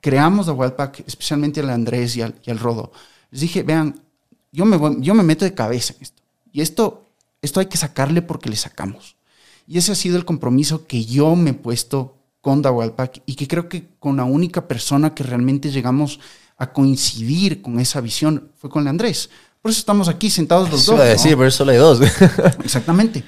creamos 0.00 0.46
The 0.46 0.52
Wildpack, 0.52 1.04
especialmente 1.06 1.60
al 1.60 1.70
Andrés 1.70 2.16
y 2.16 2.22
al, 2.22 2.34
y 2.44 2.50
al 2.50 2.58
Rodo, 2.58 2.92
les 3.30 3.40
dije, 3.42 3.62
vean, 3.62 4.00
yo 4.52 4.64
me, 4.64 4.76
voy- 4.76 4.96
yo 5.00 5.14
me 5.14 5.22
meto 5.22 5.44
de 5.44 5.54
cabeza 5.54 5.94
en 5.96 6.02
esto. 6.02 6.22
Y 6.52 6.60
esto, 6.60 7.04
esto 7.42 7.60
hay 7.60 7.66
que 7.66 7.76
sacarle 7.76 8.22
porque 8.22 8.48
le 8.50 8.56
sacamos. 8.56 9.16
Y 9.66 9.78
ese 9.78 9.92
ha 9.92 9.94
sido 9.94 10.16
el 10.16 10.24
compromiso 10.24 10.86
que 10.86 11.04
yo 11.04 11.36
me 11.36 11.50
he 11.50 11.54
puesto 11.54 12.14
con 12.40 12.64
Wildpack 12.64 13.22
y 13.26 13.34
que 13.34 13.46
creo 13.46 13.68
que 13.68 13.88
con 13.98 14.16
la 14.16 14.24
única 14.24 14.66
persona 14.66 15.14
que 15.14 15.22
realmente 15.22 15.70
llegamos 15.70 16.20
a 16.56 16.72
coincidir 16.72 17.60
con 17.60 17.78
esa 17.78 18.00
visión 18.00 18.50
fue 18.56 18.70
con 18.70 18.88
Andrés. 18.88 19.28
Por 19.60 19.70
eso 19.70 19.80
estamos 19.80 20.08
aquí 20.08 20.30
sentados 20.30 20.70
los 20.70 20.80
Eso 20.82 20.92
dos. 20.92 21.00
a 21.00 21.04
¿no? 21.04 21.10
decir, 21.10 21.36
pero 21.36 21.50
solo 21.50 21.72
hay 21.72 21.76
dos. 21.78 22.00
Exactamente. 22.64 23.22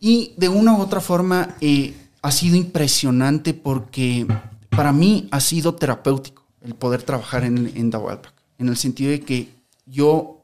Y 0.00 0.32
de 0.36 0.48
una 0.48 0.74
u 0.76 0.80
otra 0.80 1.00
forma 1.00 1.54
eh, 1.60 1.94
ha 2.22 2.32
sido 2.32 2.56
impresionante 2.56 3.54
porque 3.54 4.26
para 4.70 4.92
mí 4.92 5.28
ha 5.30 5.40
sido 5.40 5.74
terapéutico 5.74 6.44
el 6.62 6.74
poder 6.74 7.02
trabajar 7.02 7.44
en, 7.44 7.72
en 7.76 7.84
Wildpack. 7.94 8.32
En 8.58 8.68
el 8.68 8.76
sentido 8.76 9.10
de 9.10 9.20
que 9.20 9.48
yo 9.86 10.42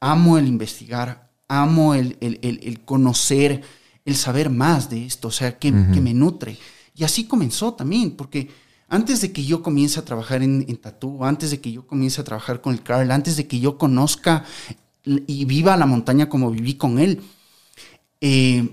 amo 0.00 0.38
el 0.38 0.46
investigar, 0.46 1.28
amo 1.48 1.94
el, 1.94 2.16
el- 2.20 2.38
el- 2.42 2.60
el 2.62 2.80
conocer, 2.80 3.62
el 4.04 4.16
saber 4.16 4.50
más 4.50 4.88
de 4.90 5.04
esto, 5.06 5.28
o 5.28 5.30
sea, 5.30 5.58
que, 5.58 5.70
que 5.92 6.00
me 6.00 6.14
nutre. 6.14 6.56
Y 6.96 7.04
así 7.04 7.24
comenzó 7.24 7.74
también, 7.74 8.12
porque 8.12 8.48
antes 8.88 9.20
de 9.20 9.30
que 9.32 9.44
yo 9.44 9.62
comience 9.62 10.00
a 10.00 10.04
trabajar 10.04 10.42
en, 10.42 10.64
en 10.68 10.76
Tatú, 10.76 11.24
antes 11.24 11.50
de 11.50 11.60
que 11.60 11.70
yo 11.70 11.86
comience 11.86 12.20
a 12.20 12.24
trabajar 12.24 12.60
con 12.60 12.72
el 12.72 12.82
Carl, 12.82 13.10
antes 13.10 13.36
de 13.36 13.46
que 13.46 13.60
yo 13.60 13.78
conozca 13.78 14.44
y 15.04 15.44
viva 15.44 15.76
la 15.76 15.86
montaña 15.86 16.28
como 16.28 16.50
viví 16.50 16.74
con 16.74 16.98
él, 16.98 17.20
eh, 18.20 18.68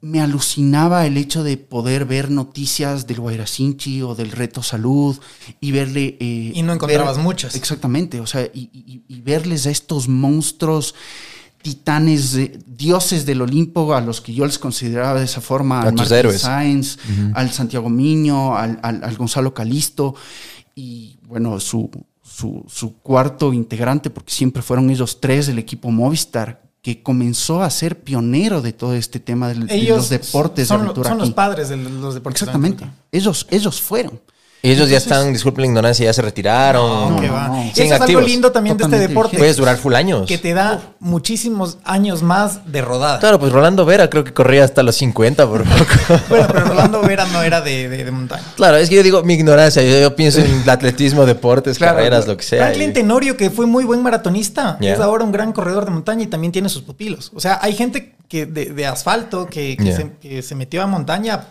me 0.00 0.20
alucinaba 0.20 1.06
el 1.06 1.16
hecho 1.16 1.42
de 1.42 1.56
poder 1.56 2.04
ver 2.04 2.30
noticias 2.30 3.06
del 3.08 3.18
Guairacinchi 3.20 4.02
o 4.02 4.14
del 4.14 4.30
Reto 4.30 4.62
Salud 4.62 5.18
y 5.60 5.72
verle... 5.72 6.16
eh, 6.20 6.52
Y 6.54 6.62
no 6.62 6.72
encontrabas 6.72 7.18
muchas. 7.18 7.56
Exactamente, 7.56 8.20
o 8.20 8.26
sea, 8.26 8.42
y, 8.54 8.70
y- 8.72 9.02
y 9.08 9.20
verles 9.22 9.66
a 9.66 9.70
estos 9.70 10.06
monstruos 10.08 10.94
titanes, 11.62 12.36
eh, 12.36 12.58
dioses 12.66 13.26
del 13.26 13.42
Olimpo, 13.42 13.92
a 13.92 14.00
los 14.00 14.20
que 14.20 14.32
yo 14.32 14.46
les 14.46 14.58
consideraba 14.58 15.18
de 15.18 15.24
esa 15.24 15.40
forma, 15.40 15.80
A 15.82 15.88
al 15.88 15.94
Martín 15.94 16.16
héroes. 16.16 16.42
Sáenz, 16.42 16.98
al 17.34 17.50
Santiago 17.50 17.90
Miño, 17.90 18.56
al, 18.56 18.78
al- 18.82 19.02
al 19.02 19.16
Gonzalo 19.16 19.52
Calisto, 19.52 20.14
y 20.76 21.18
bueno, 21.26 21.58
su, 21.58 21.90
su, 22.22 22.64
su 22.68 22.98
cuarto 22.98 23.52
integrante, 23.52 24.10
porque 24.10 24.32
siempre 24.32 24.62
fueron 24.62 24.88
ellos 24.90 25.18
tres 25.20 25.48
del 25.48 25.58
equipo 25.58 25.90
Movistar, 25.90 26.62
que 26.82 27.02
comenzó 27.02 27.62
a 27.62 27.70
ser 27.70 28.00
pionero 28.02 28.62
de 28.62 28.72
todo 28.72 28.94
este 28.94 29.20
tema 29.20 29.48
de, 29.48 29.54
los 29.56 30.08
deportes 30.08 30.68
son, 30.68 30.78
de 30.78 30.84
aventura 30.84 31.10
son 31.10 31.18
los 31.18 31.32
padres 31.32 31.68
de 31.68 31.76
los 31.76 32.14
deportes. 32.14 32.40
de 32.40 32.44
Exactamente, 32.44 32.90
ellos, 33.12 33.46
ellos 33.50 33.80
fueron. 33.80 34.20
Ellos 34.60 34.88
ya 34.90 34.96
están, 34.96 35.32
disculpen 35.32 35.62
la 35.62 35.66
ignorancia, 35.68 36.04
ya 36.06 36.12
se 36.12 36.20
retiraron. 36.20 37.14
No, 37.14 37.20
que 37.20 37.28
va. 37.30 37.46
no. 37.48 37.62
Eso 37.62 37.82
es 37.82 37.92
algo 37.92 38.20
lindo 38.20 38.50
también 38.50 38.76
de 38.76 38.84
este 38.84 38.98
deporte. 38.98 39.38
Puedes 39.38 39.56
durar 39.56 39.76
full 39.76 39.94
años. 39.94 40.26
Que 40.26 40.36
te 40.36 40.52
da 40.52 40.80
muchísimos 40.98 41.78
años 41.84 42.22
más 42.22 42.70
de 42.72 42.82
rodada. 42.82 43.20
Claro, 43.20 43.38
pues 43.38 43.52
Rolando 43.52 43.84
Vera 43.84 44.10
creo 44.10 44.24
que 44.24 44.32
corría 44.34 44.64
hasta 44.64 44.82
los 44.82 44.96
50 44.96 45.46
por 45.46 45.62
poco. 45.62 45.84
Bueno, 46.28 46.46
pero 46.52 46.64
Rolando 46.66 47.02
Vera 47.02 47.24
no 47.26 47.42
era 47.42 47.60
de, 47.60 47.88
de- 47.88 48.04
de 48.04 48.10
montaña. 48.10 48.42
Claro, 48.56 48.76
es 48.78 48.88
que 48.88 48.96
yo 48.96 49.02
digo 49.02 49.22
mi 49.22 49.34
ignorancia. 49.34 49.82
Yo, 49.82 50.00
yo 50.00 50.16
pienso 50.16 50.40
en 50.40 50.62
el 50.62 50.68
atletismo, 50.70 51.24
deportes, 51.24 51.78
Claro, 51.78 51.96
carreras, 51.96 52.20
claro. 52.24 52.32
lo 52.32 52.36
que 52.36 52.44
sea. 52.44 52.64
Franklin 52.66 52.90
y- 52.90 52.92
Tenorio, 52.94 53.36
que 53.36 53.50
fue 53.50 53.66
muy 53.66 53.84
buen 53.84 54.02
maratonista, 54.02 54.76
Yeah. 54.80 54.94
es 54.94 55.00
ahora 55.00 55.24
un 55.24 55.32
gran 55.32 55.52
corredor 55.52 55.84
de 55.84 55.90
montaña 55.92 56.24
y 56.24 56.26
también 56.26 56.52
tiene 56.52 56.68
sus 56.68 56.82
pupilos. 56.82 57.30
O 57.34 57.40
sea, 57.40 57.58
hay 57.62 57.74
gente 57.74 58.14
que 58.28 58.44
de, 58.46 58.66
de 58.66 58.86
asfalto 58.86 59.46
que, 59.46 59.76
que 59.76 59.84
Yeah. 59.84 59.96
se, 59.96 60.10
que 60.20 60.42
se 60.42 60.54
metió 60.54 60.82
a 60.82 60.86
montaña, 60.86 61.44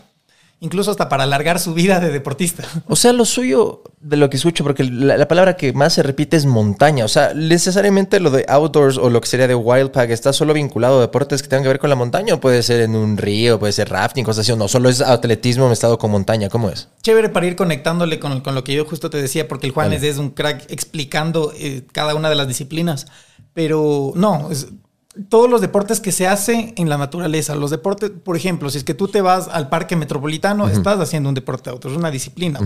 incluso 0.60 0.90
hasta 0.92 1.08
para 1.08 1.24
alargar 1.24 1.60
su 1.60 1.74
vida 1.74 2.00
de 2.00 2.10
deportista. 2.10 2.64
O 2.88 2.96
sea, 2.96 3.14
lo 3.14 3.26
suyo 3.26 3.84
de 4.02 4.18
lo 4.18 4.30
que 4.30 4.38
escucho, 4.38 4.64
porque 4.64 4.84
la, 4.84 5.16
la 5.18 5.28
palabra 5.28 5.56
que 5.56 5.72
más 5.74 5.94
se 5.94 6.02
repite 6.04 6.36
es 6.38 6.46
montaña. 6.46 7.06
O 7.06 7.08
sea, 7.08 7.34
necesariamente 7.36 8.20
lo 8.20 8.32
de 8.32 8.46
outdoors 8.48 8.98
o 8.98 9.10
lo 9.10 9.22
que 9.22 9.28
sería 9.28 9.48
de 9.48 9.54
wildpack 9.56 10.10
está 10.10 10.34
solo 10.34 10.54
vinculado 10.54 10.98
a 10.98 11.02
deportes 11.02 11.42
que 11.44 11.48
tengan 11.48 11.64
que 11.64 11.70
ver 11.70 11.80
con 11.80 11.90
la 11.90 11.96
montaña. 11.96 12.34
O 12.34 12.40
puede 12.40 12.64
ser 12.64 12.82
en 12.82 12.96
un 12.96 13.18
río, 13.18 13.60
puede 13.60 13.74
ser 13.74 13.90
rafting, 13.90 14.24
cosas 14.26 14.42
así. 14.46 14.52
O 14.52 14.56
no, 14.56 14.68
solo 14.68 14.90
es 14.90 15.02
atletismo 15.02 15.70
mezclado 15.70 15.98
con 16.00 16.10
montaña. 16.12 16.50
¿Cómo 16.50 16.70
es? 16.70 16.88
Chévere 17.04 17.30
para 17.30 17.46
ir 17.46 17.56
conectándole 17.56 18.20
con, 18.20 18.42
con 18.42 18.56
lo 18.56 18.64
que 18.64 18.74
yo 18.74 18.86
justo 18.86 19.10
te 19.10 19.22
decía, 19.22 19.48
porque 19.48 19.68
el 19.68 19.74
Juanes 19.74 20.02
Dale. 20.02 20.10
es 20.12 20.18
un 20.18 20.32
crack 20.32 20.66
explicando 20.72 21.54
eh, 21.58 21.84
cada 21.92 22.16
una 22.16 22.30
de 22.30 22.36
las 22.36 22.48
disciplinas. 22.48 23.06
Pero 23.54 24.12
no, 24.16 24.50
es- 24.52 24.68
todos 25.30 25.50
los 25.50 25.62
deportes 25.62 26.00
que 26.00 26.12
se 26.12 26.28
hacen 26.28 26.74
en 26.78 26.90
la 26.90 26.98
naturaleza, 26.98 27.56
los 27.56 27.72
deportes, 27.72 28.10
por 28.10 28.36
ejemplo, 28.36 28.70
si 28.70 28.78
es 28.78 28.84
que 28.84 28.94
tú 28.94 29.08
te 29.08 29.22
vas 29.22 29.48
al 29.48 29.70
parque 29.70 29.96
metropolitano, 29.96 30.68
estás 30.68 31.00
haciendo 31.00 31.30
un 31.30 31.36
deporte 31.36 31.70
outdoor, 31.70 31.94
es 31.94 31.98
una 31.98 32.12
disciplina. 32.12 32.60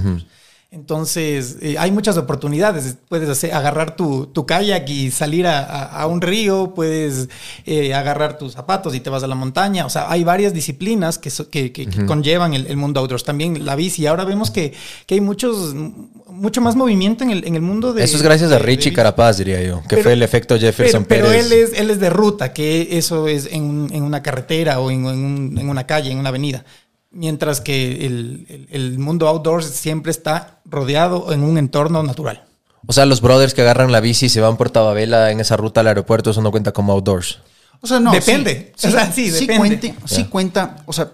Entonces, 0.73 1.57
eh, 1.61 1.75
hay 1.77 1.91
muchas 1.91 2.15
oportunidades. 2.15 2.95
Puedes 3.09 3.27
hacer, 3.29 3.53
agarrar 3.53 3.97
tu, 3.97 4.27
tu 4.27 4.45
kayak 4.45 4.87
y 4.89 5.11
salir 5.11 5.45
a, 5.45 5.59
a- 5.59 6.01
a 6.01 6.07
un 6.07 6.21
río, 6.21 6.73
puedes 6.73 7.27
eh, 7.65 7.93
agarrar 7.93 8.37
tus 8.37 8.53
zapatos 8.53 8.95
y 8.95 9.01
te 9.01 9.09
vas 9.09 9.21
a 9.21 9.27
la 9.27 9.35
montaña. 9.35 9.85
O 9.85 9.89
sea, 9.89 10.09
hay 10.09 10.23
varias 10.23 10.53
disciplinas 10.53 11.17
que, 11.17 11.29
so- 11.29 11.49
que, 11.49 11.73
que- 11.73 11.87
que 11.87 12.05
conllevan 12.05 12.53
el, 12.53 12.67
el 12.67 12.77
mundo 12.77 13.01
outdoors. 13.01 13.25
También 13.25 13.65
la 13.65 13.75
bici. 13.75 14.07
Ahora 14.07 14.23
vemos 14.23 14.49
que, 14.49 14.71
hay 15.09 15.19
muchos, 15.19 15.73
mucho 15.75 16.61
más 16.61 16.77
movimiento 16.77 17.25
en 17.25 17.31
el, 17.31 17.45
en 17.45 17.55
el 17.55 17.61
mundo 17.61 17.91
de... 17.91 18.05
Eso 18.05 18.15
es 18.15 18.23
gracias 18.23 18.49
de- 18.49 18.55
a 18.55 18.59
Richie. 18.59 18.93
Carapaz, 18.93 19.39
diría 19.39 19.61
yo, 19.61 19.81
que 19.81 19.87
Pero- 19.89 20.03
fue 20.03 20.13
el 20.13 20.23
efecto 20.23 20.57
Jefferson 20.57 21.03
Pero, 21.03 21.25
pero 21.27 21.33
Pérez. 21.33 21.51
él 21.51 21.51
es, 21.73 21.79
él 21.81 21.89
es 21.89 21.99
de 21.99 22.09
ruta, 22.09 22.53
que 22.53 22.97
eso 22.97 23.27
es 23.27 23.45
en, 23.51 23.89
en 23.91 24.03
una 24.03 24.23
carretera 24.23 24.79
o 24.79 24.89
en, 24.89 25.05
en 25.05 25.25
un- 25.25 25.57
en 25.59 25.67
una 25.69 25.85
calle, 25.85 26.11
en 26.11 26.17
una 26.17 26.29
avenida. 26.29 26.63
Mientras 27.11 27.59
que 27.61 28.05
el, 28.05 28.45
el- 28.49 28.67
el 28.71 28.99
mundo 28.99 29.27
outdoors 29.27 29.65
siempre 29.65 30.11
está 30.11 30.59
rodeado 30.65 31.33
en 31.33 31.43
un 31.43 31.57
entorno 31.57 32.03
natural. 32.03 32.45
O 32.87 32.93
sea, 32.93 33.05
los 33.05 33.21
brothers 33.21 33.53
que 33.53 33.61
agarran 33.61 33.91
la 33.91 33.99
bici 33.99 34.25
y 34.27 34.29
se 34.29 34.41
van 34.41 34.57
por 34.57 34.69
Tababela 34.69 35.29
en 35.31 35.39
esa 35.39 35.57
ruta 35.57 35.81
al 35.81 35.87
aeropuerto, 35.87 36.31
eso 36.31 36.41
no 36.41 36.51
cuenta 36.51 36.71
como 36.71 36.93
outdoors. 36.93 37.39
O 37.81 37.87
sea, 37.87 37.99
no. 37.99 38.11
Depende. 38.11 38.71
Sí, 38.75 38.87
O 38.87 38.91
sea, 38.91 39.11
sí, 39.11 39.25
sí 39.29 39.45
depende. 39.47 39.57
cuente- 39.57 39.95
sí 40.05 40.23
cuenta. 40.25 40.77
O 40.85 40.93
sea, 40.93 41.11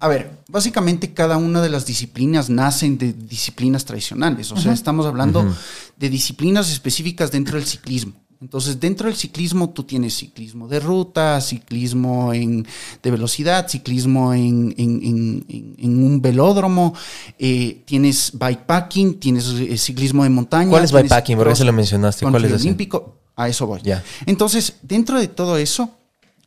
a 0.00 0.08
ver, 0.08 0.30
básicamente 0.48 1.14
cada 1.14 1.36
una 1.36 1.62
de 1.62 1.68
las 1.70 1.86
disciplinas 1.86 2.50
nacen 2.50 2.98
de 2.98 3.12
disciplinas 3.12 3.84
tradicionales. 3.84 4.50
O 4.52 4.56
sea, 4.56 4.72
estamos 4.72 5.06
hablando 5.06 5.54
de 5.96 6.08
disciplinas 6.10 6.70
específicas 6.70 7.30
dentro 7.30 7.56
del 7.56 7.66
ciclismo. 7.66 8.12
Entonces, 8.40 8.78
dentro 8.78 9.08
del 9.08 9.16
ciclismo 9.16 9.70
tú 9.70 9.84
tienes 9.84 10.14
ciclismo 10.14 10.68
de 10.68 10.78
ruta, 10.80 11.40
ciclismo 11.40 12.34
en, 12.34 12.66
de 13.02 13.10
velocidad, 13.10 13.66
ciclismo 13.68 14.34
en, 14.34 14.74
en- 14.76 16.04
un 16.04 16.20
velódromo, 16.20 16.94
eh, 17.38 17.82
tienes 17.86 18.32
bikepacking, 18.38 19.18
tienes 19.18 19.46
eh, 19.48 19.76
ciclismo 19.78 20.22
de 20.24 20.30
montaña. 20.30 20.68
¿Cuál 20.70 20.84
es 20.84 20.92
bikepacking? 20.92 21.38
Porque 21.38 21.56
se 21.56 21.64
lo 21.64 21.72
mencionaste. 21.72 22.26
¿Cuál 22.28 22.44
es 22.44 22.52
ese? 22.52 22.62
olímpico. 22.64 23.16
A 23.36 23.48
eso 23.48 23.66
voy. 23.66 23.80
Ya. 23.82 24.02
Entonces, 24.26 24.74
dentro 24.82 25.18
de 25.18 25.28
todo 25.28 25.56
eso, 25.58 25.90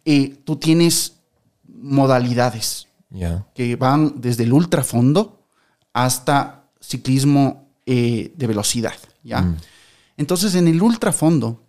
eh, 0.06 0.36
tú 0.44 0.56
tienes 0.58 1.14
modalidades 1.68 2.88
Ya. 3.10 3.46
que 3.56 3.76
van 3.76 4.16
desde 4.22 4.44
el 4.44 4.54
ultrafondo 4.54 5.40
hasta 5.94 6.64
ciclismo 6.80 7.68
de 7.86 8.32
velocidad, 8.38 8.94
¿ya? 9.24 9.42
Mm. 9.42 9.58
Entonces, 10.18 10.54
en 10.54 10.68
el 10.68 10.80
ultrafondo 10.80 11.60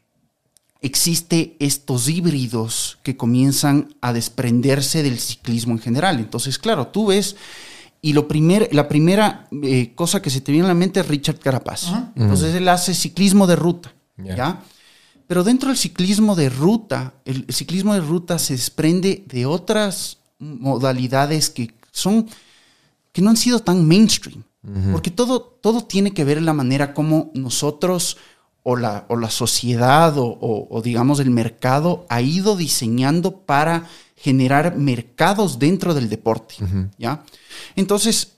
existe 0.82 1.56
estos 1.58 2.08
híbridos 2.08 2.98
que 3.02 3.16
comienzan 3.16 3.94
a 4.00 4.12
desprenderse 4.12 5.02
del 5.02 5.18
ciclismo 5.18 5.72
en 5.72 5.78
general. 5.80 6.18
Entonces, 6.18 6.58
claro, 6.58 6.86
tú 6.88 7.06
ves 7.06 7.36
y 8.02 8.14
lo 8.14 8.26
primer, 8.28 8.68
la 8.72 8.88
primera 8.88 9.46
eh, 9.62 9.92
cosa 9.94 10.22
que 10.22 10.30
se 10.30 10.40
te 10.40 10.52
viene 10.52 10.64
a 10.66 10.68
la 10.68 10.74
mente 10.74 11.00
es 11.00 11.08
Richard 11.08 11.38
Carapaz. 11.38 11.88
Entonces, 12.16 12.54
él 12.54 12.66
hace 12.68 12.94
ciclismo 12.94 13.46
de 13.46 13.56
ruta, 13.56 13.92
Ya. 14.16 14.36
¿ya? 14.36 14.62
Pero 15.26 15.44
dentro 15.44 15.68
del 15.68 15.76
ciclismo 15.78 16.34
de 16.34 16.48
ruta, 16.48 17.14
el, 17.24 17.44
el 17.46 17.54
ciclismo 17.54 17.94
de 17.94 18.00
ruta 18.00 18.38
se 18.38 18.54
desprende 18.54 19.22
de 19.28 19.46
otras 19.46 20.18
modalidades 20.38 21.50
que 21.50 21.72
son 21.92 22.26
que 23.12 23.22
no 23.22 23.30
han 23.30 23.36
sido 23.36 23.60
tan 23.60 23.86
mainstream. 23.86 24.42
Porque 24.92 25.10
todo, 25.10 25.40
todo 25.40 25.84
tiene 25.84 26.12
que 26.12 26.22
ver 26.24 26.36
en 26.36 26.44
la 26.44 26.52
manera 26.52 26.92
como 26.92 27.30
nosotros 27.34 28.18
o 28.62 28.76
la, 28.76 29.06
o 29.08 29.16
la 29.16 29.30
sociedad 29.30 30.16
o, 30.18 30.24
o- 30.26 30.66
o, 30.70 30.82
digamos 30.82 31.18
el 31.20 31.30
mercado 31.30 32.04
ha 32.08 32.20
ido 32.20 32.56
diseñando 32.56 33.38
para 33.38 33.86
generar 34.16 34.76
mercados 34.76 35.58
dentro 35.58 35.94
del 35.94 36.08
deporte. 36.10 36.56
¿ya? 36.98 37.24
Entonces, 37.76 38.32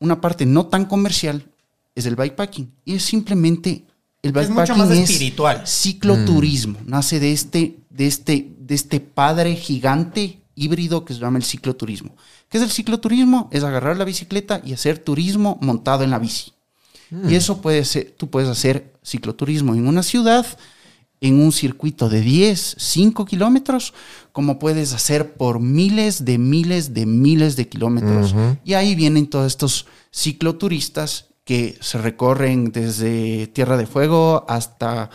una 0.00 0.20
parte 0.20 0.44
no 0.46 0.66
tan 0.66 0.86
comercial 0.86 1.44
es 1.94 2.06
el 2.06 2.16
bikepacking. 2.16 2.72
Y 2.84 2.94
es 2.96 3.04
simplemente 3.04 3.84
el 4.22 4.36
Es 4.36 4.48
mucho 4.50 4.74
bikepacking 4.74 4.78
más 4.78 4.90
es 4.90 5.10
espiritual. 5.10 5.62
cicloturismo. 5.66 6.78
Nace 6.84 7.20
de 7.20 7.32
este, 7.32 7.76
de, 7.90 8.06
este, 8.06 8.50
de 8.58 8.74
este 8.74 8.98
padre 9.00 9.54
gigante 9.54 10.40
híbrido 10.56 11.04
que 11.04 11.14
se 11.14 11.20
llama 11.20 11.38
el 11.38 11.44
cicloturismo. 11.44 12.16
¿Qué 12.48 12.58
es 12.58 12.64
el 12.64 12.70
cicloturismo? 12.70 13.48
Es 13.52 13.62
agarrar 13.64 13.96
la 13.96 14.04
bicicleta 14.04 14.60
y 14.64 14.72
hacer 14.72 14.98
turismo 14.98 15.58
montado 15.60 16.02
en 16.04 16.10
la 16.10 16.18
bici. 16.18 16.52
Y 17.28 17.34
eso 17.34 17.60
puede 17.60 17.84
ser, 17.84 18.14
tú 18.16 18.30
puedes 18.30 18.48
hacer 18.48 18.92
cicloturismo 19.04 19.74
en 19.74 19.86
una 19.86 20.02
ciudad, 20.02 20.46
en 21.20 21.40
un 21.40 21.52
circuito 21.52 22.08
de 22.08 22.20
10, 22.20 22.76
5 22.78 23.24
kilómetros, 23.24 23.94
como 24.32 24.58
puedes 24.58 24.92
hacer 24.92 25.34
por 25.34 25.60
miles 25.60 26.24
de 26.24 26.38
miles 26.38 26.92
de 26.92 27.06
miles 27.06 27.56
de 27.56 27.68
kilómetros. 27.68 28.34
Y 28.64 28.74
ahí 28.74 28.94
vienen 28.94 29.28
todos 29.28 29.46
estos 29.46 29.86
cicloturistas 30.12 31.26
que 31.44 31.78
se 31.80 31.98
recorren 31.98 32.72
desde 32.72 33.46
Tierra 33.48 33.76
de 33.76 33.86
Fuego 33.86 34.44
hasta 34.48 35.10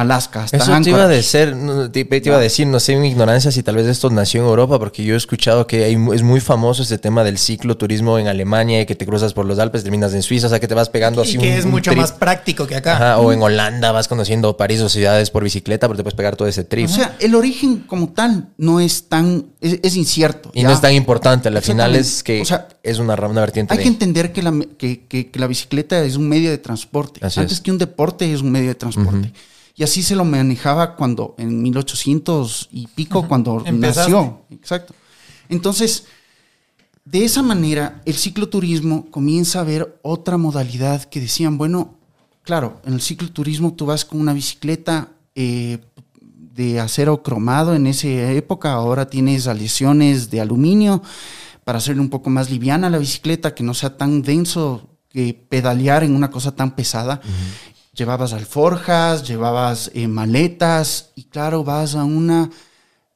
Alaska, 0.00 0.44
hasta 0.44 0.56
Eso 0.56 0.80
te 0.82 0.90
iba 0.90 1.02
a 1.04 1.08
decir, 1.08 1.56
no, 1.56 1.90
te, 1.90 2.04
te 2.04 2.22
iba 2.24 2.36
a 2.36 2.40
decir, 2.40 2.66
no 2.66 2.78
sé, 2.80 2.96
mi 2.96 3.08
ignorancia 3.08 3.50
si 3.50 3.62
tal 3.62 3.76
vez 3.76 3.86
esto 3.86 4.10
nació 4.10 4.42
en 4.42 4.46
Europa, 4.48 4.78
porque 4.78 5.02
yo 5.04 5.14
he 5.14 5.16
escuchado 5.16 5.66
que 5.66 5.84
hay 5.84 5.94
es 6.14 6.22
muy 6.22 6.40
famoso 6.40 6.82
este 6.82 6.98
tema 6.98 7.24
del 7.24 7.38
cicloturismo 7.38 8.18
en 8.18 8.28
Alemania 8.28 8.80
y 8.80 8.86
que 8.86 8.94
te 8.94 9.06
cruzas 9.06 9.32
por 9.32 9.46
los 9.46 9.58
Alpes, 9.58 9.82
terminas 9.82 10.14
en 10.14 10.22
Suiza, 10.22 10.46
o 10.46 10.50
sea 10.50 10.60
que 10.60 10.68
te 10.68 10.74
vas 10.74 10.88
pegando 10.88 11.22
así 11.22 11.36
Y 11.36 11.38
que 11.38 11.48
un- 11.48 11.58
es 11.58 11.66
mucho 11.66 11.94
más 11.94 12.12
práctico 12.12 12.66
que 12.66 12.76
acá. 12.76 12.94
Ajá, 12.94 13.18
o 13.18 13.32
en 13.32 13.42
Holanda 13.42 13.92
vas 13.92 14.08
conociendo 14.08 14.56
París 14.56 14.80
o 14.80 14.88
ciudades 14.88 15.30
por 15.30 15.42
bicicleta, 15.44 15.86
pero 15.88 15.96
te 15.96 16.02
puedes 16.02 16.16
pegar 16.16 16.36
todo 16.36 16.48
ese 16.48 16.64
trip. 16.64 16.86
O 16.88 16.92
sea, 16.92 17.16
el 17.20 17.34
origen 17.34 17.78
como 17.86 18.10
tal 18.10 18.48
no 18.56 18.80
es 18.80 19.08
tan, 19.08 19.46
es, 19.60 19.78
es 19.82 19.96
incierto. 19.96 20.50
y 20.54 20.62
¿ya? 20.62 20.68
no 20.68 20.74
es 20.74 20.80
tan 20.80 20.92
importante, 20.94 21.48
al 21.48 21.60
final 21.62 21.96
es 21.96 22.22
que 22.22 22.40
O 22.40 22.44
sea, 22.44 22.68
es 22.82 22.98
una, 22.98 23.14
una 23.14 23.40
vertiente 23.40 23.72
Hay 23.72 23.78
de... 23.78 23.82
que 23.84 23.88
entender 23.88 24.32
que 24.32 24.42
la, 24.42 24.52
que, 24.78 25.06
que- 25.06 25.30
que 25.30 25.38
la 25.38 25.46
bicicleta 25.46 26.02
es 26.04 26.16
un 26.16 26.28
medio 26.28 26.50
de 26.50 26.58
transporte. 26.58 27.20
Así 27.24 27.40
Antes 27.40 27.54
es. 27.58 27.60
que 27.60 27.70
un 27.70 27.78
deporte 27.78 28.32
es 28.32 28.40
un 28.42 28.50
medio 28.52 28.68
de 28.68 28.74
transporte. 28.74 29.32
Y 29.78 29.84
así 29.84 30.02
se 30.02 30.16
lo 30.16 30.24
manejaba 30.24 30.96
cuando, 30.96 31.36
en 31.38 31.62
1800 31.62 32.68
y 32.72 32.88
pico, 32.88 33.28
cuando 33.28 33.62
Empezaste. 33.64 34.10
nació. 34.10 34.42
Exacto. 34.50 34.92
Entonces, 35.48 36.06
de 37.04 37.24
esa 37.24 37.44
manera, 37.44 38.02
el 38.04 38.16
cicloturismo 38.16 39.08
comienza 39.12 39.60
a 39.60 39.62
ver 39.62 40.00
otra 40.02 40.36
modalidad 40.36 41.04
que 41.04 41.20
decían, 41.20 41.58
bueno, 41.58 41.94
claro, 42.42 42.82
en 42.86 42.94
el 42.94 43.00
cicloturismo 43.00 43.74
tú 43.74 43.86
vas 43.86 44.04
con 44.04 44.20
una 44.20 44.32
bicicleta 44.32 45.10
eh, 45.36 45.78
de 46.20 46.80
acero 46.80 47.22
cromado 47.22 47.76
en 47.76 47.86
esa 47.86 48.08
época, 48.08 48.72
ahora 48.72 49.08
tienes 49.08 49.46
aleaciones 49.46 50.28
de 50.28 50.40
aluminio 50.40 51.04
para 51.62 51.78
hacerle 51.78 52.02
un 52.02 52.10
poco 52.10 52.30
más 52.30 52.50
liviana 52.50 52.90
la 52.90 52.98
bicicleta, 52.98 53.54
que 53.54 53.62
no 53.62 53.74
sea 53.74 53.96
tan 53.96 54.22
denso 54.22 54.88
que 55.08 55.34
pedalear 55.48 56.02
en 56.02 56.16
una 56.16 56.32
cosa 56.32 56.56
tan 56.56 56.74
pesada. 56.74 57.20
Llevabas 57.98 58.32
alforjas, 58.32 59.26
llevabas 59.26 59.90
eh, 59.92 60.06
maletas 60.06 61.10
y 61.16 61.24
claro, 61.24 61.64
vas 61.64 61.96
a 61.96 62.04
una, 62.04 62.48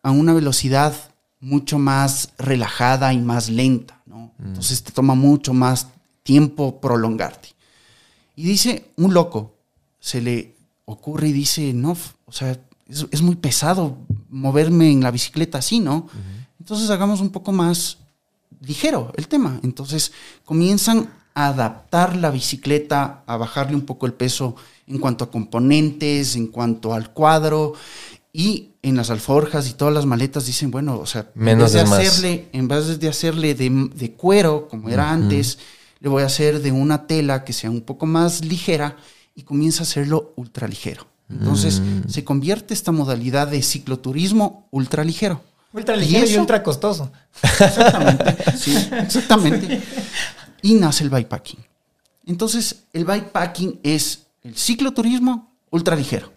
a 0.03 0.11
una 0.11 0.35
velocidad 0.35 0.93
mucho 1.39 1.79
más 1.79 2.31
relajada 2.37 3.13
y 3.13 3.19
más 3.19 3.49
lenta, 3.49 4.03
¿no? 4.07 4.33
Entonces 4.45 4.83
te 4.83 4.91
toma 4.91 5.15
mucho 5.15 5.55
más 5.55 5.87
tiempo 6.25 6.81
prolongarte. 6.81 7.51
Y 8.35 8.43
dice, 8.43 8.91
un 8.97 9.15
loco 9.15 9.55
se 10.01 10.21
le 10.21 10.57
ocurre 10.85 11.29
y 11.29 11.33
dice, 11.33 11.73
no, 11.73 11.97
o 12.27 12.33
sea, 12.33 12.59
es, 12.89 13.07
es 13.13 13.23
muy 13.23 13.37
pesado 13.37 13.99
moverme 14.31 14.91
en 14.91 15.01
la 15.01 15.13
bicicleta 15.13 15.59
así, 15.59 15.79
¿no? 15.79 16.09
Entonces 16.59 16.91
hagamos 16.91 17.21
un 17.21 17.31
poco 17.31 17.53
más 17.53 17.99
ligero 18.61 19.13
el 19.17 19.29
tema. 19.29 19.61
Entonces 19.63 20.11
comienzan 20.45 21.09
adaptar 21.35 22.17
la 22.17 22.31
bicicleta, 22.31 23.23
a 23.27 23.37
bajarle 23.37 23.75
un 23.75 23.83
poco 23.83 24.07
el 24.07 24.15
peso 24.15 24.57
en 24.87 24.99
cuanto 24.99 25.25
a 25.25 25.31
componentes, 25.31 26.37
en 26.37 26.49
cuanto 26.49 26.95
al 26.95 27.13
cuadro. 27.13 27.75
Y 28.33 28.71
en 28.83 28.97
las 28.97 29.11
alforjas 29.11 29.69
y 29.69 29.75
todas 29.75 29.93
las 29.93 30.07
maletas 30.07 30.47
dicen, 30.47 30.71
bueno, 30.71 30.99
o 30.99 31.07
sea, 31.07 31.31
Menos 31.35 31.75
en 31.75 31.85
vez 31.85 31.91
de 31.91 31.97
hacerle, 31.97 32.49
en 32.53 32.69
vez 32.69 32.99
de 32.99 33.09
hacerle 33.09 33.55
de, 33.55 33.91
de 33.95 34.13
cuero, 34.13 34.69
como 34.69 34.89
era 34.89 35.11
antes, 35.11 35.59
le 36.01 36.09
voy 36.09 36.23
a 36.23 36.27
hacer 36.27 36.63
de 36.63 36.73
una 36.73 37.07
tela 37.07 37.45
que 37.45 37.53
sea 37.53 37.71
un 37.71 37.83
poco 37.83 38.07
más 38.07 38.45
ligera 38.45 38.97
y 39.35 39.43
comienza 39.43 39.81
a 39.81 39.85
hacerlo 39.85 40.33
ultra 40.37 40.67
ligero. 40.67 41.07
Entonces 41.31 41.81
se 42.09 42.25
convierte 42.25 42.75
esta 42.75 42.93
modalidad 42.93 43.49
de 43.49 43.63
cicloturismo 43.63 44.67
ultra 44.71 45.05
ligero. 45.05 45.41
Ultra 45.73 45.97
ligero 45.97 46.27
y, 46.29 46.37
ultra 46.37 46.63
costoso. 46.63 47.11
Exactamente, 47.43 48.37
sí, 48.59 48.77
exactamente. 48.93 49.81
Y 50.63 50.75
nace 50.75 51.05
el 51.05 51.11
bikepacking. 51.11 51.61
Entonces, 52.27 52.85
el 52.93 53.05
bikepacking 53.05 53.81
es 53.83 54.27
el 54.43 54.57
cicloturismo 54.57 55.53
ultra 55.71 55.97
ligero. 55.97 56.33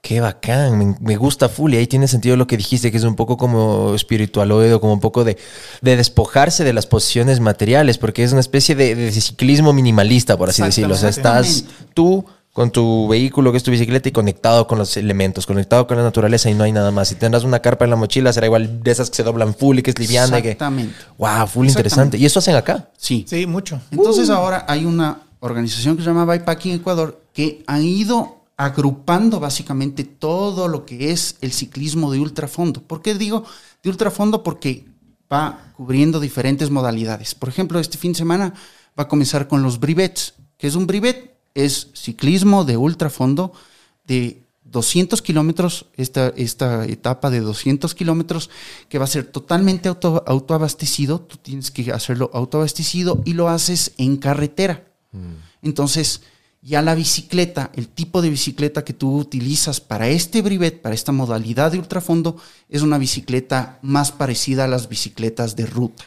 Qué 0.00 0.20
bacán, 0.20 0.76
me, 0.76 0.96
me 1.00 1.16
gusta 1.16 1.48
full 1.48 1.72
y 1.72 1.78
ahí 1.78 1.86
tiene 1.86 2.06
sentido 2.08 2.36
lo 2.36 2.46
que 2.46 2.58
dijiste, 2.58 2.90
que 2.90 2.98
es 2.98 3.04
un 3.04 3.16
poco 3.16 3.38
como 3.38 3.94
espiritualoide 3.94 4.78
como 4.78 4.92
un 4.92 5.00
poco 5.00 5.24
de, 5.24 5.38
de 5.80 5.96
despojarse 5.96 6.62
de 6.62 6.74
las 6.74 6.84
posiciones 6.86 7.40
materiales, 7.40 7.96
porque 7.96 8.22
es 8.22 8.32
una 8.32 8.42
especie 8.42 8.74
de, 8.74 8.94
de 8.94 9.10
ciclismo 9.12 9.72
minimalista, 9.72 10.36
por 10.36 10.50
así 10.50 10.62
decirlo. 10.62 10.92
O 10.92 10.98
sea, 10.98 11.08
estás 11.08 11.64
tú 11.94 12.26
con 12.54 12.70
tu 12.70 13.08
vehículo, 13.08 13.50
que 13.50 13.58
es 13.58 13.62
tu 13.62 13.70
bicicleta, 13.70 14.08
y 14.08 14.12
conectado 14.12 14.66
con 14.66 14.78
los 14.78 14.96
elementos, 14.96 15.44
conectado 15.44 15.86
con 15.86 15.98
la 15.98 16.02
naturaleza 16.02 16.48
y 16.48 16.54
no 16.54 16.64
hay 16.64 16.72
nada 16.72 16.90
más. 16.90 17.08
Si 17.08 17.16
tendrás 17.16 17.44
una 17.44 17.58
carpa 17.58 17.84
en 17.84 17.90
la 17.90 17.96
mochila, 17.96 18.32
será 18.32 18.46
igual 18.46 18.82
de 18.82 18.90
esas 18.90 19.10
que 19.10 19.16
se 19.16 19.22
doblan 19.22 19.54
full 19.54 19.80
y 19.80 19.82
que 19.82 19.90
es 19.90 19.98
liviana. 19.98 20.38
y 20.38 20.42
Que... 20.42 20.50
Exactamente. 20.52 20.94
Wow, 21.18 21.28
full 21.28 21.66
Exactamente. 21.66 21.70
interesante. 21.70 22.18
¿Y 22.18 22.24
eso 22.24 22.38
hacen 22.38 22.56
acá? 22.56 22.88
Sí. 22.96 23.26
Sí, 23.28 23.46
mucho. 23.46 23.80
Entonces 23.90 24.30
ahora 24.30 24.64
hay 24.68 24.86
una, 24.86 25.18
organización 25.44 25.96
que 25.96 26.02
se 26.02 26.08
llama 26.08 26.24
Bikepacking 26.24 26.72
Ecuador, 26.72 27.20
que 27.34 27.62
han 27.66 27.82
ido 27.82 28.46
agrupando 28.56 29.40
básicamente 29.40 30.04
todo 30.04 30.68
lo 30.68 30.86
que 30.86 31.10
es 31.10 31.36
el 31.42 31.52
ciclismo 31.52 32.10
de 32.10 32.18
ultrafondo. 32.18 32.80
¿Por 32.80 33.02
qué 33.02 33.14
digo 33.14 33.44
de 33.82 33.90
ultrafondo? 33.90 34.42
Porque 34.42 34.86
va 35.30 35.72
cubriendo 35.76 36.18
diferentes 36.18 36.70
modalidades. 36.70 37.34
Por 37.34 37.50
ejemplo, 37.50 37.78
este 37.78 37.98
fin 37.98 38.12
de 38.12 38.18
semana 38.18 38.54
va 38.98 39.04
a 39.04 39.08
comenzar 39.08 39.46
con 39.46 39.62
los 39.62 39.78
brivets. 39.80 40.32
¿Qué 40.56 40.66
es 40.66 40.76
un 40.76 40.86
brivet? 40.86 41.33
Es 41.54 41.88
ciclismo 41.94 42.64
de 42.64 42.76
ultrafondo 42.76 43.52
de 44.06 44.44
200 44.64 45.22
kilómetros, 45.22 45.86
esta, 45.96 46.28
esta 46.36 46.84
etapa 46.84 47.30
de 47.30 47.40
200 47.40 47.94
kilómetros, 47.94 48.50
que 48.88 48.98
va 48.98 49.04
a 49.04 49.08
ser 49.08 49.24
totalmente 49.24 49.88
auto, 49.88 50.24
autoabastecido. 50.26 51.20
Tú 51.20 51.36
tienes 51.36 51.70
que 51.70 51.92
hacerlo 51.92 52.30
autoabastecido 52.34 53.22
y 53.24 53.34
lo 53.34 53.48
haces 53.48 53.92
en 53.98 54.16
carretera. 54.16 54.84
Entonces, 55.62 56.22
ya 56.60 56.82
la 56.82 56.94
bicicleta, 56.94 57.70
el 57.74 57.88
tipo 57.88 58.20
de 58.20 58.30
bicicleta 58.30 58.84
que 58.84 58.94
tú 58.94 59.16
utilizas 59.16 59.80
para 59.80 60.08
este 60.08 60.42
brivet, 60.42 60.80
para 60.80 60.94
esta 60.94 61.12
modalidad 61.12 61.70
de 61.70 61.78
ultrafondo, 61.78 62.36
es 62.68 62.82
una 62.82 62.98
bicicleta 62.98 63.78
más 63.82 64.10
parecida 64.10 64.64
a 64.64 64.68
las 64.68 64.88
bicicletas 64.88 65.54
de 65.54 65.66
ruta, 65.66 66.04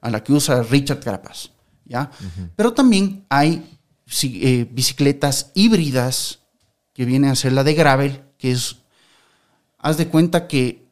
a 0.00 0.10
la 0.10 0.22
que 0.22 0.32
usa 0.32 0.62
Richard 0.62 1.00
Carapaz. 1.00 1.50
¿ya? 1.86 2.10
Pero 2.54 2.72
también 2.72 3.24
hay 3.28 3.75
eh, 4.22 4.66
bicicletas 4.70 5.50
híbridas 5.54 6.40
que 6.94 7.04
viene 7.04 7.28
a 7.28 7.34
ser 7.34 7.52
la 7.52 7.64
de 7.64 7.74
gravel, 7.74 8.22
que 8.38 8.52
es, 8.52 8.76
haz 9.78 9.96
de 9.96 10.08
cuenta 10.08 10.46
que 10.46 10.84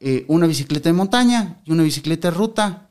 eh, 0.00 0.24
una 0.28 0.46
bicicleta 0.46 0.88
de 0.88 0.92
montaña 0.92 1.56
y 1.64 1.72
una 1.72 1.82
bicicleta 1.82 2.30
de 2.30 2.36
ruta 2.36 2.88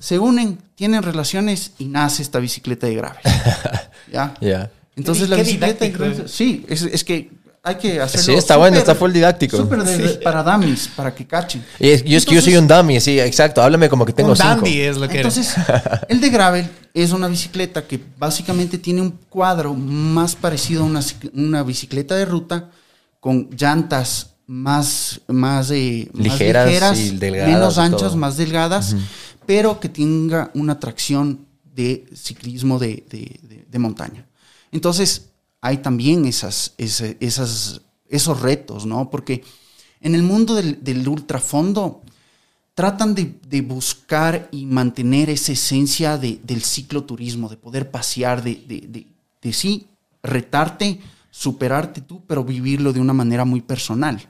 se 0.00 0.18
unen, 0.18 0.58
tienen 0.74 1.02
relaciones 1.02 1.72
y 1.78 1.84
nace 1.86 2.22
esta 2.22 2.38
bicicleta 2.40 2.86
de 2.86 2.94
gravel. 2.96 3.22
¿Ya? 4.12 4.34
Ya. 4.40 4.70
Entonces 4.96 5.28
la 5.28 5.36
bicicleta 5.36 5.84
didáctico, 5.84 6.04
gravel- 6.04 6.28
sí, 6.28 6.64
es, 6.68 6.82
es 6.82 7.04
que 7.04 7.30
hay 7.64 7.76
que 7.76 8.00
hacerlo. 8.00 8.24
Sí, 8.26 8.34
está 8.34 8.56
bueno, 8.58 8.76
está 8.76 8.94
full 8.94 9.10
didáctico. 9.10 9.56
Súper 9.56 9.86
Sí. 9.86 10.18
para 10.22 10.42
dummies, 10.42 10.86
para 10.88 11.14
que 11.14 11.26
cachen. 11.26 11.64
Y 11.80 11.88
es, 11.88 12.04
yo, 12.04 12.16
es 12.18 12.26
que 12.26 12.34
yo 12.34 12.42
soy 12.42 12.56
un 12.56 12.68
dummy, 12.68 13.00
sí, 13.00 13.18
exacto. 13.18 13.62
Háblame 13.62 13.88
como 13.88 14.04
que 14.04 14.12
tengo 14.12 14.30
Un 14.30 14.36
cinco. 14.36 14.48
dandy 14.50 14.80
es 14.82 14.96
lo 14.98 15.08
que 15.08 15.20
eres. 15.20 15.36
Entonces, 15.36 15.64
el 16.08 16.20
de 16.20 16.28
gravel 16.30 16.70
es 16.92 17.12
una 17.12 17.26
bicicleta 17.26 17.86
que 17.86 17.98
básicamente 18.18 18.76
tiene 18.78 19.00
un 19.00 19.12
cuadro 19.30 19.74
más 19.74 20.36
parecido 20.36 20.82
a 20.82 20.86
una, 20.86 21.00
cic- 21.00 21.30
una 21.34 21.62
bicicleta 21.62 22.14
de 22.14 22.26
ruta 22.26 22.70
con 23.18 23.48
llantas 23.56 24.34
más, 24.46 25.22
más, 25.28 25.70
eh, 25.70 26.10
más 26.12 26.22
Ligeras 26.22 26.98
y 26.98 27.16
delgadas 27.16 27.50
menos 27.50 27.78
anchas, 27.78 28.00
todo. 28.10 28.16
más 28.18 28.36
delgadas, 28.36 28.94
pero 29.46 29.80
que 29.80 29.88
tenga 29.88 30.50
una 30.54 30.78
tracción 30.78 31.46
de 31.74 32.04
ciclismo 32.14 32.78
de, 32.78 33.04
de- 33.08 33.40
de- 33.42 33.64
de 33.68 33.78
montaña. 33.78 34.26
Entonces, 34.70 35.30
hay 35.64 35.78
también 35.78 36.26
esas, 36.26 36.74
esos 36.76 38.40
retos, 38.40 38.84
¿no? 38.86 39.08
Porque 39.10 39.42
en 40.00 40.14
el 40.14 40.22
mundo 40.22 40.54
del, 40.54 40.82
del 40.84 41.08
ultrafondo, 41.08 42.02
tratan 42.74 43.14
de, 43.14 43.34
de 43.48 43.62
buscar 43.62 44.48
y 44.52 44.66
mantener 44.66 45.30
esa 45.30 45.52
esencia 45.52 46.18
de- 46.18 46.40
del 46.42 46.62
cicloturismo, 46.62 47.48
de 47.48 47.56
poder 47.56 47.90
pasear, 47.90 48.42
de, 48.42 48.56
de, 48.68 48.80
de- 48.88 49.06
de 49.40 49.52
sí, 49.52 49.86
retarte, 50.22 51.00
superarte 51.30 52.00
tú, 52.00 52.22
pero 52.26 52.44
vivirlo 52.44 52.92
de 52.92 53.00
una 53.00 53.12
manera 53.12 53.44
muy 53.44 53.60
personal. 53.62 54.20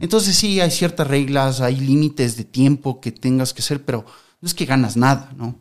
Entonces 0.00 0.34
sí, 0.36 0.60
hay 0.60 0.70
ciertas 0.70 1.06
reglas, 1.06 1.60
hay 1.60 1.76
límites 1.76 2.36
de 2.36 2.44
tiempo 2.44 3.00
que 3.00 3.12
tengas 3.12 3.52
que 3.54 3.62
hacer, 3.62 3.84
pero 3.84 4.04
no 4.40 4.46
es 4.46 4.54
que 4.54 4.64
ganas 4.66 4.96
nada, 4.96 5.32
¿no? 5.36 5.58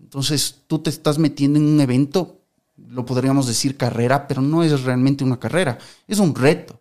Entonces 0.00 0.60
tú 0.66 0.78
te 0.78 0.90
estás 0.90 1.18
metiendo 1.18 1.58
en 1.58 1.66
un 1.66 1.80
evento, 1.80 2.40
lo 2.92 3.04
podríamos 3.06 3.46
decir 3.46 3.76
carrera, 3.76 4.28
pero 4.28 4.42
no 4.42 4.62
es 4.62 4.82
realmente 4.82 5.24
una 5.24 5.40
carrera, 5.40 5.78
es 6.06 6.18
un 6.18 6.34
reto. 6.34 6.78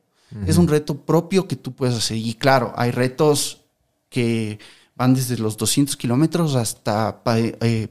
Es 0.47 0.55
un 0.55 0.70
reto 0.70 0.95
propio 0.95 1.45
que 1.45 1.57
tú 1.57 1.74
puedes 1.74 1.93
hacer. 1.93 2.16
Y 2.16 2.36
claro, 2.36 2.72
hay 2.78 2.91
retos 2.91 3.64
que 4.07 4.59
van 4.95 5.14
desde 5.14 5.38
los 5.38 5.57
200 5.57 5.97
kilómetros 5.97 6.55
hasta 6.55 7.22
eh, 7.26 7.89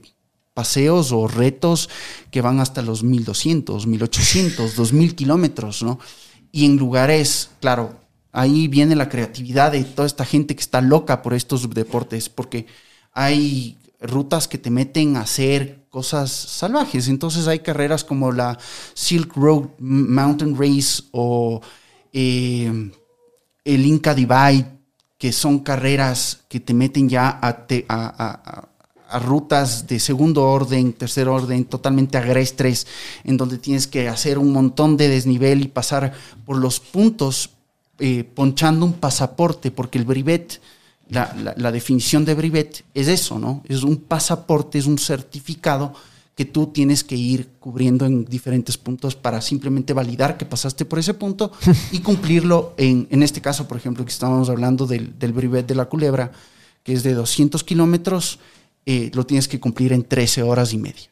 paseos 0.55 1.13
o 1.13 1.29
retos 1.29 1.91
que 2.31 2.41
van 2.41 2.61
hasta 2.61 2.81
los 2.81 3.03
1200, 3.03 3.87
1800, 3.87 4.75
2000 4.75 5.15
kilómetros, 5.15 5.83
¿no? 5.83 5.99
Y 6.51 6.65
en 6.65 6.79
lugares, 6.79 7.51
claro, 7.61 8.01
ahí 8.33 8.69
viene 8.69 8.97
la 8.97 9.11
creatividad 9.11 9.73
de 9.73 9.85
toda 9.85 10.07
esta 10.07 10.25
gente 10.25 10.55
que 10.55 10.63
está 10.63 10.81
loca 10.81 11.21
por 11.21 11.35
estos 11.35 11.69
deportes, 11.69 12.31
porque 12.31 12.67
hay 13.13 13.77
rutas 14.01 14.49
que 14.49 14.59
te 14.59 14.71
meten 14.71 15.17
a 15.17 15.23
hacer 15.23 15.87
cosas 15.91 16.31
salvajes. 16.31 17.09
Entonces 17.09 17.47
hay 17.49 17.61
carreras 17.61 18.05
como 18.05 18.33
la 18.33 18.59
Silk 18.95 19.37
Road 19.37 19.69
Mountain 19.79 20.57
Race 20.59 21.03
o 21.13 21.61
eh, 22.13 22.91
el 23.65 23.87
Inca 23.87 24.15
Divide, 24.15 24.67
que 25.19 25.33
son 25.33 25.59
carreras 25.61 26.41
que 26.49 26.61
te 26.61 26.73
meten 26.73 27.09
ya 27.09 27.29
a, 27.29 27.67
a- 27.89 28.67
a- 29.09 29.19
rutas 29.19 29.89
de 29.89 29.99
segundo 29.99 30.45
orden, 30.45 30.93
tercer 30.93 31.27
orden, 31.29 31.65
totalmente 31.65 32.17
agrestres, 32.17 32.87
en 33.25 33.37
donde 33.37 33.59
tienes 33.59 33.89
que 33.89 34.09
hacer 34.09 34.39
un 34.39 34.53
montón 34.53 34.97
de 34.97 35.09
desnivel 35.09 35.63
y 35.63 35.69
pasar 35.69 36.13
por 36.47 36.57
los 36.57 36.79
puntos 36.79 37.51
eh, 37.99 38.23
ponchando 38.23 38.87
un 38.87 38.93
pasaporte, 38.95 39.73
porque 39.73 39.99
el 39.99 40.05
brevet, 40.05 40.61
la, 41.11 41.35
la- 41.43 41.55
la 41.57 41.73
definición 41.73 42.25
de 42.25 42.35
brevet 42.35 42.85
es 42.95 43.09
eso, 43.09 43.39
¿no? 43.39 43.63
Es 43.69 43.83
un 43.83 43.97
pasaporte, 43.97 44.79
es 44.79 44.87
un 44.87 44.99
certificado 44.99 45.93
que 46.37 46.45
tú 46.47 46.69
tienes 46.69 47.05
que 47.05 47.17
ir 47.17 47.49
cubriendo 47.61 48.07
en 48.07 48.25
diferentes 48.25 48.79
puntos 48.79 49.15
para 49.15 49.41
simplemente 49.43 49.93
validar 49.93 50.39
que 50.39 50.47
pasaste 50.47 50.85
por 50.87 50.99
ese 50.99 51.13
punto 51.13 51.53
y 51.93 51.99
cumplirlo 52.01 52.73
en, 52.79 53.07
en 53.11 53.23
este 53.23 53.41
caso, 53.43 53.69
por 53.69 53.77
ejemplo, 53.77 54.05
que 54.05 54.11
estábamos 54.13 54.49
hablando 54.49 54.87
del, 54.87 55.19
del 55.19 55.33
brevet 55.35 55.67
de 55.67 55.75
la 55.75 55.85
culebra, 55.87 56.33
que 56.83 56.95
es 56.95 57.03
de 57.03 57.13
200 57.15 57.63
kilómetros, 57.65 58.39
eh, 58.87 59.11
lo 59.13 59.27
tienes 59.27 59.49
que 59.49 59.61
cumplir 59.61 59.93
en 59.93 60.03
13 60.03 60.43
horas 60.43 60.73
y 60.73 60.79
media. 60.79 61.11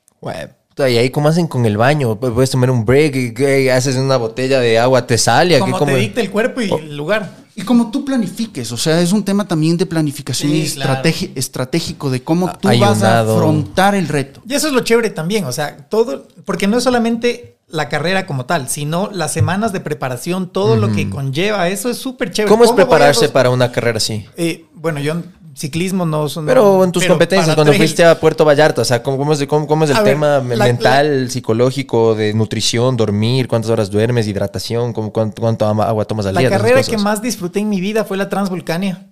Y 0.78 0.82
ahí, 0.96 1.10
¿cómo 1.10 1.28
hacen 1.28 1.48
con 1.48 1.66
el 1.66 1.76
baño? 1.76 2.18
Pu- 2.18 2.32
Puedes 2.32 2.50
tomar 2.50 2.70
un 2.70 2.84
break, 2.84 3.16
y, 3.40 3.68
haces 3.68 3.96
una 3.96 4.16
botella 4.16 4.60
de 4.60 4.78
agua, 4.78 5.06
te 5.06 5.18
sale. 5.18 5.56
aquí 5.56 5.62
Como 5.64 5.78
como- 5.78 5.92
te 5.92 5.98
dicta 5.98 6.20
el 6.20 6.30
cuerpo 6.30 6.60
y 6.62 6.70
Oh. 6.70 6.78
el 6.78 6.96
lugar. 6.96 7.36
Y 7.60 7.64
como 7.64 7.90
tú 7.90 8.04
planifiques, 8.04 8.70
o 8.70 8.76
sea, 8.76 9.00
es 9.00 9.10
un 9.12 9.24
tema 9.24 9.48
también 9.48 9.76
de 9.76 9.84
planificación 9.84 10.52
Sí, 10.52 10.62
y 10.62 10.70
claro. 10.70 10.92
estrategi- 11.02 11.32
estratégico 11.34 12.08
de 12.08 12.22
cómo 12.22 12.52
tú 12.56 12.68
Ayunado. 12.68 12.92
vas 12.94 13.02
a 13.02 13.20
afrontar 13.20 13.96
el 13.96 14.06
reto. 14.06 14.40
Y 14.48 14.54
eso 14.54 14.68
es 14.68 14.72
lo 14.72 14.80
chévere 14.80 15.10
también, 15.10 15.44
o 15.44 15.50
sea, 15.50 15.88
todo, 15.88 16.28
porque 16.44 16.68
no 16.68 16.78
es 16.78 16.84
solamente 16.84 17.56
la 17.66 17.88
carrera 17.88 18.26
como 18.26 18.46
tal, 18.46 18.68
sino 18.68 19.10
las 19.12 19.32
semanas 19.32 19.72
de 19.72 19.80
preparación, 19.80 20.50
todo 20.52 20.76
lo 20.76 20.92
que 20.92 21.10
conlleva, 21.10 21.68
eso 21.68 21.90
es 21.90 21.98
súper 21.98 22.30
chévere. 22.30 22.48
¿Cómo 22.50 22.64
es 22.64 22.70
prepararse 22.70 23.28
para 23.28 23.50
una 23.50 23.72
carrera 23.72 23.96
así? 23.98 24.24
Eh, 24.36 24.64
bueno, 24.74 25.00
yo 25.00 25.16
ciclismo 25.58 26.06
no 26.06 26.28
son... 26.28 26.46
Pero 26.46 26.82
en 26.84 26.92
tus 26.92 27.02
pero 27.02 27.14
competencias, 27.14 27.54
cuando 27.54 27.72
trail- 27.72 27.78
fuiste 27.80 28.04
a 28.04 28.18
Puerto 28.18 28.44
Vallarta, 28.44 28.82
o 28.82 28.84
sea, 28.84 29.02
¿cómo, 29.02 29.18
cómo 29.18 29.32
es, 29.32 29.44
cómo- 29.46 29.66
cómo 29.66 29.84
es 29.84 29.90
el 29.90 29.96
A 29.96 30.02
ver, 30.02 30.14
tema 30.14 30.38
la- 30.38 30.64
mental, 30.64 31.30
psicológico, 31.30 32.14
de 32.14 32.32
nutrición, 32.34 32.96
dormir, 32.96 33.48
cuántas 33.48 33.70
horas 33.70 33.90
duermes, 33.90 34.26
hidratación, 34.26 34.92
cómo, 34.92 35.12
cuánto, 35.12 35.66
agua 35.66 36.04
tomas 36.04 36.26
al 36.26 36.34
La 36.34 36.40
día? 36.40 36.48
esas 36.48 36.58
carrera 36.62 36.82
que 36.82 36.96
más 36.98 37.20
disfruté 37.20 37.60
en 37.60 37.68
mi 37.68 37.80
vida 37.80 38.04
fue 38.04 38.16
la 38.16 38.28
Transvulcania. 38.28 39.06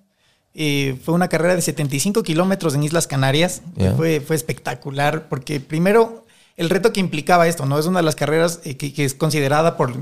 Eh, 0.54 0.98
fue 1.04 1.12
una 1.14 1.28
carrera 1.28 1.54
de 1.54 1.60
75 1.60 2.22
kilómetros 2.22 2.74
en 2.74 2.82
Islas 2.82 3.06
Canarias. 3.06 3.60
Fue, 3.96 4.20
fue 4.20 4.36
espectacular 4.36 5.28
porque 5.28 5.60
primero 5.60 6.24
el 6.56 6.70
reto 6.70 6.92
que 6.94 7.00
implicaba 7.00 7.46
esto, 7.46 7.66
¿no? 7.66 7.78
Es 7.78 7.84
una 7.84 7.98
de 7.98 8.04
las 8.04 8.16
carreras 8.16 8.60
eh, 8.64 8.78
que, 8.78 8.94
que 8.94 9.04
es 9.04 9.12
considerada 9.12 9.76
por, 9.76 9.92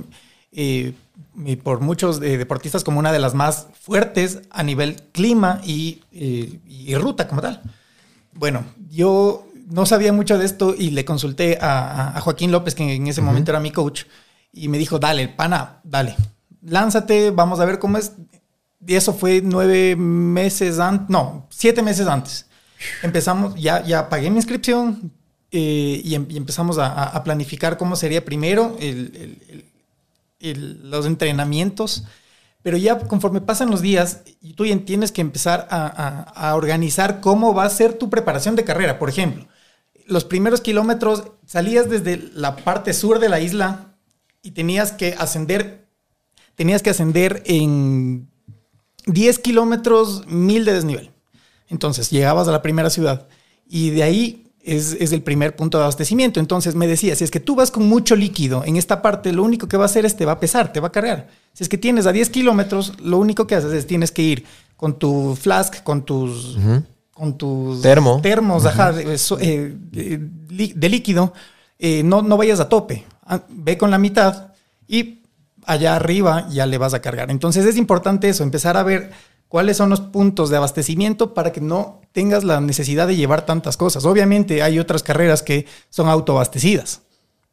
eh, 0.54 0.92
y 1.44 1.56
por 1.56 1.80
muchos 1.80 2.22
eh, 2.22 2.38
deportistas 2.38 2.84
como 2.84 2.98
una 2.98 3.12
de 3.12 3.18
las 3.18 3.34
más 3.34 3.66
fuertes 3.80 4.40
a 4.50 4.62
nivel 4.62 4.96
clima 5.12 5.60
y, 5.64 6.02
eh, 6.12 6.58
y 6.68 6.94
ruta 6.96 7.26
como 7.28 7.40
tal. 7.42 7.60
Bueno, 8.32 8.64
yo 8.90 9.46
no 9.70 9.86
sabía 9.86 10.12
mucho 10.12 10.38
de 10.38 10.44
esto 10.44 10.74
y 10.76 10.90
le 10.90 11.04
consulté 11.04 11.58
a, 11.60 12.16
a- 12.16 12.20
Joaquín 12.20 12.52
López, 12.52 12.74
que 12.74 12.94
en 12.94 13.06
ese 13.06 13.20
momento 13.22 13.50
era 13.52 13.60
mi 13.60 13.70
coach, 13.70 14.04
y 14.52 14.68
me 14.68 14.78
dijo, 14.78 14.98
dale, 14.98 15.28
pana, 15.28 15.80
dale, 15.84 16.14
lánzate, 16.62 17.30
vamos 17.30 17.60
a 17.60 17.64
ver 17.64 17.78
cómo 17.78 17.98
es. 17.98 18.12
Y 18.86 18.94
eso 18.94 19.14
fue 19.14 19.40
nueve 19.42 19.96
meses 19.96 20.78
antes, 20.78 21.08
no, 21.08 21.46
siete 21.50 21.82
meses 21.82 22.06
antes. 22.06 22.46
Empezamos, 23.02 23.54
ya, 23.54 23.82
ya 23.82 24.08
pagué 24.08 24.28
mi 24.30 24.36
inscripción 24.36 25.10
eh, 25.50 26.00
y, 26.04 26.14
em- 26.14 26.26
y 26.28 26.36
empezamos 26.36 26.76
a, 26.78 26.86
a- 26.86 27.04
a 27.16 27.24
planificar 27.24 27.78
cómo 27.78 27.96
sería 27.96 28.24
primero 28.24 28.76
el- 28.80 29.12
el- 29.16 29.42
el- 29.48 29.64
los 30.54 31.06
entrenamientos. 31.06 32.04
Pero 32.62 32.76
ya 32.78 32.98
conforme 32.98 33.40
pasan 33.40 33.70
los 33.70 33.82
días, 33.82 34.22
tú 34.56 34.64
ya 34.64 34.78
tienes 34.84 35.12
que 35.12 35.20
empezar 35.20 35.66
a, 35.70 35.86
a- 35.86 36.48
a 36.50 36.54
organizar 36.56 37.20
cómo 37.20 37.54
va 37.54 37.64
a 37.64 37.70
ser 37.70 37.94
tu 37.94 38.08
preparación 38.10 38.56
de 38.56 38.64
carrera. 38.64 38.98
Por 38.98 39.08
ejemplo, 39.10 39.46
los 40.06 40.24
primeros 40.24 40.60
kilómetros 40.60 41.24
salías 41.46 41.88
desde 41.90 42.16
la 42.34 42.56
parte 42.56 42.92
sur 42.94 43.18
de 43.18 43.28
la 43.28 43.40
isla 43.40 43.94
y 44.42 44.52
tenías 44.52 44.92
que 44.92 45.14
ascender, 45.18 45.88
tenías 46.54 46.82
que 46.82 46.90
ascender 46.90 47.42
en 47.46 48.30
10 49.06 49.38
kilómetros, 49.38 50.26
mil 50.26 50.64
de 50.64 50.72
desnivel. 50.74 51.10
Entonces 51.68 52.10
llegabas 52.10 52.48
a 52.48 52.52
la 52.52 52.62
primera 52.62 52.88
ciudad 52.90 53.28
y 53.68 53.90
de 53.90 54.02
ahí 54.02 54.43
es, 54.64 54.96
es 54.98 55.12
el 55.12 55.22
primer 55.22 55.54
punto 55.56 55.78
de 55.78 55.84
abastecimiento. 55.84 56.40
Entonces 56.40 56.74
me 56.74 56.86
decía, 56.86 57.14
si 57.16 57.24
es 57.24 57.30
que 57.30 57.40
tú 57.40 57.54
vas 57.54 57.70
con 57.70 57.86
mucho 57.88 58.16
líquido 58.16 58.64
en 58.64 58.76
esta 58.76 59.02
parte, 59.02 59.32
lo 59.32 59.42
único 59.44 59.68
que 59.68 59.76
va 59.76 59.84
a 59.84 59.86
hacer 59.86 60.04
es 60.06 60.16
te 60.16 60.24
va 60.24 60.32
a 60.32 60.40
pesar, 60.40 60.72
te 60.72 60.80
va 60.80 60.88
a 60.88 60.92
cargar. 60.92 61.28
Si 61.52 61.62
es 61.62 61.68
que 61.68 61.78
tienes 61.78 62.06
a 62.06 62.12
10 62.12 62.30
kilómetros, 62.30 62.94
lo 63.00 63.18
único 63.18 63.46
que 63.46 63.54
haces 63.54 63.72
es 63.72 63.86
tienes 63.86 64.10
que 64.10 64.22
ir 64.22 64.44
con 64.76 64.98
tu 64.98 65.36
flask, 65.40 65.82
con 65.82 66.02
tus, 66.04 66.56
con 67.12 67.38
tus 67.38 67.80
Termo. 67.82 68.20
termos 68.22 68.66
ajá, 68.66 68.92
de, 68.92 69.14
eh, 69.40 69.76
de- 69.92 70.20
lí- 70.48 70.72
de 70.74 70.88
líquido. 70.88 71.32
Eh, 71.78 72.02
no, 72.02 72.22
no 72.22 72.36
vayas 72.36 72.60
a 72.60 72.68
tope. 72.68 73.04
Ah, 73.24 73.42
Ve 73.48 73.76
con 73.78 73.90
la 73.90 73.98
mitad 73.98 74.52
y 74.88 75.20
allá 75.66 75.96
arriba 75.96 76.48
ya 76.50 76.66
le 76.66 76.76
vas 76.78 76.92
a 76.94 77.00
cargar. 77.00 77.30
Entonces 77.30 77.64
es 77.66 77.76
importante 77.76 78.28
eso, 78.28 78.42
empezar 78.42 78.76
a 78.76 78.82
ver 78.82 79.12
cuáles 79.54 79.76
son 79.76 79.88
los 79.88 80.00
puntos 80.00 80.50
de 80.50 80.56
abastecimiento 80.56 81.32
para 81.32 81.52
que 81.52 81.60
no 81.60 82.00
tengas 82.10 82.42
la 82.42 82.60
necesidad 82.60 83.06
de 83.06 83.14
llevar 83.14 83.46
tantas 83.46 83.76
cosas. 83.76 84.04
Obviamente 84.04 84.64
hay 84.64 84.80
otras 84.80 85.04
carreras 85.04 85.44
que 85.44 85.66
son 85.90 86.08
autoabastecidas. 86.08 87.02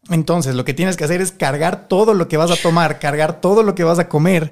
Entonces 0.09 0.55
lo 0.55 0.65
que 0.65 0.73
tienes 0.73 0.97
que 0.97 1.03
hacer 1.03 1.21
es 1.21 1.31
cargar 1.31 1.87
todo 1.87 2.15
lo 2.15 2.27
que 2.27 2.37
vas 2.37 2.49
a 2.49 2.55
tomar, 2.55 2.97
cargar 2.97 3.39
todo 3.39 3.61
lo 3.61 3.75
que 3.75 3.83
vas 3.83 3.99
a 3.99 4.09
comer 4.09 4.51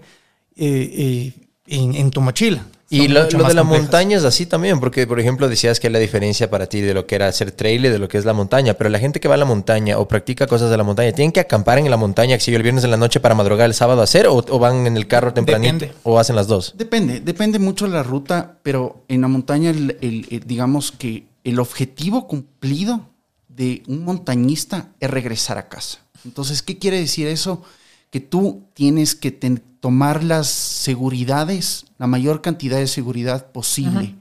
eh, 0.57 1.33
eh, 1.35 1.47
en, 1.65 1.95
en 1.95 2.11
tu 2.11 2.21
mochila. 2.21 2.67
Y 2.91 3.07
lo, 3.07 3.25
de 3.25 3.31
la 3.33 3.37
complejas. 3.37 3.65
montaña 3.65 4.17
es 4.17 4.23
así 4.23 4.47
también, 4.47 4.79
porque 4.79 5.05
por 5.05 5.19
ejemplo 5.19 5.47
decías 5.47 5.79
que 5.79 5.91
la 5.91 5.99
diferencia 5.99 6.49
para 6.49 6.65
ti 6.67 6.81
de 6.81 6.95
lo 6.95 7.05
que 7.05 7.13
era 7.15 7.27
hacer 7.27 7.51
trail 7.51 7.85
y 7.85 7.89
de 7.89 7.99
lo 7.99 8.07
que 8.07 8.17
es 8.17 8.25
la 8.25 8.33
montaña, 8.33 8.73
pero 8.73 8.89
la 8.89 8.97
gente 8.97 9.19
que 9.19 9.27
va 9.27 9.35
a 9.35 9.37
la 9.37 9.45
montaña 9.45 9.99
o 9.99 10.07
practica 10.07 10.47
cosas 10.47 10.71
de 10.71 10.77
la 10.77 10.83
montaña, 10.83 11.11
¿tienen 11.11 11.31
que 11.31 11.39
acampar 11.39 11.77
en 11.77 11.89
la 11.89 11.97
montaña 11.97 12.39
si 12.39 12.49
yo 12.51 12.57
el 12.57 12.63
viernes 12.63 12.83
en 12.83 12.89
la 12.91 12.97
noche 12.97 13.19
para 13.19 13.35
madrugar 13.35 13.67
el 13.67 13.75
sábado 13.75 14.01
a 14.01 14.05
hacer 14.05 14.25
o, 14.25 14.37
o 14.37 14.59
van 14.59 14.87
en 14.87 14.97
el 14.97 15.05
carro 15.07 15.33
tempranito 15.33 15.73
Depende. 15.73 15.93
o 16.03 16.17
hacen 16.17 16.35
las 16.35 16.47
dos? 16.47 16.73
Depende, 16.77 17.19
depende 17.19 17.59
mucho 17.59 17.85
de 17.85 17.91
la 17.91 18.01
ruta, 18.01 18.57
pero 18.63 19.03
en 19.07 19.21
la 19.21 19.27
montaña, 19.27 19.69
el- 19.69 19.97
el- 20.01 20.25
el- 20.31 20.43
digamos 20.47 20.91
que 20.91 21.25
el 21.43 21.59
objetivo 21.59 22.27
cumplido 22.27 23.01
de 23.47 23.83
un 23.87 24.03
montañista 24.03 24.89
es 24.99 25.09
regresar 25.11 25.57
a 25.59 25.69
casa. 25.69 25.99
Entonces, 26.25 26.61
¿qué 26.63 26.77
quiere 26.79 26.97
decir 26.99 27.27
eso? 27.27 27.61
Que 28.09 28.19
tú 28.19 28.63
tienes 28.73 29.13
que 29.15 29.29
ten- 29.31 29.61
tomar 29.79 30.23
las 30.23 30.47
seguridades, 30.47 31.85
la 31.97 32.07
mayor 32.07 32.41
cantidad 32.41 32.77
de 32.77 32.87
seguridad 32.87 33.51
posible 33.51 34.15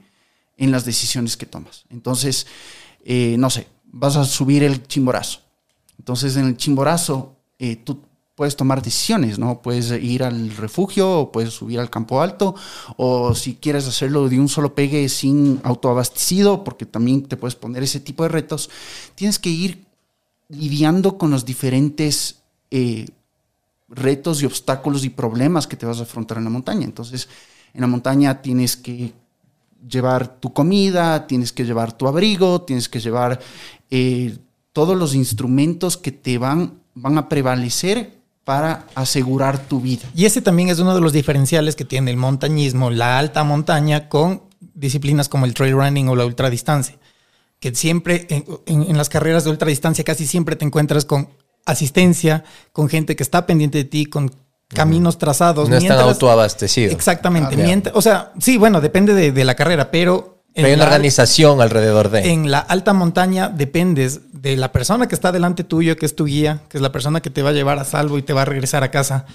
en 0.57 0.71
las 0.71 0.85
decisiones 0.85 1.37
que 1.37 1.45
tomas. 1.45 1.85
Entonces, 1.89 2.47
eh, 3.03 3.35
no 3.37 3.49
sé, 3.49 3.67
vas 3.85 4.15
a 4.15 4.25
subir 4.25 4.63
el 4.63 4.85
chimborazo. 4.87 5.41
Entonces, 5.97 6.35
en 6.37 6.45
el 6.45 6.57
chimborazo, 6.57 7.35
eh, 7.57 7.75
tú 7.75 8.01
puedes 8.35 8.55
tomar 8.55 8.81
decisiones, 8.81 9.37
¿no? 9.37 9.61
Puedes 9.61 9.91
ir 9.91 10.23
al 10.23 10.55
refugio, 10.55 11.19
o 11.19 11.31
puedes 11.31 11.53
subir 11.53 11.77
al 11.77 11.89
campo 11.89 12.21
alto, 12.21 12.55
o 12.95 13.35
si 13.35 13.55
quieres 13.55 13.85
hacerlo 13.85 14.29
de 14.29 14.39
un 14.39 14.47
solo 14.47 14.73
pegue 14.73 15.09
sin 15.09 15.59
autoabastecido, 15.63 16.63
porque 16.63 16.85
también 16.85 17.23
te 17.23 17.35
puedes 17.35 17.55
poner 17.55 17.83
ese 17.83 17.99
tipo 17.99 18.23
de 18.23 18.29
retos, 18.29 18.69
tienes 19.15 19.39
que 19.39 19.49
ir 19.49 19.83
lidiando 20.47 21.17
con 21.17 21.31
los 21.31 21.43
diferentes 21.43 22.37
eh, 22.71 23.07
retos 23.89 24.41
y 24.41 24.45
obstáculos 24.45 25.03
y 25.03 25.09
problemas 25.09 25.67
que 25.67 25.77
te 25.77 25.85
vas 25.85 25.99
a 25.99 26.03
afrontar 26.03 26.37
en 26.37 26.43
la 26.45 26.49
montaña. 26.49 26.85
Entonces, 26.85 27.27
en 27.73 27.81
la 27.81 27.87
montaña 27.87 28.41
tienes 28.41 28.77
que 28.77 29.13
llevar 29.87 30.39
tu 30.39 30.53
comida, 30.53 31.25
tienes 31.27 31.51
que 31.53 31.65
llevar 31.65 31.93
tu 31.93 32.07
abrigo, 32.07 32.61
tienes 32.61 32.89
que 32.89 32.99
llevar 32.99 33.39
eh, 33.89 34.37
todos 34.73 34.97
los 34.97 35.15
instrumentos 35.15 35.97
que 35.97 36.11
te 36.11 36.37
van, 36.37 36.79
van 36.93 37.17
a 37.17 37.29
prevalecer 37.29 38.19
para 38.43 38.87
asegurar 38.95 39.67
tu 39.67 39.79
vida. 39.79 40.09
Y 40.15 40.25
ese 40.25 40.41
también 40.41 40.69
es 40.69 40.79
uno 40.79 40.95
de 40.95 41.01
los 41.01 41.13
diferenciales 41.13 41.75
que 41.75 41.85
tiene 41.85 42.11
el 42.11 42.17
montañismo, 42.17 42.89
la 42.89 43.19
alta 43.19 43.43
montaña, 43.43 44.09
con 44.09 44.41
disciplinas 44.73 45.29
como 45.29 45.45
el 45.45 45.53
trail 45.53 45.73
running 45.73 46.07
o 46.09 46.15
la 46.15 46.25
ultradistancia. 46.25 46.97
Que 47.59 47.75
siempre 47.75 48.25
en, 48.29 48.45
en- 48.65 48.89
en 48.89 48.97
las 48.97 49.09
carreras 49.09 49.43
de 49.43 49.51
ultradistancia 49.51 50.03
casi 50.03 50.25
siempre 50.25 50.55
te 50.55 50.65
encuentras 50.65 51.05
con 51.05 51.29
asistencia, 51.69 52.43
con 52.71 52.89
gente 52.89 53.15
que 53.15 53.23
está 53.23 53.45
pendiente 53.45 53.77
de 53.79 53.83
ti, 53.85 54.05
con 54.05 54.31
caminos 54.67 55.17
trazados. 55.17 55.67
No 55.69 55.75
están 55.77 55.95
mientras- 55.97 56.13
autoabastecidos. 56.13 56.93
Exactamente. 56.93 57.55
Ah, 57.55 57.63
mientras- 57.63 57.95
o 57.95 58.01
sea, 58.01 58.31
sí, 58.39 58.57
bueno, 58.57 58.81
depende 58.81 59.13
de, 59.13 59.31
de 59.31 59.43
la 59.45 59.55
carrera, 59.55 59.89
pero... 59.91 60.43
en 60.49 60.53
Pero 60.63 60.67
hay 60.67 60.73
una 60.73 60.83
la- 60.85 60.91
organización 60.91 61.61
alrededor 61.61 62.09
de. 62.09 62.31
en 62.31 62.51
la 62.51 62.59
alta 62.59 62.93
montaña 62.93 63.49
dependes 63.49 64.19
de 64.33 64.57
la 64.57 64.71
persona 64.71 65.07
que 65.07 65.15
está 65.15 65.31
delante 65.31 65.63
tuyo, 65.63 65.95
que 65.95 66.05
es 66.05 66.15
tu 66.15 66.25
guía, 66.25 66.61
que 66.69 66.77
es 66.77 66.81
la 66.81 66.91
persona 66.91 67.21
que 67.21 67.29
te 67.29 67.41
va 67.43 67.49
a 67.49 67.53
llevar 67.53 67.77
a 67.79 67.85
salvo 67.85 68.17
y 68.17 68.21
te 68.23 68.33
va 68.33 68.41
a 68.43 68.45
regresar 68.45 68.83
a 68.83 68.91
casa. 68.91 69.25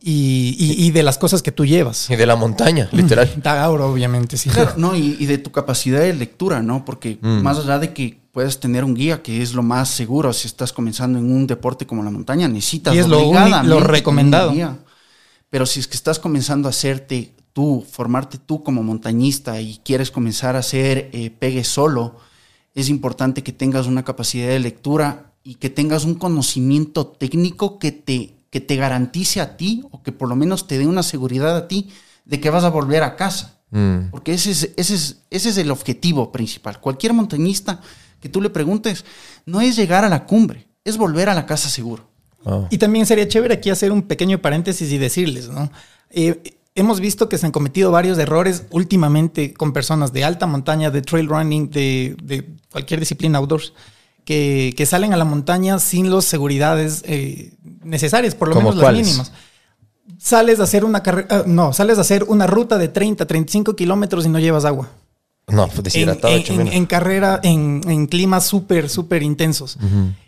Y, 0.00 0.54
y- 0.58 0.86
y 0.86 0.90
de 0.92 1.02
las 1.02 1.18
cosas 1.18 1.42
que 1.42 1.50
tú 1.50 1.64
llevas. 1.66 2.08
Y 2.08 2.14
de 2.14 2.24
la 2.26 2.36
montaña, 2.36 2.88
literal. 2.92 3.28
Tauro, 3.42 3.90
obviamente, 3.90 4.36
sí. 4.36 4.48
Claro, 4.48 4.74
no, 4.76 4.94
y, 4.94 5.16
y 5.18 5.26
de 5.26 5.38
tu 5.38 5.50
capacidad 5.50 5.98
de 6.00 6.14
lectura, 6.14 6.62
¿no? 6.62 6.84
Porque 6.84 7.18
Mm. 7.20 7.42
más 7.42 7.58
allá 7.58 7.80
de 7.80 7.92
que 7.92 8.20
puedas 8.38 8.60
tener 8.60 8.84
un 8.84 8.94
guía, 8.94 9.20
que 9.20 9.42
es 9.42 9.52
lo 9.52 9.64
más 9.64 9.88
seguro 9.88 10.32
si 10.32 10.46
estás 10.46 10.72
comenzando 10.72 11.18
en 11.18 11.28
un 11.28 11.48
deporte 11.48 11.88
como 11.88 12.04
la 12.04 12.10
montaña, 12.12 12.46
necesitas 12.46 12.94
Y 12.94 12.98
es 12.98 13.08
lo 13.08 13.80
recomendado. 13.80 14.52
guía. 14.52 14.78
Pero 15.50 15.66
si 15.66 15.80
es 15.80 15.88
que 15.88 15.96
estás 15.96 16.20
comenzando 16.20 16.68
a 16.68 16.70
hacerte 16.70 17.34
tú, 17.52 17.84
formarte 17.90 18.38
tú 18.38 18.62
como 18.62 18.84
montañista 18.84 19.60
y 19.60 19.80
quieres 19.84 20.12
comenzar 20.12 20.54
a 20.54 20.60
hacer 20.60 21.10
eh, 21.12 21.30
pegue 21.36 21.64
solo, 21.64 22.14
es 22.76 22.88
importante 22.88 23.42
que 23.42 23.50
tengas 23.50 23.88
una 23.88 24.04
capacidad 24.04 24.46
de 24.46 24.60
lectura 24.60 25.32
y 25.42 25.56
que 25.56 25.68
tengas 25.68 26.04
un 26.04 26.14
conocimiento 26.14 27.08
técnico 27.08 27.80
que 27.80 27.90
te, 27.90 28.36
que 28.50 28.60
te 28.60 28.76
garantice 28.76 29.40
a 29.40 29.56
ti 29.56 29.82
o 29.90 30.04
que 30.04 30.12
por 30.12 30.28
lo 30.28 30.36
menos 30.36 30.68
te 30.68 30.78
dé 30.78 30.86
una 30.86 31.02
seguridad 31.02 31.56
a 31.56 31.66
ti 31.66 31.90
de 32.24 32.38
que 32.38 32.50
vas 32.50 32.62
a 32.62 32.70
volver 32.70 33.02
a 33.02 33.16
casa. 33.16 33.58
Mm. 33.72 34.10
Porque 34.12 34.32
ese 34.32 34.52
es, 34.52 34.70
ese, 34.76 34.94
es, 34.94 35.22
ese 35.28 35.48
es 35.48 35.58
el 35.58 35.72
objetivo 35.72 36.30
principal. 36.30 36.80
Cualquier 36.80 37.14
montañista 37.14 37.80
que 38.20 38.28
tú 38.28 38.40
le 38.40 38.50
preguntes, 38.50 39.04
no 39.46 39.60
es 39.60 39.76
llegar 39.76 40.04
a 40.04 40.08
la 40.08 40.26
cumbre, 40.26 40.68
es 40.84 40.96
volver 40.96 41.28
a 41.28 41.34
la 41.34 41.46
casa 41.46 41.68
seguro. 41.68 42.08
Y 42.70 42.78
también 42.78 43.04
sería 43.04 43.28
chévere 43.28 43.54
aquí 43.54 43.68
hacer 43.68 43.92
un 43.92 44.02
pequeño 44.02 44.40
paréntesis 44.40 44.90
y 44.90 44.96
decirles, 44.96 45.48
¿no? 45.50 45.70
Eh, 46.10 46.58
hemos 46.74 47.00
visto 47.00 47.28
que 47.28 47.36
se 47.36 47.44
han 47.44 47.52
cometido 47.52 47.90
varios 47.90 48.16
errores 48.18 48.64
últimamente 48.70 49.52
con 49.52 49.72
personas 49.72 50.12
de 50.12 50.24
alta 50.24 50.46
montaña, 50.46 50.90
de 50.90 51.02
trail 51.02 51.28
running, 51.28 51.70
de, 51.70 52.16
de 52.22 52.48
cualquier 52.70 53.00
disciplina 53.00 53.38
outdoors, 53.38 53.74
que, 54.24 54.74
que 54.76 54.86
salen 54.86 55.12
a 55.12 55.16
la 55.16 55.24
montaña 55.24 55.78
sin 55.78 56.10
las 56.10 56.24
seguridades 56.24 57.02
eh, 57.06 57.52
necesarias, 57.82 58.34
por 58.34 58.48
lo 58.48 58.54
¿Cómo 58.54 58.70
menos 58.70 58.82
las 58.82 58.92
mínimas. 58.92 59.32
Sales 60.18 60.60
a 60.60 60.64
hacer 60.64 60.84
una 60.84 61.02
carrera, 61.02 61.44
no, 61.46 61.72
sales 61.72 61.98
a 61.98 62.02
hacer 62.02 62.24
una 62.24 62.46
ruta 62.46 62.78
de 62.78 62.88
30, 62.88 63.26
35 63.26 63.74
kilómetros 63.74 64.26
y 64.26 64.28
no 64.28 64.38
llevas 64.38 64.64
agua. 64.64 64.90
No, 65.48 65.66
pues 65.66 65.78
En, 65.78 65.82
deshidratado 65.84 66.34
en- 66.34 66.40
hecho 66.40 66.52
en- 66.52 66.58
menos. 66.58 66.74
en 66.74 66.86
carrera, 66.86 67.40
en, 67.42 67.80
en 67.88 68.06
climas 68.06 68.46
súper, 68.46 68.88
súper 68.88 69.22
intensos. 69.22 69.78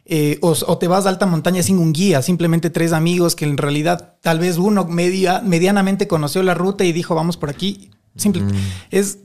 Eh, 0.06 0.38
o, 0.42 0.50
o 0.66 0.78
te 0.78 0.88
vas 0.88 1.06
a 1.06 1.08
alta 1.10 1.26
montaña 1.26 1.62
sin 1.62 1.78
un 1.78 1.92
guía, 1.92 2.22
simplemente 2.22 2.70
tres 2.70 2.92
amigos 2.92 3.36
que 3.36 3.44
en 3.44 3.56
realidad 3.56 4.14
tal 4.22 4.38
vez 4.40 4.56
uno 4.56 4.84
media, 4.86 5.40
medianamente 5.44 6.08
conoció 6.08 6.42
la 6.42 6.54
ruta 6.54 6.84
y 6.84 6.92
dijo 6.92 7.14
vamos 7.14 7.36
por 7.36 7.50
aquí. 7.50 7.90
Simple. 8.16 8.42
Es 8.90 9.18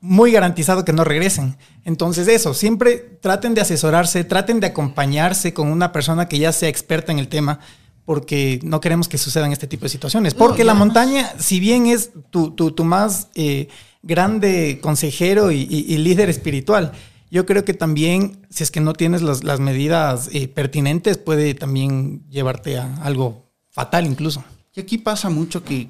muy 0.00 0.30
garantizado 0.30 0.84
que 0.84 0.92
no 0.92 1.04
regresen. 1.04 1.56
Entonces 1.84 2.28
eso, 2.28 2.54
siempre 2.54 3.18
traten 3.20 3.54
de 3.54 3.60
asesorarse, 3.60 4.24
traten 4.24 4.60
de 4.60 4.68
acompañarse 4.68 5.52
con 5.52 5.68
una 5.68 5.92
persona 5.92 6.28
que 6.28 6.38
ya 6.38 6.52
sea 6.52 6.68
experta 6.68 7.12
en 7.12 7.18
el 7.18 7.28
tema, 7.28 7.58
porque 8.04 8.60
no 8.62 8.80
queremos 8.80 9.08
que 9.08 9.18
sucedan 9.18 9.50
este 9.52 9.66
tipo 9.66 9.82
de 9.82 9.88
situaciones. 9.88 10.32
Porque 10.34 10.62
la 10.64 10.74
montaña, 10.74 11.32
si 11.38 11.58
bien 11.60 11.86
es 11.86 12.10
tu, 12.30 12.52
tu- 12.52 12.70
tu 12.70 12.84
más 12.84 13.28
eh, 13.34 13.68
grande 14.06 14.78
consejero 14.80 15.50
y, 15.50 15.62
y- 15.62 15.84
y 15.94 15.98
líder 15.98 16.28
espiritual, 16.30 16.92
yo 17.30 17.44
creo 17.44 17.64
que 17.64 17.74
también, 17.74 18.46
si 18.50 18.62
es 18.62 18.70
que 18.70 18.80
no 18.80 18.92
tienes 18.92 19.20
las, 19.22 19.42
las 19.44 19.58
medidas 19.60 20.28
eh, 20.32 20.48
pertinentes, 20.48 21.18
puede 21.18 21.54
también 21.54 22.22
llevarte 22.30 22.78
a 22.78 22.94
algo 23.02 23.44
fatal 23.70 24.06
incluso. 24.06 24.44
Y 24.74 24.80
aquí 24.80 24.98
pasa 24.98 25.28
mucho 25.30 25.64
que 25.64 25.88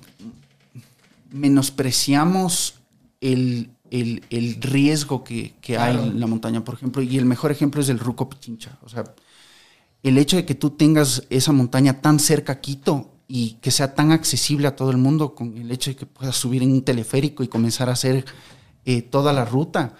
menospreciamos 1.30 2.74
el, 3.20 3.70
el- 3.90 4.22
el 4.30 4.60
riesgo 4.62 5.24
que, 5.24 5.54
que 5.60 5.76
hay 5.78 5.96
en 5.96 6.20
la 6.20 6.26
montaña, 6.26 6.64
por 6.64 6.74
ejemplo, 6.74 7.02
y 7.02 7.16
el 7.18 7.24
mejor 7.26 7.50
ejemplo 7.50 7.80
es 7.80 7.88
el 7.88 7.98
Ruco 7.98 8.28
Pichincha. 8.28 8.78
O 8.82 8.88
sea, 8.88 9.04
el 10.02 10.18
hecho 10.18 10.36
de 10.36 10.44
que 10.44 10.54
tú 10.54 10.70
tengas 10.70 11.24
esa 11.30 11.52
montaña 11.52 12.00
tan 12.00 12.18
cerca 12.18 12.54
a 12.54 12.60
Quito 12.60 13.10
y 13.28 13.52
que 13.60 13.70
sea 13.70 13.94
tan 13.94 14.12
accesible 14.12 14.68
a 14.68 14.76
todo 14.76 14.90
el 14.90 14.96
mundo, 14.96 15.34
con 15.34 15.56
el 15.56 15.70
hecho 15.70 15.90
de 15.90 15.96
que 15.96 16.06
puedas 16.06 16.36
subir 16.36 16.62
en 16.62 16.72
un 16.72 16.82
teleférico 16.82 17.42
y 17.42 17.48
comenzar 17.48 17.88
a 17.88 17.92
hacer 17.92 18.24
eh, 18.84 19.02
toda 19.02 19.32
la 19.32 19.44
ruta, 19.44 19.94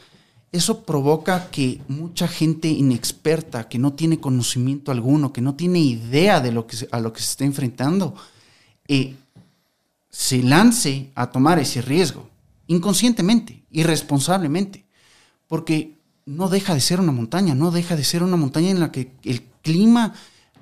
eso 0.52 0.84
provoca 0.84 1.50
que 1.50 1.80
mucha 1.88 2.28
gente 2.28 2.68
inexperta, 2.68 3.68
que 3.68 3.78
no 3.78 3.92
tiene 3.92 4.20
conocimiento 4.20 4.92
alguno, 4.92 5.32
que 5.32 5.40
no 5.42 5.54
tiene 5.54 5.80
idea 5.80 6.40
de 6.40 6.52
lo 6.52 6.66
que 6.66 6.76
a 6.90 7.00
lo 7.00 7.12
que 7.12 7.20
se 7.20 7.30
está 7.30 7.44
enfrentando, 7.44 8.14
eh, 8.88 9.16
se 10.08 10.42
lance 10.42 11.10
a 11.14 11.30
tomar 11.30 11.58
ese 11.58 11.82
riesgo, 11.82 12.30
inconscientemente, 12.68 13.64
irresponsablemente, 13.70 14.84
porque 15.46 15.96
no 16.24 16.48
deja 16.48 16.74
de 16.74 16.80
ser 16.80 17.00
una 17.00 17.12
montaña, 17.12 17.54
no 17.54 17.70
deja 17.70 17.96
de 17.96 18.04
ser 18.04 18.22
una 18.22 18.36
montaña 18.36 18.70
en 18.70 18.80
la 18.80 18.90
que 18.90 19.12
el 19.24 19.42
clima 19.62 20.14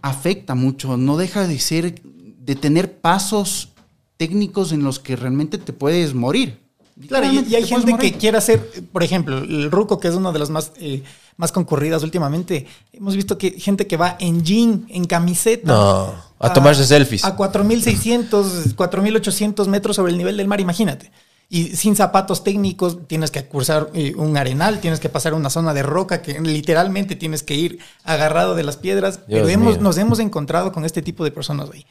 afecta 0.03 0.55
mucho, 0.55 0.97
no 0.97 1.17
deja 1.17 1.47
de 1.47 1.59
ser, 1.59 2.03
de 2.45 2.57
tener 2.57 2.99
pasos 2.99 3.71
técnicos 4.17 4.73
en 4.73 4.85
los 4.85 4.99
que 4.99 5.17
realmente 5.17 5.59
te 5.59 5.73
puedes 5.73 6.15
morir. 6.15 6.61
Claro, 7.09 7.27
y, 7.27 7.55
hay 7.55 7.67
gente 7.67 7.97
que 7.99 8.13
quiere 8.13 8.39
hacer, 8.39 8.61
por 8.93 9.03
ejemplo, 9.03 9.39
el 9.39 9.71
Ruco, 9.71 9.99
que 9.99 10.07
es 10.07 10.15
una 10.15 10.31
de 10.31 10.39
las 10.39 10.51
más, 10.51 10.71
eh, 10.77 11.03
más 11.37 11.51
concurridas 11.51 12.05
últimamente. 12.05 12.67
Hemos 12.93 13.17
visto 13.17 13.37
que 13.37 13.51
gente 13.53 13.89
que 13.89 13.97
va 13.97 14.17
en 14.21 14.45
jean, 14.45 14.87
en 14.89 15.05
camiseta. 15.05 15.67
No, 15.67 16.15
a 16.39 16.53
tomarse 16.53 16.85
selfies. 16.85 17.25
A 17.25 17.37
4.600, 17.37 18.77
4.800 18.77 19.67
metros 19.67 19.97
sobre 19.97 20.13
el 20.13 20.19
nivel 20.19 20.37
del 20.37 20.47
mar, 20.47 20.61
imagínate. 20.61 21.11
Y 21.49 21.77
sin 21.77 21.97
zapatos 21.97 22.45
técnicos, 22.45 23.07
tienes 23.09 23.31
que 23.31 23.47
cruzar 23.47 23.91
eh, 23.93 24.15
un 24.17 24.37
arenal, 24.37 24.81
tienes 24.81 25.01
que 25.01 25.09
pasar 25.09 25.35
una 25.35 25.51
zona 25.51 25.75
de 25.75 25.83
roca 25.83 26.23
que 26.23 26.41
literalmente 26.41 27.17
tienes 27.17 27.43
que 27.43 27.55
ir 27.55 27.79
agarrado 28.05 28.55
de 28.55 28.63
las 28.63 28.77
piedras. 28.77 29.21
pero 29.29 29.49
hemos, 29.49 29.81
nos 29.81 29.99
hemos 29.99 30.21
encontrado 30.21 30.73
con 30.73 30.85
este 30.85 31.03
tipo 31.03 31.25
de 31.25 31.33
personas 31.33 31.71
ahí. 31.73 31.85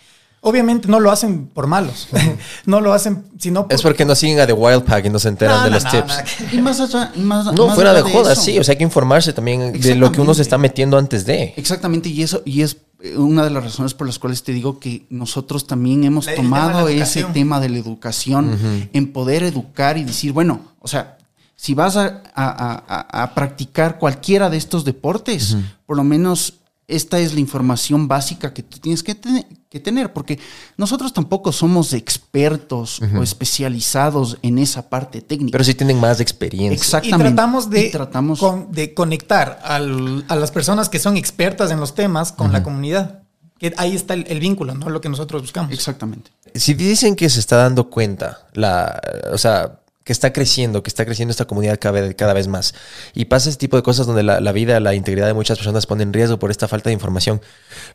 Obviamente 0.46 0.90
no 0.90 1.00
lo 1.00 1.10
hacen 1.10 1.48
por 1.48 1.68
malos, 1.68 2.10
no 2.66 2.82
lo 2.82 2.92
hacen 2.92 3.24
sino 3.40 3.64
por... 3.64 3.74
Es 3.74 3.82
porque 3.82 4.04
no 4.04 4.14
siguen 4.14 4.42
a 4.42 4.46
The 4.46 4.52
Wild 4.54 4.84
Pack 4.84 5.06
y 5.06 5.10
no 5.10 5.18
se 5.18 5.30
enteran 5.30 5.56
No, 5.58 5.64
de 5.64 5.70
no, 5.70 5.76
los 5.78 5.86
no, 5.86 5.92
tips. 5.92 6.54
Y 6.54 6.58
más 6.62 6.80
allá, 6.82 7.12
más, 7.18 7.46
No, 7.54 7.68
más 7.68 7.76
fuera 7.76 7.94
de 7.94 8.00
allá 8.02 8.10
jodas, 8.12 8.34
eso. 8.34 8.42
sí. 8.44 8.60
O 8.60 8.64
sea, 8.64 8.74
hay 8.74 8.78
que 8.78 8.84
informarse 8.84 9.32
también 9.32 9.80
de 9.80 9.96
lo 9.96 10.12
que 10.12 10.20
uno 10.20 10.34
se 10.34 10.42
está 10.42 10.58
metiendo 10.58 10.98
antes 10.98 11.26
de. 11.26 11.54
Exactamente, 11.56 12.10
y 12.10 12.24
eso, 12.24 12.42
y 12.44 12.62
es 12.62 12.76
eh, 13.02 13.16
una 13.18 13.44
de 13.46 13.52
las 13.52 13.64
razones 13.64 13.94
por 13.94 14.06
las 14.06 14.20
cuales 14.20 14.44
te 14.44 14.52
digo 14.52 14.80
que 14.80 15.06
nosotros 15.10 15.66
también 15.66 16.04
hemos 16.04 16.28
El 16.28 16.32
de 16.32 16.36
tomado 16.42 16.90
ese 16.90 17.24
tema 17.26 17.60
de 17.62 17.70
la 17.70 17.78
educación, 17.78 18.90
en 18.92 19.14
poder 19.14 19.44
educar 19.44 19.98
y 19.98 20.04
decir, 20.04 20.34
bueno, 20.34 20.60
o 20.80 20.88
sea, 20.90 21.18
si 21.56 21.74
vas 21.74 21.96
a, 21.96 22.22
a- 22.36 23.24
a- 23.24 23.34
practicar 23.34 23.98
cualquiera 23.98 24.50
de 24.50 24.58
estos 24.58 24.84
deportes, 24.84 25.56
por 25.86 25.96
lo 25.96 26.04
menos 26.04 26.56
esta 26.90 27.18
es 27.20 27.34
la 27.34 27.40
información 27.40 28.10
básica 28.10 28.54
que 28.54 28.62
tú 28.62 28.78
tienes 28.80 29.02
que, 29.04 29.16
te- 29.16 29.48
que 29.74 29.80
tener, 29.80 30.14
porque 30.14 30.40
nosotros 30.78 31.12
tampoco 31.14 31.52
somos 31.52 31.94
expertos 31.94 33.02
o 33.18 33.24
especializados 33.24 34.38
en 34.42 34.60
esa 34.60 34.88
parte 34.90 35.22
técnica. 35.22 35.52
Pero 35.54 35.64
sí 35.64 35.74
tienen 35.74 36.00
más 36.00 36.20
experiencia. 36.20 36.74
Y 36.76 36.78
Exactamente. 36.78 37.30
tratamos 37.34 37.70
de, 37.70 37.88
Y 37.88 37.92
tratamos- 37.92 38.40
con- 38.40 38.72
de 38.72 38.94
conectar 38.94 39.60
al- 39.64 40.24
a 40.28 40.36
las 40.36 40.52
personas 40.52 40.90
que 40.90 41.00
son 41.00 41.18
expertas 41.18 41.72
en 41.72 41.80
los 41.80 41.96
temas 41.96 42.32
con 42.32 42.52
la 42.52 42.62
comunidad. 42.64 43.24
Que 43.58 43.74
ahí 43.78 43.96
está 43.96 44.14
el, 44.14 44.26
el 44.28 44.40
vínculo, 44.40 44.76
¿no? 44.76 44.90
Lo 44.90 45.02
que 45.02 45.10
nosotros 45.10 45.42
buscamos. 45.42 45.72
Exactamente. 45.72 46.32
Si 46.54 46.74
dicen 46.76 47.16
que 47.16 47.30
se 47.30 47.40
está 47.40 47.58
dando 47.58 47.90
cuenta, 47.90 48.46
la, 48.54 49.02
o 49.32 49.38
sea, 49.38 49.80
que 50.04 50.12
está 50.12 50.34
creciendo, 50.34 50.84
que 50.84 50.90
está 50.90 51.06
creciendo 51.06 51.32
esta 51.32 51.46
comunidad 51.46 51.80
cada 51.80 52.02
vez, 52.02 52.16
cada 52.16 52.34
vez 52.34 52.48
más, 52.50 52.76
y 53.14 53.26
pasa 53.26 53.48
ese 53.50 53.58
tipo 53.58 53.78
de 53.78 53.84
cosas 53.84 54.06
donde 54.06 54.22
la, 54.22 54.42
la 54.42 54.52
vida, 54.52 54.80
la 54.82 54.94
integridad 54.96 55.28
de 55.28 55.34
muchas 55.34 55.58
personas 55.58 55.86
pone 55.86 56.04
en 56.04 56.12
riesgo 56.12 56.38
por 56.40 56.52
esta 56.52 56.68
falta 56.68 56.90
de 56.90 56.94
información. 56.94 57.42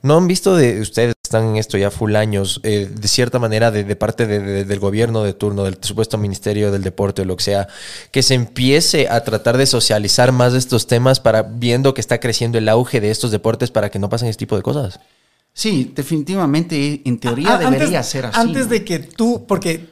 ¿No 0.02 0.16
han 0.16 0.26
visto 0.26 0.56
de 0.56 0.80
ustedes, 0.80 1.14
están 1.28 1.44
en 1.50 1.56
esto 1.56 1.78
ya 1.78 1.90
full 1.90 2.16
años, 2.16 2.60
eh, 2.64 2.88
de 2.92 3.08
cierta 3.08 3.38
manera, 3.38 3.70
de, 3.70 3.84
de 3.84 3.96
parte 3.96 4.26
de- 4.26 4.40
de- 4.40 4.64
del 4.64 4.78
gobierno 4.80 5.22
de 5.22 5.32
turno, 5.34 5.64
del 5.64 5.78
supuesto 5.80 6.18
ministerio 6.18 6.72
del 6.72 6.82
deporte 6.82 7.22
o 7.22 7.24
lo 7.24 7.36
que 7.36 7.44
sea, 7.44 7.68
que 8.10 8.22
se 8.22 8.34
empiece 8.34 9.08
a 9.08 9.22
tratar 9.24 9.56
de 9.56 9.66
socializar 9.66 10.32
más 10.32 10.52
de 10.52 10.58
estos 10.58 10.86
temas 10.86 11.20
para 11.20 11.42
viendo 11.42 11.94
que 11.94 12.00
está 12.00 12.18
creciendo 12.18 12.58
el 12.58 12.68
auge 12.68 13.00
de 13.00 13.10
estos 13.10 13.30
deportes 13.30 13.70
para 13.70 13.90
que 13.90 13.98
no 13.98 14.08
pasen 14.08 14.28
este 14.28 14.40
tipo 14.40 14.56
de 14.56 14.62
cosas? 14.62 14.98
Sí, 15.52 15.92
definitivamente, 15.94 17.02
en 17.04 17.18
teoría 17.18 17.58
debería 17.58 17.98
antes, 17.98 18.06
ser 18.06 18.26
así. 18.26 18.38
Antes 18.40 18.64
¿no? 18.66 18.70
de 18.72 18.84
que 18.84 18.98
tú, 19.00 19.44
porque 19.48 19.88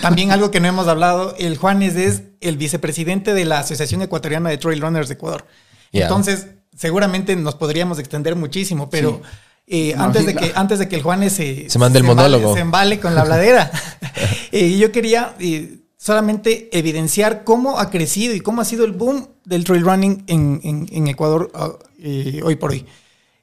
también 0.00 0.30
algo 0.32 0.50
que 0.50 0.60
no 0.60 0.68
hemos 0.68 0.88
hablado, 0.88 1.34
el 1.38 1.56
Juanes 1.56 1.96
es 1.96 2.22
el 2.40 2.56
vicepresidente 2.56 3.34
de 3.34 3.44
la 3.44 3.60
Asociación 3.60 4.02
Ecuatoriana 4.02 4.50
de 4.50 4.58
Trail 4.58 4.80
Runners 4.80 5.08
de 5.08 5.14
Ecuador. 5.14 5.46
Entonces, 5.92 6.48
seguramente 6.76 7.34
nos 7.36 7.54
podríamos 7.54 7.98
extender 7.98 8.36
muchísimo, 8.36 8.90
pero 8.90 9.22
eh, 9.66 9.94
antes, 9.96 10.26
de 10.26 10.34
que, 10.34 10.52
antes 10.54 10.78
de 10.78 10.88
que 10.88 10.96
el 10.96 11.02
Juanes 11.02 11.32
se, 11.32 11.68
Se 11.68 11.78
mande 11.78 11.98
el 11.98 12.04
embale- 12.04 12.16
monólogo. 12.30 12.54
se 12.54 12.60
embale 12.60 13.00
con 13.00 13.14
la 13.14 13.22
habladera, 13.22 13.70
eh, 14.52 14.76
yo 14.78 14.92
quería 14.92 15.34
eh, 15.40 15.78
solamente 15.96 16.68
evidenciar 16.76 17.42
cómo 17.44 17.78
ha 17.78 17.90
crecido 17.90 18.34
y 18.34 18.40
cómo 18.40 18.60
ha 18.60 18.64
sido 18.64 18.84
el 18.84 18.92
boom 18.92 19.28
del 19.44 19.64
trail 19.64 19.82
running 19.84 20.24
en, 20.28 20.60
en- 20.62 20.86
en 20.92 21.06
Ecuador 21.08 21.50
ah, 21.54 21.72
eh, 21.98 22.40
hoy 22.44 22.56
por 22.56 22.70
hoy. 22.70 22.86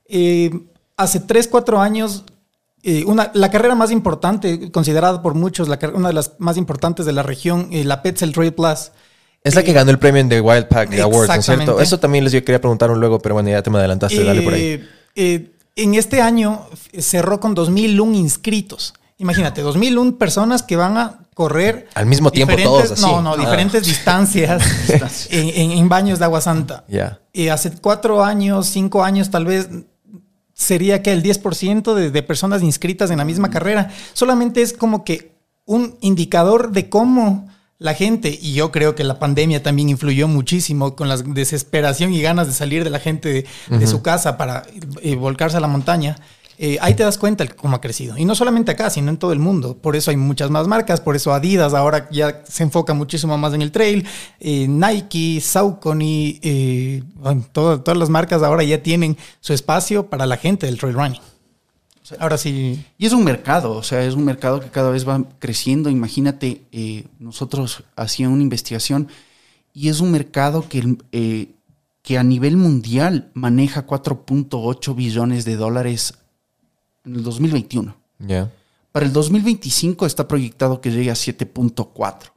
Eh, 0.07 0.51
hace 0.97 1.19
3, 1.19 1.47
4 1.47 1.81
años, 1.81 2.23
eh, 2.83 3.03
una, 3.05 3.31
la 3.33 3.49
carrera 3.49 3.75
más 3.75 3.91
importante, 3.91 4.71
considerada 4.71 5.21
por 5.21 5.33
muchos, 5.33 5.67
la, 5.67 5.79
una 5.93 6.09
de 6.09 6.13
las 6.13 6.33
más 6.39 6.57
importantes 6.57 7.05
de 7.05 7.13
la 7.13 7.23
región, 7.23 7.69
eh, 7.71 7.83
la 7.83 8.01
Petzl 8.01 8.31
Trail 8.31 8.53
Plus. 8.53 8.91
Es 9.43 9.55
la 9.55 9.61
Eh, 9.61 9.63
que 9.65 9.73
ganó 9.73 9.91
el 9.91 9.99
premio 9.99 10.21
en 10.21 10.29
The 10.29 10.39
Wild 10.39 10.67
Pack 10.67 10.93
Awards, 10.99 11.27
¿no 11.27 11.35
es 11.35 11.45
cierto? 11.45 11.51
Exactamente. 11.53 11.83
Eso 11.83 11.99
también 11.99 12.23
les 12.23 12.31
yo 12.33 12.39
quería 12.45 12.61
preguntar 12.61 12.91
un 12.91 12.99
luego, 12.99 13.19
pero 13.19 13.35
bueno, 13.35 13.49
ya 13.49 13.61
te 13.61 13.69
me 13.69 13.77
adelantaste, 13.79 14.23
dale 14.23 14.41
por 14.41 14.53
ahí. 14.53 14.61
Eh, 14.61 14.87
eh, 15.15 15.49
en 15.75 15.95
este 15.95 16.21
año 16.21 16.61
cerró 16.99 17.39
con 17.39 17.53
2001 17.55 18.15
inscritos. 18.15 18.93
Imagínate, 19.17 19.61
2001 19.61 20.17
personas 20.17 20.63
que 20.63 20.75
van 20.75 20.97
a 20.97 21.19
correr 21.33 21.87
Al 21.95 22.05
mismo 22.05 22.29
tiempo 22.31 22.55
todos, 22.61 22.91
así. 22.91 23.01
No, 23.01 23.21
no, 23.21 23.33
Ah. 23.33 23.37
diferentes 23.37 23.83
distancias 23.87 25.27
en, 25.31 25.49
en- 25.49 25.71
en 25.71 25.89
baños 25.89 26.19
de 26.19 26.25
agua 26.25 26.41
santa. 26.41 26.83
Ya. 26.87 27.19
Y 27.31 27.47
hace 27.47 27.71
cuatro 27.71 28.23
años, 28.23 28.67
cinco 28.67 29.03
años 29.03 29.29
tal 29.31 29.45
vez 29.45 29.69
sería 30.53 31.01
que 31.01 31.11
el 31.11 31.23
10% 31.23 31.93
de, 31.95 32.11
de 32.11 32.23
personas 32.23 32.61
inscritas 32.61 33.09
en 33.11 33.17
la 33.17 33.25
misma 33.25 33.49
carrera. 33.49 33.91
Solamente 34.13 34.61
es 34.61 34.73
como 34.73 35.03
que 35.03 35.33
un 35.65 35.97
indicador 36.01 36.71
de 36.71 36.89
cómo 36.89 37.47
la 37.83 37.93
gente, 37.93 38.29
y 38.41 38.53
yo 38.53 38.71
creo 38.71 38.95
que 38.95 39.03
la 39.03 39.19
pandemia 39.19 39.61
también 39.61 39.89
influyó 39.89 40.27
muchísimo 40.27 40.95
con 40.95 41.09
la 41.09 41.17
desesperación 41.17 42.13
y 42.13 42.21
ganas 42.21 42.47
de 42.47 42.53
salir 42.53 42.83
de 42.83 42.89
la 42.89 42.99
gente 42.99 43.27
de, 43.69 43.77
de 43.77 43.87
su 43.87 44.01
casa 44.01 44.37
para 44.37 44.63
eh, 45.01 45.15
volcarse 45.15 45.57
a 45.57 45.59
la 45.59 45.67
montaña. 45.67 46.15
eh, 46.59 46.77
ahí 46.81 46.93
te 46.93 47.03
das 47.03 47.17
cuenta 47.17 47.45
cómo 47.47 47.75
ha 47.75 47.81
crecido. 47.81 48.15
Y 48.17 48.25
no 48.25 48.35
solamente 48.35 48.71
acá, 48.71 48.89
sino 48.89 49.09
en 49.09 49.17
todo 49.17 49.33
el 49.33 49.39
mundo. 49.39 49.75
Por 49.75 49.95
eso 49.95 50.11
hay 50.11 50.17
muchas 50.17 50.49
más 50.51 50.67
marcas. 50.67 51.01
Por 51.01 51.15
eso 51.15 51.33
Adidas 51.33 51.73
ahora 51.73 52.07
ya 52.11 52.41
se 52.47 52.63
enfoca 52.63 52.93
muchísimo 52.93 53.37
más 53.37 53.53
en 53.55 53.61
el 53.63 53.71
trail. 53.71 54.05
Eh, 54.39 54.67
Nike, 54.69 55.41
Saucony, 55.41 56.39
eh, 56.43 57.03
bueno, 57.15 57.43
todo- 57.51 57.81
todas 57.81 57.97
las 57.97 58.09
marcas 58.09 58.43
ahora 58.43 58.63
ya 58.63 58.81
tienen 58.81 59.17
su 59.41 59.51
espacio 59.53 60.05
para 60.09 60.25
la 60.25 60.37
gente 60.37 60.67
del 60.67 60.77
trail 60.77 60.93
running. 60.95 61.21
Ahora 62.19 62.37
sí. 62.37 62.83
Y 62.97 63.05
es 63.05 63.13
un 63.13 63.23
mercado, 63.23 63.71
o 63.71 63.83
sea, 63.83 64.03
es 64.03 64.15
un 64.15 64.25
mercado 64.25 64.59
que 64.59 64.69
cada 64.69 64.89
vez 64.89 65.07
va 65.07 65.23
creciendo. 65.39 65.89
Imagínate, 65.89 66.63
eh, 66.71 67.05
nosotros 67.19 67.83
hacíamos 67.95 68.35
una 68.35 68.43
investigación 68.43 69.07
y 69.73 69.89
es 69.89 69.99
un 69.99 70.11
mercado 70.11 70.67
que, 70.67 70.97
eh, 71.11 71.49
que 72.01 72.17
a 72.17 72.23
nivel 72.23 72.57
mundial 72.57 73.31
maneja 73.33 73.87
4.8 73.87 74.95
billones 74.95 75.45
de 75.45 75.55
dólares 75.55 76.15
en 77.05 77.15
el 77.15 77.23
2021. 77.23 77.95
Ya. 78.19 78.51
Para 78.91 79.05
el 79.05 79.13
2025 79.13 80.05
está 80.05 80.27
proyectado 80.27 80.79
que 80.79 80.91
llegue 80.91 81.09
a 81.09 81.15
7.4. 81.15 82.32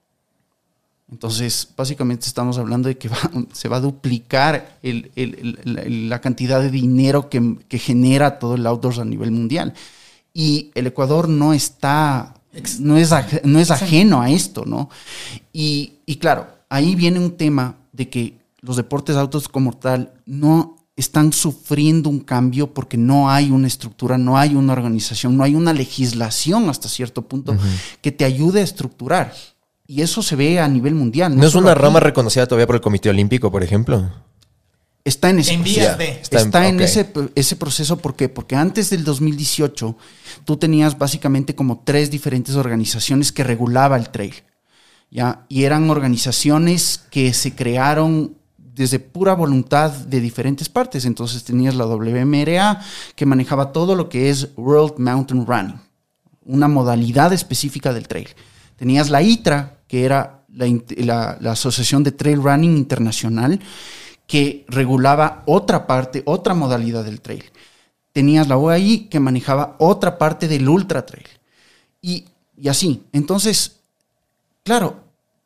Entonces, 1.10 1.68
básicamente 1.76 2.26
estamos 2.26 2.58
hablando 2.58 2.88
de 2.88 2.98
que 2.98 3.08
va- 3.08 3.30
se 3.52 3.68
va 3.68 3.76
a 3.76 3.80
duplicar 3.80 4.78
el- 4.82 5.10
el- 5.16 5.58
el- 5.64 5.78
el- 5.78 6.08
la 6.08 6.20
cantidad 6.20 6.60
de 6.60 6.70
dinero 6.70 7.28
que, 7.28 7.56
que 7.68 7.78
genera 7.78 8.38
todo 8.38 8.54
el 8.56 8.66
outdoors 8.66 8.98
a 8.98 9.04
nivel 9.04 9.30
mundial. 9.30 9.72
Y 10.34 10.70
el 10.74 10.86
Ecuador 10.88 11.28
no 11.28 11.52
está, 11.54 12.34
no 12.80 12.96
es, 12.98 13.10
no 13.44 13.58
es 13.58 13.70
ajeno 13.70 14.20
a 14.20 14.30
esto, 14.30 14.64
¿no? 14.66 14.90
Y, 15.52 15.94
y 16.06 16.16
claro, 16.16 16.48
ahí 16.68 16.94
viene 16.94 17.18
un 17.20 17.32
tema 17.36 17.76
de 17.92 18.08
que 18.10 18.38
los 18.60 18.76
deportes 18.76 19.16
autos 19.16 19.48
como 19.48 19.72
tal 19.74 20.12
no 20.26 20.76
están 20.96 21.32
sufriendo 21.32 22.08
un 22.10 22.20
cambio 22.20 22.72
porque 22.72 22.96
no 22.96 23.30
hay 23.30 23.50
una 23.50 23.66
estructura, 23.66 24.18
no 24.18 24.36
hay 24.38 24.54
una 24.54 24.72
organización, 24.72 25.36
no 25.36 25.44
hay 25.44 25.54
una 25.54 25.72
legislación 25.72 26.68
hasta 26.68 26.88
cierto 26.88 27.22
punto 27.22 27.56
que 28.02 28.12
te 28.12 28.24
ayude 28.24 28.60
a 28.60 28.64
estructurar. 28.64 29.32
Y 29.86 30.02
eso 30.02 30.22
se 30.22 30.34
ve 30.36 30.58
a 30.58 30.66
nivel 30.68 30.94
mundial. 30.94 31.36
¿No 31.36 31.46
es 31.46 31.54
una 31.54 31.72
aquí. 31.72 31.80
rama 31.80 32.00
reconocida 32.00 32.46
todavía 32.46 32.66
por 32.66 32.76
el 32.76 32.80
Comité 32.82 33.08
Olímpico, 33.10 33.50
por 33.52 33.62
ejemplo? 33.62 34.10
Está 35.04 35.30
en 35.30 35.38
ese 35.38 35.52
En 35.54 35.60
proceso. 35.60 35.80
vías 35.80 35.98
de. 35.98 36.08
Está 36.20 36.38
Está, 36.40 36.66
en- 36.66 36.74
en, 36.74 36.80
ok. 36.80 36.80
ese, 36.82 37.12
ese 37.36 37.54
proceso, 37.56 37.96
¿por 37.98 38.16
qué? 38.16 38.28
Porque 38.28 38.56
antes 38.56 38.90
del 38.90 39.04
2018 39.04 39.96
tú 40.44 40.56
tenías 40.56 40.98
básicamente 40.98 41.54
como 41.54 41.82
tres 41.84 42.10
diferentes 42.10 42.56
organizaciones 42.56 43.30
que 43.30 43.44
regulaba 43.44 43.96
el 43.96 44.08
trail, 44.10 44.34
¿ya? 45.12 45.44
Y 45.48 45.62
eran 45.62 45.88
organizaciones 45.90 47.04
que 47.10 47.32
se 47.32 47.54
crearon 47.54 48.36
desde 48.58 48.98
pura 48.98 49.34
voluntad 49.34 49.92
de 49.92 50.20
diferentes 50.20 50.68
partes. 50.68 51.04
Entonces 51.04 51.44
tenías 51.44 51.76
la 51.76 51.86
WMRA, 51.86 52.80
que 53.14 53.24
manejaba 53.26 53.70
todo 53.72 53.94
lo 53.94 54.08
que 54.08 54.28
es 54.30 54.48
World 54.56 54.98
Mountain 54.98 55.46
Running, 55.46 55.80
una 56.44 56.66
modalidad 56.66 57.32
específica 57.32 57.92
del 57.92 58.08
trail. 58.08 58.28
Tenías 58.74 59.08
la 59.08 59.22
ITRA, 59.22 59.75
que 59.88 60.04
era 60.04 60.44
la, 60.48 61.38
la 61.40 61.52
Asociación 61.52 62.02
de 62.02 62.12
Trail 62.12 62.42
Running 62.42 62.76
Internacional, 62.76 63.60
que 64.26 64.64
regulaba 64.68 65.42
otra 65.46 65.86
parte, 65.86 66.22
otra 66.26 66.54
modalidad 66.54 67.04
del 67.04 67.20
trail. 67.20 67.44
Tenías 68.12 68.48
la 68.48 68.56
OAI, 68.56 69.08
que 69.08 69.20
manejaba 69.20 69.76
otra 69.78 70.18
parte 70.18 70.48
del 70.48 70.68
ultra 70.68 71.04
trail. 71.04 71.28
Y, 72.00 72.24
y 72.56 72.68
así. 72.68 73.02
Entonces, 73.12 73.80
claro, 74.64 75.04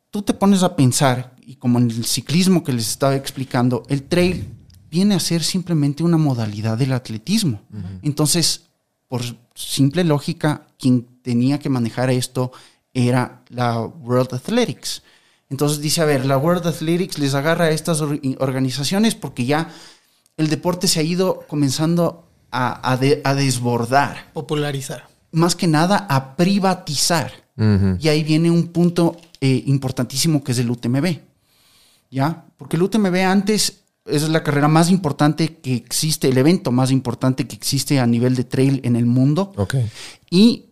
tú 0.09 0.21
te 0.21 0.33
pones 0.33 0.63
a 0.63 0.75
pensar, 0.75 1.35
y 1.45 1.55
como 1.55 1.79
en 1.79 1.91
el 1.91 2.05
ciclismo 2.05 2.63
que 2.63 2.73
les 2.73 2.89
estaba 2.89 3.15
explicando, 3.15 3.83
el 3.89 4.03
trail 4.03 4.47
viene 4.89 5.15
a 5.15 5.19
ser 5.19 5.43
simplemente 5.43 6.03
una 6.03 6.17
modalidad 6.17 6.77
del 6.77 6.93
atletismo. 6.93 7.61
Entonces, 8.01 8.63
por 9.07 9.21
simple 9.53 10.03
lógica, 10.03 10.67
quien 10.77 11.07
tenía 11.21 11.59
que 11.59 11.69
manejar 11.69 12.09
esto 12.09 12.51
era 12.93 13.43
la 13.49 13.81
World 13.81 14.33
Athletics. 14.33 15.01
Entonces 15.49 15.81
dice, 15.81 16.01
a 16.01 16.05
ver, 16.05 16.25
la 16.25 16.37
World 16.37 16.65
Athletics 16.67 17.17
les 17.19 17.33
agarra 17.33 17.65
a 17.65 17.69
estas 17.71 18.01
or- 18.01 18.19
organizaciones 18.39 19.15
porque 19.15 19.45
ya 19.45 19.69
el 20.37 20.49
deporte 20.49 20.87
se 20.87 20.99
ha 20.99 21.03
ido 21.03 21.45
comenzando 21.47 22.27
a, 22.51 22.89
a 22.91 22.97
de- 22.97 23.21
a 23.23 23.33
desbordar, 23.35 24.31
Popularizar. 24.33 25.07
más 25.31 25.55
que 25.55 25.67
nada 25.67 26.05
a 26.09 26.35
privatizar. 26.35 27.31
Y 27.99 28.07
ahí 28.07 28.23
viene 28.23 28.49
un 28.49 28.69
punto 28.69 29.17
eh, 29.39 29.63
importantísimo 29.67 30.43
que 30.43 30.51
es 30.53 30.57
el 30.57 30.71
UTMB. 30.71 31.17
¿Ya? 32.09 32.45
Porque 32.57 32.75
el 32.75 32.81
UTMB 32.81 33.15
antes 33.17 33.83
es 34.05 34.27
la 34.29 34.41
carrera 34.43 34.67
más 34.67 34.89
importante 34.89 35.57
que 35.57 35.75
existe, 35.75 36.27
el 36.29 36.37
evento 36.39 36.71
más 36.71 36.89
importante 36.91 37.47
que 37.47 37.55
existe 37.55 37.99
a 37.99 38.07
nivel 38.07 38.35
de 38.35 38.45
trail 38.45 38.81
en 38.83 38.95
el 38.95 39.05
mundo. 39.05 39.53
Ok. 39.57 39.75
Y 40.31 40.71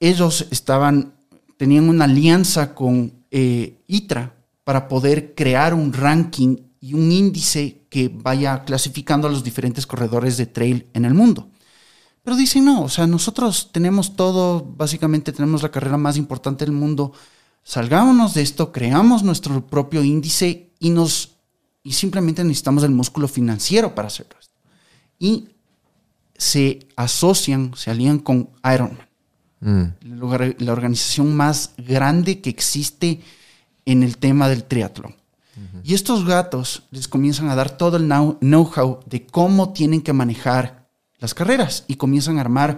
ellos 0.00 0.46
estaban, 0.50 1.12
tenían 1.56 1.88
una 1.88 2.04
alianza 2.04 2.74
con 2.74 3.24
eh, 3.30 3.82
ITRA 3.86 4.34
para 4.64 4.88
poder 4.88 5.34
crear 5.34 5.74
un 5.74 5.92
ranking 5.92 6.56
y 6.80 6.94
un 6.94 7.10
índice 7.10 7.86
que 7.88 8.10
vaya 8.12 8.64
clasificando 8.64 9.28
a 9.28 9.30
los 9.30 9.44
diferentes 9.44 9.86
corredores 9.86 10.36
de 10.36 10.46
trail 10.46 10.86
en 10.92 11.04
el 11.04 11.14
mundo. 11.14 11.50
Pero 12.22 12.36
dicen, 12.36 12.64
no, 12.64 12.82
o 12.82 12.88
sea, 12.88 13.06
nosotros 13.06 13.70
tenemos 13.72 14.16
todo, 14.16 14.64
básicamente 14.76 15.32
tenemos 15.32 15.62
la 15.62 15.70
carrera 15.70 15.98
más 15.98 16.16
importante 16.16 16.64
del 16.64 16.74
mundo. 16.74 17.12
Salgámonos 17.62 18.34
de 18.34 18.42
esto, 18.42 18.72
creamos 18.72 19.22
nuestro 19.22 19.66
propio 19.66 20.02
índice 20.02 20.70
y 20.78 20.90
nos 20.90 21.34
y 21.84 21.92
simplemente 21.92 22.42
necesitamos 22.42 22.82
el 22.82 22.90
músculo 22.90 23.28
financiero 23.28 23.94
para 23.94 24.08
hacerlo. 24.08 24.36
Y 25.18 25.50
se 26.36 26.88
asocian, 26.96 27.72
se 27.76 27.90
alían 27.90 28.18
con 28.18 28.50
Ironman, 28.64 29.06
Mm. 29.66 29.84
la 30.58 30.72
organización 30.72 31.34
más 31.34 31.72
grande 31.78 32.42
que 32.42 32.50
existe 32.50 33.20
en 33.86 34.02
el 34.02 34.18
tema 34.18 34.48
del 34.48 34.64
triatlón. 34.64 35.14
Y 35.82 35.94
estos 35.94 36.26
gatos 36.26 36.82
les 36.90 37.06
comienzan 37.08 37.48
a 37.48 37.54
dar 37.54 37.76
todo 37.76 37.96
el 37.96 38.04
know- 38.04 38.36
know-how 38.40 39.00
de 39.06 39.24
cómo 39.24 39.72
tienen 39.72 40.02
que 40.02 40.12
manejar 40.12 40.86
las 41.18 41.32
carreras 41.32 41.84
y 41.86 41.94
comienzan 41.94 42.38
a 42.38 42.40
armar 42.42 42.76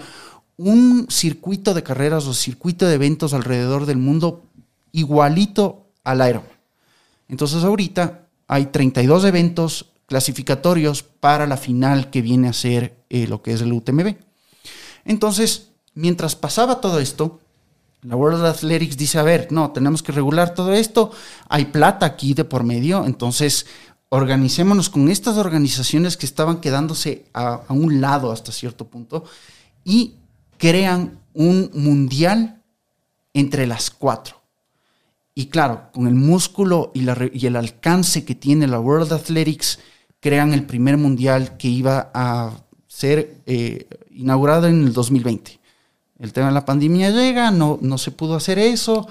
un 0.58 1.06
circuito 1.10 1.74
de 1.74 1.82
carreras 1.82 2.26
o 2.26 2.34
circuito 2.34 2.86
de 2.86 2.94
eventos 2.94 3.32
alrededor 3.34 3.86
del 3.86 3.96
mundo 3.96 4.44
igualito 4.92 5.88
al 6.04 6.18
Ironman. 6.28 6.52
Entonces 7.28 7.64
ahorita 7.64 8.28
hay 8.46 8.66
32 8.66 9.24
eventos 9.24 9.86
clasificatorios 10.06 11.02
para 11.02 11.46
la 11.46 11.56
final 11.56 12.10
que 12.10 12.22
viene 12.22 12.48
a 12.48 12.52
ser 12.52 13.04
eh, 13.10 13.26
lo 13.26 13.42
que 13.42 13.52
es 13.54 13.60
el 13.60 13.72
UTMB. 13.72 14.14
Entonces, 15.04 15.70
mientras 15.96 16.36
pasaba 16.36 16.80
todo 16.80 17.00
esto, 17.00 17.40
la 18.02 18.14
World 18.14 18.44
Athletics 18.44 18.96
dice, 18.96 19.18
a 19.18 19.24
ver, 19.24 19.50
no, 19.50 19.72
tenemos 19.72 20.02
que 20.02 20.12
regular 20.12 20.54
todo 20.54 20.72
esto, 20.72 21.10
hay 21.48 21.64
plata 21.64 22.06
aquí 22.06 22.34
de 22.34 22.44
por 22.44 22.62
medio, 22.62 23.04
entonces 23.04 23.66
organicémonos 24.10 24.90
con 24.90 25.08
estas 25.08 25.36
organizaciones 25.38 26.16
que 26.16 26.26
estaban 26.26 26.60
quedándose 26.60 27.24
a, 27.34 27.62
un 27.70 28.00
lado 28.00 28.30
hasta 28.30 28.52
cierto 28.52 28.86
punto 28.86 29.24
y 29.84 30.14
crean 30.58 31.18
un 31.34 31.70
mundial 31.74 32.62
entre 33.34 33.66
las 33.66 33.90
cuatro. 33.90 34.36
Y 35.34 35.46
claro, 35.46 35.90
con 35.92 36.06
el 36.06 36.14
músculo 36.14 36.92
y, 36.94 37.00
la 37.00 37.16
y 37.32 37.46
el 37.46 37.56
alcance 37.56 38.24
que 38.24 38.34
tiene 38.34 38.68
la 38.68 38.78
World 38.78 39.12
Athletics, 39.12 39.80
crean 40.20 40.54
el 40.54 40.64
primer 40.64 40.96
mundial 40.96 41.56
que 41.56 41.68
iba 41.68 42.10
a 42.14 42.52
ser 42.86 43.42
eh, 43.46 43.86
inaugurado 44.10 44.66
en 44.68 44.84
el 44.84 44.92
2020. 44.92 45.65
El 46.18 46.32
tema 46.32 46.48
de 46.48 46.54
la 46.54 46.64
pandemia 46.64 47.10
llega, 47.10 47.50
no, 47.50 47.78
no 47.82 47.98
se 47.98 48.10
pudo 48.10 48.36
hacer 48.36 48.58
eso, 48.58 49.06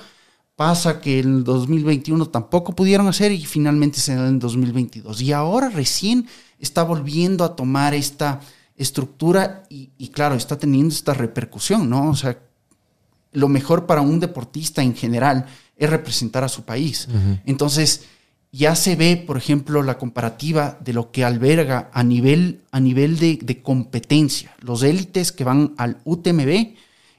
pasa 0.56 1.02
que 1.02 1.20
en 1.20 1.38
el 1.38 1.44
2021 1.44 2.28
tampoco 2.28 2.74
pudieron 2.74 3.08
hacer 3.08 3.32
y 3.32 3.46
finalmente 3.46 4.00
se 4.00 4.16
da 4.16 4.28
en 4.28 4.40
2022. 4.40 5.22
Y 5.22 5.32
ahora 5.32 5.70
recién 5.70 6.28
está 6.60 6.84
volviendo 6.84 7.44
a 7.44 7.56
tomar 7.56 7.94
esta 7.94 8.40
estructura 8.76 9.64
y, 9.70 9.92
y 9.98 10.10
claro, 10.10 10.36
está 10.36 10.58
teniendo 10.58 10.94
esta 10.94 11.14
repercusión, 11.14 11.90
¿no? 11.90 12.10
O 12.10 12.16
sea, 12.16 12.40
lo 13.32 13.48
mejor 13.48 13.86
para 13.86 14.02
un 14.02 14.20
deportista 14.20 14.82
en 14.82 14.96
general 14.96 15.46
es 15.78 15.90
representar 15.90 16.44
a 16.44 16.50
su 16.50 16.64
país. 16.64 17.08
Entonces, 17.46 18.06
ya 18.52 18.76
se 18.76 18.96
ve, 18.96 19.18
por 19.18 19.38
ejemplo, 19.38 19.84
la 19.84 19.98
comparativa 19.98 20.78
de 20.80 20.94
lo 20.94 21.12
que 21.12 21.26
alberga 21.26 21.90
a 21.94 22.04
nivel, 22.04 22.62
a 22.72 22.80
nivel 22.80 23.20
de, 23.20 23.38
de 23.42 23.62
competencia, 23.62 24.56
los 24.62 24.84
élites 24.84 25.34
que 25.34 25.44
van 25.44 25.74
al 25.78 25.98
UTMB 26.06 26.76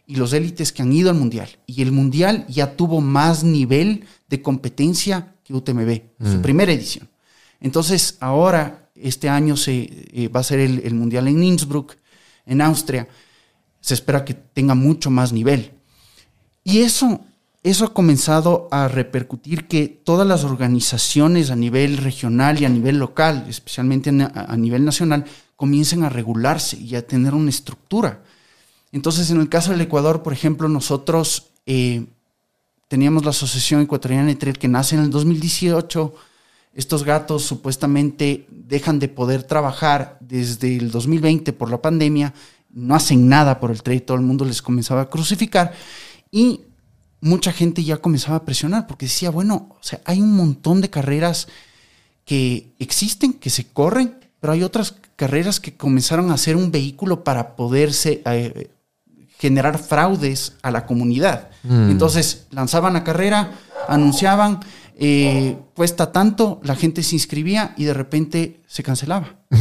y 0.06 0.16
los 0.16 0.32
élites 0.32 0.72
que 0.72 0.82
han 0.82 0.92
ido 0.92 1.10
al 1.10 1.16
Mundial. 1.16 1.48
Y 1.66 1.82
el 1.82 1.92
Mundial 1.92 2.46
ya 2.48 2.76
tuvo 2.76 3.00
más 3.00 3.42
nivel 3.42 4.04
de 4.28 4.40
competencia 4.40 5.34
que 5.44 5.52
UTMB, 5.52 6.00
su 6.24 6.40
primera 6.42 6.72
edición. 6.72 7.08
Entonces, 7.60 8.16
ahora, 8.20 8.90
este 8.94 9.28
año 9.28 9.56
se, 9.56 10.06
eh, 10.12 10.28
va 10.28 10.40
a 10.40 10.44
ser 10.44 10.60
el, 10.60 10.80
el 10.84 10.94
Mundial 10.94 11.28
en 11.28 11.42
Innsbruck, 11.42 11.96
en 12.44 12.60
Austria. 12.60 13.08
Se 13.80 13.94
espera 13.94 14.24
que 14.24 14.34
tenga 14.34 14.74
mucho 14.74 15.10
más 15.10 15.32
nivel. 15.32 15.72
Y 16.62 16.78
eso, 16.78 17.20
eso 17.62 17.84
ha 17.84 17.94
comenzado 17.94 18.68
a 18.70 18.88
repercutir 18.88 19.66
que 19.66 19.88
todas 19.88 20.26
las 20.26 20.44
organizaciones 20.44 21.50
a 21.50 21.56
nivel 21.56 21.96
regional 21.96 22.60
y 22.60 22.64
a 22.64 22.68
nivel 22.68 22.98
local, 22.98 23.46
especialmente 23.48 24.10
a, 24.10 24.46
a 24.48 24.56
nivel 24.56 24.84
nacional, 24.84 25.24
comiencen 25.56 26.04
a 26.04 26.08
regularse 26.08 26.76
y 26.76 26.94
a 26.94 27.06
tener 27.06 27.34
una 27.34 27.50
estructura. 27.50 28.22
Entonces, 28.92 29.30
en 29.30 29.40
el 29.40 29.48
caso 29.48 29.72
del 29.72 29.80
Ecuador, 29.80 30.22
por 30.22 30.32
ejemplo, 30.32 30.68
nosotros 30.68 31.48
eh, 31.66 32.06
teníamos 32.88 33.24
la 33.24 33.30
Asociación 33.30 33.80
Ecuatoriana 33.80 34.26
de 34.26 34.36
Trail 34.36 34.58
que 34.58 34.68
nace 34.68 34.94
en 34.94 35.02
el 35.02 35.10
2018. 35.10 36.14
Estos 36.74 37.04
gatos 37.04 37.42
supuestamente 37.42 38.46
dejan 38.50 38.98
de 38.98 39.08
poder 39.08 39.42
trabajar 39.42 40.18
desde 40.20 40.76
el 40.76 40.90
2020 40.90 41.52
por 41.52 41.70
la 41.70 41.80
pandemia, 41.80 42.34
no 42.70 42.94
hacen 42.94 43.28
nada 43.28 43.58
por 43.58 43.70
el 43.70 43.82
trail, 43.82 44.02
todo 44.02 44.18
el 44.18 44.22
mundo 44.22 44.44
les 44.44 44.60
comenzaba 44.60 45.02
a 45.02 45.08
crucificar 45.08 45.72
y 46.30 46.60
mucha 47.20 47.52
gente 47.52 47.82
ya 47.82 47.96
comenzaba 47.96 48.36
a 48.36 48.44
presionar 48.44 48.86
porque 48.86 49.06
decía, 49.06 49.30
bueno, 49.30 49.68
o 49.70 49.82
sea, 49.82 50.00
hay 50.04 50.20
un 50.20 50.36
montón 50.36 50.82
de 50.82 50.90
carreras 50.90 51.48
que 52.26 52.74
existen, 52.78 53.32
que 53.32 53.50
se 53.50 53.66
corren, 53.66 54.18
pero 54.40 54.52
hay 54.52 54.62
otras 54.62 54.96
carreras 55.16 55.60
que 55.60 55.76
comenzaron 55.76 56.30
a 56.30 56.36
ser 56.36 56.56
un 56.56 56.70
vehículo 56.70 57.24
para 57.24 57.56
poderse 57.56 58.22
eh, 58.26 58.68
generar 59.38 59.78
fraudes 59.78 60.54
a 60.62 60.70
la 60.70 60.86
comunidad. 60.86 61.50
Mm. 61.62 61.90
Entonces 61.90 62.46
lanzaban 62.50 62.94
la 62.94 63.04
carrera, 63.04 63.52
anunciaban, 63.88 64.60
eh, 64.98 65.58
cuesta 65.74 66.10
tanto, 66.10 66.60
la 66.64 66.74
gente 66.74 67.02
se 67.02 67.14
inscribía 67.14 67.74
y 67.76 67.84
de 67.84 67.94
repente 67.94 68.60
se 68.66 68.82
cancelaba. 68.82 69.36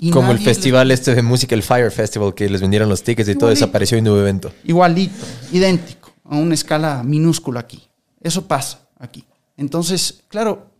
Y 0.00 0.10
Como 0.10 0.30
el 0.30 0.38
festival 0.38 0.92
este 0.92 1.12
de 1.12 1.22
música, 1.22 1.56
el 1.56 1.64
Fire 1.64 1.90
Festival, 1.90 2.32
que 2.32 2.48
les 2.48 2.60
vendieron 2.60 2.88
los 2.88 3.02
tickets 3.02 3.28
y 3.28 3.34
todo 3.34 3.46
Igualito. 3.46 3.66
desapareció 3.66 3.98
y 3.98 4.02
no 4.02 4.12
hubo 4.12 4.20
evento. 4.20 4.52
Igualito, 4.62 5.26
idéntico, 5.50 6.12
a 6.24 6.36
una 6.36 6.54
escala 6.54 7.02
minúscula 7.02 7.58
aquí. 7.58 7.82
Eso 8.20 8.46
pasa 8.46 8.78
aquí. 9.00 9.24
Entonces, 9.56 10.22
claro, 10.28 10.70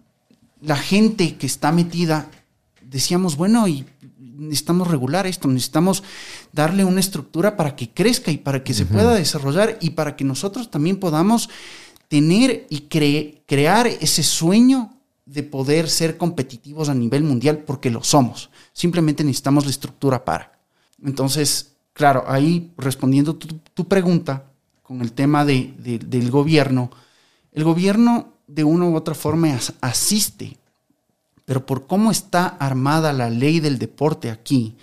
la 0.60 0.76
gente 0.76 1.36
que 1.36 1.46
está 1.46 1.72
metida, 1.72 2.28
decíamos, 2.80 3.36
bueno, 3.36 3.66
y 3.66 3.84
necesitamos 4.38 4.88
regular 4.88 5.26
esto, 5.26 5.48
necesitamos 5.48 6.02
darle 6.52 6.84
una 6.84 7.00
estructura 7.00 7.56
para 7.56 7.74
que 7.76 7.90
crezca 7.90 8.30
y 8.30 8.38
para 8.38 8.62
que 8.64 8.72
se 8.72 8.86
pueda 8.86 9.14
desarrollar 9.14 9.76
y 9.80 9.90
para 9.90 10.16
que 10.16 10.24
nosotros 10.24 10.70
también 10.70 10.96
podamos 10.98 11.50
tener 12.08 12.66
y 12.70 12.88
cre- 12.88 13.42
crear 13.46 13.86
ese 13.86 14.22
sueño 14.22 14.94
de 15.26 15.42
poder 15.42 15.90
ser 15.90 16.16
competitivos 16.16 16.88
a 16.88 16.94
nivel 16.94 17.22
mundial, 17.22 17.58
porque 17.66 17.90
lo 17.90 18.02
somos. 18.02 18.48
Simplemente 18.72 19.22
necesitamos 19.24 19.64
la 19.64 19.70
estructura 19.70 20.24
para. 20.24 20.58
Entonces, 21.04 21.72
claro, 21.92 22.24
ahí 22.28 22.72
respondiendo 22.78 23.34
tu, 23.36 23.46
tu 23.74 23.86
pregunta 23.86 24.44
con 24.82 25.02
el 25.02 25.12
tema 25.12 25.44
de- 25.44 25.74
de- 25.78 25.98
del 25.98 26.30
gobierno, 26.30 26.90
el 27.52 27.64
gobierno 27.64 28.32
de 28.46 28.64
una 28.64 28.86
u 28.86 28.96
otra 28.96 29.14
forma 29.14 29.52
as- 29.52 29.74
asiste, 29.82 30.56
pero 31.48 31.64
por 31.64 31.86
cómo 31.86 32.10
está 32.10 32.46
armada 32.46 33.10
la 33.14 33.30
ley 33.30 33.58
del 33.58 33.78
deporte 33.78 34.30
aquí, 34.30 34.74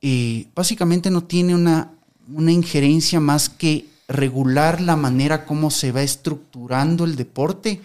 eh, 0.00 0.46
básicamente 0.54 1.10
no 1.10 1.24
tiene 1.24 1.54
una, 1.54 1.90
una 2.32 2.52
injerencia 2.52 3.20
más 3.20 3.50
que 3.50 3.86
regular 4.08 4.80
la 4.80 4.96
manera 4.96 5.44
como 5.44 5.70
se 5.70 5.92
va 5.92 6.02
estructurando 6.02 7.04
el 7.04 7.16
deporte, 7.16 7.80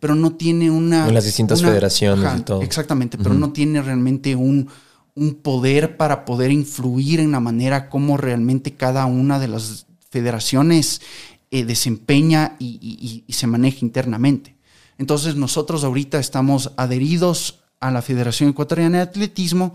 pero 0.00 0.14
no 0.14 0.32
tiene 0.32 0.70
una... 0.70 1.06
En 1.08 1.14
las 1.14 1.24
distintas 1.26 1.60
una- 1.60 1.68
federaciones 1.70 2.24
y 2.40 2.42
todo. 2.42 2.62
Exactamente, 2.62 3.18
pero 3.18 3.34
no 3.34 3.52
tiene 3.52 3.82
realmente 3.82 4.34
un, 4.34 4.68
un 5.14 5.34
poder 5.34 5.98
para 5.98 6.24
poder 6.24 6.50
influir 6.52 7.20
en 7.20 7.32
la 7.32 7.40
manera 7.40 7.90
como 7.90 8.16
realmente 8.16 8.72
cada 8.72 9.04
una 9.04 9.38
de 9.38 9.48
las 9.48 9.84
federaciones 10.08 11.02
eh, 11.50 11.64
desempeña 11.66 12.56
y, 12.58 12.78
y- 12.80 13.06
y- 13.06 13.24
y 13.26 13.32
se 13.34 13.46
maneja 13.46 13.78
internamente. 13.82 14.54
Entonces 15.02 15.34
nosotros 15.34 15.82
ahorita 15.82 16.20
estamos 16.20 16.70
adheridos 16.76 17.58
a 17.80 17.90
la 17.90 18.02
Federación 18.02 18.50
Ecuatoriana 18.50 18.98
de 18.98 19.02
Atletismo, 19.02 19.74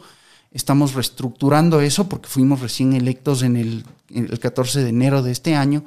estamos 0.52 0.94
reestructurando 0.94 1.82
eso 1.82 2.08
porque 2.08 2.30
fuimos 2.30 2.62
recién 2.62 2.94
electos 2.94 3.44
en 3.44 3.58
el, 3.58 3.84
en 4.10 4.30
el 4.32 4.40
14 4.40 4.84
de 4.86 4.90
enero 4.90 5.22
de 5.24 5.34
este 5.34 5.54
año 5.54 5.84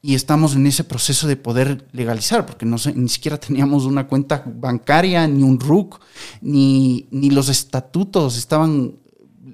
y 0.00 0.14
estamos 0.14 0.54
en 0.56 0.66
ese 0.66 0.84
proceso 0.84 1.28
de 1.28 1.36
poder 1.36 1.86
legalizar, 1.92 2.46
porque 2.46 2.64
no 2.64 2.78
ni 2.94 3.10
siquiera 3.10 3.36
teníamos 3.46 3.84
una 3.84 4.06
cuenta 4.06 4.42
bancaria, 4.46 5.28
ni 5.28 5.42
un 5.42 5.60
RUC, 5.60 6.00
ni, 6.40 7.08
ni 7.10 7.28
los 7.28 7.50
estatutos 7.50 8.38
estaban 8.38 8.94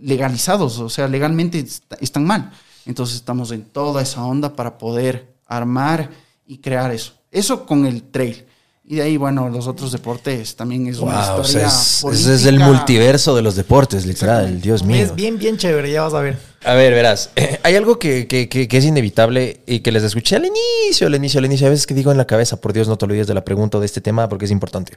legalizados, 0.01 0.79
o 0.79 0.89
sea, 0.89 1.09
legalmente 1.09 1.59
est- 1.59 1.93
están 2.01 2.25
mal. 2.25 2.53
Entonces 2.87 3.17
estamos 3.17 3.51
en 3.51 3.65
toda 3.65 4.01
esa 4.01 4.25
onda 4.25 4.55
para 4.55 4.79
poder 4.79 5.35
armar 5.49 6.11
y 6.47 6.59
crear 6.59 6.93
eso. 6.93 7.15
Eso 7.33 7.67
con 7.67 7.85
el 7.85 8.05
trail. 8.05 8.45
Y 8.87 8.97
de 8.97 9.03
ahí, 9.03 9.17
bueno, 9.17 9.49
los 9.49 9.67
otros 9.67 9.93
deportes 9.93 10.57
también 10.57 10.87
es 10.87 10.99
una 10.99 11.31
Wow, 11.31 11.41
o 11.41 11.45
sea, 11.45 11.69
historia 11.69 12.19
es, 12.19 12.27
es 12.27 12.47
el 12.47 12.61
multiverso 12.61 13.35
de 13.35 13.41
los 13.41 13.57
deportes, 13.57 14.05
literal, 14.05 14.61
Dios 14.61 14.83
mío. 14.83 14.97
Es 14.97 15.15
bien, 15.15 15.39
bien 15.39 15.57
chévere, 15.57 15.91
ya 15.91 16.03
vas 16.03 16.13
a 16.13 16.21
ver. 16.21 16.39
A 16.65 16.75
ver, 16.75 16.95
verás, 16.95 17.31
hay 17.63 17.77
algo 17.77 17.99
que, 17.99 18.27
que- 18.27 18.49
que- 18.49 18.69
que 18.69 18.77
es 18.79 18.85
inevitable 18.85 19.61
y 19.67 19.81
que 19.81 19.93
les 19.93 20.03
escuché 20.03 20.37
al 20.37 20.47
inicio, 20.47 21.07
al 21.07 21.15
inicio, 21.15 21.39
al 21.39 21.45
inicio. 21.45 21.67
A 21.67 21.71
veces 21.71 21.87
que 21.87 21.95
digo 21.95 22.11
en 22.11 22.17
la 22.17 22.27
cabeza, 22.27 22.61
por 22.61 22.73
Dios, 22.73 22.89
no 22.89 22.97
te 22.97 23.05
olvides 23.05 23.27
de 23.27 23.35
la 23.35 23.45
pregunta 23.45 23.77
o 23.79 23.81
de 23.81 23.87
este 23.87 24.01
tema 24.01 24.29
porque 24.29 24.47
es 24.47 24.51
importante. 24.51 24.95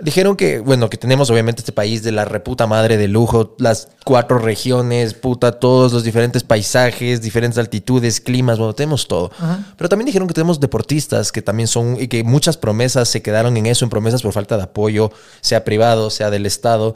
Dijeron 0.00 0.36
que, 0.36 0.60
bueno, 0.60 0.88
que 0.90 0.96
tenemos 0.96 1.28
obviamente 1.30 1.60
este 1.62 1.72
país 1.72 2.02
de 2.02 2.12
la 2.12 2.24
reputa 2.24 2.66
madre 2.66 2.96
de 2.98 3.08
lujo, 3.08 3.56
las 3.58 3.88
cuatro 4.04 4.38
regiones, 4.38 5.14
puta, 5.14 5.52
todos 5.58 5.92
los 5.92 6.04
diferentes 6.04 6.44
paisajes, 6.44 7.20
diferentes 7.22 7.58
altitudes, 7.58 8.20
climas, 8.20 8.58
bueno, 8.58 8.74
tenemos 8.74 9.08
todo. 9.08 9.30
Pero 9.76 9.88
también 9.88 10.06
dijeron 10.06 10.28
que 10.28 10.34
tenemos 10.34 10.60
deportistas 10.60 11.32
que 11.32 11.42
también 11.42 11.66
son, 11.68 11.96
y 12.00 12.06
que 12.08 12.22
muchas 12.22 12.56
promesas 12.56 13.08
se 13.08 13.22
quedaron 13.22 13.56
en 13.56 13.66
eso, 13.66 13.84
en 13.84 13.90
promesas 13.90 14.22
por 14.22 14.32
falta 14.32 14.56
de 14.56 14.64
apoyo, 14.64 15.10
sea 15.40 15.64
privado, 15.64 16.10
sea 16.10 16.30
del 16.30 16.46
Estado. 16.46 16.94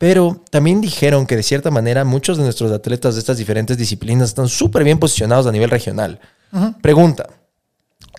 Pero 0.00 0.42
también 0.48 0.80
dijeron 0.80 1.26
que 1.26 1.36
de 1.36 1.42
cierta 1.42 1.70
manera 1.70 2.06
muchos 2.06 2.38
de 2.38 2.44
nuestros 2.44 2.72
atletas 2.72 3.16
de 3.16 3.20
estas 3.20 3.36
diferentes 3.36 3.76
disciplinas 3.76 4.30
están 4.30 4.48
súper 4.48 4.82
bien 4.82 4.98
posicionados 4.98 5.46
a 5.46 5.52
nivel 5.52 5.68
regional. 5.68 6.18
Pregunta. 6.80 7.28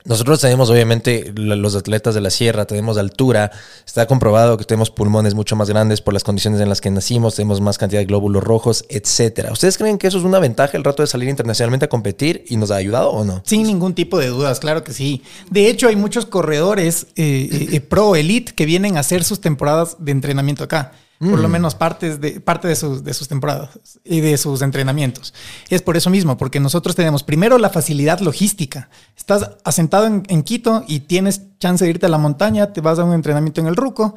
Nosotros 0.05 0.39
tenemos 0.39 0.69
obviamente 0.69 1.33
los 1.35 1.75
atletas 1.75 2.13
de 2.13 2.21
la 2.21 2.29
sierra, 2.29 2.65
tenemos 2.65 2.99
altura, 2.99 3.51
está 3.83 4.05
comprobado 4.05 4.57
que 4.57 4.63
tenemos 4.63 4.91
pulmones 4.91 5.33
mucho 5.33 5.55
más 5.55 5.69
grandes 5.69 6.01
por 6.01 6.13
las 6.13 6.23
condiciones 6.23 6.61
en 6.61 6.69
las 6.69 6.81
que 6.81 6.91
nacimos, 6.91 7.33
tenemos 7.33 7.61
más 7.61 7.79
cantidad 7.79 7.99
de 7.99 8.05
glóbulos 8.05 8.43
rojos, 8.43 8.85
etcétera. 8.87 9.51
¿Ustedes 9.51 9.79
creen 9.79 9.97
que 9.97 10.05
eso 10.05 10.19
es 10.19 10.23
una 10.23 10.37
ventaja 10.37 10.77
el 10.77 10.83
rato 10.83 11.01
de 11.01 11.07
salir 11.07 11.29
internacionalmente 11.29 11.85
a 11.85 11.89
competir 11.89 12.45
y 12.47 12.57
nos 12.57 12.69
ha 12.69 12.75
ayudado 12.75 13.09
o 13.09 13.25
no? 13.25 13.41
Sin 13.43 13.63
ningún 13.63 13.95
tipo 13.95 14.19
de 14.19 14.27
dudas, 14.27 14.59
claro 14.59 14.83
que 14.83 14.93
sí. 14.93 15.23
De 15.49 15.67
hecho, 15.67 15.87
hay 15.87 15.95
muchos 15.95 16.27
corredores 16.27 17.07
eh, 17.15 17.49
eh, 17.51 17.67
eh, 17.71 17.81
pro 17.81 18.15
elite 18.15 18.53
que 18.53 18.67
vienen 18.67 18.97
a 18.97 18.99
hacer 18.99 19.23
sus 19.23 19.41
temporadas 19.41 19.95
de 19.97 20.11
entrenamiento 20.11 20.63
acá. 20.63 20.91
Por 21.21 21.39
lo 21.39 21.47
menos 21.47 21.75
partes 21.75 22.19
de, 22.19 22.41
parte 22.41 22.67
de 22.67 22.75
sus, 22.75 23.03
de 23.03 23.13
sus 23.13 23.27
temporadas 23.27 23.69
y 24.03 24.21
de 24.21 24.37
sus 24.37 24.63
entrenamientos. 24.63 25.35
Es 25.69 25.83
por 25.83 25.95
eso 25.95 26.09
mismo, 26.09 26.35
porque 26.35 26.59
nosotros 26.59 26.95
tenemos 26.95 27.21
primero 27.21 27.59
la 27.59 27.69
facilidad 27.69 28.21
logística. 28.21 28.89
Estás 29.15 29.51
asentado 29.63 30.07
en, 30.07 30.23
en 30.29 30.41
Quito 30.41 30.83
y 30.87 31.01
tienes 31.01 31.43
chance 31.59 31.85
de 31.85 31.91
irte 31.91 32.07
a 32.07 32.09
la 32.09 32.17
montaña, 32.17 32.73
te 32.73 32.81
vas 32.81 32.97
a 32.97 33.03
un 33.03 33.13
entrenamiento 33.13 33.61
en 33.61 33.67
el 33.67 33.75
Ruco, 33.75 34.15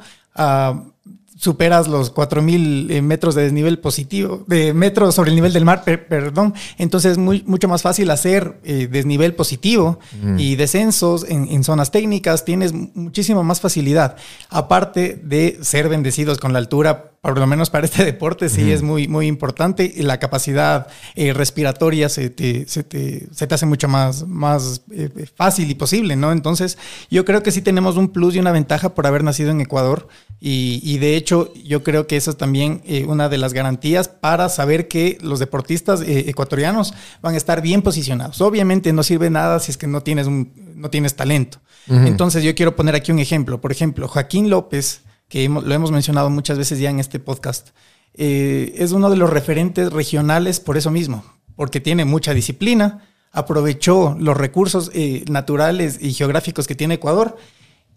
superas 1.37 1.87
los 1.87 2.11
4000 2.11 2.91
eh, 2.91 3.01
metros 3.01 3.35
de 3.35 3.43
desnivel 3.43 3.79
positivo, 3.79 4.43
de 4.47 4.73
metros 4.73 5.15
sobre 5.15 5.29
el 5.31 5.35
nivel 5.35 5.51
del 5.53 5.65
mar, 5.65 5.83
per- 5.83 6.07
perdón. 6.07 6.53
Entonces 6.77 7.13
es 7.13 7.17
muy, 7.17 7.43
mucho 7.45 7.67
más 7.67 7.81
fácil 7.81 8.09
hacer 8.11 8.57
eh, 8.63 8.87
desnivel 8.89 9.35
positivo 9.35 9.99
y 10.37 10.55
descensos 10.55 11.25
en, 11.27 11.47
en 11.49 11.63
zonas 11.63 11.91
técnicas. 11.91 12.45
Tienes 12.45 12.73
muchísima 12.73 13.43
más 13.43 13.59
facilidad. 13.59 14.15
Aparte 14.49 15.19
de 15.23 15.59
ser 15.61 15.89
bendecidos 15.89 16.37
con 16.37 16.53
la 16.53 16.59
altura, 16.59 17.11
por 17.25 17.39
lo 17.39 17.47
menos 17.47 17.71
para 17.71 17.85
este 17.85 18.05
deporte, 18.11 18.49
sí 18.49 18.71
es 18.71 18.83
muy, 18.83 19.07
muy 19.07 19.25
importante. 19.25 19.91
Y 19.95 20.03
la 20.03 20.19
capacidad 20.19 20.87
eh, 21.15 21.33
respiratoria 21.33 22.07
se 22.07 22.29
te, 22.29 22.67
se, 22.67 22.83
te, 22.83 23.27
se 23.33 23.47
te 23.47 23.55
hace 23.55 23.65
mucho 23.65 23.87
más, 23.87 24.27
más 24.27 24.83
eh, 24.91 25.09
fácil 25.35 25.69
y 25.71 25.73
posible, 25.73 26.15
¿no? 26.15 26.31
Entonces, 26.31 26.77
yo 27.09 27.25
creo 27.25 27.41
que 27.41 27.51
sí 27.51 27.63
tenemos 27.63 27.97
un 27.97 28.09
plus 28.09 28.35
y 28.35 28.39
una 28.39 28.51
ventaja 28.51 28.93
por 28.93 29.07
haber 29.07 29.23
nacido 29.23 29.49
en 29.49 29.59
Ecuador. 29.59 30.07
Y, 30.39 30.81
y 30.83 30.99
de 30.99 31.15
hecho, 31.15 31.51
yo 31.55 31.83
creo 31.83 32.05
que 32.05 32.15
eso 32.15 32.29
es 32.29 32.37
también 32.37 32.81
eh, 32.85 33.05
una 33.07 33.27
de 33.27 33.39
las 33.39 33.53
garantías 33.53 34.07
para 34.07 34.47
saber 34.47 34.87
que 34.87 35.17
los 35.21 35.39
deportistas 35.39 36.01
eh, 36.01 36.29
ecuatorianos 36.29 36.93
van 37.23 37.33
a 37.33 37.37
estar 37.37 37.59
bien 37.61 37.81
posicionados. 37.81 38.39
Obviamente 38.41 38.93
no 38.93 39.01
sirve 39.01 39.31
nada 39.31 39.59
si 39.59 39.71
es 39.71 39.77
que 39.77 39.87
no 39.87 40.01
tienes, 40.01 40.27
un, 40.27 40.53
no 40.75 40.91
tienes 40.91 41.15
talento. 41.15 41.57
Entonces, 41.87 42.43
yo 42.43 42.53
quiero 42.53 42.75
poner 42.75 42.95
aquí 42.95 43.11
un 43.11 43.19
ejemplo. 43.19 43.61
Por 43.61 43.71
ejemplo, 43.71 44.07
Joaquín 44.07 44.49
López, 44.49 45.01
que 45.27 45.47
lo 45.49 45.73
hemos 45.73 45.91
mencionado 45.91 46.29
muchas 46.29 46.57
veces 46.57 46.79
ya 46.79 46.89
en 46.89 46.99
este 46.99 47.19
podcast, 47.19 47.69
eh, 48.13 48.73
es 48.77 48.91
uno 48.91 49.09
de 49.09 49.17
los 49.17 49.29
referentes 49.29 49.91
regionales 49.91 50.59
por 50.59 50.77
eso 50.77 50.91
mismo, 50.91 51.23
porque 51.55 51.79
tiene 51.81 52.05
mucha 52.05 52.33
disciplina, 52.33 53.07
aprovechó 53.31 54.15
los 54.19 54.37
recursos 54.37 54.91
eh, 54.93 55.25
naturales 55.29 55.97
y 56.01 56.13
geográficos 56.13 56.67
que 56.67 56.75
tiene 56.75 56.93
Ecuador 56.95 57.35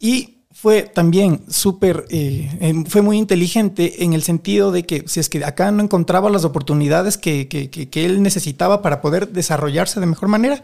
y 0.00 0.34
fue 0.50 0.82
también 0.82 1.42
súper, 1.48 2.06
eh, 2.08 2.50
em, 2.60 2.84
fue 2.86 3.02
muy 3.02 3.18
inteligente 3.18 4.02
en 4.02 4.12
el 4.14 4.22
sentido 4.22 4.72
de 4.72 4.84
que 4.84 5.04
si 5.06 5.20
es 5.20 5.28
que 5.28 5.44
acá 5.44 5.70
no 5.70 5.82
encontraba 5.84 6.30
las 6.30 6.44
oportunidades 6.44 7.16
que, 7.18 7.46
que- 7.46 7.68
que- 7.70 8.04
él 8.06 8.22
necesitaba 8.22 8.82
para 8.82 9.00
poder 9.00 9.28
desarrollarse 9.28 10.00
de 10.00 10.06
mejor 10.06 10.28
manera, 10.28 10.62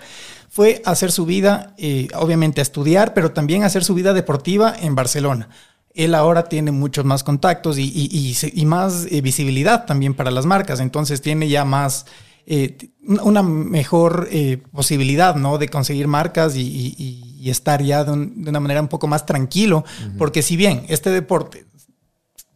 fue 0.50 0.82
hacer 0.84 1.12
su 1.12 1.26
vida, 1.26 1.74
obviamente 2.16 2.60
a 2.60 2.62
estudiar, 2.62 3.12
pero 3.14 3.32
también 3.32 3.62
hacer 3.62 3.84
su 3.84 3.94
vida 3.94 4.14
deportiva 4.14 4.74
en 4.80 4.94
Barcelona. 4.94 5.48
Él 5.94 6.14
ahora 6.14 6.44
tiene 6.48 6.72
muchos 6.72 7.04
más 7.04 7.22
contactos 7.24 7.78
y, 7.78 7.82
y- 7.84 8.10
y 8.16 8.34
se- 8.34 8.52
y 8.54 8.66
más 8.66 9.06
eh, 9.10 9.20
visibilidad 9.20 9.86
también 9.86 10.14
para 10.14 10.30
las 10.32 10.44
marcas, 10.44 10.80
entonces 10.80 11.22
tiene 11.22 11.48
ya 11.48 11.64
más, 11.64 12.06
eh, 12.46 12.76
una 13.22 13.42
mejor 13.42 14.28
eh, 14.30 14.58
posibilidad 14.72 15.36
¿no? 15.36 15.56
de 15.58 15.68
conseguir 15.68 16.08
marcas 16.08 16.56
y, 16.56 17.40
estar 17.48 17.82
ya 17.82 18.04
de, 18.04 18.10
un- 18.12 18.42
de 18.42 18.50
una 18.50 18.58
manera 18.60 18.80
un 18.80 18.88
poco 18.88 19.06
más 19.06 19.26
tranquilo, 19.26 19.84
porque 20.18 20.40
si 20.42 20.56
bien 20.56 20.84
este 20.88 21.10
deporte, 21.10 21.66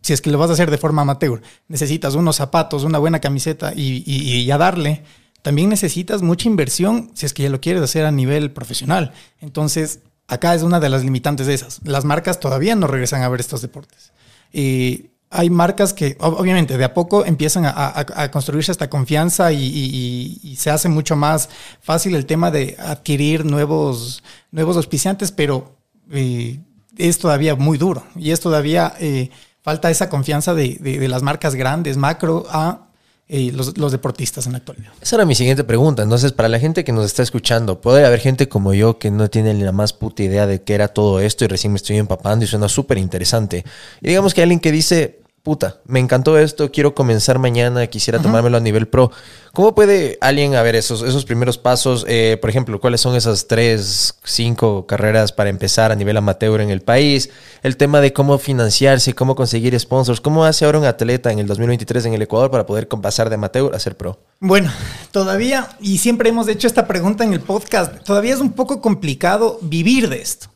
si 0.01 0.15
es 0.15 0.21
que 0.23 0.31
lo 0.31 0.39
vas 0.39 0.49
a 0.51 0.55
hacer 0.55 0.71
de 0.71 0.79
forma 0.79 1.03
amateur, 1.03 1.43
necesitas 1.69 2.15
unos 2.15 2.37
zapatos, 2.37 2.85
una 2.85 2.99
buena 2.99 3.21
camiseta 3.21 3.73
y 3.77 4.45
ya 4.47 4.57
darle, 4.59 5.03
también 5.43 5.69
necesitas 5.69 6.23
mucha 6.23 6.49
inversión 6.49 7.11
si 7.15 7.27
es 7.27 7.35
que 7.35 7.43
ya 7.45 7.51
lo 7.51 7.61
quieres 7.61 7.83
hacer 7.83 8.05
a 8.07 8.11
nivel 8.11 8.51
profesional. 8.51 9.13
Entonces, 9.41 10.01
acá 10.29 10.55
es 10.55 10.63
una 10.63 10.79
de 10.81 10.89
las 10.89 11.03
limitantes 11.05 11.47
de 11.47 11.55
esas. 11.55 11.81
Las 11.85 12.05
marcas 12.05 12.39
todavía 12.39 12.77
no 12.77 12.87
regresan 12.87 13.23
a 13.23 13.29
ver 13.29 13.41
estos 13.41 13.63
deportes. 13.63 14.13
Y 14.53 15.07
hay 15.31 15.51
marcas 15.51 15.93
que 15.93 16.17
ob- 16.19 16.37
obviamente 16.39 16.79
de 16.79 16.85
a 16.85 16.95
poco 16.95 17.25
empiezan 17.25 17.65
a, 17.67 17.71
a- 17.75 18.31
construirse 18.31 18.73
esta 18.73 18.89
confianza 18.89 19.53
y- 19.53 20.39
y 20.43 20.57
se 20.57 20.71
hace 20.71 20.89
mucho 20.89 21.17
más 21.17 21.49
fácil 21.83 22.15
el 22.15 22.25
tema 22.27 22.51
de 22.51 22.77
adquirir 22.79 23.45
nuevos, 23.45 24.23
nuevos 24.53 24.77
auspiciantes, 24.77 25.33
pero 25.33 25.77
eh, 26.11 26.61
es 26.97 27.19
todavía 27.19 27.55
muy 27.57 27.77
duro 27.79 28.05
y 28.17 28.31
es 28.31 28.41
todavía 28.41 28.95
eh, 29.01 29.31
falta 29.63 29.91
esa 29.91 30.09
confianza 30.09 30.55
de, 30.55 30.79
de- 30.81 30.99
de 30.99 31.09
las 31.09 31.23
marcas 31.23 31.55
grandes, 31.55 31.97
macro, 31.99 32.47
a 32.51 32.88
eh, 33.31 33.53
los, 33.53 33.93
deportistas 33.93 34.47
en 34.47 34.53
la 34.53 34.59
actualidad. 34.59 34.91
Esa 35.03 35.17
era 35.17 35.27
mi 35.27 35.35
siguiente 35.35 35.63
pregunta. 35.63 36.03
Entonces, 36.03 36.33
para 36.33 36.49
la 36.49 36.59
gente 36.59 36.83
que 36.83 36.93
nos 36.93 37.05
está 37.05 37.23
escuchando, 37.23 37.79
puede 37.79 38.07
haber 38.07 38.21
gente 38.21 38.49
como 38.49 38.73
yo 38.73 38.99
que 38.99 39.11
no 39.11 39.29
tiene 39.29 39.53
ni 39.53 39.65
la 39.65 39.73
más 39.73 39.93
puta 39.93 40.23
idea 40.23 40.47
de 40.47 40.63
qué 40.63 40.75
era 40.75 40.89
todo 40.89 41.21
esto 41.21 41.45
y 41.45 41.49
recién 41.49 41.75
me 41.75 41.77
estoy 41.77 41.99
empapando 41.99 42.47
y 42.47 42.49
suena 42.49 42.71
súper 42.71 42.97
interesante. 42.97 43.65
Y 44.01 44.09
digamos 44.09 44.33
que 44.33 44.41
alguien 44.41 44.61
que 44.61 44.73
dice, 44.73 45.21
puta, 45.43 45.81
me 45.87 45.99
encantó 46.01 46.39
esto, 46.39 46.71
quiero 46.71 46.95
comenzar 46.95 47.39
mañana, 47.39 47.87
quisiera 47.87 48.19
tomármelo 48.19 48.57
a 48.59 48.61
nivel 48.61 48.87
pro. 48.89 49.11
¿Cómo 49.55 49.75
puede 49.75 50.19
alguien, 50.21 50.55
a 50.55 50.63
ver, 50.63 50.77
esos, 50.77 51.03
esos 51.03 51.25
primeros 51.25 51.57
pasos? 51.59 52.05
Eh, 52.07 52.37
por 52.41 52.51
ejemplo, 52.51 52.81
¿cuáles 52.81 53.01
son 53.01 53.17
esas 53.17 53.47
tres, 53.47 54.15
cinco 54.25 54.87
carreras 54.87 55.33
para 55.33 55.49
empezar 55.51 55.91
a 55.91 55.95
nivel 55.97 56.17
amateur 56.19 56.61
en 56.61 56.71
el 56.71 56.83
país? 56.83 57.31
El 57.63 57.77
tema 57.77 58.01
de 58.01 58.13
cómo 58.13 58.39
financiarse, 58.39 59.15
cómo 59.15 59.35
conseguir 59.35 59.79
sponsors. 59.81 60.21
¿Cómo 60.21 60.45
hace 60.45 60.65
ahora 60.67 60.79
un 60.81 60.85
atleta 60.85 61.33
en 61.33 61.39
el 61.39 61.47
2023 61.47 62.05
en 62.07 62.15
el 62.15 62.23
Ecuador 62.23 62.51
para 62.51 62.67
poder 62.67 62.87
pasar 62.89 63.29
de 63.31 63.37
amateur 63.37 63.75
a 63.75 63.79
ser 63.79 63.97
pro? 63.97 64.21
Bueno, 64.41 64.71
todavía, 65.11 65.69
y 65.81 65.99
siempre 65.99 66.29
hemos 66.29 66.47
hecho 66.49 66.67
esta 66.67 66.87
pregunta 66.87 67.25
en 67.25 67.33
el 67.33 67.41
podcast, 67.41 68.03
todavía 68.05 68.35
es 68.35 68.41
un 68.41 68.53
poco 68.53 68.81
complicado 68.81 69.59
vivir 69.63 70.09
de 70.09 70.21
esto. 70.21 70.49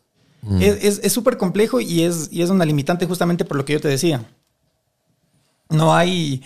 Es- 0.61 0.83
Es 0.85 1.01
es 1.05 1.13
súper 1.13 1.37
complejo 1.37 1.81
y 1.81 2.03
es, 2.03 2.29
y 2.33 2.43
es 2.43 2.51
una 2.51 2.65
limitante 2.65 3.07
justamente 3.07 3.45
por 3.45 3.57
lo 3.57 3.65
que 3.65 3.75
yo 3.75 3.81
te 3.81 3.89
decía. 3.89 4.25
No 5.73 5.95
hay, 5.95 6.43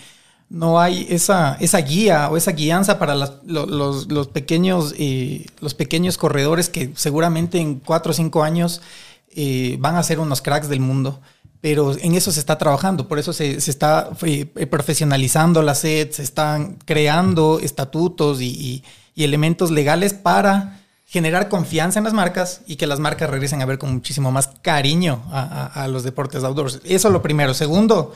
no 0.49 0.79
hay 0.79 1.05
esa, 1.09 1.55
esa 1.59 1.79
guía 1.79 2.29
o 2.29 2.37
esa 2.37 2.51
guianza 2.51 2.97
para 2.99 3.15
los, 3.15 4.07
los 4.07 4.27
pequeños, 4.29 4.93
eh, 4.97 5.45
los 5.59 5.73
pequeños 5.73 6.17
corredores 6.17 6.69
que 6.69 6.91
seguramente 6.95 7.59
en 7.59 7.79
cuatro 7.79 8.11
o 8.11 8.13
cinco 8.15 8.43
años 8.43 8.81
eh, 9.35 9.77
van 9.79 9.95
a 9.95 10.03
ser 10.03 10.19
unos 10.19 10.41
cracks 10.41 10.69
del 10.69 10.79
mundo. 10.79 11.19
Pero 11.59 11.97
en 11.97 12.13
eso 12.13 12.31
se 12.31 12.39
está 12.39 12.57
trabajando, 12.59 13.07
por 13.07 13.17
eso 13.17 13.33
se, 13.33 13.59
se 13.61 13.71
está 13.71 14.09
eh, 14.21 14.45
profesionalizando 14.69 15.63
la 15.63 15.73
SED, 15.73 16.11
se 16.11 16.21
están 16.23 16.77
creando 16.85 17.59
estatutos 17.61 18.41
y, 18.41 18.45
y- 18.47 18.83
y 19.15 19.23
elementos 19.23 19.71
legales 19.71 20.13
para 20.13 20.81
generar 21.07 21.49
confianza 21.49 21.97
en 21.99 22.03
las 22.05 22.13
marcas 22.13 22.61
y 22.67 22.75
que 22.75 22.85
las 22.85 22.99
marcas 22.99 23.29
regresen 23.31 23.61
a 23.63 23.65
ver 23.65 23.79
con 23.79 23.91
muchísimo 23.91 24.31
más 24.31 24.49
cariño 24.61 25.23
a, 25.31 25.41
a- 25.41 25.83
a 25.83 25.87
los 25.87 26.03
deportes 26.03 26.43
outdoors. 26.43 26.79
Eso 26.83 27.09
lo 27.09 27.23
primero. 27.23 27.55
Segundo, 27.55 28.13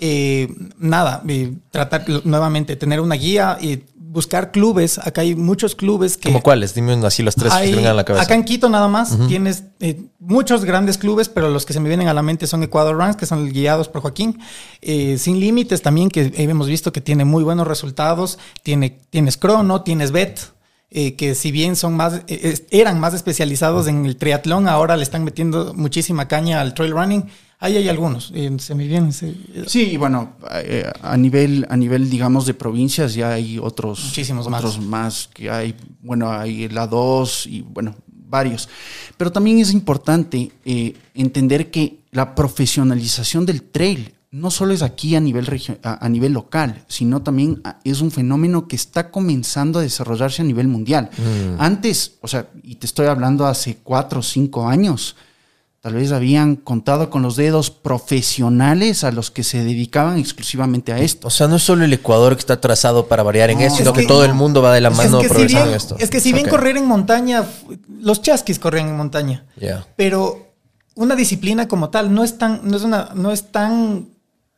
eh, 0.00 0.48
nada, 0.78 1.22
eh, 1.28 1.52
tratar 1.70 2.04
nuevamente, 2.24 2.74
tener 2.76 3.00
una 3.00 3.14
guía 3.14 3.58
y 3.60 3.84
buscar 3.94 4.50
clubes. 4.50 4.98
Acá 4.98 5.20
hay 5.20 5.36
muchos 5.36 5.76
clubes 5.76 6.16
que... 6.16 6.30
¿Como 6.30 6.42
cuáles? 6.42 6.74
Dime 6.74 6.94
así 7.06 7.22
los 7.22 7.36
tres 7.36 7.52
que 7.52 7.58
Hay- 7.58 7.72
vengan 7.74 7.92
a 7.92 7.94
la 7.94 8.04
cabeza. 8.04 8.24
Acá 8.24 8.34
en 8.34 8.42
Quito 8.44 8.68
nada 8.68 8.88
más 8.88 9.16
tienes 9.28 9.62
eh, 9.78 10.02
muchos 10.18 10.64
grandes 10.64 10.98
clubes, 10.98 11.28
pero 11.28 11.48
los 11.48 11.64
que 11.64 11.72
se 11.74 11.78
me 11.80 11.88
vienen 11.88 12.08
a 12.08 12.14
la 12.14 12.22
mente 12.22 12.48
son 12.48 12.60
Ecuador 12.64 12.96
Runs, 12.96 13.14
que 13.14 13.26
son 13.26 13.48
guiados 13.52 13.88
por 13.88 14.02
Joaquín. 14.02 14.40
Eh, 14.80 15.16
Sin 15.16 15.38
Límites 15.38 15.80
también, 15.82 16.08
que 16.08 16.32
hemos 16.38 16.66
visto 16.66 16.92
que 16.92 17.00
tiene 17.00 17.24
muy 17.24 17.44
buenos 17.44 17.68
resultados. 17.68 18.38
Tiene, 18.64 18.98
tienes 19.10 19.36
Crono, 19.36 19.82
tienes 19.82 20.10
Bet. 20.10 20.40
eh, 20.92 21.14
que 21.14 21.36
si 21.36 21.52
bien 21.52 21.76
son 21.76 21.94
más, 21.94 22.22
eh, 22.26 22.66
eran 22.72 22.98
más 22.98 23.14
especializados 23.14 23.86
en 23.86 24.06
el 24.06 24.16
triatlón, 24.16 24.66
ahora 24.66 24.96
le 24.96 25.04
están 25.04 25.22
metiendo 25.22 25.72
muchísima 25.74 26.26
caña 26.26 26.60
al 26.60 26.74
trail 26.74 26.90
running. 26.90 27.26
Ahí 27.62 27.76
hay 27.76 27.88
algunos. 27.88 28.32
eh, 28.34 28.50
se 28.58 28.74
me 28.74 28.86
vienen. 28.88 29.12
se- 29.12 29.34
Sí, 29.66 29.82
y 29.92 29.96
bueno, 29.98 30.32
eh, 30.52 30.90
a 31.02 31.16
nivel, 31.16 31.66
a 31.68 31.76
nivel, 31.76 32.08
digamos, 32.08 32.46
de 32.46 32.54
provincias 32.54 33.14
ya 33.14 33.32
hay 33.34 33.58
otros, 33.58 34.02
Muchísimos 34.06 34.48
más. 34.48 34.60
otros 34.64 34.80
más. 34.84 35.28
que 35.34 35.50
hay, 35.50 35.74
bueno, 36.02 36.32
hay 36.32 36.68
la 36.70 36.86
2 36.86 37.46
y 37.46 37.60
bueno, 37.60 37.94
varios. 38.08 38.68
Pero 39.18 39.30
también 39.30 39.58
es 39.58 39.72
importante 39.74 40.50
eh, 40.64 40.94
entender 41.14 41.70
que 41.70 41.98
la 42.12 42.34
profesionalización 42.34 43.44
del 43.44 43.62
trail 43.62 44.14
no 44.32 44.50
solo 44.50 44.72
es 44.72 44.80
aquí 44.82 45.16
a 45.16 45.20
nivel, 45.20 45.46
a, 45.82 46.06
a 46.06 46.08
nivel 46.08 46.32
local, 46.32 46.84
sino 46.88 47.20
también 47.20 47.60
a- 47.64 47.78
es 47.84 48.00
un 48.00 48.10
fenómeno 48.12 48.68
que 48.68 48.76
está 48.76 49.10
comenzando 49.10 49.80
a 49.80 49.82
desarrollarse 49.82 50.40
a 50.40 50.44
nivel 50.44 50.68
mundial. 50.68 51.10
Antes, 51.58 52.14
o 52.22 52.28
sea, 52.28 52.48
y 52.62 52.76
te 52.76 52.86
estoy 52.86 53.06
hablando 53.06 53.44
hace 53.46 53.78
cuatro 53.82 54.20
o 54.20 54.22
cinco 54.22 54.68
años, 54.68 55.16
Tal 55.80 55.94
vez 55.94 56.12
habían 56.12 56.56
contado 56.56 57.08
con 57.08 57.22
los 57.22 57.36
dedos 57.36 57.70
profesionales 57.70 59.02
a 59.02 59.12
los 59.12 59.30
que 59.30 59.42
se 59.42 59.64
dedicaban 59.64 60.18
exclusivamente 60.18 60.92
a 60.92 60.98
esto. 60.98 61.28
O 61.28 61.30
sea, 61.30 61.48
no 61.48 61.56
es 61.56 61.62
solo 61.62 61.84
el 61.86 61.92
Ecuador 61.94 62.34
que 62.34 62.40
está 62.40 62.60
trazado 62.60 63.06
para 63.06 63.22
variar 63.22 63.48
en 63.48 63.58
No, 63.60 63.64
esto, 63.64 63.78
sino 63.78 63.90
es 63.90 63.94
que, 63.96 64.02
que- 64.02 64.06
todo 64.08 64.26
el 64.26 64.34
mundo 64.34 64.60
va 64.60 64.74
de 64.74 64.82
la 64.82 64.90
Es 64.90 64.96
mano 64.98 65.18
que, 65.20 65.24
si 65.28 65.28
progresando 65.30 65.64
bien, 65.64 65.72
en 65.72 65.76
esto. 65.78 65.96
es 65.98 66.10
que 66.10 66.20
si 66.20 66.34
bien 66.34 66.48
correr 66.48 66.76
en 66.76 66.86
montaña, 66.86 67.44
los 67.98 68.20
chasquis 68.20 68.58
corrían 68.58 68.88
en 68.88 68.96
montaña. 68.98 69.46
Pero 69.96 70.52
una 70.96 71.16
disciplina 71.16 71.66
como 71.66 71.88
tal 71.88 72.12
no 72.12 72.24
es 72.24 72.36
tan, 72.36 72.60
no 72.64 72.76
es 72.76 72.82
una, 72.82 73.12
no 73.14 73.32
es 73.32 73.50
tan 73.50 74.08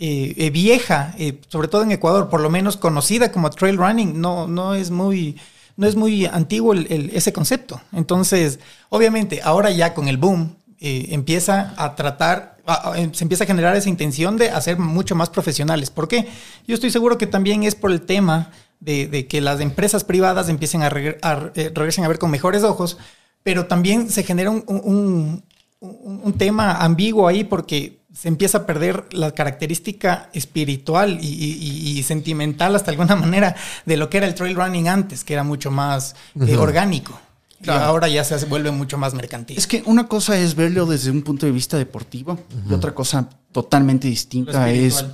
eh, 0.00 0.34
eh, 0.36 0.50
vieja, 0.50 1.14
eh, 1.18 1.40
sobre 1.46 1.68
todo 1.68 1.84
en 1.84 1.92
Ecuador, 1.92 2.28
por 2.30 2.40
lo 2.40 2.50
menos 2.50 2.76
conocida 2.76 3.30
como 3.30 3.48
trail 3.50 3.76
running, 3.76 4.20
no, 4.20 4.48
no 4.48 4.74
es 4.74 4.90
muy, 4.90 5.38
no 5.76 5.86
es 5.86 5.94
muy 5.94 6.26
antiguo 6.26 6.72
el- 6.72 6.88
el- 6.90 7.10
ese 7.14 7.32
concepto. 7.32 7.80
Entonces, 7.92 8.58
obviamente, 8.88 9.40
ahora 9.44 9.70
ya 9.70 9.94
con 9.94 10.08
el 10.08 10.16
boom, 10.16 10.56
eh, 10.82 11.06
empieza 11.14 11.72
a 11.76 11.94
tratar, 11.94 12.56
a- 12.66 12.90
a- 12.90 12.94
se 13.14 13.24
empieza 13.24 13.44
a 13.44 13.46
generar 13.46 13.74
esa 13.76 13.88
intención 13.88 14.36
de 14.36 14.50
hacer 14.50 14.78
mucho 14.78 15.14
más 15.14 15.30
profesionales. 15.30 15.90
¿Por 15.90 16.08
qué? 16.08 16.28
Yo 16.66 16.74
estoy 16.74 16.90
seguro 16.90 17.16
que 17.18 17.26
también 17.26 17.62
es 17.62 17.74
por 17.74 17.90
el 17.92 18.02
tema 18.02 18.50
de, 18.80 19.06
de 19.06 19.26
que 19.28 19.40
las 19.40 19.60
empresas 19.60 20.02
privadas 20.04 20.48
empiecen 20.48 20.82
a, 20.82 20.90
regre- 20.90 21.18
a- 21.22 21.50
eh, 21.54 21.70
regresen 21.74 22.04
a 22.04 22.08
ver 22.08 22.18
con 22.18 22.30
mejores 22.30 22.64
ojos, 22.64 22.98
pero 23.44 23.66
también 23.66 24.10
se 24.10 24.22
genera 24.24 24.50
un, 24.50 24.64
un- 24.66 25.42
un- 25.80 26.20
un 26.24 26.32
tema 26.34 26.72
ambiguo 26.76 27.26
ahí 27.28 27.44
porque 27.44 27.98
se 28.14 28.28
empieza 28.28 28.58
a 28.58 28.66
perder 28.66 29.04
la 29.12 29.30
característica 29.32 30.28
espiritual 30.34 31.18
y, 31.22 31.26
y- 31.28 31.98
y 31.98 32.02
sentimental 32.02 32.76
hasta 32.76 32.90
alguna 32.90 33.16
manera 33.24 33.54
de 33.86 33.96
lo 33.96 34.10
que 34.10 34.18
era 34.18 34.26
el 34.26 34.34
trail 34.34 34.54
running 34.54 34.88
antes, 34.88 35.24
que 35.24 35.32
era 35.32 35.42
mucho 35.44 35.70
más 35.70 36.14
eh, 36.38 36.56
orgánico. 36.56 37.18
Claro. 37.62 37.80
Y 37.80 37.84
ahora 37.84 38.08
ya 38.08 38.24
se 38.24 38.34
hace- 38.34 38.46
vuelve 38.46 38.70
mucho 38.72 38.98
más 38.98 39.14
mercantil. 39.14 39.56
Es 39.56 39.66
que 39.66 39.82
una 39.86 40.08
cosa 40.08 40.36
es 40.38 40.54
verlo 40.54 40.84
desde 40.86 41.10
un 41.10 41.22
punto 41.22 41.46
de 41.46 41.52
vista 41.52 41.78
deportivo 41.78 42.38
y 42.68 42.74
otra 42.74 42.94
cosa 42.94 43.28
totalmente 43.52 44.08
distinta 44.08 44.70
es 44.70 45.04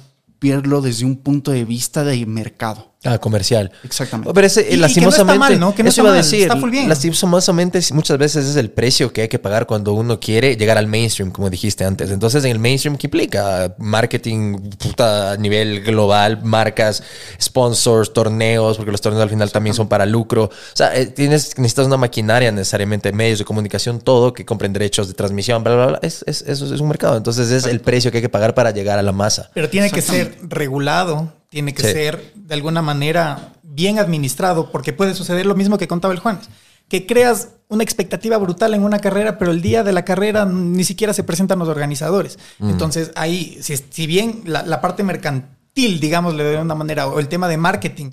verlo 0.40 0.80
desde 0.80 1.04
un 1.04 1.16
punto 1.16 1.50
de 1.50 1.64
vista 1.64 2.04
de 2.04 2.24
mercado. 2.26 2.87
Ah, 3.04 3.16
comercial. 3.18 3.70
Exactamente. 3.84 4.32
Pero 4.34 4.46
ese, 4.48 4.62
Y- 4.62 4.74
y 4.84 4.92
que 4.94 5.00
no 5.00 5.10
está 5.10 5.22
mal, 5.24 5.60
¿no? 5.60 5.72
Que 5.72 5.84
no 5.84 5.88
eso 5.88 6.00
está 6.00 6.02
iba 6.02 6.10
a 6.10 6.12
mal, 6.14 6.22
decir, 6.22 6.42
está 6.42 6.56
full 6.56 6.70
bien. 6.70 6.88
lastimosamente 6.88 7.80
muchas 7.92 8.18
veces 8.18 8.44
es 8.44 8.56
el 8.56 8.70
precio 8.70 9.12
que 9.12 9.22
hay 9.22 9.28
que 9.28 9.38
pagar 9.38 9.66
cuando 9.66 9.92
uno 9.92 10.18
quiere 10.18 10.56
llegar 10.56 10.78
al 10.78 10.88
mainstream, 10.88 11.30
como 11.30 11.48
dijiste 11.48 11.84
antes. 11.84 12.10
Entonces, 12.10 12.44
en 12.44 12.50
el 12.50 12.58
mainstream, 12.58 12.96
¿qué 12.96 13.06
implica? 13.06 13.72
Marketing 13.78 14.70
puta, 14.78 15.30
a 15.32 15.36
nivel 15.36 15.82
global, 15.84 16.40
marcas, 16.42 17.02
sponsors, 17.40 18.12
torneos, 18.12 18.76
porque 18.76 18.90
los 18.92 19.00
torneos 19.00 19.22
al 19.22 19.30
final 19.30 19.50
también 19.52 19.74
son 19.74 19.88
para 19.88 20.04
lucro. 20.04 20.44
O 20.44 20.50
sea, 20.76 20.94
eh, 20.96 21.06
tienes, 21.06 21.56
necesitas 21.56 21.86
una 21.86 21.96
maquinaria 21.98 22.50
necesariamente, 22.50 23.12
medios 23.12 23.38
de 23.38 23.44
comunicación, 23.44 24.00
todo, 24.00 24.32
que 24.32 24.44
compren 24.44 24.72
derechos 24.72 25.06
de 25.08 25.14
transmisión, 25.14 25.62
bla, 25.62 25.74
bla, 25.76 25.86
bla. 25.86 25.98
Es, 26.02 26.24
es- 26.26 26.42
eso 26.42 26.74
es 26.74 26.80
un 26.80 26.88
mercado. 26.88 27.16
Entonces, 27.16 27.50
es 27.52 27.64
el 27.64 27.80
precio 27.80 28.10
que 28.10 28.18
hay 28.18 28.22
que 28.22 28.28
pagar 28.28 28.54
para 28.54 28.72
llegar 28.72 28.98
a 28.98 29.02
la 29.02 29.12
masa. 29.12 29.50
Pero 29.54 29.68
tiene 29.68 29.90
que 29.90 30.02
ser 30.02 30.36
regulado, 30.42 31.32
tiene 31.48 31.74
que 31.74 31.82
Sí. 31.82 31.92
ser 31.92 32.32
de 32.34 32.54
alguna 32.54 32.82
manera 32.82 33.52
bien 33.62 33.98
administrado, 33.98 34.70
porque 34.70 34.92
puede 34.92 35.14
suceder 35.14 35.46
lo 35.46 35.54
mismo 35.54 35.78
que 35.78 35.88
contaba 35.88 36.12
el 36.14 36.20
Juanes, 36.20 36.48
que 36.88 37.06
creas 37.06 37.50
una 37.68 37.82
expectativa 37.84 38.36
brutal 38.38 38.74
en 38.74 38.82
una 38.82 38.98
carrera, 38.98 39.38
pero 39.38 39.50
el 39.50 39.60
día 39.62 39.82
de 39.84 39.92
la 39.92 40.04
carrera 40.04 40.46
ni 40.46 40.84
siquiera 40.84 41.12
se 41.12 41.22
presentan 41.22 41.58
los 41.58 41.68
organizadores. 41.68 42.38
Entonces 42.60 43.12
ahí, 43.14 43.58
si, 43.60 43.76
si 43.76 44.06
bien 44.06 44.42
la, 44.46 44.62
la 44.62 44.80
parte 44.80 45.02
mercantil, 45.02 46.00
digámosle 46.00 46.42
de 46.44 46.58
una 46.58 46.74
manera, 46.74 47.06
o 47.06 47.18
el 47.20 47.28
tema 47.28 47.46
de 47.48 47.56
marketing, 47.58 48.10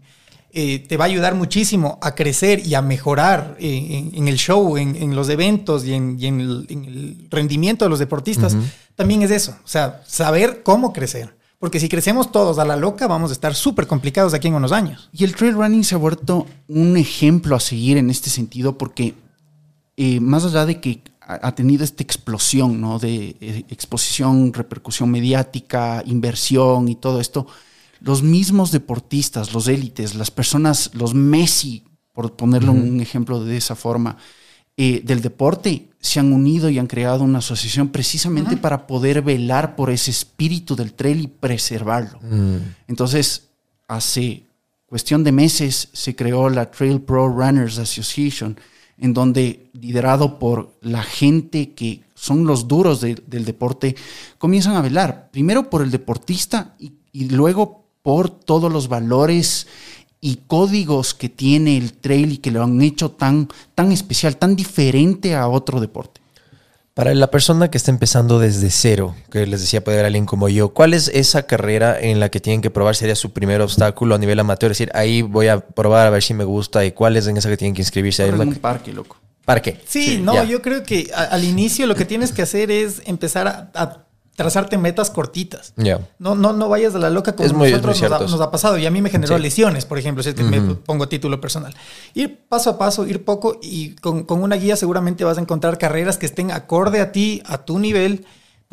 eh, 0.57 0.79
te 0.79 0.95
va 0.97 1.05
a 1.05 1.07
ayudar 1.07 1.35
muchísimo 1.35 1.99
a 2.01 2.15
crecer 2.15 2.65
y 2.65 2.75
a 2.75 2.81
mejorar 2.81 3.57
eh, 3.59 3.87
en, 4.13 4.15
en 4.15 4.27
el 4.29 4.37
show, 4.37 4.77
en, 4.77 4.95
en 4.95 5.15
los 5.15 5.27
eventos 5.29 5.83
y, 5.85 5.93
el, 5.93 6.17
en 6.69 6.85
el 6.85 7.27
rendimiento 7.29 7.83
de 7.85 7.89
los 7.89 7.99
deportistas, 7.99 8.55
también 8.95 9.21
es 9.21 9.31
eso. 9.31 9.55
O 9.63 9.67
sea, 9.67 10.01
saber 10.07 10.63
cómo 10.63 10.93
crecer. 10.93 11.35
Porque 11.59 11.79
si 11.79 11.89
crecemos 11.89 12.31
todos 12.31 12.59
a 12.59 12.65
la 12.65 12.75
loca, 12.75 13.07
vamos 13.07 13.31
a 13.31 13.33
estar 13.33 13.55
súper 13.55 13.87
complicados 13.87 14.31
de 14.31 14.37
aquí 14.37 14.47
en 14.47 14.55
unos 14.55 14.71
años. 14.71 15.09
Y 15.13 15.23
el 15.23 15.35
trail 15.35 15.53
running 15.53 15.83
se 15.83 15.95
ha 15.95 15.97
vuelto 15.97 16.47
un 16.67 16.97
ejemplo 16.97 17.55
a 17.55 17.59
seguir 17.59 17.97
en 17.97 18.09
este 18.09 18.29
sentido 18.29 18.77
porque 18.77 19.15
eh, 19.97 20.19
más 20.19 20.43
allá 20.43 20.65
de 20.65 20.81
que 20.81 21.01
ha 21.27 21.55
tenido 21.55 21.83
esta 21.83 22.03
explosión 22.03 22.79
¿no? 22.79 22.99
de 22.99 23.35
eh, 23.41 23.65
exposición, 23.69 24.53
repercusión 24.53 25.09
mediática, 25.09 26.03
inversión 26.05 26.87
y 26.87 26.95
todo 26.95 27.19
esto, 27.19 27.47
los 27.99 28.21
mismos 28.21 28.71
deportistas, 28.71 29.53
los 29.53 29.67
élites, 29.67 30.13
las 30.13 30.29
personas, 30.29 30.91
los 30.93 31.15
Messi, 31.15 31.83
por 32.13 32.35
ponerlo 32.35 32.71
un 32.71 33.01
ejemplo 33.01 33.43
de 33.43 33.57
esa 33.57 33.75
forma, 33.75 34.17
eh, 34.77 35.01
del 35.03 35.21
deporte, 35.21 35.89
se 36.05 36.19
han 36.19 36.31
unido 36.31 36.69
y 36.69 36.77
han 36.79 36.87
creado 36.87 37.23
una 37.23 37.39
asociación 37.39 37.89
precisamente 37.89 38.55
para 38.57 38.85
poder 38.87 39.21
velar 39.21 39.75
por 39.75 39.89
ese 39.89 40.11
espíritu 40.11 40.75
del 40.75 40.93
trail 40.93 41.21
y 41.21 41.27
preservarlo. 41.27 42.19
Entonces, 42.87 43.49
hace 43.87 44.43
cuestión 44.85 45.23
de 45.23 45.31
meses 45.31 45.89
se 45.93 46.15
creó 46.15 46.49
la 46.49 46.69
Trail 46.71 47.01
Pro 47.01 47.27
Runners 47.27 47.77
Association, 47.79 48.57
en 48.97 49.13
donde, 49.13 49.69
liderado 49.73 50.39
por 50.39 50.77
la 50.81 51.03
gente 51.03 51.73
que 51.73 52.03
son 52.13 52.45
los 52.45 52.67
duros 52.67 53.01
de- 53.01 53.21
del 53.27 53.43
deporte, 53.43 53.95
comienzan 54.37 54.75
a 54.75 54.81
velar, 54.81 55.29
primero 55.31 55.69
por 55.69 55.81
el 55.81 55.91
deportista 55.91 56.75
y, 56.79 56.93
y 57.11 57.29
luego 57.29 57.83
por 58.03 58.29
todos 58.29 58.71
los 58.71 58.87
valores 58.87 59.67
y 60.25 60.39
códigos 60.47 61.13
que 61.13 61.29
tiene 61.29 61.77
el 61.77 61.93
trail 61.93 62.31
y 62.31 62.37
que 62.39 62.49
lo 62.49 62.63
han 62.63 62.81
hecho 62.81 63.11
tan, 63.11 63.47
tan 63.75 63.91
especial, 63.91 64.37
tan 64.37 64.55
diferente 64.55 65.35
a 65.35 65.47
otro 65.47 65.79
deporte. 65.79 66.19
Para 66.95 67.13
la 67.13 67.29
persona 67.29 67.69
que 67.69 67.77
está 67.77 67.91
empezando 67.91 68.39
desde 68.39 68.71
cero, 68.71 69.15
que 69.29 69.45
les 69.45 69.61
decía 69.61 69.83
puede 69.83 69.97
haber 69.97 70.07
alguien 70.07 70.25
como 70.25 70.49
yo, 70.49 70.69
¿cuál 70.69 70.93
es 70.95 71.09
esa 71.09 71.43
carrera 71.45 71.99
en 71.99 72.19
la 72.19 72.29
que 72.29 72.39
tienen 72.39 72.61
que 72.61 72.71
probar? 72.71 72.95
¿Sería 72.95 73.15
su 73.15 73.33
primer 73.33 73.61
obstáculo 73.61 74.15
a 74.15 74.17
nivel 74.17 74.39
amateur? 74.39 74.71
Es 74.71 74.77
decir, 74.79 74.91
ahí 74.95 75.21
voy 75.21 75.47
a 75.49 75.59
probar 75.59 76.07
a 76.07 76.09
ver 76.09 76.23
si 76.23 76.33
me 76.33 76.43
gusta 76.45 76.83
y 76.85 76.91
cuál 76.93 77.17
es 77.17 77.27
en 77.27 77.37
esa 77.37 77.49
que 77.49 77.57
tienen 77.57 77.75
que 77.75 77.81
inscribirse. 77.83 78.25
En 78.25 78.39
un 78.39 78.55
parque, 78.55 78.93
loco. 78.93 79.17
Parque. 79.43 79.79
Sí, 79.85 80.21
no, 80.23 80.33
ya. 80.33 80.43
yo 80.45 80.61
creo 80.63 80.81
que 80.83 81.11
a- 81.13 81.25
al 81.25 81.43
inicio 81.43 81.85
lo 81.85 81.93
que 81.95 82.05
tienes 82.05 82.31
que 82.31 82.41
hacer 82.41 82.71
es 82.71 83.01
empezar 83.05 83.47
a, 83.47 83.69
a 83.75 84.04
trazarte 84.35 84.77
metas 84.77 85.09
cortitas. 85.09 85.73
No, 86.19 86.35
no, 86.35 86.51
no 86.53 86.69
vayas 86.69 86.93
a 86.95 86.99
la 86.99 87.09
loca 87.09 87.35
como 87.35 87.47
Es 87.47 87.53
muy- 87.53 87.71
nosotros 87.71 87.99
muy 88.01 88.09
nos, 88.09 88.21
ha, 88.21 88.23
eso. 88.25 88.31
nos 88.37 88.41
ha 88.45 88.51
pasado. 88.51 88.77
Y 88.77 88.85
a 88.85 88.91
mí 88.91 89.01
me 89.01 89.09
generó 89.09 89.37
Sí. 89.37 89.41
lesiones, 89.41 89.85
por 89.85 89.97
ejemplo, 89.97 90.21
si 90.23 90.29
es 90.29 90.35
que 90.35 90.43
me 90.43 90.59
pongo 90.75 91.07
título 91.07 91.39
personal. 91.39 91.73
Ir 92.13 92.37
paso 92.49 92.69
a 92.71 92.77
paso, 92.77 93.07
ir 93.07 93.23
poco 93.23 93.59
y 93.61 93.91
con, 93.95 94.23
con 94.23 94.43
una 94.43 94.55
guía 94.57 94.75
seguramente 94.75 95.23
vas 95.23 95.37
a 95.37 95.41
encontrar 95.41 95.77
carreras 95.77 96.17
que 96.17 96.25
estén 96.25 96.51
acorde 96.51 96.99
a 96.99 97.11
ti, 97.11 97.41
a 97.45 97.59
tu 97.59 97.79
nivel, 97.79 98.25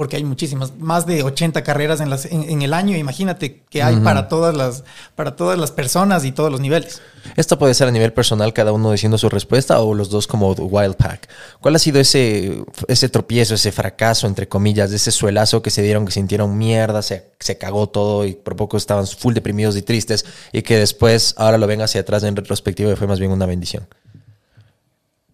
porque 0.02 0.16
hay 0.16 0.24
muchísimas, 0.24 0.76
más 0.80 1.06
de 1.06 1.22
80 1.22 1.62
carreras 1.62 2.00
en, 2.00 2.10
las, 2.10 2.24
en, 2.24 2.42
en 2.42 2.62
el 2.62 2.74
año. 2.74 2.96
Imagínate 2.96 3.62
que 3.70 3.84
hay 3.84 3.94
para, 4.00 4.26
todas 4.26 4.52
las, 4.52 4.82
para 5.14 5.36
todas 5.36 5.56
las 5.56 5.70
personas 5.70 6.24
y 6.24 6.32
todos 6.32 6.50
los 6.50 6.60
niveles. 6.60 7.00
Esto 7.36 7.56
puede 7.56 7.72
ser 7.72 7.86
a 7.86 7.92
nivel 7.92 8.12
personal, 8.12 8.52
cada 8.52 8.72
uno 8.72 8.90
diciendo 8.90 9.16
su 9.16 9.28
respuesta, 9.28 9.78
o 9.78 9.94
los 9.94 10.10
dos 10.10 10.26
como 10.26 10.54
Wild 10.54 10.96
Pack. 10.96 11.28
¿Cuál 11.60 11.76
ha 11.76 11.78
sido 11.78 12.00
ese, 12.00 12.64
ese 12.88 13.08
tropiezo, 13.10 13.54
ese 13.54 13.70
fracaso, 13.70 14.26
entre 14.26 14.48
comillas, 14.48 14.90
de 14.90 14.96
ese 14.96 15.12
suelazo 15.12 15.62
que 15.62 15.70
se 15.70 15.82
dieron, 15.82 16.04
que 16.04 16.10
sintieron 16.10 16.58
mierda, 16.58 17.00
se, 17.00 17.30
se 17.38 17.56
cagó 17.56 17.88
todo 17.88 18.26
y 18.26 18.32
por 18.32 18.56
poco 18.56 18.76
estaban 18.76 19.06
full 19.06 19.34
deprimidos 19.34 19.76
y 19.76 19.82
tristes, 19.82 20.24
y 20.50 20.62
que 20.62 20.78
después 20.78 21.36
ahora 21.38 21.58
lo 21.58 21.68
ven 21.68 21.80
hacia 21.80 22.00
atrás 22.00 22.24
en 22.24 22.34
retrospectiva 22.34 22.90
y 22.90 22.96
fue 22.96 23.06
más 23.06 23.20
bien 23.20 23.30
una 23.30 23.46
bendición? 23.46 23.86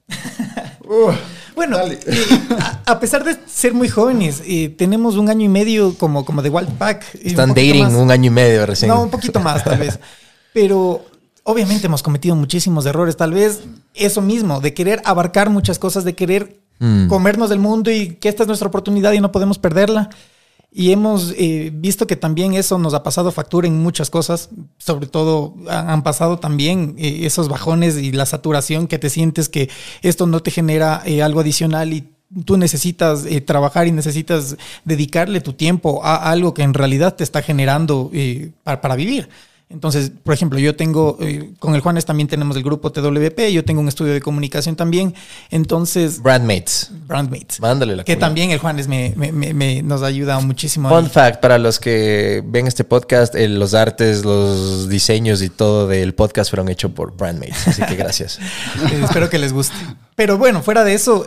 Bueno, 1.58 1.76
eh, 1.80 1.98
a, 2.86 2.92
a 2.92 3.00
pesar 3.00 3.24
de 3.24 3.36
ser 3.46 3.74
muy 3.74 3.88
jóvenes, 3.88 4.40
eh, 4.46 4.68
tenemos 4.78 5.16
un 5.16 5.28
año 5.28 5.44
y 5.44 5.48
medio 5.48 5.94
como, 5.98 6.24
como 6.24 6.40
de 6.40 6.50
Wild 6.50 6.70
Pack. 6.78 7.04
un 7.14 7.20
Están 7.30 7.48
dating 7.50 7.82
más. 7.82 7.94
un 7.94 8.10
año 8.12 8.26
y 8.28 8.30
medio 8.30 8.64
recién. 8.64 8.88
No, 8.88 9.02
un 9.02 9.10
poquito 9.10 9.40
más 9.40 9.64
tal 9.64 9.76
vez. 9.78 9.98
Pero 10.54 11.04
obviamente 11.42 11.86
hemos 11.86 12.02
cometido 12.04 12.36
muchísimos 12.36 12.86
errores, 12.86 13.16
tal 13.16 13.32
vez 13.32 13.60
eso 13.94 14.20
mismo, 14.22 14.60
de 14.60 14.72
querer 14.72 15.02
abarcar 15.04 15.50
muchas 15.50 15.78
cosas, 15.78 16.04
de 16.04 16.14
querer 16.14 16.60
Mm. 16.80 17.08
comernos 17.08 17.50
del 17.50 17.58
mundo 17.58 17.90
y 17.90 18.10
que 18.20 18.28
esta 18.28 18.44
es 18.44 18.46
nuestra 18.46 18.68
oportunidad 18.68 19.10
y 19.10 19.20
no 19.20 19.32
podemos 19.32 19.58
perderla. 19.58 20.10
Y 20.70 20.92
hemos 20.92 21.32
eh, 21.38 21.70
visto 21.72 22.06
que 22.06 22.16
también 22.16 22.52
eso 22.52 22.78
nos 22.78 22.92
ha 22.92 23.02
pasado 23.02 23.32
factura 23.32 23.66
en 23.66 23.82
muchas 23.82 24.10
cosas, 24.10 24.50
sobre 24.76 25.06
todo 25.06 25.54
han, 25.68 26.02
pasado 26.02 26.38
también 26.38 26.94
eh, 26.98 27.20
esos 27.22 27.48
bajones 27.48 27.96
y 27.96 28.12
la 28.12 28.26
saturación 28.26 28.86
que 28.86 28.98
te 28.98 29.08
sientes 29.08 29.48
que 29.48 29.70
esto 30.02 30.26
no 30.26 30.40
te 30.40 30.50
genera 30.50 31.02
eh, 31.06 31.22
algo 31.22 31.40
adicional 31.40 31.94
y 31.94 32.12
tú 32.44 32.58
necesitas 32.58 33.24
eh, 33.24 33.40
trabajar 33.40 33.86
y 33.86 33.92
necesitas 33.92 34.58
dedicarle 34.84 35.40
tu 35.40 35.54
tiempo 35.54 36.04
a 36.04 36.30
algo 36.30 36.52
que 36.52 36.62
en 36.62 36.74
realidad 36.74 37.16
te 37.16 37.24
está 37.24 37.40
generando 37.40 38.10
para, 38.62 38.82
para 38.82 38.94
vivir. 38.94 39.30
Entonces, 39.70 40.10
por 40.24 40.32
ejemplo, 40.32 40.58
yo 40.58 40.74
tengo, 40.76 41.18
eh, 41.20 41.50
con 41.58 41.74
el 41.74 41.82
Juanes 41.82 42.06
también 42.06 42.26
tenemos 42.26 42.56
el 42.56 42.62
grupo 42.62 42.90
TWP, 42.90 43.52
yo 43.52 43.64
tengo 43.66 43.82
un 43.82 43.88
estudio 43.88 44.14
de 44.14 44.20
comunicación 44.22 44.76
también, 44.76 45.14
entonces, 45.50 46.22
Brandmates. 46.22 46.90
Brandmates. 47.06 47.60
Mándale 47.60 47.94
la 47.96 48.04
Que 48.04 48.14
cuña. 48.14 48.26
también 48.26 48.50
el 48.50 48.58
Juanes 48.60 48.88
me, 48.88 49.12
me- 49.14 49.30
me- 49.30 49.52
me- 49.52 49.82
nos 49.82 50.02
ayuda 50.02 50.40
muchísimo. 50.40 50.88
Fun 50.88 51.10
fact 51.10 51.40
para 51.42 51.58
los 51.58 51.78
que 51.78 52.42
ven 52.46 52.66
este 52.66 52.84
podcast, 52.84 53.34
eh, 53.34 53.46
los 53.46 53.74
artes, 53.74 54.24
los 54.24 54.88
diseños 54.88 55.42
y 55.42 55.50
todo 55.50 55.86
del 55.86 56.14
podcast 56.14 56.48
fueron 56.48 56.70
hechos 56.70 56.92
por 56.92 57.14
Brandmates. 57.14 57.68
Así 57.68 57.82
que 57.82 57.94
gracias. 57.96 58.38
Eh, 58.90 59.00
espero 59.04 59.28
que 59.28 59.38
les 59.38 59.52
guste. 59.52 59.74
Pero 60.14 60.38
bueno, 60.38 60.62
fuera 60.62 60.82
de 60.84 60.94
eso, 60.94 61.26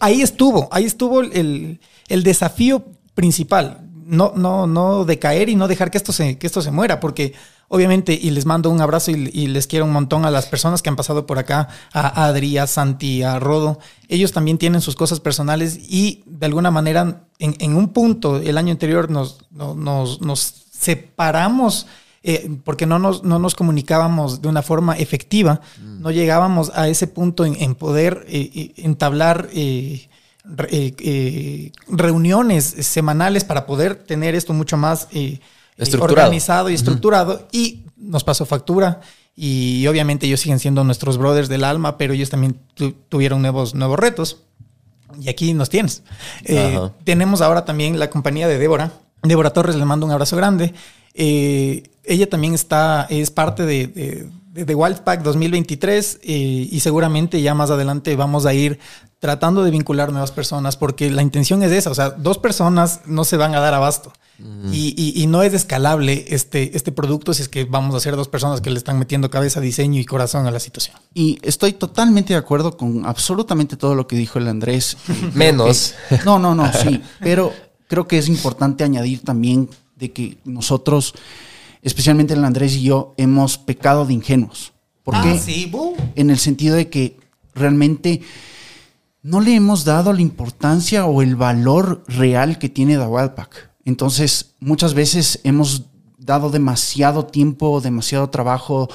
ahí 0.00 0.20
estuvo, 0.22 0.68
ahí 0.72 0.84
estuvo 0.84 1.20
el, 1.20 1.78
el 2.08 2.22
desafío 2.22 2.84
principal. 3.14 3.80
No, 4.08 4.32
no, 4.36 4.66
no 4.68 5.04
decaer 5.04 5.48
y 5.48 5.56
no 5.56 5.66
dejar 5.66 5.90
que 5.90 5.98
esto 5.98 6.12
se, 6.12 6.38
que 6.38 6.46
esto 6.46 6.62
se 6.62 6.70
muera, 6.70 7.00
porque 7.00 7.32
obviamente, 7.68 8.12
y 8.14 8.30
les 8.30 8.46
mando 8.46 8.70
un 8.70 8.80
abrazo 8.80 9.10
y, 9.10 9.30
y 9.34 9.48
les 9.48 9.66
quiero 9.66 9.84
un 9.84 9.92
montón 9.92 10.24
a 10.24 10.30
las 10.30 10.46
personas 10.46 10.80
que 10.80 10.88
han 10.88 10.94
pasado 10.94 11.26
por 11.26 11.38
acá, 11.40 11.68
a 11.92 12.26
Adri, 12.26 12.56
a 12.58 12.68
Santi, 12.68 13.24
a 13.24 13.40
Rodo. 13.40 13.80
Ellos 14.08 14.30
también 14.30 14.58
tienen 14.58 14.80
sus 14.80 14.94
cosas 14.94 15.18
personales 15.18 15.76
y 15.88 16.22
de 16.26 16.46
alguna 16.46 16.70
manera, 16.70 17.24
en, 17.40 17.56
en 17.58 17.74
un 17.74 17.88
punto, 17.88 18.36
el 18.38 18.56
año 18.58 18.70
anterior 18.70 19.10
nos, 19.10 19.38
no- 19.50 19.74
nos, 19.74 20.20
nos 20.20 20.54
separamos 20.70 21.86
eh, 22.22 22.48
porque 22.64 22.86
no 22.86 22.98
nos, 22.98 23.22
no 23.24 23.38
nos 23.38 23.54
comunicábamos 23.54 24.40
de 24.42 24.48
una 24.48 24.62
forma 24.62 24.96
efectiva, 24.96 25.60
no 25.80 26.10
llegábamos 26.10 26.70
a 26.74 26.88
ese 26.88 27.06
punto 27.06 27.44
en, 27.44 27.54
en 27.60 27.74
poder 27.74 28.24
eh, 28.28 28.50
eh, 28.54 28.72
entablar 28.78 29.48
eh, 29.52 30.08
eh, 30.68 30.94
eh, 30.98 31.72
reuniones 31.88 32.64
semanales 32.64 33.44
para 33.44 33.66
poder 33.66 33.94
tener 33.96 34.34
esto 34.34 34.52
mucho 34.52 34.76
más 34.76 35.08
eh, 35.12 35.40
eh, 35.78 35.82
organizado 36.22 36.70
y 36.70 36.74
estructurado 36.74 37.48
y 37.52 37.84
nos 37.96 38.24
pasó 38.24 38.46
factura. 38.46 39.00
Y 39.34 39.86
obviamente 39.86 40.26
ellos 40.26 40.40
siguen 40.40 40.58
siendo 40.58 40.82
nuestros 40.84 41.18
brothers 41.18 41.48
del 41.50 41.64
alma, 41.64 41.98
pero 41.98 42.14
ellos 42.14 42.30
también 42.30 42.58
tu- 42.74 42.92
tuvieron 42.92 43.42
nuevos, 43.42 43.74
nuevos 43.74 43.98
retos. 43.98 44.38
Y 45.20 45.28
aquí 45.28 45.52
nos 45.52 45.68
tienes. 45.68 46.02
Tenemos 47.04 47.40
ahora 47.42 47.64
también 47.64 47.98
la 47.98 48.08
compañía 48.10 48.48
de 48.48 48.58
Débora. 48.58 48.92
Débora 49.22 49.50
Torres, 49.50 49.76
le 49.76 49.84
mando 49.84 50.06
un 50.06 50.12
abrazo 50.12 50.36
grande. 50.36 50.72
Ella 52.04 52.28
también 52.30 52.54
está, 52.54 53.06
es 53.10 53.30
parte 53.30 53.64
de, 53.64 53.86
de, 53.88 54.28
de- 54.52 54.64
de 54.64 54.74
Wildpack 54.74 55.22
2023 55.22 56.20
eh, 56.22 56.68
y 56.70 56.80
seguramente 56.80 57.42
ya 57.42 57.52
más 57.54 57.70
adelante 57.70 58.14
vamos 58.16 58.46
a 58.46 58.54
ir 58.54 58.78
tratando 59.18 59.64
de 59.64 59.70
vincular 59.70 60.12
nuevas 60.12 60.30
personas 60.30 60.76
porque 60.76 61.10
la 61.10 61.22
intención 61.22 61.62
es 61.62 61.72
esa, 61.72 61.90
o 61.90 61.94
sea, 61.94 62.10
dos 62.10 62.38
personas 62.38 63.00
no 63.06 63.24
se 63.24 63.36
van 63.36 63.54
a 63.54 63.60
dar 63.60 63.72
abasto 63.74 64.12
y, 64.70 64.94
y- 64.98 65.22
y 65.22 65.26
no 65.28 65.42
es 65.42 65.54
escalable 65.54 66.26
este, 66.28 66.76
este 66.76 66.92
producto 66.92 67.32
si 67.32 67.40
es 67.40 67.48
que 67.48 67.64
vamos 67.64 67.94
a 67.94 68.00
ser 68.00 68.16
dos 68.16 68.28
personas 68.28 68.60
que 68.60 68.68
le 68.70 68.76
están 68.76 68.98
metiendo 68.98 69.30
cabeza, 69.30 69.60
diseño 69.62 69.98
y 69.98 70.04
corazón 70.04 70.46
a 70.46 70.50
la 70.50 70.60
situación. 70.60 70.96
Y 71.14 71.38
estoy 71.40 71.72
totalmente 71.72 72.34
de 72.34 72.38
acuerdo 72.38 72.76
con 72.76 73.06
absolutamente 73.06 73.78
todo 73.78 73.94
lo 73.94 74.06
que 74.06 74.14
dijo 74.16 74.38
el 74.38 74.48
Andrés. 74.48 74.98
Menos. 75.34 75.94
Que- 76.10 76.18
no, 76.26 76.38
no, 76.38 76.54
no, 76.54 76.70
sí. 76.70 77.00
Pero 77.20 77.50
creo 77.88 78.06
que 78.06 78.18
es 78.18 78.28
importante 78.28 78.84
añadir 78.84 79.22
también 79.22 79.70
de 79.96 80.12
que 80.12 80.36
nosotros, 80.44 81.14
especialmente 81.80 82.34
el 82.34 82.44
Andrés 82.44 82.74
y 82.74 82.82
yo, 82.82 83.14
hemos 83.16 83.56
pecado 83.56 84.04
de 84.04 84.12
ingenuos. 84.12 84.74
¿Por 85.02 85.14
qué? 85.22 85.30
Ah, 85.30 85.38
sí. 85.42 85.72
En 86.14 86.28
el 86.28 86.38
sentido 86.38 86.76
de 86.76 86.90
que 86.90 87.18
realmente 87.54 88.20
no 89.26 89.40
le 89.40 89.54
hemos 89.56 89.84
dado 89.84 90.12
la 90.12 90.20
importancia 90.20 91.04
o 91.06 91.20
el 91.20 91.34
valor 91.34 92.04
real 92.06 92.58
que 92.60 92.68
tiene 92.68 92.96
Pack. 92.96 93.70
Entonces, 93.84 94.54
muchas 94.60 94.94
veces 94.94 95.40
hemos 95.42 95.82
dado 96.16 96.50
demasiado 96.50 97.26
tiempo, 97.26 97.80
demasiado 97.80 98.30
trabajo 98.30 98.88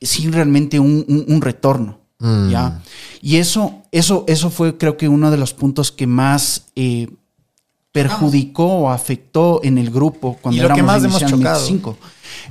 sin 0.00 0.32
realmente 0.32 0.80
un, 0.80 1.04
un- 1.06 1.24
un 1.28 1.40
retorno. 1.42 2.00
Mm. 2.18 2.48
¿ya? 2.50 2.82
Y 3.20 3.36
eso, 3.36 3.82
eso, 3.92 4.24
eso 4.26 4.48
fue 4.48 4.78
creo 4.78 4.96
que 4.96 5.08
uno 5.08 5.30
de 5.30 5.36
los 5.36 5.52
puntos 5.52 5.92
que 5.92 6.06
más 6.06 6.68
eh, 6.74 7.08
perjudicó 7.92 8.66
o 8.66 8.90
afectó 8.90 9.60
en 9.62 9.76
el 9.76 9.90
grupo 9.90 10.38
cuando 10.40 10.58
Y 10.58 10.62
lo 10.62 10.68
que 10.68 10.80
éramos 10.80 10.92
más 11.02 11.04
hemos 11.04 11.30
chocado. 11.30 11.66
cinco. 11.66 11.98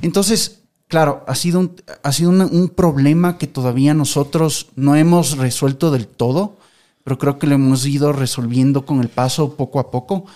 Entonces, 0.02 0.60
claro, 0.88 1.24
ha 1.26 1.34
sido, 1.34 1.58
un, 1.60 1.74
ha 2.02 2.12
sido 2.12 2.30
un, 2.30 2.42
un 2.42 2.68
problema 2.68 3.38
que 3.38 3.46
todavía 3.48 3.92
nosotros 3.94 4.68
no 4.76 4.94
hemos 4.94 5.36
resuelto 5.38 5.90
del 5.90 6.06
todo, 6.06 6.58
pero 7.04 7.18
creo 7.18 7.38
que 7.38 7.46
lo 7.46 7.54
hemos 7.54 7.86
ido 7.86 8.12
resolviendo 8.12 8.84
con 8.86 9.00
el 9.00 9.08
paso 9.08 9.54
poco 9.56 9.80
a 9.80 9.90
poco, 9.90 10.26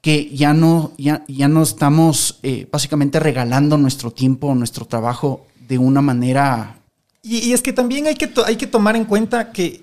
que 0.00 0.30
ya 0.34 0.54
no, 0.54 0.92
ya, 0.96 1.24
ya 1.28 1.48
no 1.48 1.62
estamos 1.62 2.38
eh, 2.42 2.66
básicamente 2.70 3.20
regalando 3.20 3.76
nuestro 3.76 4.10
tiempo, 4.10 4.54
nuestro 4.54 4.86
trabajo 4.86 5.46
de 5.68 5.78
una 5.78 6.00
manera 6.00 6.78
Y, 7.22 7.38
y 7.38 7.52
es 7.52 7.62
que 7.62 7.72
también 7.72 8.06
hay 8.06 8.14
que, 8.14 8.30
hay 8.46 8.56
que 8.56 8.66
tomar 8.66 8.96
en 8.96 9.04
cuenta 9.04 9.52
que 9.52 9.82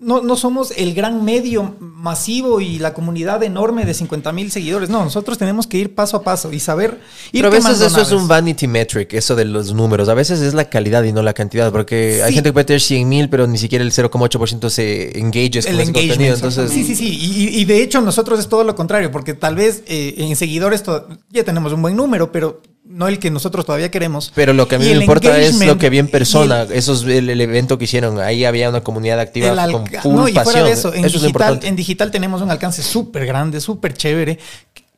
no, 0.00 0.22
no 0.22 0.36
somos 0.36 0.72
el 0.76 0.94
gran 0.94 1.24
medio 1.24 1.74
masivo 1.80 2.60
y 2.60 2.78
la 2.78 2.94
comunidad 2.94 3.42
enorme 3.42 3.84
de 3.84 3.94
50 3.94 4.30
mil 4.32 4.52
seguidores. 4.52 4.90
No, 4.90 5.02
nosotros 5.02 5.38
tenemos 5.38 5.66
que 5.66 5.78
ir 5.78 5.94
paso 5.94 6.16
a 6.16 6.22
paso 6.22 6.52
y 6.52 6.60
saber 6.60 7.00
ir 7.32 7.42
Pero 7.42 7.48
a 7.48 7.50
veces 7.50 7.80
eso 7.80 8.00
es 8.00 8.12
un 8.12 8.28
vanity 8.28 8.68
metric, 8.68 9.12
eso 9.14 9.34
de 9.34 9.44
los 9.44 9.74
números. 9.74 10.08
A 10.08 10.14
veces 10.14 10.40
es 10.40 10.54
la 10.54 10.70
calidad 10.70 11.02
y 11.02 11.12
no 11.12 11.22
la 11.22 11.34
cantidad, 11.34 11.72
porque 11.72 12.22
hay 12.22 12.32
gente 12.32 12.50
que 12.50 12.52
puede 12.52 12.66
tener 12.66 12.80
100 12.80 13.08
mil, 13.08 13.28
pero 13.28 13.48
ni 13.48 13.58
siquiera 13.58 13.84
el 13.84 13.90
0,8% 13.90 14.68
se 14.70 15.18
engages 15.18 15.66
con 15.66 15.74
el 15.74 15.80
ese 15.80 15.92
contenido. 15.92 16.34
Entonces, 16.34 16.70
sí, 16.70 16.84
sí, 16.84 16.94
sí. 16.94 17.18
Y, 17.20 17.60
y 17.60 17.64
de 17.64 17.82
hecho 17.82 18.00
nosotros 18.00 18.38
es 18.38 18.48
todo 18.48 18.62
lo 18.62 18.76
contrario, 18.76 19.10
porque 19.10 19.34
tal 19.34 19.56
vez 19.56 19.82
eh, 19.88 20.14
en 20.18 20.36
seguidores 20.36 20.84
ya 21.30 21.42
tenemos 21.42 21.72
un 21.72 21.82
buen 21.82 21.96
número, 21.96 22.30
pero 22.30 22.62
no 22.88 23.06
el 23.06 23.18
que 23.18 23.30
nosotros 23.30 23.66
todavía 23.66 23.90
queremos. 23.90 24.32
Pero 24.34 24.52
lo 24.54 24.66
que 24.66 24.76
a 24.76 24.78
mí 24.78 24.86
me 24.86 24.92
importa 24.96 25.38
es 25.38 25.58
lo 25.64 25.76
que 25.78 25.90
vi 25.90 25.98
en 25.98 26.08
persona. 26.08 26.62
el- 26.62 26.72
Eso 26.72 26.94
es 26.94 27.02
el, 27.02 27.28
el 27.30 27.40
evento 27.40 27.76
que 27.78 27.84
hicieron. 27.84 28.18
Ahí 28.18 28.44
había 28.44 28.68
una 28.70 28.80
comunidad 28.82 29.20
activa 29.20 29.48
con 29.70 29.86
full 30.02 30.14
no, 30.14 30.28
y 30.28 30.32
fuera 30.32 30.44
pasión. 30.46 30.64
de 30.66 30.72
eso, 30.72 30.94
en, 30.94 31.02
digital, 31.02 31.60
en 31.62 31.76
digital 31.76 32.10
tenemos 32.10 32.40
un 32.42 32.50
alcance 32.50 32.82
súper 32.82 33.26
grande, 33.26 33.60
súper 33.60 33.94
chévere, 33.94 34.38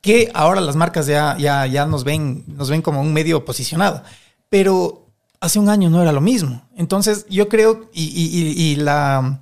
que 0.00 0.30
ahora 0.34 0.60
las 0.60 0.76
marcas 0.76 1.06
ya, 1.06 1.36
ya, 1.38 1.66
ya 1.66 1.84
nos, 1.86 2.04
ven, 2.04 2.44
nos 2.46 2.70
ven 2.70 2.80
como 2.80 3.00
un 3.00 3.12
medio 3.12 3.44
posicionado. 3.44 4.02
Pero 4.48 5.06
hace 5.40 5.58
un 5.58 5.68
año 5.68 5.90
no 5.90 6.00
era 6.00 6.12
lo 6.12 6.20
mismo. 6.20 6.62
Entonces 6.76 7.26
yo 7.28 7.48
creo, 7.48 7.90
y, 7.92 8.04
y- 8.04 8.38
y- 8.62 8.62
y 8.72 8.76
la 8.76 9.40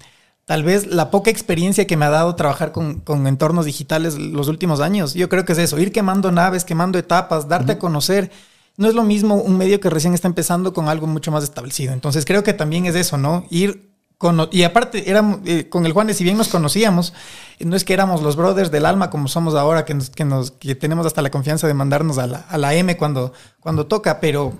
tal 0.48 0.62
vez 0.62 0.86
la 0.86 1.10
poca 1.10 1.30
experiencia 1.30 1.86
que 1.86 1.98
me 1.98 2.06
ha 2.06 2.10
dado 2.10 2.34
trabajar 2.34 2.72
con, 2.72 3.00
con 3.00 3.26
entornos 3.26 3.66
digitales 3.66 4.18
los 4.18 4.48
últimos 4.48 4.80
años, 4.80 5.12
yo 5.12 5.28
creo 5.28 5.44
que 5.44 5.52
es 5.52 5.58
eso, 5.58 5.78
ir 5.78 5.92
quemando 5.92 6.32
naves, 6.32 6.64
quemando 6.64 6.98
etapas, 6.98 7.48
darte 7.48 7.72
a 7.72 7.78
conocer. 7.78 8.30
No 8.78 8.88
es 8.88 8.94
lo 8.94 9.02
mismo 9.04 9.34
un 9.34 9.58
medio 9.58 9.78
que 9.78 9.90
recién 9.90 10.14
está 10.14 10.26
empezando 10.26 10.72
con 10.72 10.88
algo 10.88 11.06
mucho 11.06 11.30
más 11.30 11.44
establecido. 11.44 11.92
Entonces 11.92 12.24
creo 12.24 12.44
que 12.44 12.54
también 12.54 12.86
es 12.86 12.94
eso, 12.94 13.18
¿no? 13.18 13.44
Ir 13.50 13.90
cono- 14.16 14.48
y 14.50 14.62
aparte, 14.62 15.10
éramos, 15.10 15.40
eh, 15.44 15.68
con 15.68 15.84
el 15.84 15.92
Juanes, 15.92 16.16
si 16.16 16.24
bien 16.24 16.38
nos 16.38 16.48
conocíamos, 16.48 17.12
no 17.60 17.76
es 17.76 17.84
que 17.84 17.92
éramos 17.92 18.22
los 18.22 18.34
brothers 18.36 18.70
del 18.70 18.86
alma 18.86 19.10
como 19.10 19.28
somos 19.28 19.54
ahora, 19.54 19.84
que, 19.84 19.92
nos, 19.92 20.08
que, 20.08 20.24
nos, 20.24 20.52
que 20.52 20.74
tenemos 20.74 21.04
hasta 21.06 21.20
la 21.20 21.30
confianza 21.30 21.66
de 21.66 21.74
mandarnos 21.74 22.16
a 22.16 22.26
la, 22.26 22.38
a 22.48 22.56
la 22.56 22.72
M 22.74 22.96
cuando, 22.96 23.34
cuando 23.60 23.86
toca, 23.86 24.18
pero 24.20 24.54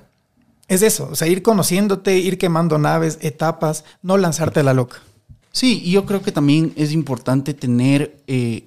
es 0.67 0.83
eso, 0.83 1.09
o 1.11 1.15
sea, 1.17 1.29
ir 1.29 1.43
conociéndote, 1.43 2.19
ir 2.19 2.37
quemando 2.37 2.77
naves, 2.79 3.19
etapas, 3.23 3.85
no 4.03 4.19
lanzarte 4.19 4.61
a 4.61 4.65
la 4.65 4.75
loca. 4.75 4.99
Sí, 5.53 5.83
y 5.85 5.93
yo 5.93 6.05
creo 6.07 6.23
que 6.23 6.33
también 6.33 6.73
es 6.77 6.93
importante 6.93 7.55
tener 7.55 8.23
eh, 8.27 8.65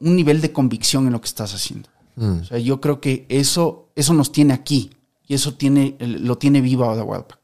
un 0.00 0.16
nivel 0.16 0.40
de 0.40 0.52
convicción 0.52 1.06
en 1.06 1.12
lo 1.12 1.20
que 1.20 1.26
estás 1.26 1.54
haciendo. 1.54 1.88
Mm. 2.16 2.40
O 2.40 2.44
sea, 2.44 2.58
yo 2.58 2.80
creo 2.80 3.00
que 3.00 3.26
eso, 3.28 3.88
eso 3.96 4.12
nos 4.14 4.32
tiene 4.32 4.52
aquí 4.52 4.90
y 5.26 5.34
eso 5.34 5.54
tiene, 5.54 5.96
lo 5.98 6.36
tiene 6.38 6.60
viva 6.60 6.94
The 6.94 7.02
Wildpack. 7.02 7.38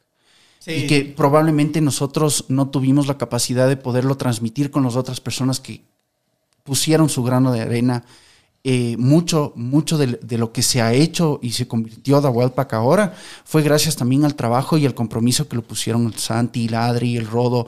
Y 0.66 0.86
que 0.86 1.04
probablemente 1.04 1.80
nosotros 1.80 2.44
no 2.48 2.68
tuvimos 2.68 3.06
la 3.06 3.16
capacidad 3.16 3.66
de 3.68 3.78
poderlo 3.78 4.18
transmitir 4.18 4.70
con 4.70 4.82
las 4.84 4.96
otras 4.96 5.18
personas 5.18 5.60
que 5.60 5.82
pusieron 6.62 7.08
su 7.08 7.22
grano 7.22 7.52
de 7.52 7.62
arena. 7.62 8.04
Eh, 8.64 8.96
mucho, 8.98 9.54
mucho 9.56 9.96
de, 9.96 10.18
de 10.20 10.36
lo 10.36 10.52
que 10.52 10.60
se 10.60 10.82
ha 10.82 10.92
hecho 10.92 11.38
y 11.40 11.52
se 11.52 11.66
convirtió 11.66 12.20
The 12.20 12.28
Wildpack 12.28 12.74
ahora 12.74 13.14
fue 13.44 13.62
gracias 13.62 13.96
también 13.96 14.26
al 14.26 14.34
trabajo 14.34 14.76
y 14.76 14.84
al 14.84 14.94
compromiso 14.94 15.48
que 15.48 15.56
lo 15.56 15.62
pusieron 15.62 16.06
el 16.06 16.14
Santi, 16.14 16.66
el 16.66 16.74
Adri, 16.74 17.16
el 17.16 17.26
Rodo. 17.26 17.66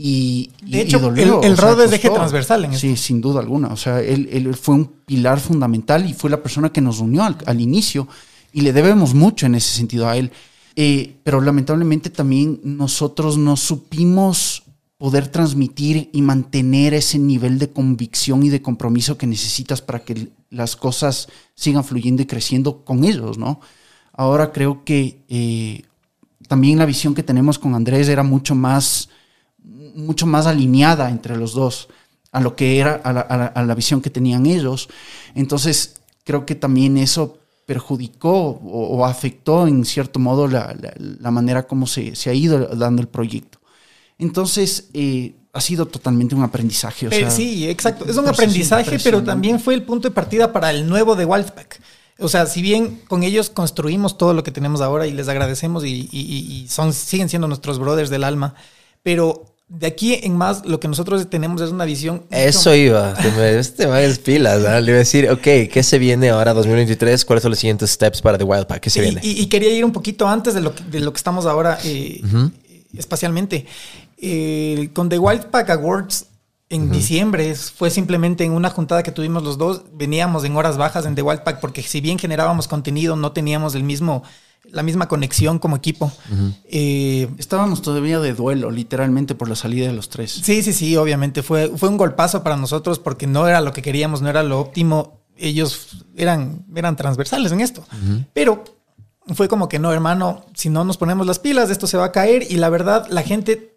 Y, 0.00 0.50
De 0.62 0.78
y- 0.78 0.80
hecho, 0.82 0.98
y 0.98 1.00
dolió, 1.00 1.42
el- 1.42 1.56
Rodo 1.56 1.82
es 1.82 1.92
eje 1.92 2.08
transversal 2.08 2.64
en 2.64 2.74
Sí, 2.78 2.96
sin 2.96 3.20
duda 3.20 3.40
alguna. 3.40 3.68
O 3.68 3.76
sea, 3.76 4.00
él, 4.00 4.28
él 4.30 4.54
fue 4.54 4.76
un 4.76 4.86
pilar 5.04 5.40
fundamental 5.40 6.08
y 6.08 6.14
fue 6.14 6.30
la 6.30 6.40
persona 6.42 6.70
que 6.70 6.80
nos 6.80 7.00
unió 7.00 7.24
al, 7.24 7.36
al 7.46 7.60
inicio 7.60 8.06
y 8.52 8.60
le 8.60 8.72
debemos 8.72 9.12
mucho 9.14 9.46
en 9.46 9.56
ese 9.56 9.72
sentido 9.72 10.08
a 10.08 10.16
él. 10.16 10.30
Eh, 10.76 11.16
pero 11.24 11.40
lamentablemente 11.40 12.08
también 12.10 12.60
nosotros 12.62 13.36
no 13.36 13.56
supimos 13.56 14.62
poder 14.98 15.26
transmitir 15.28 16.08
y 16.12 16.22
mantener 16.22 16.94
ese 16.94 17.18
nivel 17.18 17.58
de 17.58 17.70
convicción 17.70 18.44
y 18.44 18.48
de 18.48 18.62
compromiso 18.62 19.18
que 19.18 19.26
necesitas 19.26 19.82
para 19.82 20.04
que 20.04 20.28
las 20.50 20.76
cosas 20.76 21.28
sigan 21.56 21.82
fluyendo 21.82 22.22
y 22.22 22.26
creciendo 22.26 22.84
con 22.84 23.02
ellos, 23.04 23.36
¿no? 23.38 23.60
Ahora 24.12 24.52
creo 24.52 24.84
que 24.84 25.22
eh, 25.28 25.82
también 26.46 26.78
la 26.78 26.86
visión 26.86 27.14
que 27.14 27.22
tenemos 27.24 27.58
con 27.58 27.74
Andrés 27.74 28.08
era 28.08 28.22
mucho 28.22 28.54
más, 28.54 29.08
mucho 29.98 30.26
más 30.26 30.46
alineada 30.46 31.10
entre 31.10 31.36
los 31.36 31.52
dos 31.52 31.88
a 32.32 32.40
lo 32.40 32.54
que 32.56 32.78
era, 32.78 33.00
a 33.04 33.12
la, 33.12 33.20
a 33.20 33.36
la- 33.36 33.46
a 33.46 33.62
la 33.64 33.74
visión 33.74 34.00
que 34.00 34.10
tenían 34.10 34.46
ellos. 34.46 34.88
Entonces, 35.34 35.94
creo 36.24 36.44
que 36.46 36.54
también 36.54 36.96
eso 36.98 37.38
perjudicó 37.66 38.32
o, 38.50 38.96
o 38.96 39.04
afectó 39.04 39.66
en 39.66 39.84
cierto 39.84 40.18
modo 40.18 40.46
la, 40.48 40.74
manera 41.30 41.66
como 41.66 41.86
se, 41.86 42.14
se 42.16 42.30
ha 42.30 42.34
ido 42.34 42.66
dando 42.76 43.02
el 43.02 43.08
proyecto. 43.08 43.58
Entonces, 44.18 44.88
eh, 44.94 45.34
ha 45.52 45.60
sido 45.60 45.86
totalmente 45.86 46.34
un 46.34 46.42
aprendizaje. 46.42 47.06
o 47.08 47.10
sea, 47.10 47.30
sí, 47.30 47.68
exacto. 47.68 48.04
Es 48.04 48.16
un 48.16 48.24
aprendizaje, 48.28 48.98
pero 49.04 49.18
también 49.24 49.60
fue 49.60 49.74
el 49.74 49.82
punto 49.82 50.08
de 50.08 50.14
partida 50.14 50.52
para 50.52 50.70
el 50.70 50.88
nuevo 50.88 51.14
de 51.16 51.24
Wildpack. 51.24 51.80
O 52.20 52.28
sea, 52.28 52.46
si 52.46 52.62
bien 52.62 53.00
con 53.08 53.22
ellos 53.22 53.48
construimos 53.50 54.18
todo 54.18 54.34
lo 54.34 54.42
que 54.42 54.50
tenemos 54.50 54.80
ahora 54.80 55.06
y 55.06 55.12
les 55.12 55.28
agradecemos 55.28 55.84
y- 55.84 56.08
y 56.12 56.66
son, 56.68 56.92
siguen 56.92 57.28
siendo 57.28 57.46
nuestros 57.48 57.78
brothers 57.78 58.10
del 58.10 58.24
alma, 58.24 58.54
pero 59.02 59.47
de 59.68 59.86
aquí 59.86 60.18
en 60.22 60.36
más 60.36 60.64
lo 60.64 60.80
que 60.80 60.88
nosotros 60.88 61.28
tenemos 61.28 61.60
es 61.60 61.70
una 61.70 61.84
visión... 61.84 62.24
Eso 62.30 62.74
iba. 62.74 63.12
Este 63.58 63.86
va 63.86 64.00
es 64.00 64.18
pilas. 64.18 64.62
¿verdad? 64.62 64.80
Le 64.82 64.90
iba 64.92 64.96
a 64.96 64.98
decir, 65.00 65.30
ok, 65.30 65.42
¿qué 65.70 65.82
se 65.82 65.98
viene 65.98 66.30
ahora 66.30 66.54
2023? 66.54 67.24
¿Cuáles 67.24 67.42
son 67.42 67.50
los 67.50 67.58
siguientes 67.58 67.90
steps 67.90 68.22
para 68.22 68.38
The 68.38 68.44
Wild 68.44 68.66
Pack? 68.66 68.80
¿Qué 68.80 68.90
se 68.90 69.00
Y- 69.00 69.02
viene? 69.02 69.20
Y, 69.22 69.42
y 69.42 69.46
quería 69.46 69.70
ir 69.70 69.84
un 69.84 69.92
poquito 69.92 70.26
antes 70.26 70.54
de 70.54 70.62
lo 70.62 70.74
que, 70.74 70.82
de 70.84 71.00
lo 71.00 71.12
que 71.12 71.18
estamos 71.18 71.44
ahora 71.44 71.78
eh, 71.84 72.22
espacialmente. 72.96 73.66
Eh, 74.20 74.90
con 74.94 75.08
The 75.08 75.18
Wild 75.18 75.46
Pack 75.46 75.70
Awards 75.70 76.26
en 76.70 76.90
diciembre 76.90 77.54
fue 77.54 77.90
simplemente 77.90 78.44
en 78.44 78.52
una 78.52 78.68
juntada 78.70 79.02
que 79.02 79.12
tuvimos 79.12 79.42
los 79.42 79.58
dos. 79.58 79.82
Veníamos 79.94 80.44
en 80.44 80.56
horas 80.56 80.76
bajas 80.76 81.06
en 81.06 81.14
The 81.14 81.22
Wild 81.22 81.42
Pack 81.42 81.60
porque 81.60 81.82
si 81.82 82.00
bien 82.00 82.18
generábamos 82.18 82.68
contenido, 82.68 83.16
no 83.16 83.32
teníamos 83.32 83.74
el 83.74 83.84
mismo, 83.84 84.22
la 84.70 84.82
misma 84.82 85.08
conexión 85.08 85.58
como 85.58 85.76
equipo. 85.76 86.12
Eh, 86.64 87.28
Estábamos 87.38 87.82
todavía 87.82 88.20
de 88.20 88.34
duelo, 88.34 88.70
literalmente, 88.70 89.34
por 89.34 89.48
la 89.48 89.56
salida 89.56 89.86
de 89.86 89.92
los 89.94 90.08
tres. 90.08 90.30
Sí, 90.42 90.62
sí, 90.62 90.72
sí, 90.72 90.96
obviamente. 90.96 91.42
Fue, 91.42 91.68
fue 91.76 91.88
un 91.88 91.96
golpazo 91.96 92.42
para 92.42 92.56
nosotros 92.56 92.98
porque 92.98 93.26
no 93.26 93.48
era 93.48 93.60
lo 93.60 93.72
que 93.72 93.82
queríamos, 93.82 94.20
no 94.22 94.28
era 94.28 94.42
lo 94.42 94.60
óptimo. 94.60 95.20
Ellos 95.36 96.04
eran, 96.16 96.64
eran 96.74 96.96
transversales 96.96 97.52
en 97.52 97.60
esto. 97.60 97.84
Pero 98.34 98.64
fue 99.34 99.48
como 99.48 99.68
que 99.68 99.78
no, 99.78 99.92
hermano, 99.92 100.44
si 100.54 100.68
no 100.68 100.84
nos 100.84 100.96
ponemos 100.98 101.26
las 101.26 101.38
pilas, 101.38 101.70
esto 101.70 101.86
se 101.86 101.96
va 101.96 102.06
a 102.06 102.12
caer. 102.12 102.44
Y 102.50 102.56
la 102.56 102.68
verdad, 102.68 103.06
la 103.08 103.22
gente, 103.22 103.76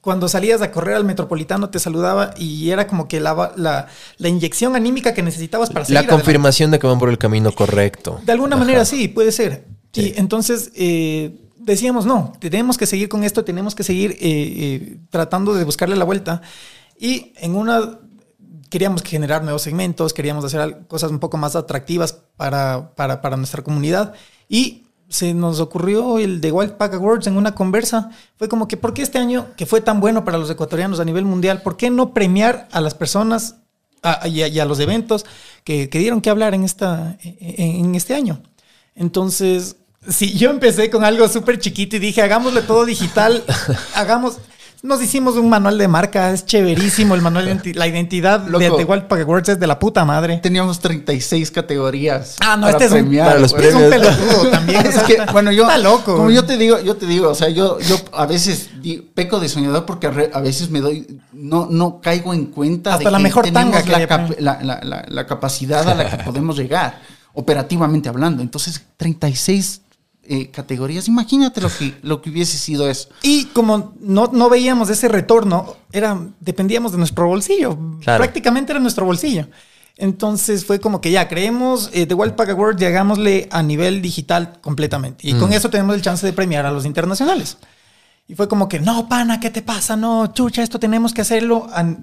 cuando 0.00 0.28
salías 0.28 0.62
a 0.62 0.70
correr 0.72 0.96
al 0.96 1.04
metropolitano, 1.04 1.68
te 1.70 1.78
saludaba 1.78 2.32
y 2.38 2.70
era 2.70 2.86
como 2.86 3.06
que 3.06 3.20
la, 3.20 3.52
la, 3.56 3.86
la 4.16 4.28
inyección 4.28 4.74
anímica 4.76 5.14
que 5.14 5.22
necesitabas 5.22 5.68
para 5.70 5.84
seguir 5.84 5.94
La 5.94 6.00
adelante. 6.00 6.22
confirmación 6.24 6.70
de 6.70 6.78
que 6.78 6.86
van 6.86 6.98
por 6.98 7.10
el 7.10 7.18
camino 7.18 7.52
correcto. 7.52 8.20
De 8.24 8.32
alguna 8.32 8.56
Ajá. 8.56 8.64
manera 8.64 8.84
sí, 8.84 9.06
puede 9.08 9.30
ser. 9.30 9.66
Y 9.94 10.18
entonces 10.18 10.72
eh, 10.74 11.36
decíamos, 11.56 12.06
no, 12.06 12.32
tenemos 12.40 12.76
que 12.76 12.86
seguir 12.86 13.08
con 13.08 13.24
esto, 13.24 13.44
tenemos 13.44 13.74
que 13.74 13.84
seguir 13.84 14.12
eh, 14.12 14.16
eh, 14.20 14.98
tratando 15.10 15.54
de 15.54 15.64
buscarle 15.64 15.96
la 15.96 16.04
vuelta. 16.04 16.42
Y 16.98 17.32
en 17.36 17.54
una, 17.54 17.98
queríamos 18.70 19.02
generar 19.02 19.42
nuevos 19.42 19.62
segmentos, 19.62 20.12
queríamos 20.12 20.44
hacer 20.44 20.86
cosas 20.88 21.10
un 21.10 21.18
poco 21.20 21.36
más 21.36 21.56
atractivas 21.56 22.12
para, 22.36 22.94
para, 22.94 23.20
para 23.20 23.36
nuestra 23.36 23.62
comunidad. 23.62 24.14
Y 24.48 24.82
se 25.08 25.32
nos 25.32 25.60
ocurrió 25.60 26.18
el 26.18 26.40
de 26.40 26.50
Wild 26.50 26.72
Pack 26.72 26.94
Awards 26.94 27.26
en 27.26 27.36
una 27.36 27.54
conversa. 27.54 28.10
Fue 28.36 28.48
como 28.48 28.66
que, 28.66 28.76
¿por 28.76 28.94
qué 28.94 29.02
este 29.02 29.18
año, 29.18 29.48
que 29.56 29.66
fue 29.66 29.80
tan 29.80 30.00
bueno 30.00 30.24
para 30.24 30.38
los 30.38 30.50
ecuatorianos 30.50 30.98
a 30.98 31.04
nivel 31.04 31.24
mundial, 31.24 31.62
por 31.62 31.76
qué 31.76 31.90
no 31.90 32.12
premiar 32.12 32.68
a 32.72 32.80
las 32.80 32.94
personas 32.94 33.56
a- 34.02 34.26
y, 34.26 34.58
a, 34.58 34.64
los 34.64 34.80
eventos 34.80 35.24
que, 35.62 35.88
que 35.88 35.98
dieron 35.98 36.20
que 36.20 36.30
hablar 36.30 36.54
en, 36.54 36.64
esta, 36.64 37.16
en 37.22 37.94
este 37.94 38.14
año? 38.14 38.42
Entonces, 38.94 39.76
si 40.08 40.32
yo 40.36 40.50
empecé 40.50 40.90
con 40.90 41.04
algo 41.04 41.28
súper 41.28 41.58
chiquito 41.58 41.96
y 41.96 41.98
dije, 41.98 42.22
hagámosle 42.22 42.62
todo 42.62 42.84
digital, 42.84 43.42
hagamos... 43.94 44.38
Nos 44.82 45.00
hicimos 45.02 45.36
un 45.36 45.48
manual 45.48 45.78
de 45.78 45.88
marca, 45.88 46.30
es 46.30 46.44
chéverísimo 46.44 47.14
el 47.14 47.22
manual 47.22 47.46
de 47.62 47.72
la 47.72 47.86
identidad 47.86 48.38
de, 48.40 48.50
Loco. 48.50 48.76
de 48.76 48.84
Pack 48.84 49.20
Awards 49.22 49.48
es 49.48 49.58
de 49.58 49.66
la 49.66 49.78
puta 49.78 50.04
madre. 50.04 50.40
Teníamos 50.42 50.78
36 50.80 51.50
categorías. 51.52 52.36
Ah, 52.40 52.58
no, 52.58 52.68
este 52.68 52.84
es 52.84 52.92
un, 52.92 53.16
para 53.16 53.38
los 53.38 53.54
güey. 53.54 53.66
es 53.66 53.74
un 53.74 53.88
premios. 53.88 54.14
pelotudo 54.14 54.50
también. 54.50 54.86
o 54.86 54.88
Es 54.90 54.94
sea, 54.94 55.04
que, 55.04 55.12
está- 55.14 55.32
bueno, 55.32 55.52
yo, 55.52 55.62
Está 55.62 55.78
loco. 55.78 56.16
como 56.16 56.30
yo 56.30 56.44
te 56.44 56.58
digo, 56.58 56.78
yo 56.80 56.96
te 56.96 57.06
digo, 57.06 57.30
o 57.30 57.34
sea, 57.34 57.48
yo, 57.48 57.78
yo 57.80 57.96
a 58.12 58.26
veces 58.26 58.68
peco 59.14 59.40
de 59.40 59.48
soñador 59.48 59.86
porque 59.86 60.06
a, 60.06 60.40
veces 60.40 60.68
me 60.68 60.80
doy, 60.82 61.18
no, 61.32 61.66
no 61.70 62.02
caigo 62.02 62.34
en 62.34 62.44
cuenta 62.44 62.92
Hasta 62.92 63.04
de 63.06 63.10
la 63.10 63.16
que 63.16 63.22
mejor 63.22 63.44
tenemos 63.44 63.72
tanga 63.72 63.82
que 63.86 63.90
la, 63.92 64.06
cap- 64.06 64.36
la- 64.38 64.62
la- 64.82 65.04
la 65.08 65.26
capacidad 65.26 65.88
a 65.88 65.94
la 65.94 66.10
que 66.10 66.24
podemos 66.24 66.58
llegar, 66.58 67.00
operativamente 67.32 68.10
hablando. 68.10 68.42
Entonces, 68.42 68.82
36 68.98 69.80
eh, 70.28 70.50
categorías, 70.50 71.08
imagínate 71.08 71.60
lo 71.60 71.68
que, 71.68 71.94
lo 72.02 72.20
que 72.22 72.30
hubiese 72.30 72.58
sido 72.58 72.88
eso. 72.88 73.08
Y 73.22 73.46
como 73.46 73.94
no, 74.00 74.30
no 74.32 74.48
veíamos 74.48 74.90
ese 74.90 75.08
retorno, 75.08 75.76
era, 75.92 76.18
dependíamos 76.40 76.92
de 76.92 76.98
nuestro 76.98 77.26
bolsillo. 77.26 77.78
Claro. 78.02 78.22
Prácticamente 78.22 78.72
era 78.72 78.80
nuestro 78.80 79.04
bolsillo. 79.04 79.46
Entonces 79.96 80.64
fue 80.64 80.80
como 80.80 81.00
que 81.00 81.10
ya 81.12 81.28
creemos 81.28 81.88
eh, 81.92 82.06
The 82.06 82.14
Wild 82.14 82.34
Pack 82.34 82.50
Awards 82.50 82.82
y 82.82 82.84
hagámosle 82.84 83.48
a 83.52 83.62
nivel 83.62 84.02
digital 84.02 84.58
completamente. 84.60 85.28
Y 85.28 85.34
con 85.34 85.52
eso 85.52 85.70
tenemos 85.70 85.94
el 85.94 86.02
chance 86.02 86.26
de 86.26 86.32
premiar 86.32 86.66
a 86.66 86.72
los 86.72 86.84
internacionales. 86.84 87.58
Y 88.26 88.34
fue 88.34 88.48
como 88.48 88.68
que, 88.68 88.80
no, 88.80 89.06
pana, 89.08 89.38
¿qué 89.38 89.50
te 89.50 89.60
pasa? 89.62 89.96
No, 89.96 90.32
chucha, 90.32 90.62
esto 90.62 90.80
tenemos 90.80 91.12
que 91.12 91.20
hacerlo. 91.20 91.68
An- 91.72 92.02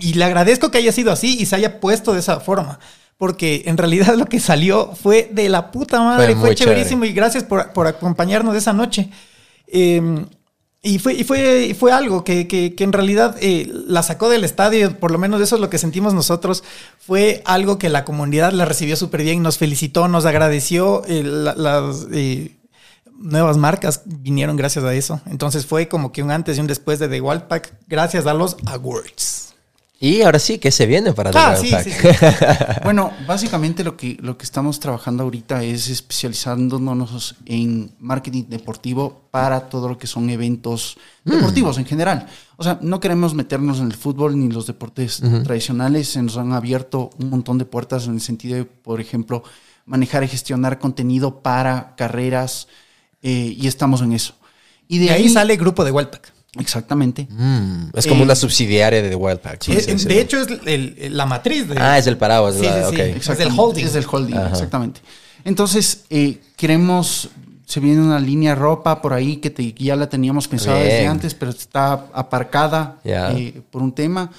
Y 0.00 0.14
le 0.14 0.24
agradezco 0.24 0.70
que 0.70 0.78
haya 0.78 0.92
sido 0.92 1.10
así 1.10 1.36
y 1.40 1.46
se 1.46 1.56
haya 1.56 1.80
puesto 1.80 2.12
de 2.12 2.20
esa 2.20 2.38
forma. 2.40 2.78
Porque 3.22 3.62
en 3.66 3.76
realidad 3.76 4.14
lo 4.18 4.26
que 4.26 4.40
salió 4.40 4.96
fue 5.00 5.30
de 5.32 5.48
la 5.48 5.70
puta 5.70 6.00
madre. 6.02 6.26
Fue 6.40 6.48
chéverísimo 6.56 7.04
y 7.04 7.12
gracias 7.12 7.44
por, 7.44 7.72
por 7.72 7.86
acompañarnos 7.86 8.56
esa 8.56 8.72
noche. 8.72 9.10
Eh, 9.68 10.26
y 10.82 10.98
fue, 10.98 11.14
y 11.14 11.22
fue, 11.22 11.66
y 11.66 11.74
fue 11.74 11.92
algo 11.92 12.24
que, 12.24 12.48
que- 12.48 12.74
que 12.74 12.82
en 12.82 12.92
realidad 12.92 13.36
eh, 13.40 13.70
la 13.86 14.02
sacó 14.02 14.28
del 14.28 14.42
estadio, 14.42 14.98
por 14.98 15.12
lo 15.12 15.18
menos 15.18 15.40
eso 15.40 15.54
es 15.54 15.60
lo 15.60 15.70
que 15.70 15.78
sentimos 15.78 16.14
nosotros. 16.14 16.64
Fue 16.98 17.42
algo 17.44 17.78
que 17.78 17.90
la 17.90 18.04
comunidad 18.04 18.50
la 18.52 18.64
recibió 18.64 18.96
súper 18.96 19.22
bien, 19.22 19.40
nos 19.40 19.56
felicitó, 19.56 20.08
nos 20.08 20.26
agradeció. 20.26 21.04
eh, 21.06 21.22
la- 21.22 21.54
las 21.54 22.08
eh, 22.12 22.56
nuevas 23.16 23.56
marcas 23.56 24.02
vinieron 24.04 24.56
gracias 24.56 24.84
a 24.84 24.92
eso. 24.94 25.20
Entonces 25.30 25.64
fue 25.64 25.86
como 25.86 26.10
que 26.10 26.24
un 26.24 26.32
antes 26.32 26.56
y 26.58 26.60
un 26.60 26.66
después 26.66 26.98
de 26.98 27.06
The 27.06 27.20
Wild 27.20 27.42
Pack, 27.42 27.72
gracias 27.86 28.26
a 28.26 28.34
los 28.34 28.56
awards. 28.66 29.41
Y 30.04 30.22
ahora 30.22 30.40
sí, 30.40 30.58
¿qué 30.58 30.72
se 30.72 30.84
viene 30.84 31.12
para 31.12 31.30
Ah, 31.32 31.54
sí, 31.54 31.70
Pack? 31.70 31.84
sí, 31.84 31.90
sí. 31.92 32.08
Bueno, 32.82 33.12
básicamente 33.24 33.84
lo 33.84 33.96
que, 33.96 34.18
lo 34.20 34.36
que 34.36 34.42
estamos 34.44 34.80
trabajando 34.80 35.22
ahorita 35.22 35.62
es 35.62 35.88
especializándonos 35.88 37.36
en 37.46 37.92
marketing 38.00 38.46
deportivo 38.48 39.28
para 39.30 39.68
todo 39.68 39.88
lo 39.88 39.98
que 39.98 40.08
son 40.08 40.28
eventos 40.28 40.98
deportivos 41.24 41.78
en 41.78 41.84
general. 41.84 42.26
O 42.56 42.64
sea, 42.64 42.80
no 42.82 42.98
queremos 42.98 43.34
meternos 43.34 43.78
en 43.78 43.86
el 43.86 43.94
fútbol 43.94 44.36
ni 44.36 44.50
los 44.50 44.66
deportes 44.66 45.22
tradicionales. 45.44 46.08
Se 46.08 46.20
nos 46.20 46.36
han 46.36 46.52
abierto 46.52 47.10
un 47.20 47.30
montón 47.30 47.58
de 47.58 47.64
puertas 47.64 48.08
en 48.08 48.14
el 48.14 48.20
sentido 48.20 48.56
de, 48.56 48.64
por 48.64 49.00
ejemplo, 49.00 49.44
manejar 49.86 50.24
y 50.24 50.28
gestionar 50.28 50.80
contenido 50.80 51.42
para 51.42 51.94
carreras 51.94 52.66
eh, 53.22 53.54
y 53.56 53.68
estamos 53.68 54.02
en 54.02 54.14
eso. 54.14 54.34
Y 54.88 54.98
de 54.98 55.04
Y 55.04 55.08
ahí 55.10 55.28
sale 55.28 55.52
el 55.54 55.60
grupo 55.60 55.84
de 55.84 55.92
Wild 55.92 56.10
Pack. 56.10 56.31
Exactamente. 56.58 57.26
Mm, 57.30 57.90
es 57.94 58.06
como 58.06 58.20
Eh, 58.20 58.24
una 58.24 58.34
subsidiaria 58.34 59.00
de 59.02 59.08
The 59.08 59.14
Wild 59.14 59.38
Pack. 59.40 59.68
Eh, 59.68 59.94
de 59.96 60.20
hecho, 60.20 60.40
es 60.42 60.48
el- 60.66 60.98
el- 60.98 61.16
la 61.16 61.24
matriz 61.26 61.68
de. 61.68 61.76
Ah, 61.80 61.96
es 61.98 62.06
el 62.06 62.18
paraguas. 62.18 62.56
La- 62.56 62.90
sí, 62.90 62.96
sí. 62.96 63.00
ok. 63.02 63.16
Es 63.30 63.38
del 63.38 63.48
holding. 63.56 63.84
Es 63.86 63.92
del 63.94 64.04
holding, 64.10 64.34
Ajá. 64.36 64.50
exactamente. 64.50 65.00
Entonces, 65.44 66.04
eh, 66.10 66.40
queremos, 66.56 67.30
se 67.64 67.80
viene 67.80 68.02
una 68.02 68.20
línea 68.20 68.50
de 68.54 68.60
ropa 68.60 69.00
por 69.00 69.14
ahí 69.14 69.36
que 69.38 69.48
te- 69.50 69.72
ya 69.72 69.96
la 69.96 70.08
teníamos 70.10 70.46
pensada 70.46 70.78
desde 70.78 71.06
antes, 71.06 71.34
pero 71.34 71.50
está 71.52 71.92
aparcada 72.12 72.98
eh, 73.04 73.62
por 73.70 73.82
un 73.82 73.92
tema. 73.92 74.30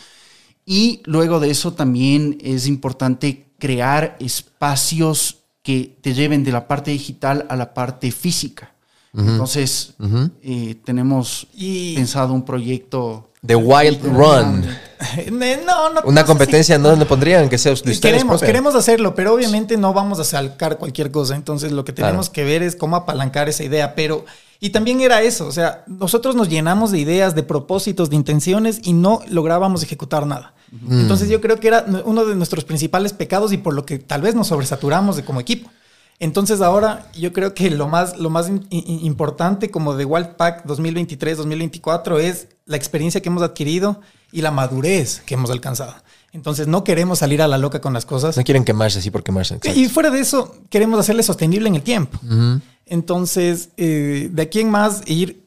Y 0.65 1.01
luego 1.05 1.39
de 1.39 1.49
eso 1.49 1.73
también 1.73 2.37
es 2.41 2.67
importante 2.67 3.47
crear 3.59 4.15
espacios 4.19 5.37
que 5.63 5.97
te 6.01 6.13
lleven 6.13 6.43
de 6.43 6.51
la 6.51 6.67
parte 6.67 6.91
digital 6.91 7.45
a 7.49 7.55
la 7.55 7.73
parte 7.73 8.11
física. 8.11 8.72
Entonces, 9.15 9.93
eh, 10.41 10.75
tenemos 10.83 11.47
Y- 11.53 11.95
pensado 11.95 12.33
un 12.33 12.43
proyecto. 12.43 13.29
The 13.45 13.55
Wild 13.55 14.03
Run. 14.03 14.65
No, 15.31 15.89
no. 15.89 16.01
Una 16.05 16.21
no 16.21 16.27
competencia, 16.27 16.77
¿no 16.77 16.95
le 16.95 17.05
pondrían 17.05 17.49
que 17.49 17.57
sea 17.57 17.73
ustedes? 17.73 17.99
Queremos, 17.99 18.37
propia? 18.39 18.47
queremos 18.47 18.73
hacerlo, 18.73 19.13
pero 19.13 19.33
obviamente 19.33 19.75
no 19.75 19.93
vamos 19.93 20.17
a 20.19 20.23
salcar 20.23 20.77
cualquier 20.77 21.11
cosa. 21.11 21.35
Entonces, 21.35 21.73
lo 21.73 21.83
que 21.83 21.91
tenemos 21.91 22.29
Claro. 22.29 22.33
que 22.33 22.43
ver 22.45 22.63
es 22.63 22.77
cómo 22.77 22.95
apalancar 22.95 23.49
esa 23.49 23.65
idea. 23.65 23.95
Pero, 23.95 24.23
y 24.61 24.69
también 24.69 25.01
era 25.01 25.21
eso. 25.21 25.45
O 25.45 25.51
sea, 25.51 25.83
nosotros 25.87 26.35
nos 26.35 26.47
llenamos 26.47 26.91
de 26.91 26.99
ideas, 26.99 27.35
de 27.35 27.43
propósitos, 27.43 28.09
de 28.09 28.15
intenciones 28.15 28.79
y 28.83 28.93
no 28.93 29.19
lográbamos 29.29 29.83
ejecutar 29.83 30.25
nada. 30.25 30.53
Entonces, 30.89 31.27
yo 31.29 31.41
creo 31.41 31.59
que 31.59 31.67
era 31.67 31.85
uno 32.05 32.23
de 32.25 32.33
nuestros 32.35 32.63
principales 32.63 33.11
pecados 33.11 33.51
y 33.51 33.57
por 33.57 33.73
lo 33.73 33.85
que 33.85 33.99
tal 33.99 34.21
vez 34.21 34.35
nos 34.35 34.47
sobresaturamos 34.47 35.17
de 35.17 35.25
como 35.25 35.41
equipo. 35.41 35.69
Entonces 36.23 36.61
ahora 36.61 37.09
yo 37.13 37.33
creo 37.33 37.53
que 37.53 37.69
lo 37.69 37.87
más, 37.87 38.17
lo 38.17 38.29
más 38.29 38.47
in- 38.47 38.65
in- 38.69 39.05
importante 39.05 39.69
como 39.69 39.95
de 39.95 40.05
Wildpack 40.05 40.65
2023-2024 40.65 42.19
es 42.19 42.47
la 42.65 42.77
experiencia 42.77 43.21
que 43.21 43.29
hemos 43.29 43.43
adquirido 43.43 43.99
y 44.31 44.41
la 44.41 44.51
madurez 44.51 45.21
que 45.25 45.33
hemos 45.33 45.49
alcanzado. 45.51 45.93
Entonces 46.31 46.65
no 46.67 46.83
queremos 46.83 47.19
salir 47.19 47.41
a 47.41 47.47
la 47.47 47.57
loca 47.57 47.81
con 47.81 47.93
las 47.93 48.05
cosas. 48.05 48.37
No 48.37 48.43
quieren 48.43 48.63
quemarse 48.63 48.99
así 48.99 49.11
por 49.11 49.21
quemarse. 49.23 49.55
exacto. 49.55 49.77
Y 49.79 49.87
fuera 49.89 50.09
de 50.09 50.19
eso, 50.19 50.55
queremos 50.69 50.99
hacerle 50.99 51.23
sostenible 51.23 51.67
en 51.69 51.75
el 51.75 51.83
tiempo. 51.83 52.17
Entonces, 52.85 53.69
eh, 53.77 54.29
de 54.31 54.41
aquí 54.41 54.59
en 54.61 54.69
más, 54.71 55.01
ir 55.05 55.43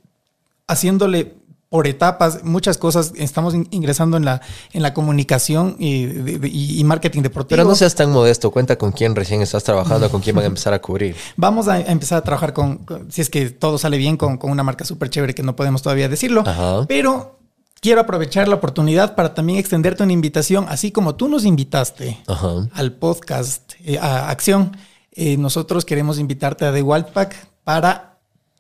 haciéndole 0.68 1.34
por 1.68 1.86
etapas 1.86 2.44
muchas 2.44 2.78
cosas. 2.78 3.12
Estamos 3.16 3.54
in- 3.54 3.66
ingresando 3.70 4.16
en 4.16 4.24
la, 4.24 4.40
en 4.72 4.82
la 4.82 4.94
comunicación 4.94 5.76
y, 5.78 6.06
de- 6.06 6.48
y- 6.48 6.78
y 6.80 6.84
marketing 6.84 7.22
deportivo. 7.22 7.56
Pero 7.56 7.64
no 7.64 7.74
seas 7.74 7.94
tan 7.94 8.12
modesto. 8.12 8.50
Cuenta 8.50 8.76
con 8.78 8.92
quién 8.92 9.14
recién 9.16 9.42
estás 9.42 9.64
trabajando, 9.64 10.10
con 10.10 10.20
quién 10.20 10.36
van 10.36 10.44
a 10.44 10.48
empezar 10.48 10.72
a 10.74 10.80
cubrir. 10.80 11.16
Vamos 11.36 11.68
a, 11.68 11.80
empezar 11.80 12.18
a 12.18 12.22
trabajar 12.22 12.52
con, 12.52 12.78
con- 12.78 13.10
si 13.10 13.20
es 13.20 13.30
que 13.30 13.50
todo 13.50 13.78
sale 13.78 13.98
bien, 13.98 14.16
con, 14.16 14.36
con 14.38 14.50
una 14.50 14.62
marca 14.62 14.84
súper 14.84 15.10
chévere 15.10 15.34
que 15.34 15.42
no 15.42 15.56
podemos 15.56 15.82
todavía 15.82 16.08
decirlo. 16.08 16.42
Ajá. 16.46 16.84
Pero 16.86 17.40
quiero 17.80 18.00
aprovechar 18.00 18.48
la 18.48 18.54
oportunidad 18.54 19.14
para 19.14 19.34
también 19.34 19.58
extenderte 19.58 20.02
una 20.02 20.12
invitación, 20.12 20.66
así 20.68 20.92
como 20.92 21.14
tú 21.16 21.28
nos 21.28 21.44
invitaste 21.44 22.18
Ajá. 22.26 22.68
al 22.74 22.92
podcast 22.92 23.72
eh, 23.84 23.98
a 23.98 24.30
Acción. 24.30 24.76
eh, 25.12 25.36
nosotros 25.36 25.84
queremos 25.84 26.18
invitarte 26.18 26.64
a 26.64 26.72
The 26.72 26.82
Wildpack 26.82 27.34
para 27.64 28.15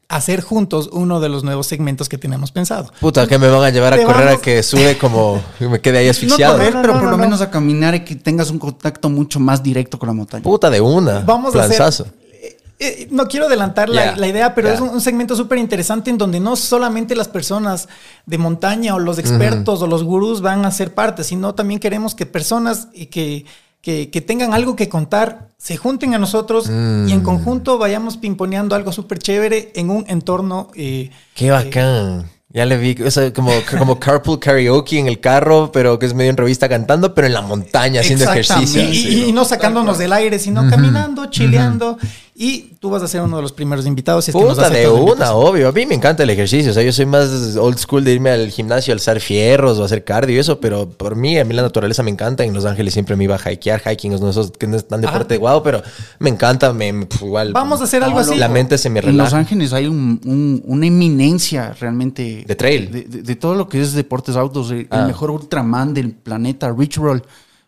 hacer 0.08 0.40
juntos 0.40 0.88
uno 0.92 1.20
de 1.20 1.28
los 1.28 1.42
nuevos 1.44 1.66
segmentos 1.66 2.08
que 2.08 2.18
tenemos 2.18 2.52
pensado. 2.52 2.92
Puta, 3.00 3.26
que 3.26 3.38
me 3.38 3.48
van 3.48 3.62
a 3.62 3.70
llevar 3.70 3.94
a 3.94 4.04
correr 4.04 4.28
a 4.28 4.36
que 4.36 4.62
sube 4.62 4.96
como 4.98 5.40
me 5.58 5.80
quede 5.80 5.98
ahí 5.98 6.08
asfixiado. 6.08 6.58
No 6.58 6.58
correr, 6.58 6.74
No, 6.74 6.78
no, 6.78 6.82
pero 6.82 6.94
no, 6.94 7.00
por 7.00 7.04
no, 7.06 7.10
lo 7.12 7.16
no. 7.16 7.22
menos 7.24 7.40
a 7.40 7.50
caminar 7.50 7.94
y 7.94 8.00
que 8.04 8.14
tengas 8.16 8.50
un 8.50 8.58
contacto 8.58 9.08
mucho 9.08 9.40
más 9.40 9.62
directo 9.62 9.98
con 9.98 10.08
la 10.08 10.12
montaña. 10.12 10.42
Puta 10.42 10.70
de 10.70 10.80
una. 10.80 11.20
Vamos 11.20 11.54
a 11.56 11.64
hacer. 11.64 12.06
eh, 12.32 12.56
eh, 12.78 13.08
no 13.10 13.26
quiero 13.26 13.46
adelantar 13.46 13.88
la, 13.88 14.26
idea, 14.28 14.54
pero 14.54 14.68
es 14.68 14.80
un, 14.80 14.90
un 14.90 15.00
segmento 15.00 15.34
súper 15.34 15.58
interesante 15.58 16.10
en 16.10 16.18
donde 16.18 16.38
no 16.40 16.56
solamente 16.56 17.16
las 17.16 17.28
personas 17.28 17.88
de 18.26 18.38
montaña 18.38 18.94
o 18.94 18.98
los 18.98 19.18
expertos 19.18 19.82
o 19.82 19.86
los 19.86 20.04
gurús 20.04 20.40
van 20.40 20.64
a 20.64 20.70
ser 20.70 20.94
parte, 20.94 21.24
sino 21.24 21.54
también 21.54 21.80
queremos 21.80 22.14
que 22.14 22.26
personas 22.26 22.88
y 22.92 23.06
que, 23.06 23.44
que, 23.86 24.10
que 24.10 24.20
tengan 24.20 24.52
algo 24.52 24.74
que 24.74 24.88
contar 24.88 25.46
se 25.58 25.76
junten 25.76 26.12
a 26.12 26.18
nosotros 26.18 26.66
y 26.66 26.72
Mm. 26.72 27.08
en 27.10 27.20
conjunto 27.20 27.78
vayamos 27.78 28.16
pimponeando 28.16 28.74
algo 28.74 28.90
súper 28.90 29.20
chévere 29.20 29.70
en 29.76 29.90
un 29.90 30.04
entorno. 30.08 30.70
eh, 30.74 31.10
Qué 31.36 31.52
bacán. 31.52 32.28
Ya 32.48 32.64
le 32.64 32.78
vi, 32.78 33.00
o 33.00 33.10
sea, 33.12 33.32
como, 33.32 33.52
como 33.78 34.00
carpool 34.00 34.40
karaoke 34.40 34.98
en 34.98 35.06
el 35.06 35.20
carro, 35.20 35.70
pero 35.72 36.00
que 36.00 36.06
es 36.06 36.14
medio 36.14 36.30
en 36.30 36.36
revista 36.36 36.68
cantando, 36.68 37.14
pero 37.14 37.28
en 37.28 37.34
la 37.34 37.42
montaña 37.42 38.00
haciendo 38.00 38.24
ejercicio. 38.24 38.82
Y, 38.82 38.96
y- 38.96 39.24
y 39.28 39.32
no 39.32 39.44
sacándonos 39.44 39.98
del 39.98 40.12
aire, 40.12 40.40
sino 40.40 40.68
caminando, 40.68 41.26
chileando. 41.26 41.96
Y 42.38 42.74
tú 42.80 42.90
vas 42.90 43.02
a 43.02 43.08
ser 43.08 43.22
uno 43.22 43.36
de 43.36 43.42
los 43.42 43.52
primeros 43.52 43.86
invitados. 43.86 44.26
Si 44.26 44.30
es 44.30 44.36
que 44.36 44.42
nos 44.44 44.56
Puta, 44.56 44.68
de 44.68 44.86
una, 44.88 45.32
obvio. 45.32 45.68
A 45.68 45.72
mí 45.72 45.86
me 45.86 45.94
encanta 45.94 46.22
el 46.22 46.28
ejercicio. 46.28 46.70
O 46.70 46.74
sea, 46.74 46.82
yo 46.82 46.92
soy 46.92 47.06
más 47.06 47.56
old 47.56 47.78
school 47.78 48.04
de 48.04 48.12
irme 48.12 48.28
al 48.30 48.50
gimnasio, 48.50 48.92
a 48.92 48.94
alzar 48.94 49.20
fierros 49.20 49.78
o 49.78 49.84
hacer 49.84 50.04
cardio 50.04 50.36
y 50.36 50.38
eso, 50.38 50.60
pero 50.60 50.86
por 50.86 51.16
mí, 51.16 51.38
a 51.38 51.44
mí 51.46 51.54
la 51.54 51.62
naturaleza 51.62 52.02
me 52.02 52.10
encanta. 52.10 52.44
En 52.44 52.52
Los 52.52 52.66
Ángeles 52.66 52.92
siempre 52.92 53.16
me 53.16 53.24
iba 53.24 53.38
a 53.42 53.52
hikear. 53.52 53.80
Hiking 53.90 54.20
no 54.20 54.28
es, 54.28 54.50
que 54.58 54.66
no 54.66 54.76
es 54.76 54.86
tan 54.86 55.00
deporte 55.00 55.38
guau, 55.38 55.62
pero 55.62 55.82
me 56.18 56.28
encanta. 56.28 56.74
Me, 56.74 57.06
pf, 57.06 57.24
igual. 57.24 57.52
Vamos 57.54 57.80
a 57.80 57.84
hacer 57.84 58.04
algo 58.04 58.18
así. 58.18 58.34
La 58.34 58.48
mente 58.48 58.76
se 58.76 58.90
me 58.90 59.00
En 59.00 59.16
Los. 59.16 59.32
Ángeles 59.32 59.72
hay 59.72 59.86
un- 59.86 60.20
un- 60.26 60.62
una 60.66 60.86
eminencia 60.86 61.74
realmente 61.80 62.44
De 62.46 62.54
trail. 62.54 62.90
De, 62.92 63.02
de- 63.04 63.22
de 63.22 63.36
todo 63.36 63.54
lo 63.54 63.66
que 63.68 63.80
es 63.80 63.92
deportes 63.94 64.36
autos. 64.36 64.70
El, 64.70 64.80
el 64.80 64.86
Ah. 64.90 65.06
mejor 65.06 65.30
Ultraman 65.30 65.94
del 65.94 66.12
planeta, 66.12 66.70
Rich 66.76 66.96
Roll, 66.98 67.22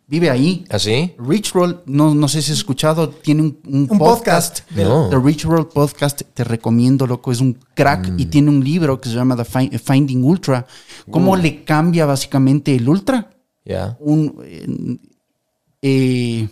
vive 0.09 0.31
ahí. 0.31 0.65
¿Así? 0.71 1.15
Rich 1.19 1.53
Roll, 1.53 1.83
no, 1.87 2.15
no 2.15 2.27
sé 2.29 2.43
si 2.43 2.51
has 2.51 2.59
escuchado, 2.59 3.11
tiene 3.11 3.43
un, 3.43 3.59
un 3.67 3.87
Un 3.91 3.99
podcast. 3.99 4.61
No. 4.75 5.09
The 5.11 5.19
Rich 5.21 5.45
Roll 5.45 5.69
Podcast, 5.69 6.23
te 6.35 6.43
recomiendo, 6.45 7.07
loco, 7.07 7.31
es 7.31 7.41
un 7.41 7.57
crack 7.75 8.09
Mm. 8.11 8.19
y 8.19 8.27
tiene 8.27 8.49
un 8.51 8.65
libro 8.65 9.01
que 9.01 9.09
se 9.11 9.15
llama 9.15 9.37
The 9.37 9.45
Fi- 9.45 9.79
Finding 9.79 10.25
Ultra. 10.25 10.67
¿Cómo 11.11 11.37
le 11.37 11.63
cambia 11.65 12.07
básicamente 12.07 12.75
el 12.75 12.89
ultra? 12.89 13.31
Ya. 13.65 13.97
Un, 14.01 14.35
eh, 14.45 14.97
eh, 15.83 16.49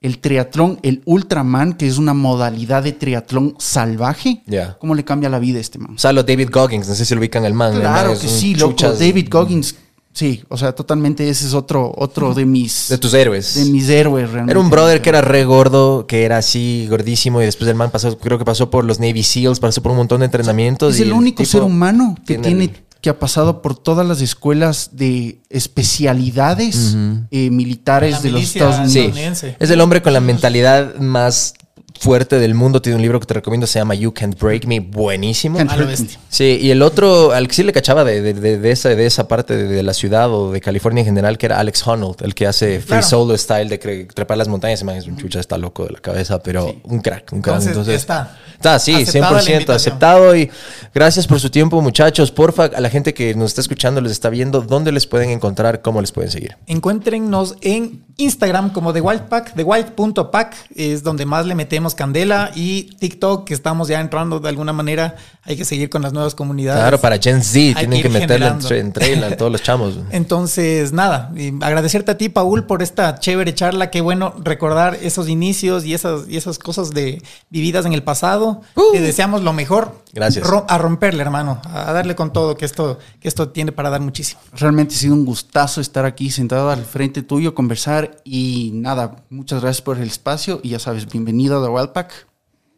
el 0.00 0.18
triatlón, 0.20 0.78
el 0.82 1.02
Ultraman, 1.06 1.72
que 1.74 1.86
es 1.88 1.98
una 1.98 2.14
modalidad 2.14 2.82
de 2.84 2.92
triatlón 2.92 3.56
salvaje. 3.58 4.42
Ya. 4.46 4.78
¿Cómo 4.78 4.94
le 4.94 5.04
cambia 5.04 5.28
la 5.28 5.38
vida 5.40 5.58
a 5.58 5.60
este 5.60 5.78
man? 5.78 5.94
O 5.96 5.98
sea, 5.98 6.12
lo 6.12 6.22
David 6.22 6.50
Goggins, 6.52 6.88
no 6.88 6.94
sé 6.94 7.04
si 7.04 7.14
lo 7.14 7.20
ubican 7.20 7.44
el 7.44 7.52
man. 7.54 7.72
el 7.74 7.82
man 7.82 7.92
Claro 7.92 8.10
que 8.18 8.28
sí, 8.28 8.54
loco. 8.54 8.70
chuchas 8.72 8.98
David 9.00 9.28
Goggins, 9.30 9.74
sí, 10.12 10.42
o 10.48 10.56
sea, 10.56 10.74
totalmente 10.74 11.28
ese 11.28 11.46
es 11.46 11.54
otro, 11.54 11.92
otro 11.96 12.34
de 12.34 12.44
mis, 12.44 12.88
De 12.88 12.98
tus 12.98 13.14
héroes. 13.14 13.54
de 13.54 13.64
mis 13.70 13.88
héroes 13.88 14.30
realmente. 14.30 14.52
Era 14.52 14.60
un 14.60 14.70
brother 14.70 15.00
que 15.02 15.08
era 15.08 15.20
re 15.20 15.44
gordo, 15.44 16.06
que 16.06 16.24
era 16.24 16.38
así 16.38 16.86
gordísimo 16.88 17.40
y 17.40 17.44
después 17.44 17.68
el 17.68 17.76
man 17.76 17.90
pasó, 17.90 18.18
creo 18.18 18.38
que 18.38 18.44
pasó 18.44 18.70
por 18.70 18.84
los 18.84 19.00
Navy 19.00 19.22
SEALs, 19.22 19.60
pasó 19.60 19.82
por 19.82 19.92
un 19.92 19.98
montón 19.98 20.20
de 20.20 20.26
entrenamientos. 20.26 20.94
Es 20.94 21.00
y 21.00 21.02
el 21.04 21.12
único 21.12 21.44
ser 21.44 21.62
humano 21.62 22.16
que 22.26 22.38
tiene 22.38 22.72
que 23.00 23.10
ha 23.10 23.18
pasado 23.18 23.62
por 23.62 23.76
todas 23.78 24.06
las 24.06 24.20
escuelas 24.20 24.90
de 24.92 25.40
especialidades 25.50 26.96
eh, 27.30 27.50
militares 27.50 28.12
La 28.12 28.20
de 28.20 28.30
los 28.30 28.42
Estados 28.42 28.90
Unidos. 28.90 29.38
Sí, 29.38 29.46
es 29.58 29.70
el 29.70 29.80
hombre 29.80 30.02
con 30.02 30.12
la 30.12 30.20
mentalidad 30.20 30.96
más 30.96 31.54
fuerte 31.98 32.38
del 32.38 32.54
mundo. 32.54 32.80
Tiene 32.82 32.96
un 32.96 33.02
libro 33.02 33.18
que 33.20 33.26
te 33.26 33.34
recomiendo, 33.34 33.66
se 33.66 33.78
llama 33.78 33.94
You 33.94 34.12
Can't 34.12 34.38
Break 34.40 34.66
Me, 34.66 34.80
buenísimo. 34.80 35.58
Can't 35.58 35.76
me. 35.76 35.84
bestia. 35.84 36.18
Sí, 36.28 36.58
y 36.60 36.70
el 36.70 36.82
otro, 36.82 37.32
al 37.32 37.48
que 37.48 37.54
sí 37.54 37.62
le 37.62 37.72
cachaba 37.72 38.04
de, 38.04 38.22
de- 38.22 38.34
de- 38.34 38.58
de 38.58 38.70
esa, 38.70 38.90
de 38.90 39.06
esa 39.06 39.26
parte 39.28 39.56
de, 39.56 39.64
de 39.68 39.82
la 39.82 39.92
ciudad 39.94 40.32
o 40.32 40.52
de 40.52 40.60
California 40.60 41.00
en 41.00 41.06
general, 41.06 41.38
que 41.38 41.46
era 41.46 41.58
Alex 41.58 41.86
Honnold, 41.86 42.22
el 42.22 42.34
que 42.34 42.46
hace 42.46 42.78
Free 42.80 42.86
Claro. 42.88 43.02
Solo 43.06 43.36
Style 43.36 43.68
de 43.68 43.78
trepar 44.14 44.38
las 44.38 44.48
montañas. 44.48 44.82
Es 44.82 45.06
un 45.06 45.16
chucha, 45.16 45.40
está 45.40 45.58
loco 45.58 45.84
de 45.84 45.90
la 45.92 46.00
cabeza, 46.00 46.42
pero 46.42 46.74
un 46.84 47.00
crack, 47.00 47.32
un 47.32 47.42
crack. 47.42 47.56
Entonces, 47.56 47.68
Entonces, 47.70 47.94
está. 47.96 48.36
Está, 48.54 48.78
sí, 48.78 48.94
Aceptada 48.94 49.32
la 49.32 49.38
100% 49.42 49.52
invitación. 49.52 49.76
aceptado. 49.76 50.36
Y 50.36 50.50
gracias 50.94 51.26
por 51.26 51.38
su 51.40 51.50
tiempo, 51.50 51.80
muchachos. 51.80 52.30
Porfa, 52.32 52.64
a 52.64 52.80
la 52.80 52.90
gente 52.90 53.14
que 53.14 53.34
nos 53.34 53.50
está 53.50 53.60
escuchando, 53.60 54.00
les 54.00 54.12
está 54.12 54.28
viendo, 54.30 54.60
¿dónde 54.62 54.92
les 54.92 55.06
pueden 55.06 55.30
encontrar? 55.30 55.80
¿Cómo 55.82 56.00
les 56.00 56.10
pueden 56.12 56.30
seguir? 56.30 56.56
Encuéntrennos 56.66 57.56
en 57.60 58.02
Instagram 58.16 58.72
como 58.72 58.92
The 58.92 59.00
Wild 59.00 59.22
Pack, 59.28 59.54
TheWild.pack 59.54 60.56
es 60.74 61.02
donde 61.04 61.24
más 61.24 61.46
le 61.46 61.54
metemos 61.54 61.87
candela 61.94 62.50
y 62.54 62.84
TikTok 62.98 63.46
que 63.46 63.54
estamos 63.54 63.88
ya 63.88 64.00
entrando 64.00 64.40
de 64.40 64.48
alguna 64.48 64.72
manera. 64.72 65.16
Hay 65.42 65.56
que 65.56 65.64
seguir 65.64 65.88
con 65.88 66.02
las 66.02 66.12
nuevas 66.12 66.34
comunidades. 66.34 66.80
Claro, 66.80 67.00
para 67.00 67.18
Gen 67.18 67.42
Z, 67.42 67.58
Hay 67.58 67.74
tienen 67.74 68.02
que 68.02 68.08
meterle 68.08 68.46
en, 68.46 68.92
trail 68.92 69.24
a 69.24 69.36
todos 69.36 69.50
los 69.50 69.62
chamos. 69.62 69.98
Entonces, 70.10 70.92
nada, 70.92 71.32
y 71.34 71.52
agradecerte 71.62 72.10
a 72.10 72.18
ti, 72.18 72.28
Paul, 72.28 72.66
por 72.66 72.82
esta 72.82 73.18
chévere 73.18 73.54
charla. 73.54 73.90
Qué 73.90 74.00
bueno 74.00 74.34
recordar 74.42 74.98
esos 75.02 75.28
inicios 75.28 75.84
y 75.84 75.94
esas, 75.94 76.28
y 76.28 76.36
esas 76.36 76.58
cosas 76.58 76.90
de 76.90 77.22
vividas 77.50 77.86
en 77.86 77.92
el 77.92 78.02
pasado. 78.02 78.60
Te 78.92 79.00
deseamos 79.00 79.42
lo 79.42 79.52
mejor. 79.52 80.02
Gracias. 80.12 80.46
Ro- 80.46 80.64
a 80.68 80.78
romperle, 80.78 81.22
hermano, 81.22 81.60
a 81.64 81.92
darle 81.92 82.14
con 82.16 82.32
todo, 82.32 82.56
que 82.56 82.64
esto, 82.64 82.98
que 83.20 83.28
esto 83.28 83.50
tiene 83.50 83.72
para 83.72 83.90
dar 83.90 84.00
muchísimo. 84.00 84.40
Realmente 84.52 84.94
ha 84.94 84.98
sido 84.98 85.14
un 85.14 85.24
gustazo 85.26 85.80
estar 85.80 86.04
aquí 86.06 86.30
sentado 86.30 86.70
al 86.70 86.84
frente 86.84 87.22
tuyo, 87.22 87.54
conversar 87.54 88.16
y 88.24 88.70
nada, 88.74 89.16
muchas 89.30 89.60
gracias 89.60 89.82
por 89.82 89.98
el 89.98 90.08
espacio 90.08 90.60
y 90.62 90.70
ya 90.70 90.78
sabes, 90.78 91.06
bienvenido 91.06 91.60
a 91.60 91.64
The 91.66 91.70
Wild 91.70 91.90
Pack 91.90 92.26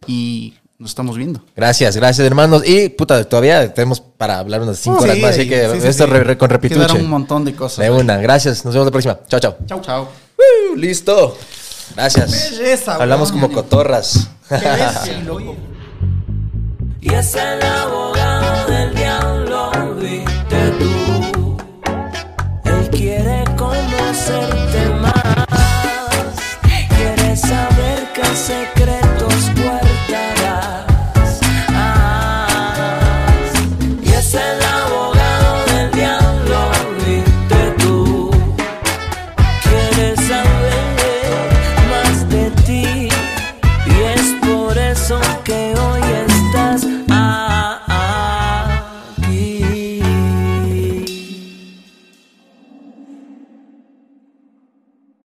y 0.07 0.55
nos 0.79 0.91
estamos 0.91 1.17
viendo. 1.17 1.41
Gracias, 1.55 1.95
gracias, 1.97 2.27
hermanos. 2.27 2.63
Y 2.67 2.89
puta, 2.89 3.23
todavía 3.25 3.73
tenemos 3.75 4.01
para 4.01 4.39
hablar 4.39 4.63
unas 4.63 4.79
cinco 4.79 4.99
Oh, 4.99 5.03
horas 5.03 5.17
sí, 5.17 5.23
más, 5.23 5.31
así 5.33 5.41
ahí, 5.43 5.49
que 5.49 5.69
sí, 5.75 5.81
sí, 5.83 5.87
esto 5.89 6.05
sí. 6.07 6.11
re- 6.11 6.25
re- 6.25 6.39
con 6.39 6.51
repituche. 6.51 6.81
Quedaron 6.81 7.03
un 7.05 7.11
montón 7.11 7.45
de 7.45 7.55
cosas. 7.55 7.79
De 7.85 7.91
una, 7.91 8.17
gracias. 8.17 8.65
Nos 8.65 8.75
vemos 8.75 8.87
la 8.87 8.91
próxima. 8.91 9.19
Chao, 9.29 9.39
chao. 9.41 9.57
Chao, 9.67 9.81
chao. 9.83 10.09
Uh, 10.73 10.75
listo. 10.77 11.37
Gracias. 11.95 12.31
Belleza, 12.59 12.95
Hablamos 12.97 13.31
como 13.31 13.53
cotorras. 13.53 14.29
Qué 14.49 14.55
bestia, 14.57 15.21
loco. 15.25 15.55
Y 17.03 17.15
es 17.15 17.35
el 17.35 17.63
abogado 17.63 18.67
del 18.71 18.95
diablo, 18.95 19.71
viste 19.97 20.71
tú. 20.79 21.57
Él 22.65 22.91
quiere 22.91 23.45
conocerte 23.57 24.89
más. 25.01 26.37
Quiere 26.97 27.37
saber 27.37 28.13
qué 28.15 28.23
hace. 28.23 28.80